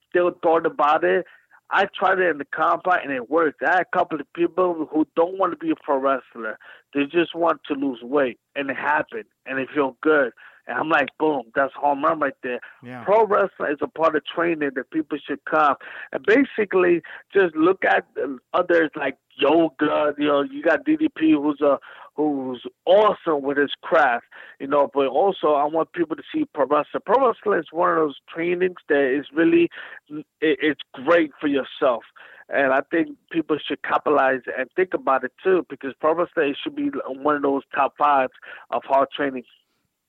still 0.09 0.33
thought 0.43 0.67
about 0.67 1.03
it. 1.03 1.27
I 1.73 1.87
tried 1.97 2.19
it 2.19 2.29
in 2.31 2.39
the 2.39 2.45
compound 2.45 3.01
and 3.05 3.13
it 3.13 3.31
worked. 3.31 3.63
I 3.63 3.77
had 3.77 3.87
a 3.93 3.97
couple 3.97 4.21
of 4.21 4.33
people 4.33 4.89
who 4.91 5.07
don't 5.17 5.39
want 5.39 5.53
to 5.53 5.57
be 5.57 5.71
a 5.71 5.77
pro 5.77 5.99
wrestler. 5.99 6.59
They 6.95 7.05
just 7.05 7.35
want 7.35 7.61
to 7.69 7.75
lose 7.75 8.01
weight 8.03 8.39
and 8.57 8.71
it 8.71 8.77
happened 8.77 9.25
and 9.47 9.59
they 9.59 9.67
feel 9.73 9.97
good. 10.03 10.33
And 10.67 10.79
I'm 10.79 10.89
like, 10.89 11.09
boom, 11.19 11.45
that's 11.55 11.73
home 11.75 12.05
run 12.05 12.21
right 12.21 12.35
there. 12.43 12.61
Yeah. 12.83 13.03
Pro 13.05 13.27
wrestling 13.27 13.73
is 13.73 13.79
a 13.81 13.89
part 13.89 14.15
of 14.15 14.25
training 14.25 14.71
that 14.75 14.91
people 14.91 15.19
should 15.25 15.45
come. 15.45 15.75
And 16.13 16.25
basically 16.25 17.03
just 17.33 17.57
look 17.57 17.85
at 17.85 18.07
others 18.55 18.91
like 18.95 19.17
yoga, 19.37 20.15
you 20.19 20.27
know, 20.27 20.43
you 20.43 20.63
got 20.63 20.85
DDP 20.85 21.33
who's 21.33 21.61
a 21.61 21.79
who's 22.21 22.65
awesome 22.87 23.43
with 23.43 23.57
his 23.57 23.73
craft, 23.83 24.27
you 24.59 24.67
know. 24.67 24.91
But 24.93 25.07
also, 25.09 25.55
I 25.55 25.65
want 25.65 25.93
people 25.93 26.17
to 26.17 26.23
see 26.33 26.45
pro 26.55 26.67
wrestling. 26.67 27.03
Pro 27.05 27.27
wrestling 27.27 27.61
is 27.61 27.67
one 27.73 27.91
of 27.91 27.97
those 27.97 28.17
trainings 28.33 28.77
that 28.89 29.19
is 29.19 29.27
really, 29.35 29.69
it, 30.09 30.25
it's 30.41 30.81
great 30.93 31.33
for 31.41 31.47
yourself. 31.47 32.03
And 32.49 32.73
I 32.73 32.81
think 32.91 33.17
people 33.31 33.59
should 33.65 33.83
capitalize 33.83 34.41
and 34.59 34.69
think 34.75 34.93
about 34.93 35.25
it 35.25 35.33
too, 35.43 35.65
because 35.71 35.93
pro 36.01 36.15
wrestling 36.15 36.55
should 36.63 36.75
be 36.75 36.91
one 37.07 37.37
of 37.37 37.43
those 37.43 37.63
top 37.75 37.95
fives 37.97 38.33
of 38.71 38.83
hard 38.85 39.09
training. 39.15 39.45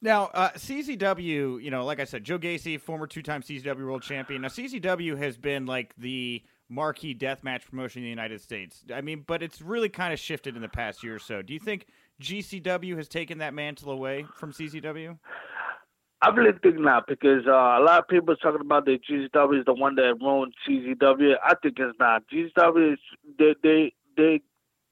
Now, 0.04 0.32
uh, 0.34 0.50
CZW, 0.54 1.64
you 1.64 1.70
know, 1.70 1.86
like 1.86 2.00
I 2.00 2.06
said, 2.06 2.24
Joe 2.24 2.40
Gacy, 2.40 2.82
former 2.82 3.06
two-time 3.06 3.44
CZW 3.44 3.86
World 3.86 4.02
Champion. 4.02 4.42
Now, 4.42 4.48
CZW 4.48 5.16
has 5.20 5.38
been 5.38 5.68
like 5.68 5.94
the 5.96 6.42
marquee 6.72 7.14
deathmatch 7.14 7.70
promotion 7.70 8.00
in 8.00 8.06
the 8.06 8.10
United 8.10 8.42
States. 8.42 8.84
I 8.92 9.02
mean, 9.02 9.24
but 9.28 9.44
it's 9.44 9.62
really 9.62 9.90
kind 9.90 10.14
of 10.14 10.20
shifted 10.20 10.56
in 10.56 10.62
the 10.62 10.70
past 10.70 11.04
year 11.04 11.16
or 11.16 11.20
so. 11.20 11.44
Do 11.44 11.54
you 11.54 11.60
think 11.60 11.86
GCW 12.22 12.96
has 12.98 13.08
taken 13.08 13.40
that 13.40 13.54
mantle 13.54 13.92
away 13.92 14.26
from 14.36 14.52
CZW? 14.52 15.18
I 16.24 16.30
really 16.30 16.58
think 16.62 16.80
not 16.80 17.08
because 17.08 17.48
uh, 17.48 17.52
a 17.52 17.82
lot 17.82 18.00
of 18.00 18.08
people 18.08 18.34
are 18.34 18.38
talking 18.38 18.62
about 18.62 18.86
that 18.86 19.00
GCW 19.10 19.60
is 19.60 19.66
the 19.66 19.74
one 19.74 19.96
that 19.96 20.14
ruined 20.22 20.54
CZW. 20.68 21.34
I 21.44 21.56
think 21.62 21.78
it's 21.80 21.98
not. 22.00 22.24
GCW 22.32 22.94
is 22.94 23.00
they 23.40 23.56
they 23.64 23.94
they 24.16 24.42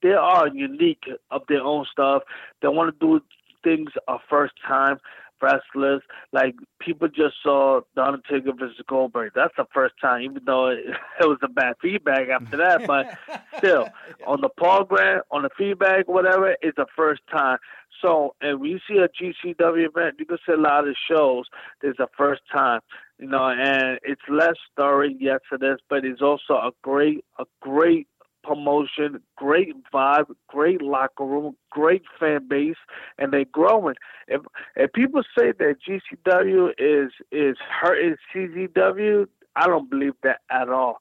they 0.02 0.14
are 0.14 0.48
unique 0.48 1.04
of 1.30 1.44
their 1.48 1.62
own 1.62 1.86
stuff. 1.92 2.24
They 2.62 2.68
want 2.68 3.00
to 3.00 3.06
do 3.06 3.22
things 3.64 3.92
a 4.08 4.18
first 4.28 4.54
time 4.68 4.98
wrestlers. 5.42 6.02
Like 6.32 6.56
people 6.80 7.08
just 7.08 7.36
saw 7.44 7.82
The 7.96 8.04
Undertaker 8.04 8.54
versus 8.58 8.82
Goldberg. 8.88 9.32
That's 9.36 9.54
the 9.58 9.66
first 9.74 9.96
time, 10.02 10.22
even 10.22 10.42
though 10.46 10.68
it, 10.68 10.80
it 11.22 11.28
was 11.28 11.40
a 11.44 11.48
bad 11.48 11.76
feedback 11.82 12.30
after 12.30 12.58
that. 12.58 12.88
But 12.88 13.18
still, 13.58 13.90
on 14.26 14.42
the 14.42 14.50
program, 14.50 15.22
on 15.32 15.44
the 15.44 15.50
feedback, 15.58 16.08
whatever, 16.08 16.56
it's 16.62 16.78
the 16.78 16.88
first 16.96 17.22
time. 17.32 17.58
So, 18.02 18.36
and 18.42 18.60
we 18.60 18.80
see 18.88 18.98
a 18.98 19.10
GCW 19.10 19.88
event, 19.90 20.16
you 20.20 20.26
can 20.26 20.38
see 20.46 20.54
a 20.54 20.58
lot 20.58 20.88
of 20.88 20.96
shows. 21.10 21.46
It's 21.82 21.98
the 21.98 22.08
first 22.18 22.42
time, 22.52 22.80
you 23.18 23.28
know, 23.28 23.50
and 23.50 24.00
it's 24.04 24.22
less 24.30 24.56
story, 24.72 25.18
yes, 25.20 25.40
it 25.52 25.64
is, 25.64 25.80
but 25.90 26.06
it's 26.06 26.22
also 26.22 26.54
a 26.54 26.72
great, 26.82 27.26
a 27.40 27.46
great 27.62 28.08
promotion, 28.50 29.22
great 29.36 29.76
vibe, 29.94 30.26
great 30.48 30.82
locker 30.82 31.24
room, 31.24 31.56
great 31.70 32.02
fan 32.20 32.48
base, 32.48 32.82
and 33.20 33.32
they're 33.32 33.46
growing. 33.46 33.94
If 34.28 34.42
if 34.76 34.92
people 34.94 35.22
say 35.38 35.54
that 35.60 35.76
GCW 35.88 36.72
is 36.80 37.12
is 37.32 37.58
hurting 37.82 38.16
CZW, 38.34 39.28
I 39.56 39.68
don't 39.68 39.88
believe 39.88 40.14
that 40.24 40.40
at 40.50 40.70
all. 40.70 40.98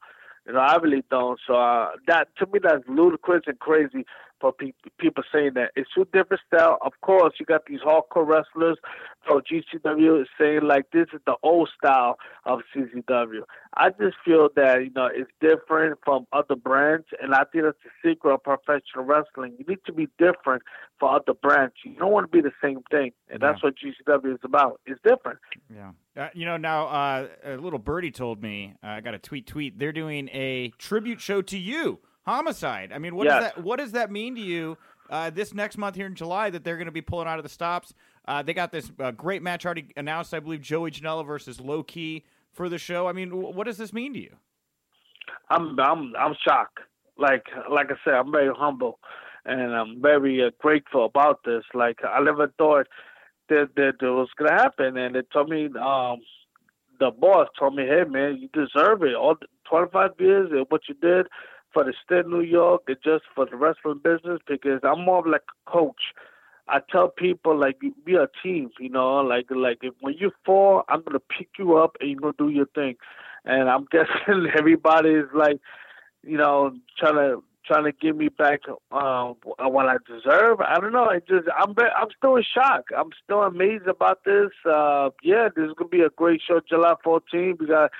You 0.46 0.52
know, 0.52 0.60
I 0.60 0.76
really 0.76 1.04
don't. 1.10 1.40
So 1.46 1.54
uh, 1.54 1.92
that 2.06 2.28
to 2.36 2.46
me, 2.52 2.60
that's 2.62 2.84
ludicrous 2.86 3.44
and 3.46 3.58
crazy 3.58 4.04
for 4.40 4.52
pe- 4.52 4.72
people 4.98 5.22
saying 5.32 5.52
that 5.54 5.72
it's 5.76 5.88
two 5.94 6.06
different 6.12 6.42
style. 6.46 6.78
Of 6.82 6.92
course, 7.02 7.34
you 7.38 7.46
got 7.46 7.66
these 7.66 7.80
hardcore 7.80 8.26
wrestlers. 8.26 8.78
So 9.28 9.40
GCW 9.40 10.22
is 10.22 10.28
saying 10.38 10.60
like 10.62 10.86
this 10.92 11.06
is 11.12 11.20
the 11.26 11.36
old 11.42 11.68
style 11.76 12.18
of 12.46 12.60
CZW. 12.74 13.42
I 13.74 13.90
just 13.90 14.16
feel 14.24 14.48
that 14.56 14.84
you 14.84 14.90
know 14.94 15.08
it's 15.12 15.30
different 15.40 15.98
from 16.04 16.26
other 16.32 16.56
brands, 16.56 17.06
and 17.20 17.34
I 17.34 17.44
think 17.52 17.64
that's 17.64 17.76
the 17.84 18.10
secret 18.10 18.34
of 18.34 18.42
professional 18.42 19.04
wrestling. 19.04 19.54
You 19.58 19.64
need 19.66 19.80
to 19.86 19.92
be 19.92 20.08
different 20.18 20.62
for 20.98 21.14
other 21.14 21.34
brands. 21.34 21.74
You 21.84 21.94
don't 21.94 22.12
want 22.12 22.30
to 22.30 22.36
be 22.36 22.40
the 22.40 22.54
same 22.62 22.80
thing, 22.90 23.12
and 23.28 23.40
that's 23.40 23.62
what 23.62 23.74
GCW 23.76 24.34
is 24.34 24.40
about. 24.44 24.80
It's 24.86 25.00
different. 25.02 25.38
Yeah. 25.72 25.92
Uh, 26.16 26.28
you 26.34 26.46
know, 26.46 26.56
now 26.56 26.86
uh, 26.86 27.28
a 27.44 27.56
little 27.56 27.78
birdie 27.78 28.10
told 28.10 28.42
me 28.42 28.74
uh, 28.82 28.88
I 28.88 29.00
got 29.00 29.14
a 29.14 29.18
tweet. 29.18 29.46
Tweet. 29.46 29.78
They're 29.78 29.92
doing 29.92 30.28
a 30.32 30.72
tribute 30.78 31.20
show 31.20 31.42
to 31.42 31.58
you, 31.58 32.00
Homicide. 32.28 32.92
I 32.92 32.98
mean, 32.98 33.16
what 33.16 33.24
Yes. 33.24 33.42
does 33.42 33.52
that? 33.54 33.64
What 33.64 33.78
does 33.78 33.92
that 33.92 34.10
mean 34.10 34.34
to 34.34 34.40
you? 34.42 34.76
Uh, 35.08 35.30
this 35.30 35.54
next 35.54 35.78
month 35.78 35.96
here 35.96 36.04
in 36.04 36.14
July, 36.14 36.50
that 36.50 36.62
they're 36.64 36.76
going 36.76 36.84
to 36.84 36.92
be 36.92 37.00
pulling 37.00 37.26
out 37.26 37.38
of 37.38 37.42
the 37.42 37.48
stops. 37.48 37.94
Uh, 38.26 38.42
they 38.42 38.52
got 38.52 38.70
this 38.70 38.92
uh, 39.00 39.10
great 39.12 39.42
match 39.42 39.64
already 39.64 39.86
announced. 39.96 40.34
I 40.34 40.40
believe 40.40 40.60
Joey 40.60 40.90
Janela 40.90 41.26
versus 41.26 41.58
Loki 41.58 42.26
for 42.52 42.68
the 42.68 42.76
show. 42.76 43.08
I 43.08 43.12
mean, 43.14 43.30
wh- 43.30 43.56
what 43.56 43.64
does 43.64 43.78
this 43.78 43.94
mean 43.94 44.12
to 44.12 44.18
you? 44.20 44.36
I'm 45.48 45.80
I'm 45.80 46.12
I'm 46.16 46.34
shocked. 46.46 46.80
Like 47.16 47.46
like 47.70 47.86
I 47.90 47.94
said, 48.04 48.12
I'm 48.12 48.30
very 48.30 48.52
humble, 48.54 48.98
and 49.46 49.74
I'm 49.74 50.02
very 50.02 50.44
uh, 50.44 50.50
grateful 50.60 51.06
about 51.06 51.40
this. 51.46 51.64
Like 51.72 52.00
I 52.04 52.20
never 52.20 52.48
thought 52.58 52.88
that 53.48 53.70
that 53.76 53.94
it 54.02 54.10
was 54.10 54.28
gonna 54.38 54.52
happen, 54.52 54.98
and 54.98 55.14
they 55.14 55.22
told 55.32 55.48
me 55.48 55.66
um 55.80 56.18
the 57.00 57.10
boss 57.10 57.48
told 57.58 57.74
me, 57.76 57.86
hey 57.86 58.04
man, 58.06 58.36
you 58.36 58.48
deserve 58.52 59.02
it. 59.04 59.14
All 59.14 59.36
the 59.40 59.46
25 59.70 60.10
years 60.18 60.50
and 60.52 60.66
what 60.68 60.82
you 60.88 60.94
did 61.00 61.26
for 61.72 61.84
the 61.84 61.92
state 62.04 62.20
of 62.20 62.28
New 62.28 62.40
York 62.40 62.82
and 62.88 62.96
just 63.04 63.24
for 63.34 63.46
the 63.46 63.56
wrestling 63.56 64.00
business 64.02 64.40
because 64.46 64.80
I'm 64.82 65.04
more 65.04 65.22
like 65.26 65.42
a 65.42 65.70
coach. 65.70 66.14
I 66.68 66.80
tell 66.90 67.08
people 67.08 67.58
like 67.58 67.80
be 67.80 68.14
a 68.14 68.28
team, 68.42 68.70
you 68.78 68.90
know, 68.90 69.16
like 69.20 69.46
like 69.50 69.78
if 69.82 69.94
when 70.00 70.14
you 70.18 70.30
fall, 70.44 70.82
I'm 70.88 71.02
gonna 71.02 71.20
pick 71.20 71.48
you 71.58 71.76
up 71.76 71.96
and 72.00 72.10
you're 72.10 72.20
gonna 72.20 72.34
do 72.38 72.50
your 72.50 72.66
thing. 72.74 72.96
And 73.44 73.70
I'm 73.70 73.86
guessing 73.90 74.48
everybody 74.56 75.10
is 75.10 75.28
like, 75.34 75.60
you 76.22 76.36
know, 76.36 76.72
trying 76.98 77.14
to 77.14 77.42
trying 77.68 77.84
to 77.84 77.92
give 77.92 78.16
me 78.16 78.28
back 78.28 78.60
uh, 78.90 79.32
what 79.60 79.86
I 79.86 79.96
deserve. 80.06 80.60
I 80.60 80.78
don't 80.80 80.92
know. 80.92 81.08
It 81.10 81.26
just 81.28 81.48
I'm 81.56 81.74
I'm 81.78 82.08
still 82.16 82.36
in 82.36 82.44
shock. 82.54 82.84
I'm 82.96 83.10
still 83.24 83.42
amazed 83.42 83.86
about 83.86 84.24
this. 84.24 84.50
Uh, 84.68 85.10
yeah, 85.22 85.48
this 85.54 85.66
is 85.66 85.72
gonna 85.76 85.88
be 85.88 86.02
a 86.02 86.10
great 86.10 86.40
show. 86.46 86.60
July 86.68 86.94
14th. 87.04 87.60
We 87.60 87.66
got 87.66 87.90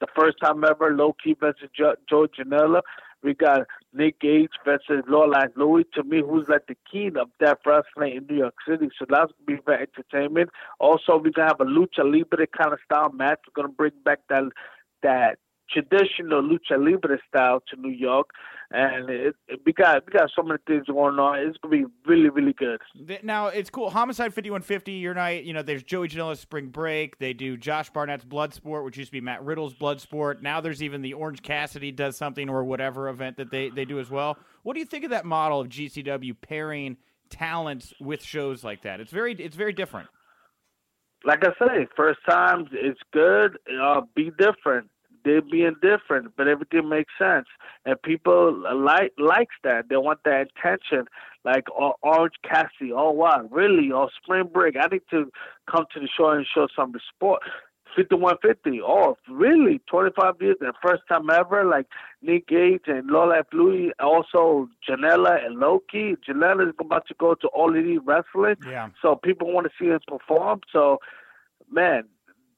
the 0.00 0.08
first 0.14 0.36
time 0.42 0.64
ever 0.64 0.94
Loki 0.94 1.34
versus 1.38 1.70
jo- 1.76 1.94
Joe 2.08 2.26
Janela. 2.26 2.82
We 3.22 3.34
got 3.34 3.62
Nick 3.92 4.20
Gage 4.20 4.50
versus 4.64 5.04
Lowlife 5.08 5.50
Louie. 5.56 5.84
To 5.94 6.02
me, 6.02 6.20
who's 6.20 6.48
like 6.48 6.66
the 6.66 6.76
king 6.90 7.16
of 7.16 7.28
death 7.38 7.58
wrestling 7.64 8.16
in 8.16 8.26
New 8.28 8.36
York 8.36 8.54
City. 8.66 8.88
So 8.98 9.06
that's 9.08 9.32
gonna 9.32 9.58
be 9.58 9.62
very 9.64 9.86
entertainment. 9.86 10.50
Also, 10.80 11.16
we're 11.16 11.30
gonna 11.30 11.48
have 11.48 11.60
a 11.60 11.64
lucha 11.64 12.04
libre 12.04 12.46
kind 12.46 12.72
of 12.72 12.80
style 12.84 13.12
match. 13.12 13.40
We're 13.46 13.62
gonna 13.62 13.74
bring 13.74 13.92
back 14.04 14.20
that 14.28 14.44
that 15.02 15.38
traditional 15.72 16.42
lucha 16.42 16.78
libre 16.78 17.18
style 17.28 17.62
to 17.70 17.80
New 17.80 17.90
York, 17.90 18.30
and 18.70 19.10
it, 19.10 19.34
it, 19.48 19.60
we 19.64 19.72
got 19.72 20.04
we 20.06 20.12
got 20.12 20.30
so 20.34 20.42
many 20.42 20.58
things 20.66 20.86
going 20.86 21.18
on. 21.18 21.38
It's 21.38 21.58
gonna 21.58 21.76
be 21.76 21.84
really 22.06 22.28
really 22.28 22.52
good. 22.52 22.80
Now 23.22 23.48
it's 23.48 23.70
cool. 23.70 23.90
Homicide 23.90 24.32
fifty 24.34 24.50
one 24.50 24.62
fifty. 24.62 24.92
Your 24.92 25.14
night. 25.14 25.44
You 25.44 25.52
know, 25.52 25.62
there's 25.62 25.82
Joey 25.82 26.08
Janela's 26.08 26.40
Spring 26.40 26.68
Break. 26.68 27.18
They 27.18 27.32
do 27.32 27.56
Josh 27.56 27.90
Barnett's 27.90 28.24
Bloodsport, 28.24 28.84
which 28.84 28.96
used 28.96 29.08
to 29.08 29.12
be 29.12 29.20
Matt 29.20 29.42
Riddle's 29.42 29.74
Bloodsport. 29.74 30.42
Now 30.42 30.60
there's 30.60 30.82
even 30.82 31.02
the 31.02 31.14
Orange 31.14 31.42
Cassidy 31.42 31.92
does 31.92 32.16
something 32.16 32.48
or 32.48 32.64
whatever 32.64 33.08
event 33.08 33.36
that 33.36 33.50
they 33.50 33.68
they 33.68 33.84
do 33.84 33.98
as 33.98 34.10
well. 34.10 34.38
What 34.62 34.74
do 34.74 34.80
you 34.80 34.86
think 34.86 35.04
of 35.04 35.10
that 35.10 35.24
model 35.24 35.60
of 35.60 35.68
GCW 35.68 36.36
pairing 36.40 36.96
talents 37.30 37.92
with 38.00 38.22
shows 38.22 38.62
like 38.64 38.82
that? 38.82 39.00
It's 39.00 39.12
very 39.12 39.34
it's 39.34 39.56
very 39.56 39.72
different. 39.72 40.08
Like 41.24 41.44
I 41.44 41.50
say, 41.64 41.86
first 41.96 42.18
times 42.28 42.68
it's 42.72 43.00
good. 43.12 43.56
Uh, 43.80 44.00
be 44.14 44.32
different. 44.38 44.90
They're 45.24 45.42
being 45.42 45.76
different, 45.80 46.32
but 46.36 46.48
everything 46.48 46.88
makes 46.88 47.12
sense, 47.18 47.46
and 47.84 48.00
people 48.02 48.52
like 48.74 49.12
likes 49.18 49.54
that. 49.64 49.88
They 49.88 49.96
want 49.96 50.20
that 50.24 50.48
attention, 50.56 51.06
like 51.44 51.64
oh, 51.78 51.94
Orange 52.02 52.34
Cassidy. 52.42 52.92
Oh 52.92 53.10
wow, 53.10 53.48
really? 53.50 53.90
Oh 53.92 54.08
Spring 54.22 54.48
Break. 54.52 54.76
I 54.76 54.86
need 54.86 55.02
to 55.10 55.30
come 55.70 55.84
to 55.94 56.00
the 56.00 56.08
show 56.16 56.30
and 56.30 56.46
show 56.52 56.66
some 56.74 56.92
sport. 57.14 57.42
5150. 57.96 58.80
Oh, 58.82 59.16
really? 59.28 59.80
25 59.88 60.34
years 60.40 60.56
and 60.60 60.72
first 60.82 61.02
time 61.08 61.28
ever. 61.30 61.64
Like 61.64 61.86
Nick 62.22 62.48
Gage 62.48 62.84
and 62.86 63.08
Lowlife 63.08 63.46
Louie, 63.52 63.92
also 64.00 64.68
Janela 64.88 65.44
and 65.44 65.56
Loki. 65.56 66.16
Janela 66.28 66.68
is 66.68 66.74
about 66.80 67.06
to 67.08 67.14
go 67.18 67.34
to 67.34 67.48
All 67.48 67.74
Elite 67.74 68.00
Wrestling. 68.04 68.56
Yeah. 68.66 68.88
So 69.00 69.16
people 69.16 69.52
want 69.52 69.66
to 69.66 69.72
see 69.78 69.90
him 69.90 70.00
perform. 70.06 70.60
So, 70.72 70.98
man, 71.70 72.04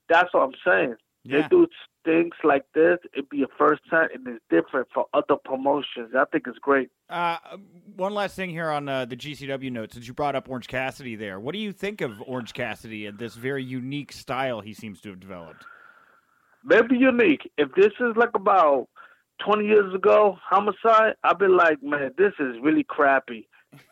that's 0.09 0.33
what 0.33 0.43
I'm 0.43 0.55
saying. 0.65 0.97
Yeah. 1.25 1.43
They 1.43 1.49
do 1.49 1.67
things 2.05 2.35
like 2.45 2.65
this. 2.75 2.99
It'd 3.13 3.29
be 3.29 3.43
a 3.43 3.47
first 3.59 3.83
time, 3.91 4.09
and 4.15 4.27
it's 4.27 4.45
different 4.51 4.89
for 4.93 5.07
other 5.15 5.37
promotions. 5.45 6.13
I 6.17 6.25
think 6.31 6.45
it's 6.47 6.59
great. 6.59 6.91
Uh, 7.09 7.39
one 7.97 8.15
last 8.15 8.37
thing 8.37 8.51
here 8.51 8.71
on 8.71 8.89
uh, 8.89 9.05
the 9.05 9.17
GCW 9.17 9.71
notes, 9.73 9.95
since 9.95 10.07
you 10.07 10.15
brought 10.15 10.37
up 10.37 10.49
Orange 10.49 10.69
Cassidy 10.69 11.17
there. 11.17 11.41
What 11.41 11.53
do 11.53 11.59
you 11.59 11.73
think 11.73 12.01
of 12.01 12.23
Orange 12.27 12.53
Cassidy 12.53 13.07
and 13.07 13.19
this 13.19 13.35
very 13.35 13.65
unique 13.65 14.13
style 14.13 14.61
he 14.61 14.75
seems 14.75 15.01
to 15.03 15.11
have 15.11 15.21
developed? 15.21 15.65
Maybe 16.65 16.97
unique. 16.97 17.51
If 17.59 17.75
this 17.75 17.93
is 18.01 18.17
like 18.17 18.31
about 18.35 18.89
20 19.45 19.67
years 19.67 19.95
ago, 19.95 20.39
Homicide, 20.43 21.15
I'd 21.23 21.39
be 21.39 21.49
like, 21.49 21.83
man, 21.83 22.13
this 22.17 22.33
is 22.39 22.57
really 22.63 22.85
crappy. 22.85 23.49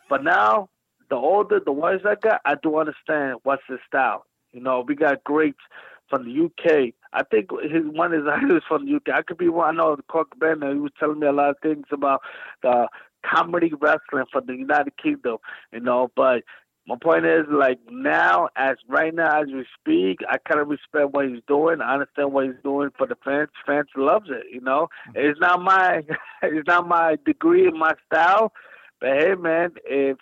But 0.09 0.23
now, 0.23 0.69
the 1.09 1.15
older, 1.15 1.59
the 1.63 1.71
wiser 1.71 2.09
I 2.09 2.15
got, 2.15 2.41
I 2.45 2.55
do 2.61 2.77
understand 2.79 3.39
what's 3.43 3.63
his 3.67 3.79
style. 3.87 4.25
You 4.51 4.61
know, 4.61 4.83
we 4.87 4.95
got 4.95 5.23
greats 5.23 5.59
from 6.09 6.25
the 6.25 6.45
UK. 6.45 6.93
I 7.13 7.23
think 7.23 7.49
his 7.61 7.83
one 7.85 8.13
is 8.13 8.23
is 8.51 8.63
from 8.67 8.85
the 8.85 8.95
UK. 8.95 9.09
I 9.15 9.21
could 9.21 9.37
be 9.37 9.47
wrong. 9.47 9.69
I 9.69 9.77
know 9.77 9.95
the 9.95 10.03
Cork 10.03 10.37
Bender. 10.39 10.73
He 10.73 10.79
was 10.79 10.91
telling 10.99 11.19
me 11.19 11.27
a 11.27 11.31
lot 11.31 11.51
of 11.51 11.57
things 11.61 11.85
about 11.91 12.21
the 12.61 12.87
comedy 13.25 13.71
wrestling 13.79 14.25
from 14.31 14.45
the 14.47 14.55
United 14.55 14.97
Kingdom. 14.97 15.37
You 15.71 15.79
know, 15.79 16.11
but 16.15 16.43
my 16.85 16.95
point 17.01 17.25
is 17.25 17.45
like 17.49 17.79
now, 17.89 18.49
as 18.55 18.75
right 18.89 19.13
now 19.13 19.41
as 19.41 19.47
we 19.47 19.65
speak, 19.79 20.19
I 20.29 20.37
kind 20.37 20.59
of 20.59 20.67
respect 20.67 21.13
what 21.13 21.29
he's 21.29 21.41
doing. 21.47 21.81
I 21.81 21.93
understand 21.93 22.33
what 22.33 22.45
he's 22.45 22.61
doing 22.63 22.89
for 22.97 23.07
the 23.07 23.15
fans. 23.23 23.49
Fans 23.65 23.87
loves 23.95 24.29
it. 24.29 24.45
You 24.51 24.61
know, 24.61 24.89
mm-hmm. 25.07 25.29
it's 25.29 25.39
not 25.39 25.61
my 25.61 26.01
it's 26.43 26.67
not 26.67 26.87
my 26.87 27.17
degree 27.25 27.67
and 27.67 27.79
my 27.79 27.93
style, 28.05 28.51
but 28.99 29.11
hey, 29.11 29.35
man, 29.35 29.71
if 29.85 30.17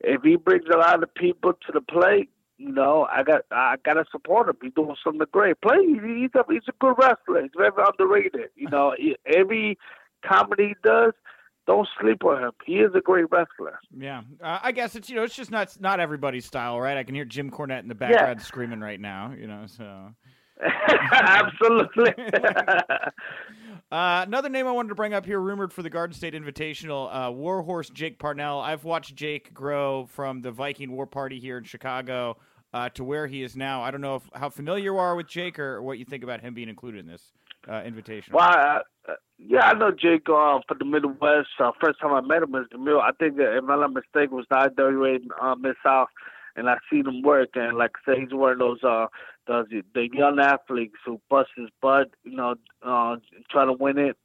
if 0.00 0.22
he 0.22 0.36
brings 0.36 0.64
a 0.72 0.78
lot 0.78 1.02
of 1.02 1.14
people 1.14 1.52
to 1.52 1.72
the 1.72 1.80
plate, 1.80 2.30
you 2.58 2.72
know, 2.72 3.06
I 3.10 3.22
got 3.22 3.42
I 3.50 3.76
gotta 3.84 4.04
support 4.10 4.48
him. 4.48 4.56
He's 4.62 4.72
doing 4.74 4.96
something 5.02 5.26
great. 5.32 5.60
Play, 5.60 5.78
he's 5.84 6.30
a 6.34 6.44
he's 6.48 6.62
a 6.68 6.72
good 6.80 6.94
wrestler. 6.98 7.42
He's 7.42 7.50
very 7.56 7.70
underrated. 7.76 8.50
You 8.54 8.68
know, 8.70 8.94
every 9.26 9.78
comedy 10.24 10.68
he 10.68 10.74
does, 10.82 11.12
don't 11.66 11.88
sleep 12.00 12.24
on 12.24 12.42
him. 12.42 12.52
He 12.64 12.78
is 12.78 12.92
a 12.94 13.00
great 13.00 13.26
wrestler. 13.30 13.78
Yeah, 13.96 14.22
uh, 14.42 14.60
I 14.62 14.72
guess 14.72 14.96
it's 14.96 15.10
you 15.10 15.16
know 15.16 15.24
it's 15.24 15.36
just 15.36 15.50
not 15.50 15.76
not 15.80 16.00
everybody's 16.00 16.46
style, 16.46 16.80
right? 16.80 16.96
I 16.96 17.04
can 17.04 17.14
hear 17.14 17.24
Jim 17.24 17.50
Cornette 17.50 17.82
in 17.82 17.88
the 17.88 17.94
background 17.94 18.40
screaming 18.40 18.80
right 18.80 19.00
now, 19.00 19.34
you 19.38 19.46
know. 19.46 19.64
So 19.66 20.14
Absolutely. 21.12 22.14
uh, 23.92 24.24
another 24.26 24.48
name 24.48 24.66
I 24.66 24.72
wanted 24.72 24.88
to 24.88 24.94
bring 24.94 25.14
up 25.14 25.24
here, 25.24 25.40
rumored 25.40 25.72
for 25.72 25.82
the 25.82 25.90
Garden 25.90 26.14
State 26.14 26.34
Invitational, 26.34 27.08
uh, 27.12 27.30
Warhorse 27.30 27.90
Jake 27.90 28.18
Parnell. 28.18 28.60
I've 28.60 28.84
watched 28.84 29.14
Jake 29.14 29.54
grow 29.54 30.06
from 30.06 30.42
the 30.42 30.50
Viking 30.50 30.92
War 30.92 31.06
Party 31.06 31.38
here 31.38 31.56
in 31.56 31.64
Chicago 31.64 32.36
uh, 32.72 32.88
to 32.90 33.04
where 33.04 33.26
he 33.26 33.42
is 33.42 33.56
now. 33.56 33.82
I 33.82 33.90
don't 33.90 34.00
know 34.00 34.16
if, 34.16 34.22
how 34.34 34.48
familiar 34.48 34.84
you 34.84 34.98
are 34.98 35.14
with 35.14 35.28
Jake 35.28 35.58
or 35.58 35.80
what 35.82 35.98
you 35.98 36.04
think 36.04 36.24
about 36.24 36.40
him 36.40 36.52
being 36.52 36.68
included 36.68 37.00
in 37.00 37.06
this 37.06 37.32
uh, 37.70 37.82
invitation. 37.84 38.34
well, 38.34 38.44
I, 38.44 38.80
uh, 39.08 39.14
yeah, 39.38 39.66
I 39.66 39.74
know 39.74 39.90
Jake 39.90 40.28
uh, 40.28 40.58
for 40.66 40.76
the 40.78 40.84
Midwest. 40.84 41.48
Uh, 41.60 41.70
first 41.80 42.00
time 42.00 42.12
I 42.12 42.20
met 42.20 42.42
him 42.42 42.52
was 42.52 42.66
the 42.72 42.78
middle. 42.78 43.00
I 43.00 43.12
think, 43.18 43.38
uh, 43.38 43.56
if 43.56 43.64
I'm 43.68 43.80
not 43.80 43.92
mistaken, 43.92 44.36
was 44.36 44.46
the 44.50 44.56
IWA 44.56 45.18
uh, 45.40 45.54
Mid 45.54 45.76
South, 45.84 46.08
and 46.56 46.68
I 46.68 46.76
seen 46.90 47.06
him 47.06 47.22
work. 47.22 47.50
And 47.54 47.76
like 47.76 47.92
I 48.06 48.14
say, 48.14 48.20
he's 48.20 48.32
one 48.32 48.52
of 48.52 48.58
those 48.58 48.82
uh, 48.82 49.06
those 49.46 49.66
the 49.94 50.08
young 50.12 50.38
athletes 50.38 50.96
who 51.04 51.20
bust 51.30 51.50
his 51.56 51.68
butt, 51.80 52.10
you 52.24 52.36
know, 52.36 52.56
uh, 52.82 53.16
try 53.50 53.64
to 53.64 53.72
win 53.72 53.98
it. 53.98 54.16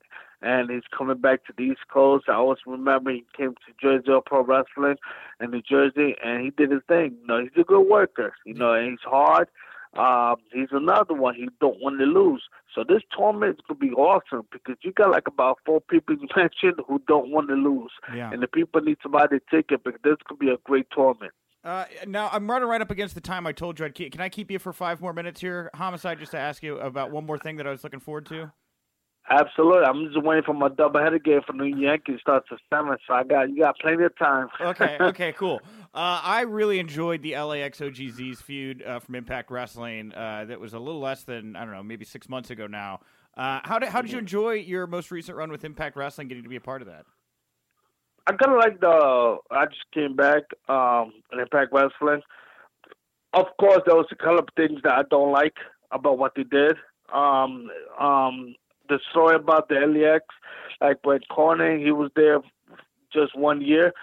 And 0.43 0.72
he's 0.72 0.81
coming 0.95 1.19
back 1.19 1.45
to 1.45 1.53
the 1.56 1.64
East 1.64 1.81
Coast. 1.93 2.26
I 2.27 2.34
always 2.34 2.57
remember 2.65 3.11
he 3.11 3.23
came 3.38 3.53
to 3.53 3.73
Jersey 3.80 4.11
Pro 4.26 4.43
Wrestling 4.43 4.95
in 5.39 5.52
New 5.52 5.61
Jersey, 5.61 6.15
and 6.23 6.43
he 6.43 6.49
did 6.49 6.72
his 6.72 6.81
thing. 6.88 7.15
You 7.22 7.27
know, 7.27 7.41
he's 7.41 7.61
a 7.61 7.64
good 7.64 7.88
worker. 7.88 8.34
You 8.43 8.56
know, 8.56 8.73
and 8.73 8.89
he's 8.89 9.03
hard. 9.03 9.49
Um, 9.98 10.38
he's 10.53 10.69
another 10.72 11.14
one 11.14 11.35
he 11.35 11.49
don't 11.60 11.80
want 11.81 11.99
to 11.99 12.06
lose. 12.06 12.43
So 12.73 12.84
this 12.88 13.02
tournament 13.15 13.60
is 13.60 13.65
gonna 13.68 13.77
be 13.77 13.91
awesome 13.91 14.48
because 14.49 14.77
you 14.81 14.93
got 14.93 15.11
like 15.11 15.27
about 15.27 15.60
four 15.65 15.81
people 15.81 16.15
you 16.15 16.27
mentioned 16.35 16.80
who 16.88 17.02
don't 17.07 17.30
want 17.30 17.49
to 17.49 17.56
lose, 17.56 17.91
yeah. 18.15 18.31
and 18.31 18.41
the 18.41 18.48
people 18.48 18.80
need 18.80 18.98
to 19.03 19.10
buy 19.10 19.27
the 19.27 19.41
ticket 19.52 19.84
because 19.84 19.99
this 20.03 20.15
could 20.26 20.39
be 20.39 20.49
a 20.49 20.57
great 20.64 20.88
tournament. 20.95 21.34
Uh, 21.63 21.85
now 22.07 22.29
I'm 22.31 22.49
running 22.49 22.67
right 22.67 22.81
up 22.81 22.89
against 22.89 23.13
the 23.13 23.21
time 23.21 23.45
I 23.45 23.51
told 23.51 23.79
you 23.79 23.85
I'd 23.85 23.93
keep. 23.93 24.11
Can 24.11 24.21
I 24.21 24.29
keep 24.29 24.49
you 24.49 24.57
for 24.57 24.73
five 24.73 24.99
more 24.99 25.13
minutes 25.13 25.41
here, 25.41 25.69
Homicide? 25.75 26.19
Just 26.19 26.31
to 26.31 26.39
ask 26.39 26.63
you 26.63 26.77
about 26.79 27.11
one 27.11 27.25
more 27.25 27.38
thing 27.38 27.57
that 27.57 27.67
I 27.67 27.69
was 27.69 27.83
looking 27.83 27.99
forward 27.99 28.25
to. 28.27 28.51
Absolutely. 29.29 29.83
I'm 29.83 30.05
just 30.11 30.25
waiting 30.25 30.43
for 30.43 30.53
my 30.53 30.69
doubleheader 30.69 31.23
game 31.23 31.41
for 31.45 31.53
the 31.53 31.71
Yankees 31.77 32.19
starts 32.21 32.47
at 32.51 32.57
seven, 32.69 32.97
so 33.07 33.13
I 33.13 33.23
got 33.23 33.49
you 33.49 33.59
got 33.59 33.77
plenty 33.77 34.03
of 34.03 34.17
time. 34.17 34.47
okay, 34.61 34.97
okay, 34.99 35.33
cool. 35.33 35.61
Uh, 35.93 36.21
I 36.23 36.41
really 36.41 36.79
enjoyed 36.79 37.21
the 37.21 37.38
LAX 37.38 37.79
OGZ's 37.79 38.41
feud 38.41 38.83
uh, 38.83 38.99
from 38.99 39.15
Impact 39.15 39.51
Wrestling. 39.51 40.13
Uh, 40.13 40.45
that 40.45 40.59
was 40.59 40.73
a 40.73 40.79
little 40.79 40.99
less 40.99 41.23
than 41.23 41.55
I 41.55 41.63
don't 41.63 41.73
know, 41.73 41.83
maybe 41.83 42.05
six 42.05 42.27
months 42.27 42.49
ago 42.49 42.65
now. 42.65 43.01
Uh, 43.38 43.59
how 43.63 43.77
did 43.77 43.89
how 43.89 44.01
did 44.01 44.11
you 44.11 44.17
enjoy 44.17 44.53
your 44.53 44.88
most 44.88 45.11
recent 45.11 45.38
run 45.38 45.51
with 45.51 45.63
Impact 45.63 45.95
Wrestling? 45.95 46.27
Getting 46.27 46.43
to 46.43 46.49
be 46.49 46.55
a 46.55 46.61
part 46.61 46.81
of 46.81 46.88
that. 46.88 47.05
I 48.27 48.34
kind 48.34 48.53
of 48.53 48.60
like 48.60 48.80
the. 48.80 49.38
I 49.52 49.65
just 49.65 49.85
came 49.93 50.15
back 50.15 50.43
um, 50.69 51.14
in 51.31 51.39
Impact 51.39 51.73
Wrestling. 51.73 52.22
Of 53.34 53.45
course, 53.60 53.81
there 53.85 53.95
was 53.95 54.07
a 54.11 54.15
couple 54.15 54.39
of 54.39 54.48
things 54.56 54.81
that 54.84 54.93
I 54.93 55.03
don't 55.10 55.31
like 55.31 55.56
about 55.91 56.18
what 56.18 56.34
they 56.35 56.43
did. 56.43 56.76
Um, 57.14 57.69
um, 57.99 58.56
the 58.89 58.99
story 59.10 59.35
about 59.35 59.69
the 59.69 59.76
LAX, 59.76 60.26
like 60.81 60.98
when 61.03 61.19
Konnan, 61.31 61.84
he 61.84 61.91
was 61.91 62.11
there 62.15 62.39
just 63.14 63.35
one 63.35 63.61
year, 63.61 63.93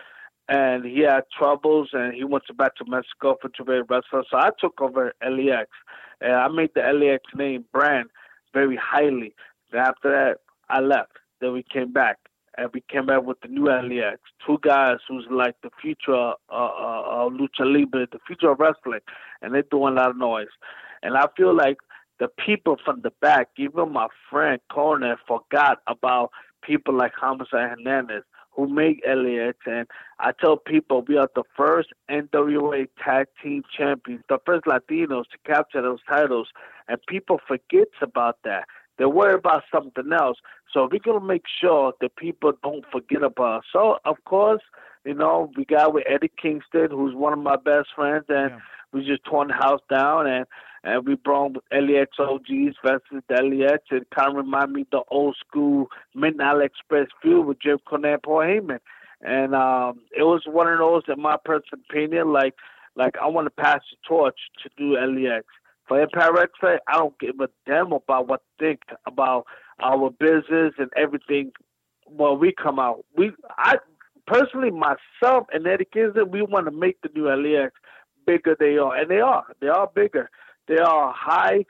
and 0.48 0.84
he 0.84 1.00
had 1.00 1.24
troubles, 1.36 1.90
and 1.92 2.14
he 2.14 2.24
went 2.24 2.44
back 2.56 2.74
to 2.76 2.84
Mexico 2.86 3.36
for 3.40 3.50
be 3.64 3.72
a. 3.72 4.02
So 4.10 4.22
I 4.32 4.50
took 4.58 4.80
over 4.80 5.12
LAX, 5.22 5.68
and 6.20 6.32
I 6.32 6.48
made 6.48 6.70
the 6.74 6.80
LAX 6.80 7.22
name 7.34 7.64
brand 7.72 8.08
very 8.54 8.76
highly. 8.76 9.34
Then 9.70 9.82
after 9.82 10.10
that, 10.10 10.38
I 10.70 10.80
left. 10.80 11.12
Then 11.40 11.52
we 11.52 11.62
came 11.62 11.92
back, 11.92 12.18
and 12.58 12.70
we 12.74 12.82
came 12.90 13.06
back 13.06 13.22
with 13.22 13.40
the 13.40 13.48
new 13.48 13.66
LAX. 13.66 14.18
Two 14.44 14.58
guys 14.62 14.98
who's 15.08 15.26
like 15.30 15.54
the 15.62 15.70
future 15.80 16.12
uh, 16.12 16.34
uh, 16.50 16.54
uh, 16.54 17.28
lucha 17.30 17.60
libre, 17.60 18.06
the 18.10 18.18
future 18.26 18.50
of 18.50 18.58
wrestling, 18.58 19.00
and 19.40 19.54
they're 19.54 19.62
doing 19.70 19.92
a 19.92 19.96
lot 19.96 20.10
of 20.10 20.16
noise. 20.16 20.48
And 21.02 21.16
I 21.16 21.26
feel 21.36 21.54
like 21.54 21.76
the 22.18 22.28
people 22.44 22.76
from 22.84 23.02
the 23.02 23.12
back, 23.22 23.48
even 23.56 23.92
my 23.92 24.08
friend 24.28 24.60
Konnan, 24.72 25.16
forgot 25.26 25.78
about 25.86 26.30
people 26.62 26.94
like 26.94 27.12
Homicide 27.14 27.70
Hernandez 27.70 28.24
who 28.50 28.66
made 28.66 29.00
LAX. 29.06 29.56
And 29.66 29.86
I 30.18 30.32
tell 30.32 30.56
people 30.56 31.04
we 31.06 31.16
are 31.16 31.30
the 31.36 31.44
first 31.56 31.90
NWA 32.10 32.88
Tag 33.02 33.26
Team 33.40 33.62
Champions, 33.76 34.24
the 34.28 34.38
first 34.44 34.64
Latinos 34.64 35.24
to 35.30 35.38
capture 35.46 35.80
those 35.80 36.00
titles. 36.08 36.48
And 36.88 36.98
people 37.06 37.38
forgets 37.46 37.94
about 38.02 38.38
that. 38.42 38.64
They 38.98 39.06
worry 39.06 39.34
about 39.34 39.62
something 39.72 40.12
else. 40.12 40.38
So 40.72 40.88
we're 40.90 40.98
gonna 40.98 41.24
make 41.24 41.44
sure 41.60 41.92
that 42.00 42.16
people 42.16 42.52
don't 42.62 42.84
forget 42.92 43.22
about 43.22 43.58
us. 43.58 43.64
So 43.72 43.98
of 44.04 44.16
course, 44.24 44.62
you 45.04 45.14
know, 45.14 45.50
we 45.56 45.64
got 45.64 45.94
with 45.94 46.04
Eddie 46.06 46.30
Kingston, 46.40 46.90
who's 46.90 47.14
one 47.14 47.32
of 47.32 47.38
my 47.38 47.56
best 47.56 47.88
friends, 47.94 48.26
and 48.28 48.50
yeah. 48.50 48.58
we 48.92 49.06
just 49.06 49.24
torn 49.24 49.48
the 49.48 49.54
house 49.54 49.80
down 49.88 50.26
and 50.26 50.46
and 50.84 51.06
we 51.06 51.16
brought 51.16 51.56
LAX 51.72 52.12
OGs 52.18 52.76
versus 52.84 53.22
LAX. 53.28 53.82
It 53.90 54.06
kind 54.14 54.30
of 54.30 54.36
remind 54.36 54.72
me 54.72 54.82
of 54.82 54.90
the 54.90 55.02
old 55.10 55.36
school 55.36 55.88
Midnight 56.14 56.62
Express 56.62 57.08
feud 57.20 57.46
with 57.46 57.60
Jim 57.60 57.78
Cornette, 57.86 58.22
Paul 58.22 58.38
Heyman, 58.38 58.78
and 59.22 59.54
um, 59.54 60.00
it 60.16 60.22
was 60.22 60.42
one 60.46 60.68
of 60.68 60.78
those, 60.78 61.02
in 61.08 61.20
my 61.20 61.36
personal 61.44 61.82
opinion, 61.90 62.32
like 62.32 62.54
like 62.96 63.16
I 63.20 63.26
want 63.26 63.46
to 63.46 63.62
pass 63.62 63.80
the 63.90 63.96
torch 64.06 64.38
to 64.62 64.70
do 64.76 64.94
LAX. 64.94 65.46
For 65.88 66.00
Impact 66.00 66.32
Wrestling, 66.34 66.78
I 66.86 66.98
don't 66.98 67.18
give 67.18 67.40
a 67.40 67.48
damn 67.66 67.92
about 67.92 68.28
what 68.28 68.42
they 68.58 68.66
think 68.66 68.80
about 69.06 69.44
our 69.82 70.10
business 70.10 70.74
and 70.78 70.90
everything. 70.96 71.52
When 72.06 72.38
we 72.38 72.52
come 72.52 72.78
out, 72.78 73.04
we 73.16 73.32
I 73.56 73.76
personally 74.26 74.70
myself 74.70 75.46
and 75.52 75.66
Eddie 75.66 75.88
Kingston, 75.92 76.30
we 76.30 76.42
want 76.42 76.66
to 76.66 76.70
make 76.70 77.00
the 77.02 77.10
new 77.14 77.28
LAX 77.28 77.72
bigger 78.26 78.54
they 78.58 78.76
are, 78.76 78.94
and 78.94 79.10
they 79.10 79.20
are. 79.20 79.44
They 79.60 79.68
are 79.68 79.90
bigger. 79.94 80.30
They 80.68 80.78
are 80.78 81.12
high 81.16 81.64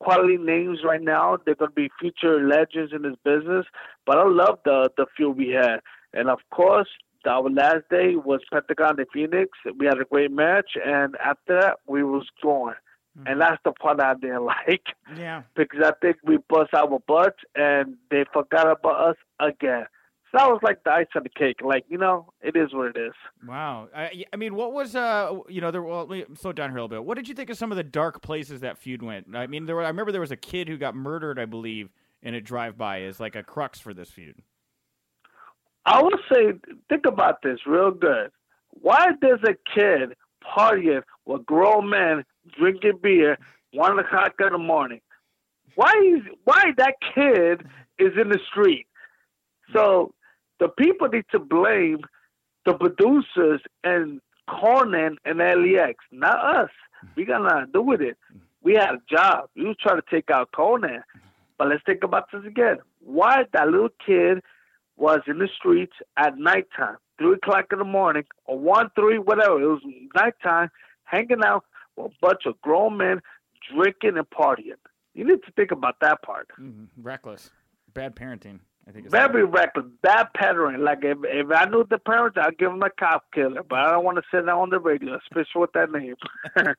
quality 0.00 0.36
names 0.36 0.80
right 0.84 1.02
now. 1.02 1.38
They're 1.44 1.54
going 1.54 1.70
to 1.70 1.74
be 1.74 1.90
future 2.00 2.44
legends 2.46 2.92
in 2.92 3.02
this 3.02 3.16
business. 3.24 3.66
But 4.06 4.18
I 4.18 4.24
love 4.26 4.58
the 4.64 4.90
the 4.96 5.06
few 5.16 5.30
we 5.30 5.50
had, 5.50 5.78
and 6.12 6.28
of 6.28 6.40
course, 6.52 6.88
our 7.26 7.48
last 7.48 7.84
day 7.90 8.16
was 8.16 8.40
Pentagon 8.52 8.98
and 8.98 9.06
Fenix. 9.12 9.50
We 9.78 9.86
had 9.86 10.00
a 10.00 10.04
great 10.04 10.32
match, 10.32 10.70
and 10.84 11.16
after 11.24 11.60
that, 11.60 11.76
we 11.86 12.02
was 12.02 12.26
going. 12.42 12.74
Mm-hmm. 13.18 13.26
And 13.26 13.40
that's 13.40 13.60
the 13.64 13.72
part 13.72 14.00
I 14.00 14.14
didn't 14.14 14.44
like. 14.68 14.84
Yeah. 15.16 15.42
because 15.56 15.80
I 15.84 15.92
think 16.00 16.16
we 16.24 16.38
bust 16.48 16.74
our 16.74 16.98
butts 17.06 17.38
and 17.54 17.96
they 18.10 18.24
forgot 18.32 18.70
about 18.70 19.10
us 19.10 19.16
again. 19.40 19.86
So 20.30 20.38
that 20.38 20.48
was 20.48 20.60
like 20.62 20.84
the 20.84 20.92
ice 20.92 21.06
on 21.16 21.24
the 21.24 21.28
cake. 21.28 21.56
Like 21.60 21.84
you 21.88 21.98
know, 21.98 22.32
it 22.40 22.54
is 22.56 22.72
what 22.72 22.96
it 22.96 23.00
is. 23.00 23.12
Wow. 23.46 23.88
I, 23.94 24.24
I 24.32 24.36
mean, 24.36 24.54
what 24.54 24.72
was 24.72 24.94
uh, 24.94 25.36
you 25.48 25.60
know, 25.60 25.72
there. 25.72 25.82
Well, 25.82 26.06
let 26.06 26.28
me 26.28 26.36
slow 26.36 26.52
down 26.52 26.70
here 26.70 26.78
a 26.78 26.82
little 26.82 26.96
bit. 26.96 27.04
What 27.04 27.16
did 27.16 27.28
you 27.28 27.34
think 27.34 27.50
of 27.50 27.58
some 27.58 27.72
of 27.72 27.76
the 27.76 27.82
dark 27.82 28.22
places 28.22 28.60
that 28.60 28.78
feud 28.78 29.02
went? 29.02 29.34
I 29.34 29.48
mean, 29.48 29.66
there. 29.66 29.74
Were, 29.74 29.82
I 29.82 29.88
remember 29.88 30.12
there 30.12 30.20
was 30.20 30.30
a 30.30 30.36
kid 30.36 30.68
who 30.68 30.76
got 30.76 30.94
murdered, 30.94 31.40
I 31.40 31.46
believe, 31.46 31.90
in 32.22 32.34
a 32.34 32.40
drive-by 32.40 33.02
as 33.02 33.18
like 33.18 33.34
a 33.34 33.42
crux 33.42 33.80
for 33.80 33.92
this 33.92 34.08
feud. 34.08 34.36
I 35.84 36.00
would 36.00 36.20
say, 36.32 36.52
think 36.88 37.06
about 37.06 37.42
this 37.42 37.58
real 37.66 37.90
good. 37.90 38.30
Why 38.70 39.08
does 39.20 39.40
a 39.42 39.54
kid 39.74 40.14
partying 40.44 41.02
with 41.26 41.46
grown 41.46 41.90
men 41.90 42.24
drinking 42.58 42.98
beer 43.02 43.38
one 43.72 43.98
o'clock 43.98 44.34
in 44.40 44.52
the 44.52 44.58
morning? 44.58 45.00
Why 45.74 45.92
is 46.14 46.22
why 46.44 46.72
that 46.76 46.94
kid 47.14 47.66
is 47.98 48.12
in 48.20 48.28
the 48.28 48.40
street? 48.50 48.86
So 49.72 50.14
the 50.58 50.68
people 50.68 51.08
need 51.08 51.24
to 51.32 51.38
blame 51.38 52.00
the 52.66 52.74
producers 52.74 53.60
and 53.84 54.20
Konnan 54.48 55.16
and 55.24 55.38
LAX, 55.38 56.04
not 56.10 56.56
us. 56.56 56.70
We 57.16 57.24
got 57.24 57.42
nothing 57.42 57.66
to 57.66 57.72
do 57.72 57.82
with 57.82 58.00
it. 58.00 58.18
We 58.62 58.74
had 58.74 58.96
a 58.96 59.00
job. 59.08 59.48
We 59.56 59.64
was 59.64 59.76
trying 59.80 60.00
to 60.00 60.04
take 60.10 60.30
out 60.30 60.50
Konnan. 60.52 61.02
But 61.56 61.68
let's 61.68 61.82
think 61.86 62.04
about 62.04 62.24
this 62.32 62.44
again. 62.46 62.78
Why 63.00 63.44
that 63.52 63.68
little 63.68 63.90
kid 64.04 64.40
was 64.96 65.20
in 65.26 65.38
the 65.38 65.48
streets 65.56 65.94
at 66.16 66.36
nighttime, 66.36 66.96
three 67.20 67.34
o'clock 67.34 67.66
in 67.72 67.78
the 67.78 67.84
morning, 67.84 68.24
or 68.46 68.58
one, 68.58 68.90
three, 68.96 69.18
whatever. 69.18 69.60
It 69.60 69.66
was 69.66 69.82
nighttime, 70.14 70.70
hanging 71.04 71.44
out 71.44 71.64
with 71.96 72.12
a 72.12 72.14
bunch 72.20 72.46
of 72.46 72.60
grown 72.62 72.96
men 72.96 73.20
drinking 73.72 74.16
and 74.16 74.30
partying. 74.30 74.80
You 75.14 75.24
need 75.24 75.42
to 75.44 75.52
think 75.52 75.70
about 75.70 75.96
that 76.00 76.22
part. 76.22 76.48
Mm-hmm. 76.60 76.84
Reckless, 77.02 77.50
bad 77.92 78.16
parenting. 78.16 78.60
I 78.88 78.92
think 78.92 79.10
very 79.10 79.44
reckless, 79.44 79.86
bad 80.02 80.28
pattern. 80.34 80.82
Like 80.82 81.00
if 81.02 81.18
if 81.22 81.46
I 81.54 81.66
knew 81.66 81.86
the 81.88 81.98
parents, 81.98 82.38
I'd 82.40 82.58
give 82.58 82.70
them 82.70 82.82
a 82.82 82.90
cop 82.90 83.24
killer. 83.32 83.62
But 83.62 83.78
I 83.78 83.90
don't 83.92 84.04
want 84.04 84.16
to 84.16 84.22
say 84.32 84.44
that 84.44 84.50
on 84.50 84.70
the 84.70 84.80
radio, 84.80 85.16
especially 85.16 85.60
with 85.60 85.72
that 85.74 85.92
name. 85.92 86.16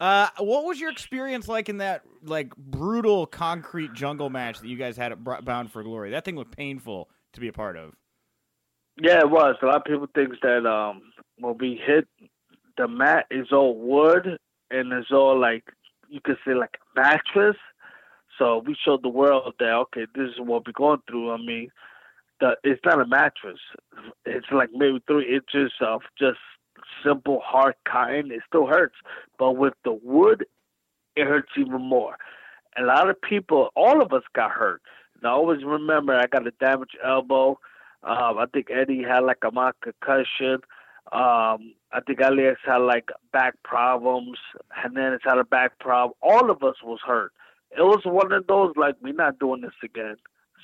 uh, 0.00 0.28
what 0.38 0.64
was 0.64 0.80
your 0.80 0.90
experience 0.90 1.46
like 1.46 1.68
in 1.68 1.78
that 1.78 2.02
like 2.22 2.54
brutal 2.56 3.26
concrete 3.26 3.94
jungle 3.94 4.30
match 4.30 4.60
that 4.60 4.68
you 4.68 4.76
guys 4.76 4.96
had 4.96 5.12
at 5.12 5.44
Bound 5.44 5.70
for 5.70 5.82
Glory? 5.82 6.10
That 6.10 6.24
thing 6.24 6.36
was 6.36 6.48
painful 6.50 7.08
to 7.34 7.40
be 7.40 7.48
a 7.48 7.52
part 7.52 7.76
of. 7.76 7.94
Yeah, 9.00 9.20
it 9.20 9.30
was. 9.30 9.56
A 9.62 9.66
lot 9.66 9.76
of 9.76 9.84
people 9.84 10.08
think 10.14 10.30
that 10.42 10.66
um, 10.66 11.02
when 11.38 11.56
we 11.58 11.80
hit 11.84 12.08
the 12.76 12.88
mat 12.88 13.26
is 13.30 13.48
all 13.52 13.76
wood 13.76 14.38
and 14.70 14.92
it's 14.92 15.10
all 15.12 15.38
like 15.38 15.64
you 16.08 16.20
could 16.22 16.36
say 16.46 16.54
like 16.54 16.76
a 16.96 17.00
mattress 17.00 17.56
so 18.38 18.62
we 18.64 18.76
showed 18.84 19.02
the 19.02 19.08
world 19.08 19.54
that 19.58 19.72
okay, 19.72 20.06
this 20.14 20.28
is 20.30 20.38
what 20.38 20.64
we're 20.66 20.72
going 20.72 21.02
through. 21.08 21.32
I 21.32 21.38
mean, 21.38 21.70
the 22.40 22.56
it's 22.62 22.80
not 22.84 23.00
a 23.00 23.06
mattress. 23.06 23.58
It's 24.24 24.46
like 24.52 24.70
maybe 24.72 25.02
three 25.06 25.34
inches 25.34 25.72
of 25.80 26.02
just 26.18 26.38
simple 27.04 27.40
hard 27.44 27.74
cotton. 27.86 28.30
It 28.30 28.42
still 28.46 28.66
hurts, 28.66 28.94
but 29.38 29.52
with 29.56 29.74
the 29.84 29.98
wood, 30.02 30.46
it 31.16 31.26
hurts 31.26 31.50
even 31.58 31.82
more. 31.82 32.16
A 32.78 32.84
lot 32.84 33.10
of 33.10 33.20
people, 33.20 33.70
all 33.74 34.00
of 34.00 34.12
us 34.12 34.22
got 34.36 34.52
hurt. 34.52 34.82
And 35.16 35.26
I 35.26 35.30
always 35.30 35.64
remember 35.64 36.14
I 36.14 36.26
got 36.28 36.46
a 36.46 36.52
damaged 36.60 36.96
elbow. 37.04 37.58
Um, 38.02 38.38
I 38.38 38.46
think 38.52 38.68
Eddie 38.70 39.02
had 39.02 39.20
like 39.20 39.38
a 39.42 39.50
mild 39.50 39.74
concussion. 39.82 40.60
Um, 41.10 41.74
I 41.90 42.00
think 42.06 42.20
Elias 42.20 42.58
had 42.64 42.78
like 42.78 43.08
back 43.32 43.54
problems. 43.64 44.38
Hernandez 44.68 45.20
had 45.24 45.38
a 45.38 45.44
back 45.44 45.78
problem. 45.78 46.12
All 46.22 46.50
of 46.50 46.62
us 46.62 46.76
was 46.82 47.00
hurt 47.06 47.32
it 47.76 47.82
was 47.82 48.00
one 48.04 48.32
of 48.32 48.46
those 48.46 48.72
like 48.76 48.96
we're 49.02 49.12
not 49.12 49.38
doing 49.38 49.60
this 49.60 49.72
again. 49.82 50.16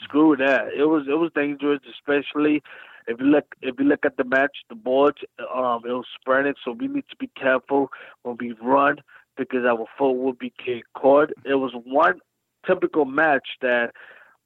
Screw 0.03 0.37
that. 0.37 0.69
It 0.77 0.85
was 0.85 1.07
it 1.09 1.19
was 1.19 1.31
dangerous, 1.35 1.81
especially 1.91 2.63
if 3.07 3.21
you 3.21 3.27
look 3.27 3.55
if 3.63 3.79
you 3.79 3.85
look 3.85 4.05
at 4.05 4.17
the 4.17 4.25
match, 4.25 4.57
the 4.69 4.75
boards 4.75 5.19
um 5.55 5.83
it 5.85 5.93
was 5.93 6.07
spreading, 6.21 6.55
so 6.65 6.73
we 6.73 6.89
need 6.89 7.05
to 7.11 7.17
be 7.17 7.31
careful 7.39 7.91
when 8.23 8.37
we 8.39 8.53
run 8.61 8.97
because 9.37 9.65
our 9.65 9.87
foot 9.99 10.13
will 10.13 10.33
be 10.33 10.53
caught. 10.95 11.31
It 11.45 11.55
was 11.55 11.73
one 11.85 12.21
typical 12.67 13.05
match 13.05 13.49
that 13.61 13.93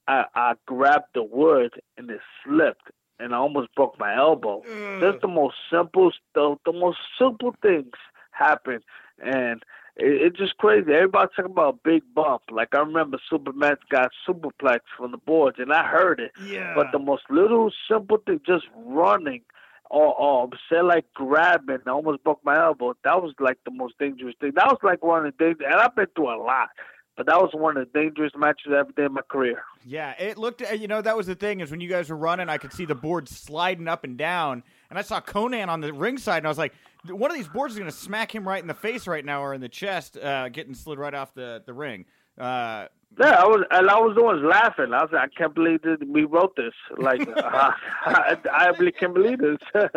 I, 0.08 0.24
I 0.34 0.54
grabbed 0.66 1.14
the 1.14 1.22
wood 1.22 1.80
and 1.96 2.10
it 2.10 2.20
slipped 2.44 2.90
and 3.20 3.34
I 3.34 3.38
almost 3.38 3.74
broke 3.74 3.98
my 3.98 4.16
elbow. 4.16 4.62
Mm. 4.68 5.00
Just 5.00 5.20
the 5.20 5.28
most 5.28 5.56
simple 5.70 6.10
the, 6.34 6.56
the 6.64 6.72
most 6.72 6.98
simple 7.18 7.54
things 7.62 7.94
happen 8.32 8.80
and 9.22 9.62
it, 9.98 10.22
it's 10.22 10.38
just 10.38 10.56
crazy. 10.58 10.92
Everybody 10.92 11.30
talking 11.34 11.52
about 11.52 11.74
a 11.74 11.78
big 11.84 12.02
bump. 12.14 12.42
Like 12.50 12.74
I 12.74 12.78
remember 12.78 13.18
Superman 13.28 13.76
got 13.90 14.10
superplex 14.26 14.80
from 14.96 15.10
the 15.10 15.18
boards, 15.18 15.58
and 15.58 15.72
I 15.72 15.84
heard 15.84 16.20
it. 16.20 16.32
Yeah. 16.42 16.74
But 16.74 16.92
the 16.92 16.98
most 16.98 17.24
little 17.28 17.72
simple 17.90 18.18
thing, 18.18 18.40
just 18.46 18.66
running, 18.74 19.42
or, 19.90 20.14
or 20.18 20.48
say 20.70 20.80
like 20.80 21.06
grabbing, 21.14 21.80
I 21.86 21.90
almost 21.90 22.24
broke 22.24 22.44
my 22.44 22.58
elbow. 22.58 22.94
That 23.04 23.22
was 23.22 23.34
like 23.40 23.58
the 23.64 23.70
most 23.70 23.98
dangerous 23.98 24.34
thing. 24.40 24.52
That 24.54 24.66
was 24.66 24.78
like 24.82 25.04
one 25.04 25.26
of 25.26 25.36
the 25.36 25.44
things, 25.44 25.58
and 25.64 25.74
I've 25.74 25.96
been 25.96 26.06
through 26.14 26.34
a 26.34 26.40
lot. 26.42 26.70
But 27.18 27.26
that 27.26 27.36
was 27.40 27.50
one 27.52 27.76
of 27.76 27.88
the 27.92 27.98
dangerous 28.00 28.32
matches 28.36 28.68
I've 28.68 28.74
ever 28.74 28.92
did 28.92 29.06
in 29.06 29.12
my 29.14 29.22
career. 29.28 29.60
Yeah, 29.84 30.12
it 30.20 30.38
looked. 30.38 30.62
uh, 30.62 30.72
You 30.72 30.86
know, 30.86 31.02
that 31.02 31.16
was 31.16 31.26
the 31.26 31.34
thing 31.34 31.58
is 31.58 31.70
when 31.72 31.80
you 31.80 31.88
guys 31.88 32.08
were 32.10 32.16
running, 32.16 32.48
I 32.48 32.58
could 32.58 32.72
see 32.72 32.84
the 32.84 32.94
board 32.94 33.28
sliding 33.28 33.88
up 33.88 34.04
and 34.04 34.16
down, 34.16 34.62
and 34.88 34.96
I 34.98 35.02
saw 35.02 35.20
Konnan 35.20 35.66
on 35.66 35.80
the 35.80 35.92
ringside, 35.92 36.38
and 36.38 36.46
I 36.46 36.48
was 36.48 36.58
like, 36.58 36.72
one 37.08 37.28
of 37.30 37.36
these 37.36 37.48
boards 37.48 37.74
is 37.74 37.78
going 37.80 37.90
to 37.90 37.96
smack 37.96 38.32
him 38.32 38.46
right 38.46 38.62
in 38.62 38.68
the 38.68 38.74
face 38.74 39.08
right 39.08 39.24
now 39.24 39.42
or 39.42 39.52
in 39.52 39.60
the 39.60 39.68
chest, 39.68 40.16
uh, 40.16 40.48
getting 40.48 40.74
slid 40.74 40.98
right 41.00 41.12
off 41.12 41.34
the 41.34 41.60
the 41.66 41.72
ring. 41.74 42.04
Uh, 42.38 42.86
Yeah, 43.18 43.30
I 43.42 43.46
was, 43.46 43.64
and 43.72 43.90
I 43.90 43.98
was 43.98 44.14
the 44.14 44.22
one 44.22 44.48
laughing. 44.48 44.92
I 44.94 45.02
was 45.02 45.10
like, 45.12 45.22
I 45.22 45.28
can't 45.36 45.54
believe 45.56 45.82
that 45.82 46.06
we 46.08 46.22
wrote 46.24 46.54
this. 46.54 46.74
Like, 46.98 47.28
I, 47.36 48.36
I 48.52 48.66
really 48.78 48.92
can't 48.92 49.12
believe 49.14 49.38
this. 49.40 49.58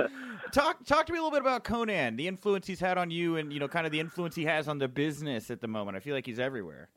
talk 0.52 0.84
talk 0.86 1.06
to 1.06 1.14
me 1.14 1.20
a 1.20 1.22
little 1.22 1.30
bit 1.38 1.42
about 1.42 1.64
Konnan, 1.64 2.18
the 2.18 2.28
influence 2.28 2.66
he's 2.66 2.80
had 2.80 2.98
on 2.98 3.12
you, 3.12 3.36
and 3.38 3.54
you 3.54 3.60
know, 3.60 3.68
kind 3.68 3.86
of 3.86 3.92
the 3.92 4.00
influence 4.00 4.34
he 4.34 4.46
has 4.46 4.68
on 4.68 4.80
the 4.80 4.88
business 4.88 5.52
at 5.52 5.62
the 5.62 5.68
moment. 5.68 5.98
I 5.98 6.00
feel 6.00 6.16
like 6.16 6.26
he's 6.26 6.40
everywhere. 6.40 6.90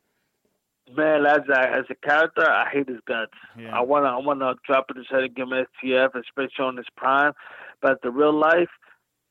Man, 0.93 1.25
as 1.25 1.41
a 1.49 1.59
as 1.59 1.85
a 1.89 1.95
character, 2.07 2.49
I 2.49 2.69
hate 2.71 2.89
his 2.89 3.01
guts. 3.07 3.33
Yeah. 3.59 3.77
I 3.77 3.81
wanna 3.81 4.09
I 4.09 4.19
wanna 4.19 4.55
drop 4.67 4.91
in 4.91 4.97
his 4.97 5.07
head 5.11 5.23
and 5.23 5.35
give 5.35 5.49
him 5.49 5.67
STF, 5.83 6.15
especially 6.15 6.65
on 6.65 6.77
his 6.77 6.87
prime. 6.95 7.33
But 7.81 8.03
the 8.03 8.11
real 8.11 8.39
life, 8.39 8.69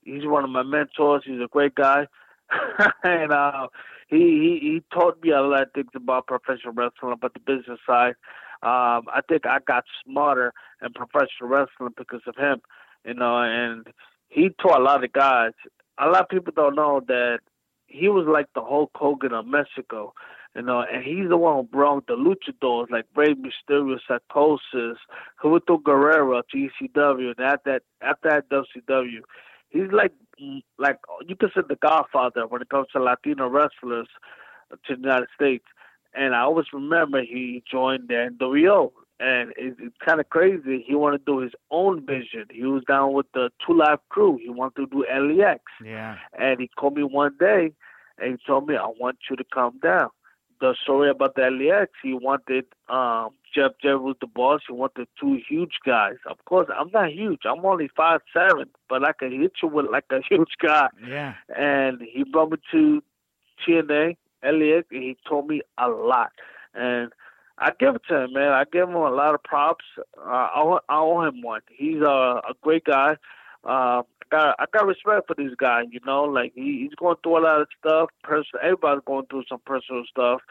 he's 0.02 0.26
one 0.26 0.44
of 0.44 0.50
my 0.50 0.64
mentors. 0.64 1.24
He's 1.26 1.40
a 1.40 1.48
great 1.48 1.76
guy, 1.76 2.08
and 3.04 3.32
uh, 3.32 3.68
he, 4.08 4.18
he 4.18 4.60
he 4.62 4.84
taught 4.92 5.22
me 5.22 5.30
a 5.30 5.42
lot 5.42 5.62
of 5.64 5.74
things 5.74 5.92
about 5.96 6.26
professional 6.26 6.74
wrestling, 6.74 7.14
about 7.14 7.36
the 7.36 7.40
business 7.40 7.80
side. 7.86 8.16
Um, 8.64 9.06
I 9.14 9.22
think 9.28 9.46
I 9.46 9.60
got 9.68 9.84
smarter 10.04 10.54
in 10.82 10.92
professional 10.94 11.50
wrestling 11.50 11.94
because 11.96 12.22
of 12.26 12.36
him, 12.36 12.62
you 13.06 13.14
know. 13.14 13.38
And 13.38 13.88
he 14.30 14.50
taught 14.60 14.80
a 14.80 14.84
lot 14.84 15.04
of 15.04 15.14
guys. 15.14 15.52
A 16.00 16.08
lot 16.08 16.22
of 16.22 16.30
people 16.30 16.54
don't 16.56 16.76
know 16.76 17.02
that 17.08 17.42
he 17.86 18.08
was 18.08 18.26
like 18.28 18.48
the 18.56 18.62
Hulk 18.62 18.92
Hogan 18.96 19.34
of 19.34 19.46
Mexico 19.46 20.14
you 20.56 20.62
know, 20.62 20.82
and 20.82 21.04
he's 21.04 21.30
the 21.30 21.38
one 21.38 21.56
who 21.58 21.64
brought 21.64 22.06
the 22.08 22.14
luchadors 22.14 22.90
like 22.92 23.06
Rey 23.16 23.34
Mysterio, 23.34 23.98
Psicosis, 24.08 24.98
Juventud 25.44 25.82
Guerrera 25.84 26.44
to 26.52 26.58
ECW, 26.58 27.34
and 27.38 27.46
at 27.46 27.64
that 27.66 27.82
after 28.02 28.30
that 28.30 28.50
WCW, 28.50 29.22
he's 29.70 29.92
like 29.92 30.14
like 30.78 31.00
you 31.28 31.36
could 31.36 31.52
say 31.56 31.62
the 31.68 31.76
Godfather 31.76 32.46
when 32.48 32.62
it 32.62 32.70
comes 32.70 32.88
to 32.94 33.02
Latino 33.02 33.48
wrestlers 33.48 34.08
to 34.72 34.96
the 34.96 35.02
United 35.02 35.28
States. 35.36 35.66
And 36.16 36.36
I 36.36 36.42
always 36.42 36.68
remember 36.74 37.22
he 37.24 37.64
joined 37.72 38.08
the 38.08 38.30
NWO, 38.40 38.92
and 39.20 39.52
it's, 39.58 39.78
it's 39.80 39.96
kind 40.06 40.20
of 40.20 40.30
crazy. 40.30 40.84
He 40.88 40.94
wanted 40.94 41.26
to 41.26 41.32
do 41.32 41.40
his 41.40 41.54
own 41.72 42.06
vision. 42.06 42.46
He 42.52 42.64
was 42.66 42.84
down 42.88 43.14
with 43.14 43.26
the 43.34 43.50
Two 43.66 43.76
Live 43.76 43.98
Crew. 44.10 44.38
He 44.40 44.50
wanted 44.52 44.76
to 44.82 44.86
do 44.88 45.06
LAX, 45.12 45.64
Yeah. 45.84 46.18
and 46.38 46.60
he 46.60 46.68
called 46.78 46.96
me 46.96 47.04
one 47.04 47.36
day 47.40 47.74
and 48.20 48.38
he 48.38 48.46
told 48.46 48.68
me, 48.68 48.76
"I 48.76 48.86
want 49.00 49.18
you 49.30 49.36
to 49.36 49.44
come 49.52 49.80
down." 49.82 50.10
The 50.64 50.76
story 50.81 51.10
about 51.10 51.35
the 51.35 51.52
LAX, 51.52 51.91
he 52.02 52.14
wanted 52.14 52.64
um 52.88 53.31
Jeff 53.53 53.72
Jeff 53.81 53.99
was 53.99 54.15
the 54.22 54.27
boss. 54.27 54.61
He 54.65 54.73
wanted 54.73 55.10
two 55.19 55.38
huge 55.49 55.76
guys. 55.85 56.15
Of 56.26 56.38
course, 56.45 56.69
I'm 56.73 56.90
not 56.94 57.11
huge. 57.11 57.41
I'm 57.44 57.65
only 57.65 57.90
five 57.98 58.22
seven, 58.34 58.69
but 58.88 59.03
I 59.03 59.11
can 59.11 59.38
hit 59.41 59.52
you 59.61 59.68
with 59.68 59.88
like 59.91 60.06
a 60.10 60.22
huge 60.30 60.53
guy. 60.61 60.88
Yeah. 61.06 61.34
And 61.53 62.02
he 62.02 62.23
brought 62.23 62.52
me 62.52 62.57
to 62.72 63.03
TNA, 63.68 64.15
LAX, 64.41 64.88
and 64.90 65.03
he 65.03 65.18
told 65.27 65.48
me 65.48 65.64
a 65.77 65.90
lot. 65.90 66.31
And 66.73 67.11
I 67.57 67.72
give 67.77 67.95
it 67.95 68.03
to 68.07 68.23
him, 68.23 68.31
man. 68.31 68.53
I 68.53 68.64
give 68.64 68.88
him 68.88 68.95
a 68.95 69.10
lot 69.10 69.35
of 69.35 69.44
props. 69.44 69.84
Uh, 70.18 70.30
I 70.30 70.61
owe, 70.61 70.80
I 70.88 70.99
owe 70.99 71.23
him 71.27 71.41
one. 71.41 71.61
He's 71.69 72.02
a, 72.02 72.41
a 72.52 72.53
great 72.61 72.85
guy. 72.85 73.18
Uh, 73.65 74.03
got 74.34 74.55
I 74.60 74.65
got 74.73 74.88
respect 74.88 75.27
for 75.27 75.35
this 75.38 75.53
guy. 75.57 75.84
You 75.89 75.99
know, 76.05 76.23
like 76.23 76.53
he, 76.55 76.81
he's 76.81 76.95
going 76.95 77.18
through 77.22 77.39
a 77.39 77.43
lot 77.43 77.61
of 77.61 77.68
stuff. 77.80 78.10
Personal, 78.23 78.64
everybody's 78.64 79.03
going 79.05 79.26
through 79.30 79.43
some 79.47 79.61
personal 79.65 80.03
stuff, 80.10 80.41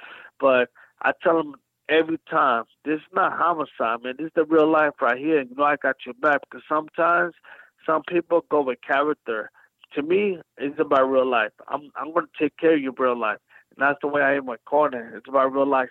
but 0.41 0.69
I 1.03 1.13
tell 1.23 1.41
him 1.41 1.57
every 1.89 2.19
time, 2.31 2.65
this 2.85 2.97
is 2.97 3.13
not 3.13 3.33
homicide, 3.33 4.03
man. 4.05 4.15
This 4.19 4.27
is 4.27 4.33
the 4.37 4.45
real 4.45 4.71
life 4.71 4.93
right 5.01 5.19
here. 5.19 5.43
You 5.43 5.55
know, 5.57 5.65
I 5.65 5.77
got 5.77 5.97
your 6.07 6.15
back 6.15 6.41
because 6.43 6.63
sometimes 6.69 7.35
some 7.85 8.03
people 8.09 8.45
go 8.51 8.63
with 8.63 8.79
character. 8.87 9.51
To 9.95 10.03
me, 10.03 10.39
it's 10.57 10.79
about 10.81 11.11
real 11.11 11.29
life. 11.29 11.53
I'm 11.69 11.91
I'm 11.97 12.13
going 12.13 12.27
to 12.27 12.45
take 12.45 12.57
care 12.57 12.75
of 12.75 12.81
your 12.81 12.95
real 12.97 13.19
life, 13.19 13.39
and 13.77 13.87
that's 13.87 13.99
the 14.01 14.09
way 14.09 14.23
I 14.23 14.35
am 14.37 14.47
with 14.47 14.61
Konnan. 14.67 15.17
It's 15.17 15.29
about 15.29 15.53
real 15.53 15.69
life. 15.69 15.91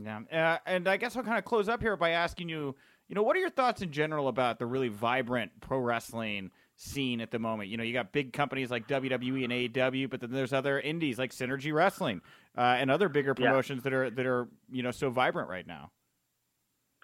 Yeah, 0.00 0.20
uh, 0.32 0.58
and 0.66 0.86
I 0.88 0.96
guess 0.96 1.16
I'll 1.16 1.22
kind 1.22 1.38
of 1.38 1.44
close 1.44 1.68
up 1.68 1.80
here 1.80 1.96
by 1.96 2.10
asking 2.10 2.48
you, 2.48 2.76
you 3.08 3.14
know, 3.14 3.22
what 3.22 3.36
are 3.36 3.40
your 3.40 3.50
thoughts 3.50 3.82
in 3.82 3.90
general 3.90 4.28
about 4.28 4.58
the 4.58 4.66
really 4.66 4.88
vibrant 4.88 5.50
pro 5.60 5.78
wrestling 5.78 6.50
scene 6.80 7.20
at 7.20 7.30
the 7.30 7.38
moment? 7.38 7.68
You 7.68 7.76
know, 7.76 7.84
you 7.84 7.92
got 7.92 8.12
big 8.12 8.32
companies 8.32 8.70
like 8.70 8.88
WWE 8.88 9.44
and 9.44 9.52
AEW, 9.52 10.08
but 10.10 10.20
then 10.20 10.30
there's 10.32 10.52
other 10.52 10.80
indies 10.80 11.18
like 11.18 11.30
Synergy 11.30 11.72
Wrestling 11.72 12.22
uh, 12.56 12.60
and 12.78 12.90
other 12.90 13.08
bigger 13.08 13.34
Yeah. 13.38 13.46
promotions 13.50 13.82
that 13.84 13.92
are 13.92 14.10
that 14.10 14.26
are 14.26 14.48
you 14.70 14.82
know 14.82 14.90
so 14.90 15.10
vibrant 15.10 15.48
right 15.48 15.66
now. 15.66 15.90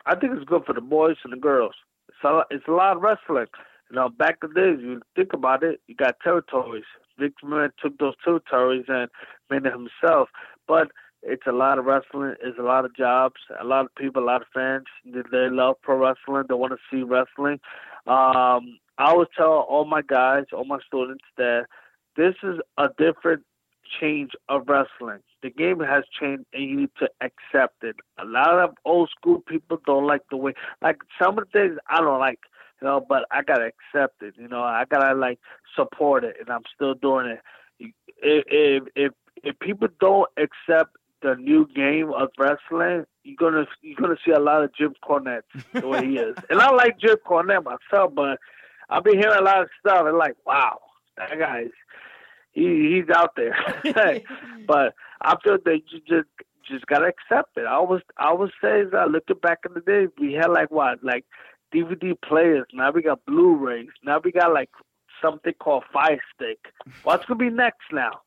I 0.07 0.15
think 0.15 0.33
it's 0.35 0.45
good 0.45 0.65
for 0.65 0.73
the 0.73 0.81
boys 0.81 1.17
and 1.25 1.33
the 1.33 1.37
girls. 1.37 1.75
It's 2.09 2.19
a, 2.25 2.43
it's 2.51 2.69
a 2.69 2.73
lot 2.73 2.97
of 2.97 3.03
wrestling. 3.03 3.47
You 3.91 3.97
know, 3.97 4.09
back 4.09 4.39
in 4.43 4.51
the 4.53 4.61
days, 4.61 4.79
you 4.81 5.01
think 5.15 5.33
about 5.33 5.63
it, 5.63 5.81
you 5.87 5.95
got 5.95 6.17
territories. 6.23 6.85
Vince 7.19 7.35
McMahon 7.43 7.71
took 7.83 7.99
those 7.99 8.15
territories 8.25 8.85
and 8.89 9.09
made 9.51 9.65
it 9.67 9.73
himself. 9.73 10.29
But 10.69 10.89
it's 11.23 11.47
a 11.47 11.53
lot 11.53 11.79
of 11.79 11.85
wrestling. 11.87 12.35
It's 12.43 12.59
a 12.59 12.63
lot 12.63 12.85
of 12.85 12.95
jobs. 12.97 13.37
A 13.61 13.65
lot 13.65 13.85
of 13.85 13.95
people, 13.97 14.23
a 14.23 14.25
lot 14.25 14.43
of 14.43 14.49
fans. 14.55 14.85
They, 15.05 15.23
they 15.31 15.49
love 15.51 15.77
pro 15.83 15.97
wrestling. 15.97 16.45
They 16.49 16.55
want 16.55 16.73
to 16.73 16.79
see 16.91 17.03
wrestling. 17.03 17.59
Um, 18.07 18.79
I 18.99 19.15
would 19.15 19.29
tell 19.37 19.67
all 19.69 19.85
my 19.85 20.03
guys, 20.03 20.45
all 20.53 20.65
my 20.65 20.79
students 20.87 21.25
that 21.37 21.67
this 22.17 22.35
is 22.43 22.59
a 22.79 22.89
different 22.99 23.43
change 24.01 24.33
of 24.49 24.63
wrestling. 24.69 25.21
The 25.43 25.51
game 25.51 25.81
has 25.81 26.05
changed, 26.19 26.45
and 26.53 26.63
you 26.63 26.77
need 26.77 26.91
to 26.99 27.09
accept 27.21 27.85
it. 27.85 27.97
A 28.19 28.25
lot 28.25 28.59
of 28.59 28.71
old 28.85 29.11
school 29.11 29.41
people 29.47 29.79
don't 29.87 30.07
like 30.07 30.23
the 30.31 30.37
way, 30.37 30.55
like 30.83 30.97
some 31.21 31.39
of 31.39 31.45
the 31.45 31.59
things 31.59 31.79
I 31.89 32.01
don't 32.01 32.19
like, 32.19 32.41
you 32.81 32.89
know, 32.89 33.05
but 33.07 33.27
I 33.31 33.43
gotta 33.43 33.71
accept 33.71 34.23
it. 34.23 34.35
You 34.37 34.49
know, 34.49 34.63
I 34.63 34.85
gotta 34.91 35.15
like 35.15 35.39
support 35.75 36.25
it, 36.25 36.37
and 36.41 36.51
I'm 36.51 36.65
still 36.75 36.95
doing 36.95 37.27
it. 37.27 37.41
If 38.19 38.83
if 38.97 39.13
if, 39.45 39.59
people 39.61 39.89
don't 40.01 40.29
accept 40.37 40.97
the 41.23 41.35
new 41.37 41.69
game 41.75 42.13
of 42.13 42.31
wrestling, 42.39 43.05
you're 43.25 43.37
gonna 43.39 43.67
you're 43.83 43.97
gonna 43.97 44.17
see 44.25 44.33
a 44.33 44.41
lot 44.41 44.65
of 44.65 44.75
Jim 44.75 44.95
Cornette 45.05 45.43
the 45.73 45.87
way 45.87 46.07
he 46.07 46.17
is. 46.17 46.37
And 46.51 46.61
I 46.61 46.71
like 46.71 46.99
Jim 46.99 47.17
Cornette 47.27 47.65
myself, 47.65 48.15
but 48.15 48.39
I've 48.89 49.05
been 49.05 49.19
hearing 49.19 49.39
a 49.39 49.43
lot 49.43 49.63
of 49.63 49.69
stuff 49.81 50.07
and 50.07 50.17
like, 50.17 50.37
wow, 50.47 50.79
that 51.17 51.39
guy's 51.39 51.71
he 52.57 52.95
he's 52.95 53.15
out 53.15 53.37
there. 53.37 53.57
but 54.67 54.95
I 55.21 55.37
feel 55.45 55.59
that 55.65 55.81
you 55.91 56.01
just 56.01 56.29
just 56.69 56.87
gotta 56.87 57.07
accept 57.07 57.57
it. 57.57 57.67
I 57.67 57.75
always 57.75 58.03
I 58.17 58.29
always 58.29 58.51
say 58.61 58.83
that 58.91 59.11
looking 59.11 59.37
back 59.41 59.61
in 59.67 59.75
the 59.75 59.81
day, 59.81 60.07
we 60.19 60.33
had 60.33 60.49
like 60.49 60.71
what 60.71 61.05
like 61.05 61.25
DVD 61.75 62.15
players. 62.27 62.67
Now 62.73 62.91
we 62.91 63.03
got 63.03 63.25
Blu-rays. 63.27 63.89
Now 64.03 64.21
we 64.25 64.33
got 64.33 64.53
like 64.53 64.71
something 65.23 65.55
called 65.61 65.85
Fire 65.93 66.21
Stick. 66.35 66.59
What's 67.05 67.27
gonna 67.27 67.39
be 67.39 67.51
next 67.51 67.93
now? 67.93 68.21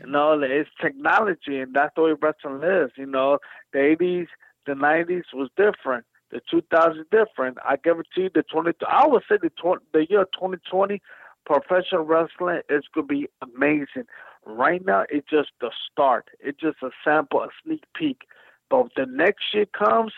You 0.00 0.10
know, 0.10 0.38
it's 0.40 0.70
technology, 0.80 1.58
and 1.58 1.74
that's 1.74 1.94
the 1.96 2.02
way 2.02 2.12
wrestling 2.20 2.62
is. 2.62 2.90
You 2.96 3.06
know, 3.06 3.38
the 3.72 3.78
'80s, 3.78 4.28
the 4.66 4.74
'90s 4.74 5.24
was 5.32 5.48
different. 5.56 6.04
The 6.30 6.40
2000 6.50 7.06
different. 7.10 7.58
I 7.64 7.76
guarantee 7.76 8.22
you, 8.22 8.30
the 8.34 8.42
20. 8.42 8.72
I 8.88 9.06
would 9.06 9.22
say 9.28 9.36
the 9.42 9.50
20, 9.50 9.84
the 9.92 10.06
year 10.08 10.24
2020, 10.34 11.02
professional 11.44 12.02
wrestling 12.02 12.60
is 12.68 12.84
gonna 12.94 13.06
be 13.06 13.28
amazing. 13.42 14.04
Right 14.46 14.84
now, 14.84 15.04
it's 15.10 15.28
just 15.28 15.50
the 15.60 15.70
start. 15.90 16.28
It's 16.38 16.60
just 16.60 16.78
a 16.82 16.90
sample, 17.04 17.40
a 17.40 17.48
sneak 17.64 17.82
peek. 17.94 18.22
But 18.68 18.86
if 18.86 18.92
the 18.96 19.06
next 19.06 19.52
year 19.52 19.66
comes, 19.66 20.12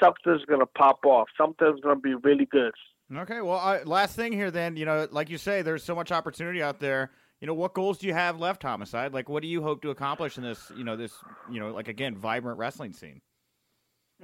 something's 0.00 0.44
gonna 0.44 0.66
pop 0.66 1.04
off. 1.06 1.28
Something's 1.36 1.80
gonna 1.80 2.00
be 2.00 2.14
really 2.14 2.46
good. 2.46 2.72
Okay, 3.14 3.40
well, 3.40 3.58
I, 3.58 3.82
last 3.84 4.16
thing 4.16 4.32
here, 4.32 4.50
then, 4.50 4.76
you 4.76 4.84
know, 4.84 5.06
like 5.10 5.30
you 5.30 5.38
say, 5.38 5.62
there's 5.62 5.84
so 5.84 5.94
much 5.94 6.10
opportunity 6.10 6.60
out 6.60 6.80
there. 6.80 7.12
You 7.40 7.46
know, 7.46 7.54
what 7.54 7.74
goals 7.74 7.98
do 7.98 8.06
you 8.06 8.14
have 8.14 8.40
left, 8.40 8.62
Homicide? 8.62 9.12
Like, 9.12 9.28
what 9.28 9.42
do 9.42 9.48
you 9.48 9.62
hope 9.62 9.82
to 9.82 9.90
accomplish 9.90 10.38
in 10.38 10.42
this, 10.42 10.72
you 10.76 10.84
know, 10.84 10.96
this, 10.96 11.12
you 11.50 11.60
know, 11.60 11.70
like 11.70 11.88
again, 11.88 12.16
vibrant 12.16 12.58
wrestling 12.58 12.92
scene? 12.92 13.20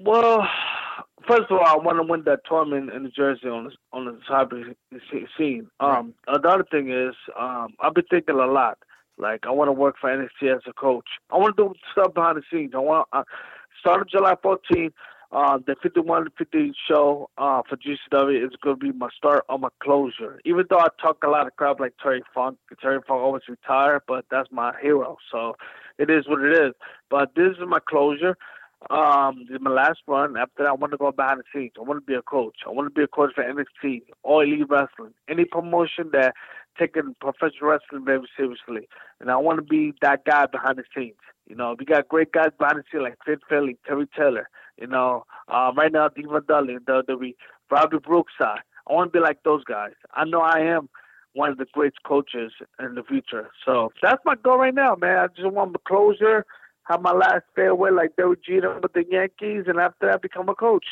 Well, 0.00 0.46
first 1.28 1.50
of 1.50 1.58
all, 1.58 1.66
I 1.66 1.76
want 1.76 1.98
to 1.98 2.02
win 2.02 2.22
that 2.24 2.40
tournament 2.48 2.92
in 2.92 3.04
New 3.04 3.10
Jersey 3.10 3.48
on 3.48 3.64
the, 3.64 3.70
on 3.92 4.04
the 4.06 4.18
cyber 4.28 4.74
scene. 5.38 5.68
Um, 5.80 6.14
The 6.26 6.48
other 6.48 6.64
thing 6.70 6.90
is, 6.90 7.14
um, 7.38 7.74
I've 7.80 7.94
been 7.94 8.04
thinking 8.10 8.36
a 8.36 8.46
lot. 8.46 8.78
Like, 9.18 9.46
I 9.46 9.50
want 9.50 9.68
to 9.68 9.72
work 9.72 9.96
for 10.00 10.10
NXT 10.10 10.56
as 10.56 10.62
a 10.66 10.72
coach. 10.72 11.06
I 11.30 11.36
want 11.36 11.56
to 11.56 11.64
do 11.68 11.74
stuff 11.92 12.14
behind 12.14 12.38
the 12.38 12.42
scenes. 12.50 12.72
I 12.74 12.78
want 12.78 13.06
uh, 13.12 13.24
starting 13.80 14.08
July 14.10 14.34
14th. 14.42 14.92
Uh, 15.30 15.58
the 15.66 15.74
51 15.82 16.28
50 16.36 16.74
show 16.86 17.30
uh, 17.38 17.62
for 17.66 17.76
GCW 17.76 18.44
is 18.44 18.50
going 18.62 18.78
to 18.78 18.92
be 18.92 18.92
my 18.92 19.08
start 19.16 19.44
on 19.48 19.62
my 19.62 19.70
closure. 19.82 20.38
Even 20.44 20.66
though 20.68 20.78
I 20.78 20.88
talk 21.00 21.24
a 21.24 21.28
lot 21.28 21.46
of 21.46 21.56
crap 21.56 21.80
like 21.80 21.94
Terry 22.02 22.22
Funk, 22.34 22.58
Terry 22.82 22.98
Funk 23.08 23.22
always 23.22 23.42
retired, 23.48 24.02
but 24.06 24.26
that's 24.30 24.48
my 24.52 24.74
hero. 24.82 25.16
So 25.30 25.56
it 25.98 26.10
is 26.10 26.28
what 26.28 26.42
it 26.42 26.52
is. 26.52 26.74
But 27.08 27.34
this 27.34 27.52
is 27.52 27.64
my 27.66 27.78
closure. 27.88 28.36
Um, 28.90 29.44
this 29.48 29.56
is 29.56 29.62
my 29.62 29.70
last 29.70 30.00
run. 30.06 30.36
After 30.36 30.64
that, 30.64 30.70
I 30.70 30.72
want 30.72 30.92
to 30.92 30.96
go 30.96 31.12
behind 31.12 31.40
the 31.40 31.44
scenes. 31.52 31.72
I 31.78 31.82
want 31.82 32.00
to 32.00 32.06
be 32.06 32.14
a 32.14 32.22
coach. 32.22 32.56
I 32.66 32.70
want 32.70 32.86
to 32.86 32.94
be 32.94 33.04
a 33.04 33.08
coach 33.08 33.32
for 33.34 33.44
NXT 33.44 34.02
or 34.22 34.44
Elite 34.44 34.68
Wrestling, 34.68 35.14
any 35.28 35.44
promotion 35.44 36.10
that 36.12 36.34
taking 36.78 37.14
professional 37.20 37.70
wrestling 37.70 38.04
very 38.04 38.28
seriously. 38.36 38.88
And 39.20 39.30
I 39.30 39.36
want 39.36 39.58
to 39.58 39.62
be 39.62 39.94
that 40.02 40.24
guy 40.24 40.46
behind 40.46 40.78
the 40.78 40.84
scenes. 40.94 41.16
You 41.46 41.56
know, 41.56 41.76
we 41.78 41.84
got 41.84 42.08
great 42.08 42.32
guys 42.32 42.50
behind 42.58 42.78
the 42.78 42.84
scene 42.90 43.02
like 43.02 43.18
Fit 43.24 43.40
Finlay, 43.48 43.76
Terry 43.86 44.08
Taylor. 44.16 44.48
You 44.78 44.86
know, 44.86 45.24
uh, 45.48 45.70
right 45.76 45.92
now 45.92 46.08
D-Von 46.08 46.44
Dudley, 46.48 46.78
the 46.86 47.02
the 47.06 47.34
Robbie 47.70 47.98
Brookside. 47.98 48.60
I 48.88 48.92
want 48.92 49.12
to 49.12 49.18
be 49.18 49.22
like 49.22 49.42
those 49.44 49.62
guys. 49.64 49.92
I 50.14 50.24
know 50.24 50.40
I 50.40 50.60
am 50.60 50.88
one 51.34 51.50
of 51.50 51.58
the 51.58 51.66
great 51.72 51.94
coaches 52.04 52.52
in 52.78 52.94
the 52.94 53.02
future. 53.02 53.48
So 53.64 53.92
that's 54.02 54.22
my 54.24 54.34
goal 54.34 54.58
right 54.58 54.74
now, 54.74 54.96
man. 54.96 55.18
I 55.18 55.26
just 55.28 55.50
want 55.50 55.72
the 55.72 55.78
closure, 55.86 56.44
have 56.84 57.00
my 57.00 57.12
last 57.12 57.44
farewell 57.54 57.94
like 57.94 58.16
Derek 58.16 58.44
Jeter 58.44 58.78
with 58.80 58.92
the 58.92 59.04
Yankees, 59.08 59.64
and 59.66 59.78
after 59.78 60.06
that 60.06 60.22
become 60.22 60.48
a 60.48 60.54
coach 60.54 60.86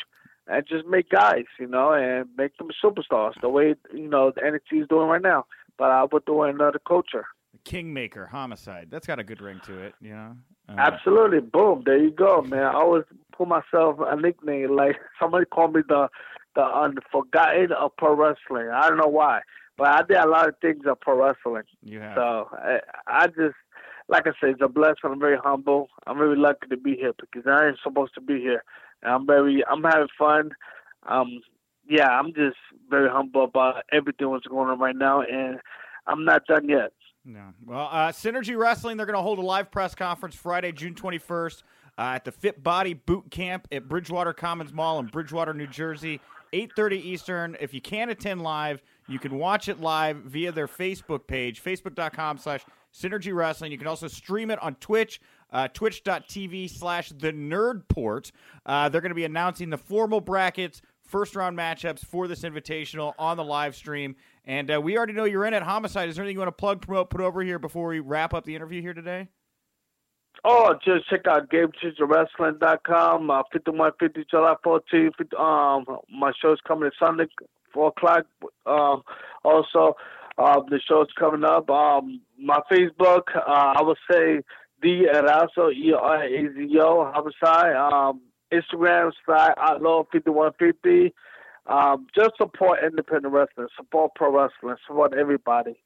and 0.47 0.65
just 0.67 0.85
make 0.85 1.09
guys, 1.09 1.45
you 1.59 1.67
know, 1.67 1.93
and 1.93 2.27
make 2.37 2.57
them 2.57 2.69
superstars 2.83 3.39
the 3.41 3.49
way 3.49 3.75
you 3.93 4.07
know 4.07 4.31
the 4.31 4.41
NXT 4.41 4.83
is 4.83 4.87
doing 4.87 5.07
right 5.07 5.21
now. 5.21 5.45
But 5.77 5.91
I 5.91 6.05
would 6.11 6.25
do 6.25 6.43
another 6.43 6.79
culture. 6.85 7.25
Kingmaker, 7.63 8.25
homicide. 8.25 8.87
That's 8.89 9.07
got 9.07 9.19
a 9.19 9.23
good 9.23 9.41
ring 9.41 9.61
to 9.65 9.79
it, 9.79 9.95
you 10.01 10.13
know. 10.13 10.35
Uh, 10.69 10.75
Absolutely, 10.77 11.39
boom. 11.39 11.83
There 11.85 11.97
you 11.97 12.11
go, 12.11 12.41
man. 12.41 12.63
I 12.63 12.73
always 12.73 13.03
put 13.35 13.47
myself 13.47 13.97
a 13.99 14.15
nickname 14.15 14.75
like 14.75 14.97
somebody 15.19 15.45
called 15.45 15.73
me 15.73 15.81
the 15.87 16.09
the 16.55 16.63
unforgotten 16.63 17.71
of 17.71 17.95
pro 17.97 18.13
wrestling. 18.15 18.69
I 18.73 18.89
don't 18.89 18.97
know 18.97 19.07
why, 19.07 19.41
but 19.77 19.87
I 19.87 20.01
did 20.03 20.17
a 20.17 20.27
lot 20.27 20.49
of 20.49 20.55
things 20.61 20.85
of 20.85 20.99
pro 20.99 21.17
wrestling. 21.17 21.63
You 21.83 21.99
have. 22.01 22.15
So 22.15 22.49
I, 22.51 22.79
I 23.07 23.27
just, 23.27 23.55
like 24.11 24.27
I 24.27 24.31
said, 24.39 24.51
it's 24.51 24.61
a 24.61 24.67
blessing. 24.67 25.05
I'm 25.05 25.19
very 25.19 25.37
humble. 25.41 25.87
I'm 26.05 26.17
very 26.17 26.37
lucky 26.37 26.67
to 26.69 26.77
be 26.77 26.95
here 26.95 27.13
because 27.19 27.47
I 27.47 27.67
ain't 27.67 27.77
supposed 27.81 28.13
to 28.15 28.21
be 28.21 28.39
here. 28.39 28.63
And 29.01 29.13
I'm 29.13 29.25
very, 29.25 29.63
I'm 29.71 29.81
having 29.83 30.07
fun. 30.19 30.51
Um, 31.07 31.41
yeah, 31.89 32.09
I'm 32.09 32.33
just 32.33 32.57
very 32.89 33.09
humble 33.09 33.45
about 33.45 33.83
everything 33.91 34.31
that's 34.31 34.45
going 34.45 34.69
on 34.69 34.79
right 34.79 34.95
now, 34.95 35.21
and 35.21 35.59
I'm 36.05 36.25
not 36.25 36.45
done 36.45 36.69
yet. 36.69 36.91
No. 37.23 37.53
Well, 37.65 37.87
uh, 37.91 38.09
Synergy 38.09 38.57
Wrestling, 38.57 38.97
they're 38.97 39.05
going 39.05 39.17
to 39.17 39.21
hold 39.21 39.39
a 39.39 39.43
live 39.43 39.71
press 39.71 39.95
conference 39.95 40.35
Friday, 40.35 40.71
June 40.71 40.93
21st 40.93 41.63
uh, 41.97 42.01
at 42.15 42.25
the 42.25 42.31
Fit 42.31 42.61
Body 42.61 42.93
Boot 42.93 43.31
Camp 43.31 43.67
at 43.71 43.87
Bridgewater 43.87 44.33
Commons 44.33 44.73
Mall 44.73 44.99
in 44.99 45.07
Bridgewater, 45.07 45.53
New 45.53 45.67
Jersey. 45.67 46.19
8.30 46.53 46.93
Eastern. 47.05 47.57
If 47.61 47.73
you 47.73 47.79
can't 47.79 48.11
attend 48.11 48.41
live, 48.41 48.81
you 49.11 49.19
can 49.19 49.37
watch 49.37 49.67
it 49.67 49.79
live 49.79 50.17
via 50.17 50.51
their 50.51 50.67
Facebook 50.67 51.27
page, 51.27 51.63
facebook.com 51.63 52.37
slash 52.37 52.65
Synergy 52.93 53.33
Wrestling. 53.33 53.71
You 53.71 53.77
can 53.77 53.87
also 53.87 54.07
stream 54.07 54.51
it 54.51 54.61
on 54.61 54.75
Twitch, 54.75 55.21
uh, 55.51 55.67
twitch.tv 55.69 56.69
slash 56.69 57.09
The 57.09 57.31
Nerdport. 57.31 58.31
Uh, 58.65 58.89
they're 58.89 59.01
going 59.01 59.11
to 59.11 59.15
be 59.15 59.25
announcing 59.25 59.69
the 59.69 59.77
formal 59.77 60.21
brackets, 60.21 60.81
first 61.03 61.35
round 61.35 61.57
matchups 61.57 62.05
for 62.05 62.27
this 62.27 62.41
invitational 62.41 63.13
on 63.17 63.37
the 63.37 63.43
live 63.43 63.75
stream. 63.75 64.15
And 64.45 64.71
uh, 64.71 64.81
we 64.81 64.97
already 64.97 65.13
know 65.13 65.25
you're 65.25 65.45
in 65.45 65.53
at 65.53 65.63
Homicide. 65.63 66.09
Is 66.09 66.15
there 66.15 66.23
anything 66.23 66.35
you 66.35 66.39
want 66.39 66.49
to 66.49 66.59
plug, 66.59 66.81
promote, 66.81 67.09
put 67.09 67.21
over 67.21 67.41
here 67.41 67.59
before 67.59 67.87
we 67.87 67.99
wrap 67.99 68.33
up 68.33 68.45
the 68.45 68.55
interview 68.55 68.81
here 68.81 68.93
today? 68.93 69.27
Oh, 70.43 70.73
just 70.83 71.07
check 71.09 71.27
out 71.27 71.49
GameChangerWrestling.com. 71.51 73.29
Uh, 73.29 73.43
5150 73.53 74.25
July 74.31 74.55
14th. 74.65 75.39
Um, 75.39 75.85
my 76.11 76.31
show's 76.41 76.57
coming 76.67 76.89
Sunday, 76.99 77.25
4 77.73 77.87
o'clock. 77.87 78.25
Um, 78.65 79.03
also, 79.43 79.95
uh, 80.37 80.61
the 80.69 80.79
show's 80.87 81.07
coming 81.17 81.43
up. 81.43 81.69
Um, 81.69 82.21
my 82.39 82.59
Facebook, 82.71 83.23
uh, 83.35 83.73
I 83.75 83.81
would 83.81 83.97
say 84.09 84.41
the 84.81 85.07
Erazo, 85.13 85.73
E-R-A-Z-O, 85.73 87.11
homicide. 87.13 87.75
Um, 87.75 88.21
Instagram, 88.51 89.11
side 89.25 89.53
Outlaw 89.57 90.03
5150. 90.11 91.13
Um, 91.67 92.07
just 92.15 92.31
support 92.37 92.79
independent 92.83 93.33
wrestling, 93.33 93.67
support 93.77 94.11
pro 94.15 94.31
wrestling, 94.31 94.75
support 94.87 95.13
everybody. 95.13 95.77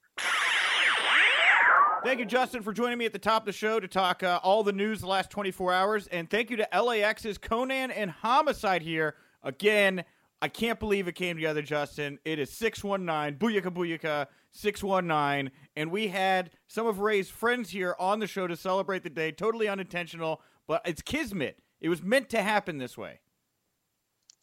Thank 2.03 2.19
you, 2.19 2.25
Justin, 2.25 2.61
for 2.61 2.71
joining 2.71 2.99
me 2.99 3.05
at 3.05 3.13
the 3.13 3.19
top 3.19 3.41
of 3.43 3.45
the 3.47 3.51
show 3.51 3.79
to 3.79 3.87
talk 3.87 4.21
uh, 4.21 4.39
all 4.43 4.63
the 4.63 4.71
news 4.71 5.01
the 5.01 5.07
last 5.07 5.31
24 5.31 5.73
hours. 5.73 6.07
And 6.07 6.29
thank 6.29 6.51
you 6.51 6.57
to 6.57 6.67
LAX's 6.71 7.39
Konnan 7.39 7.91
and 7.95 8.11
Homicide 8.11 8.83
here. 8.83 9.15
Again, 9.43 10.03
I 10.41 10.47
can't 10.47 10.79
believe 10.79 11.07
it 11.07 11.15
came 11.15 11.37
together, 11.37 11.61
Justin. 11.61 12.19
It 12.25 12.39
is 12.39 12.51
619, 12.51 13.39
Booyaka 13.39 13.73
Booyaka 13.73 14.27
619. 14.51 15.51
And 15.75 15.91
we 15.91 16.07
had 16.07 16.51
some 16.67 16.87
of 16.87 16.99
Rey's 16.99 17.29
friends 17.29 17.69
here 17.69 17.95
on 17.99 18.19
the 18.19 18.27
show 18.27 18.47
to 18.47 18.55
celebrate 18.55 19.03
the 19.03 19.09
day. 19.09 19.31
Totally 19.31 19.67
unintentional, 19.67 20.41
but 20.67 20.81
it's 20.85 21.01
Kismet. 21.01 21.59
It 21.81 21.89
was 21.89 22.03
meant 22.03 22.29
to 22.29 22.41
happen 22.41 22.77
this 22.77 22.97
way. 22.97 23.19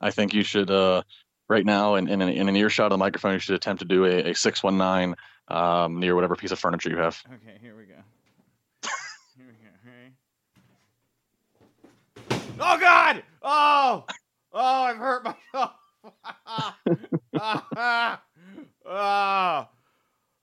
I 0.00 0.10
think 0.10 0.34
you 0.34 0.42
should, 0.42 0.70
uh, 0.70 1.02
right 1.48 1.64
now, 1.64 1.94
in, 1.94 2.08
in, 2.08 2.20
an, 2.20 2.28
in 2.30 2.48
an 2.48 2.56
earshot 2.56 2.86
of 2.86 2.90
the 2.90 2.98
microphone, 2.98 3.34
you 3.34 3.38
should 3.38 3.54
attempt 3.54 3.80
to 3.82 3.86
do 3.86 4.04
a, 4.04 4.30
a 4.30 4.34
619 4.34 5.16
um, 5.48 6.00
near 6.00 6.14
whatever 6.14 6.34
piece 6.34 6.50
of 6.50 6.58
furniture 6.58 6.90
you 6.90 6.96
have. 6.96 7.22
Okay, 7.26 7.58
here 7.60 7.76
we 7.76 7.84
go. 7.84 7.94
here 9.36 9.46
we 9.46 9.52
go. 9.52 9.68
Oh 12.58 12.78
God! 12.78 13.22
Oh, 13.42 14.04
oh! 14.52 14.82
I've 14.82 14.96
hurt 14.96 15.24
myself. 15.54 15.72
Oh, 18.84 19.68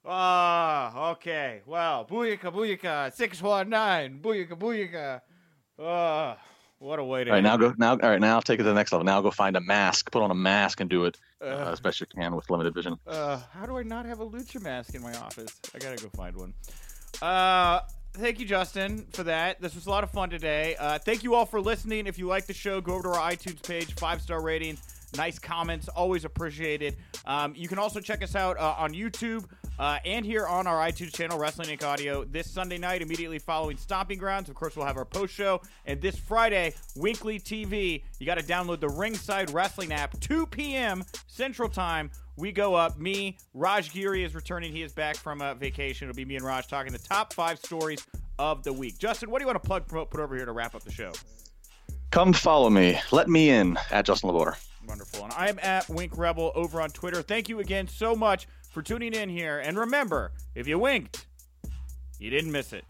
oh, 0.05 1.09
okay. 1.11 1.61
Well, 1.65 2.05
booyaka, 2.05 2.53
booyaka, 2.53 3.13
six 3.13 3.41
one 3.41 3.69
nine, 3.69 4.19
booyaka, 4.21 4.53
booyaka. 4.57 5.21
Oh, 5.77 6.35
what 6.79 6.99
a 6.99 7.03
way 7.03 7.23
to. 7.23 7.29
All 7.29 7.35
right, 7.35 7.43
now 7.43 7.57
go. 7.57 7.73
Now, 7.77 7.91
all 7.91 7.97
right, 7.97 8.19
now 8.19 8.39
take 8.39 8.59
it 8.59 8.63
to 8.63 8.69
the 8.69 8.73
next 8.73 8.91
level. 8.91 9.05
Now 9.05 9.21
go 9.21 9.31
find 9.31 9.55
a 9.55 9.61
mask, 9.61 10.11
put 10.11 10.21
on 10.21 10.31
a 10.31 10.35
mask, 10.35 10.79
and 10.79 10.89
do 10.89 11.05
it 11.05 11.17
uh, 11.41 11.71
as 11.71 11.79
best 11.79 11.99
you 11.99 12.05
can 12.05 12.35
with 12.35 12.49
limited 12.49 12.73
vision. 12.73 12.97
Uh, 13.07 13.39
how 13.53 13.65
do 13.65 13.77
I 13.77 13.83
not 13.83 14.05
have 14.05 14.19
a 14.19 14.25
lucha 14.25 14.61
mask 14.61 14.95
in 14.95 15.01
my 15.01 15.13
office? 15.15 15.59
I 15.73 15.79
gotta 15.79 16.01
go 16.01 16.09
find 16.09 16.35
one. 16.35 16.53
Uh, 17.21 17.81
thank 18.13 18.39
you, 18.39 18.45
Justin, 18.45 19.05
for 19.11 19.23
that. 19.23 19.61
This 19.61 19.75
was 19.75 19.87
a 19.87 19.89
lot 19.89 20.03
of 20.03 20.11
fun 20.11 20.29
today. 20.29 20.75
Uh, 20.79 20.99
thank 20.99 21.23
you 21.23 21.35
all 21.35 21.45
for 21.45 21.59
listening. 21.59 22.07
If 22.07 22.17
you 22.17 22.27
like 22.27 22.45
the 22.45 22.53
show, 22.53 22.79
go 22.81 22.93
over 22.93 23.03
to 23.03 23.09
our 23.09 23.31
iTunes 23.31 23.61
page, 23.61 23.93
five 23.95 24.21
star 24.21 24.41
ratings, 24.41 24.81
nice 25.15 25.39
comments, 25.39 25.87
always 25.89 26.25
appreciated. 26.25 26.97
Um, 27.25 27.53
you 27.55 27.67
can 27.67 27.79
also 27.79 27.99
check 27.99 28.23
us 28.23 28.35
out 28.35 28.57
uh, 28.57 28.75
on 28.77 28.93
YouTube. 28.93 29.45
Uh, 29.79 29.97
and 30.03 30.25
here 30.25 30.45
on 30.45 30.67
our 30.67 30.85
iTunes 30.85 31.13
channel, 31.15 31.37
Wrestling 31.37 31.69
Inc. 31.69 31.83
Audio, 31.83 32.25
this 32.25 32.51
Sunday 32.51 32.77
night, 32.77 33.01
immediately 33.01 33.39
following 33.39 33.77
Stomping 33.77 34.19
Grounds. 34.19 34.49
Of 34.49 34.55
course, 34.55 34.75
we'll 34.75 34.85
have 34.85 34.97
our 34.97 35.05
post 35.05 35.33
show. 35.33 35.61
And 35.85 36.01
this 36.01 36.17
Friday, 36.17 36.73
Winkley 36.97 37.39
TV, 37.39 38.03
you 38.19 38.25
got 38.25 38.37
to 38.37 38.43
download 38.43 38.81
the 38.81 38.89
Ringside 38.89 39.51
Wrestling 39.51 39.93
app, 39.93 40.19
2 40.19 40.47
p.m. 40.47 41.05
Central 41.27 41.69
Time. 41.69 42.11
We 42.35 42.51
go 42.51 42.75
up. 42.75 42.99
Me, 42.99 43.37
Raj 43.53 43.93
Giri 43.93 44.25
is 44.25 44.35
returning. 44.35 44.73
He 44.73 44.81
is 44.81 44.91
back 44.91 45.15
from 45.15 45.41
a 45.41 45.55
vacation. 45.55 46.09
It'll 46.09 46.17
be 46.17 46.25
me 46.25 46.35
and 46.35 46.45
Raj 46.45 46.67
talking 46.67 46.91
the 46.91 46.99
top 46.99 47.31
five 47.33 47.57
stories 47.59 48.05
of 48.37 48.63
the 48.63 48.73
week. 48.73 48.97
Justin, 48.97 49.31
what 49.31 49.39
do 49.39 49.43
you 49.43 49.47
want 49.47 49.61
to 49.61 49.67
plug, 49.67 49.87
promote, 49.87 50.09
put 50.09 50.19
over 50.19 50.35
here 50.35 50.45
to 50.45 50.51
wrap 50.51 50.75
up 50.75 50.83
the 50.83 50.91
show? 50.91 51.13
Come 52.11 52.33
follow 52.33 52.69
me. 52.69 52.99
Let 53.11 53.29
me 53.29 53.49
in 53.49 53.77
at 53.91 54.05
Justin 54.05 54.29
LaBorder. 54.29 54.57
Wonderful. 54.89 55.23
And 55.25 55.33
I'm 55.33 55.59
at 55.59 55.87
Wink 55.87 56.17
Rebel 56.17 56.51
over 56.55 56.81
on 56.81 56.89
Twitter. 56.89 57.21
Thank 57.21 57.47
you 57.47 57.59
again 57.59 57.87
so 57.87 58.15
much 58.15 58.47
for 58.71 58.81
tuning 58.81 59.13
in 59.13 59.29
here. 59.29 59.59
And 59.59 59.77
remember, 59.77 60.31
if 60.55 60.67
you 60.67 60.79
winked, 60.79 61.27
you 62.17 62.31
didn't 62.31 62.51
miss 62.51 62.73
it. 62.73 62.85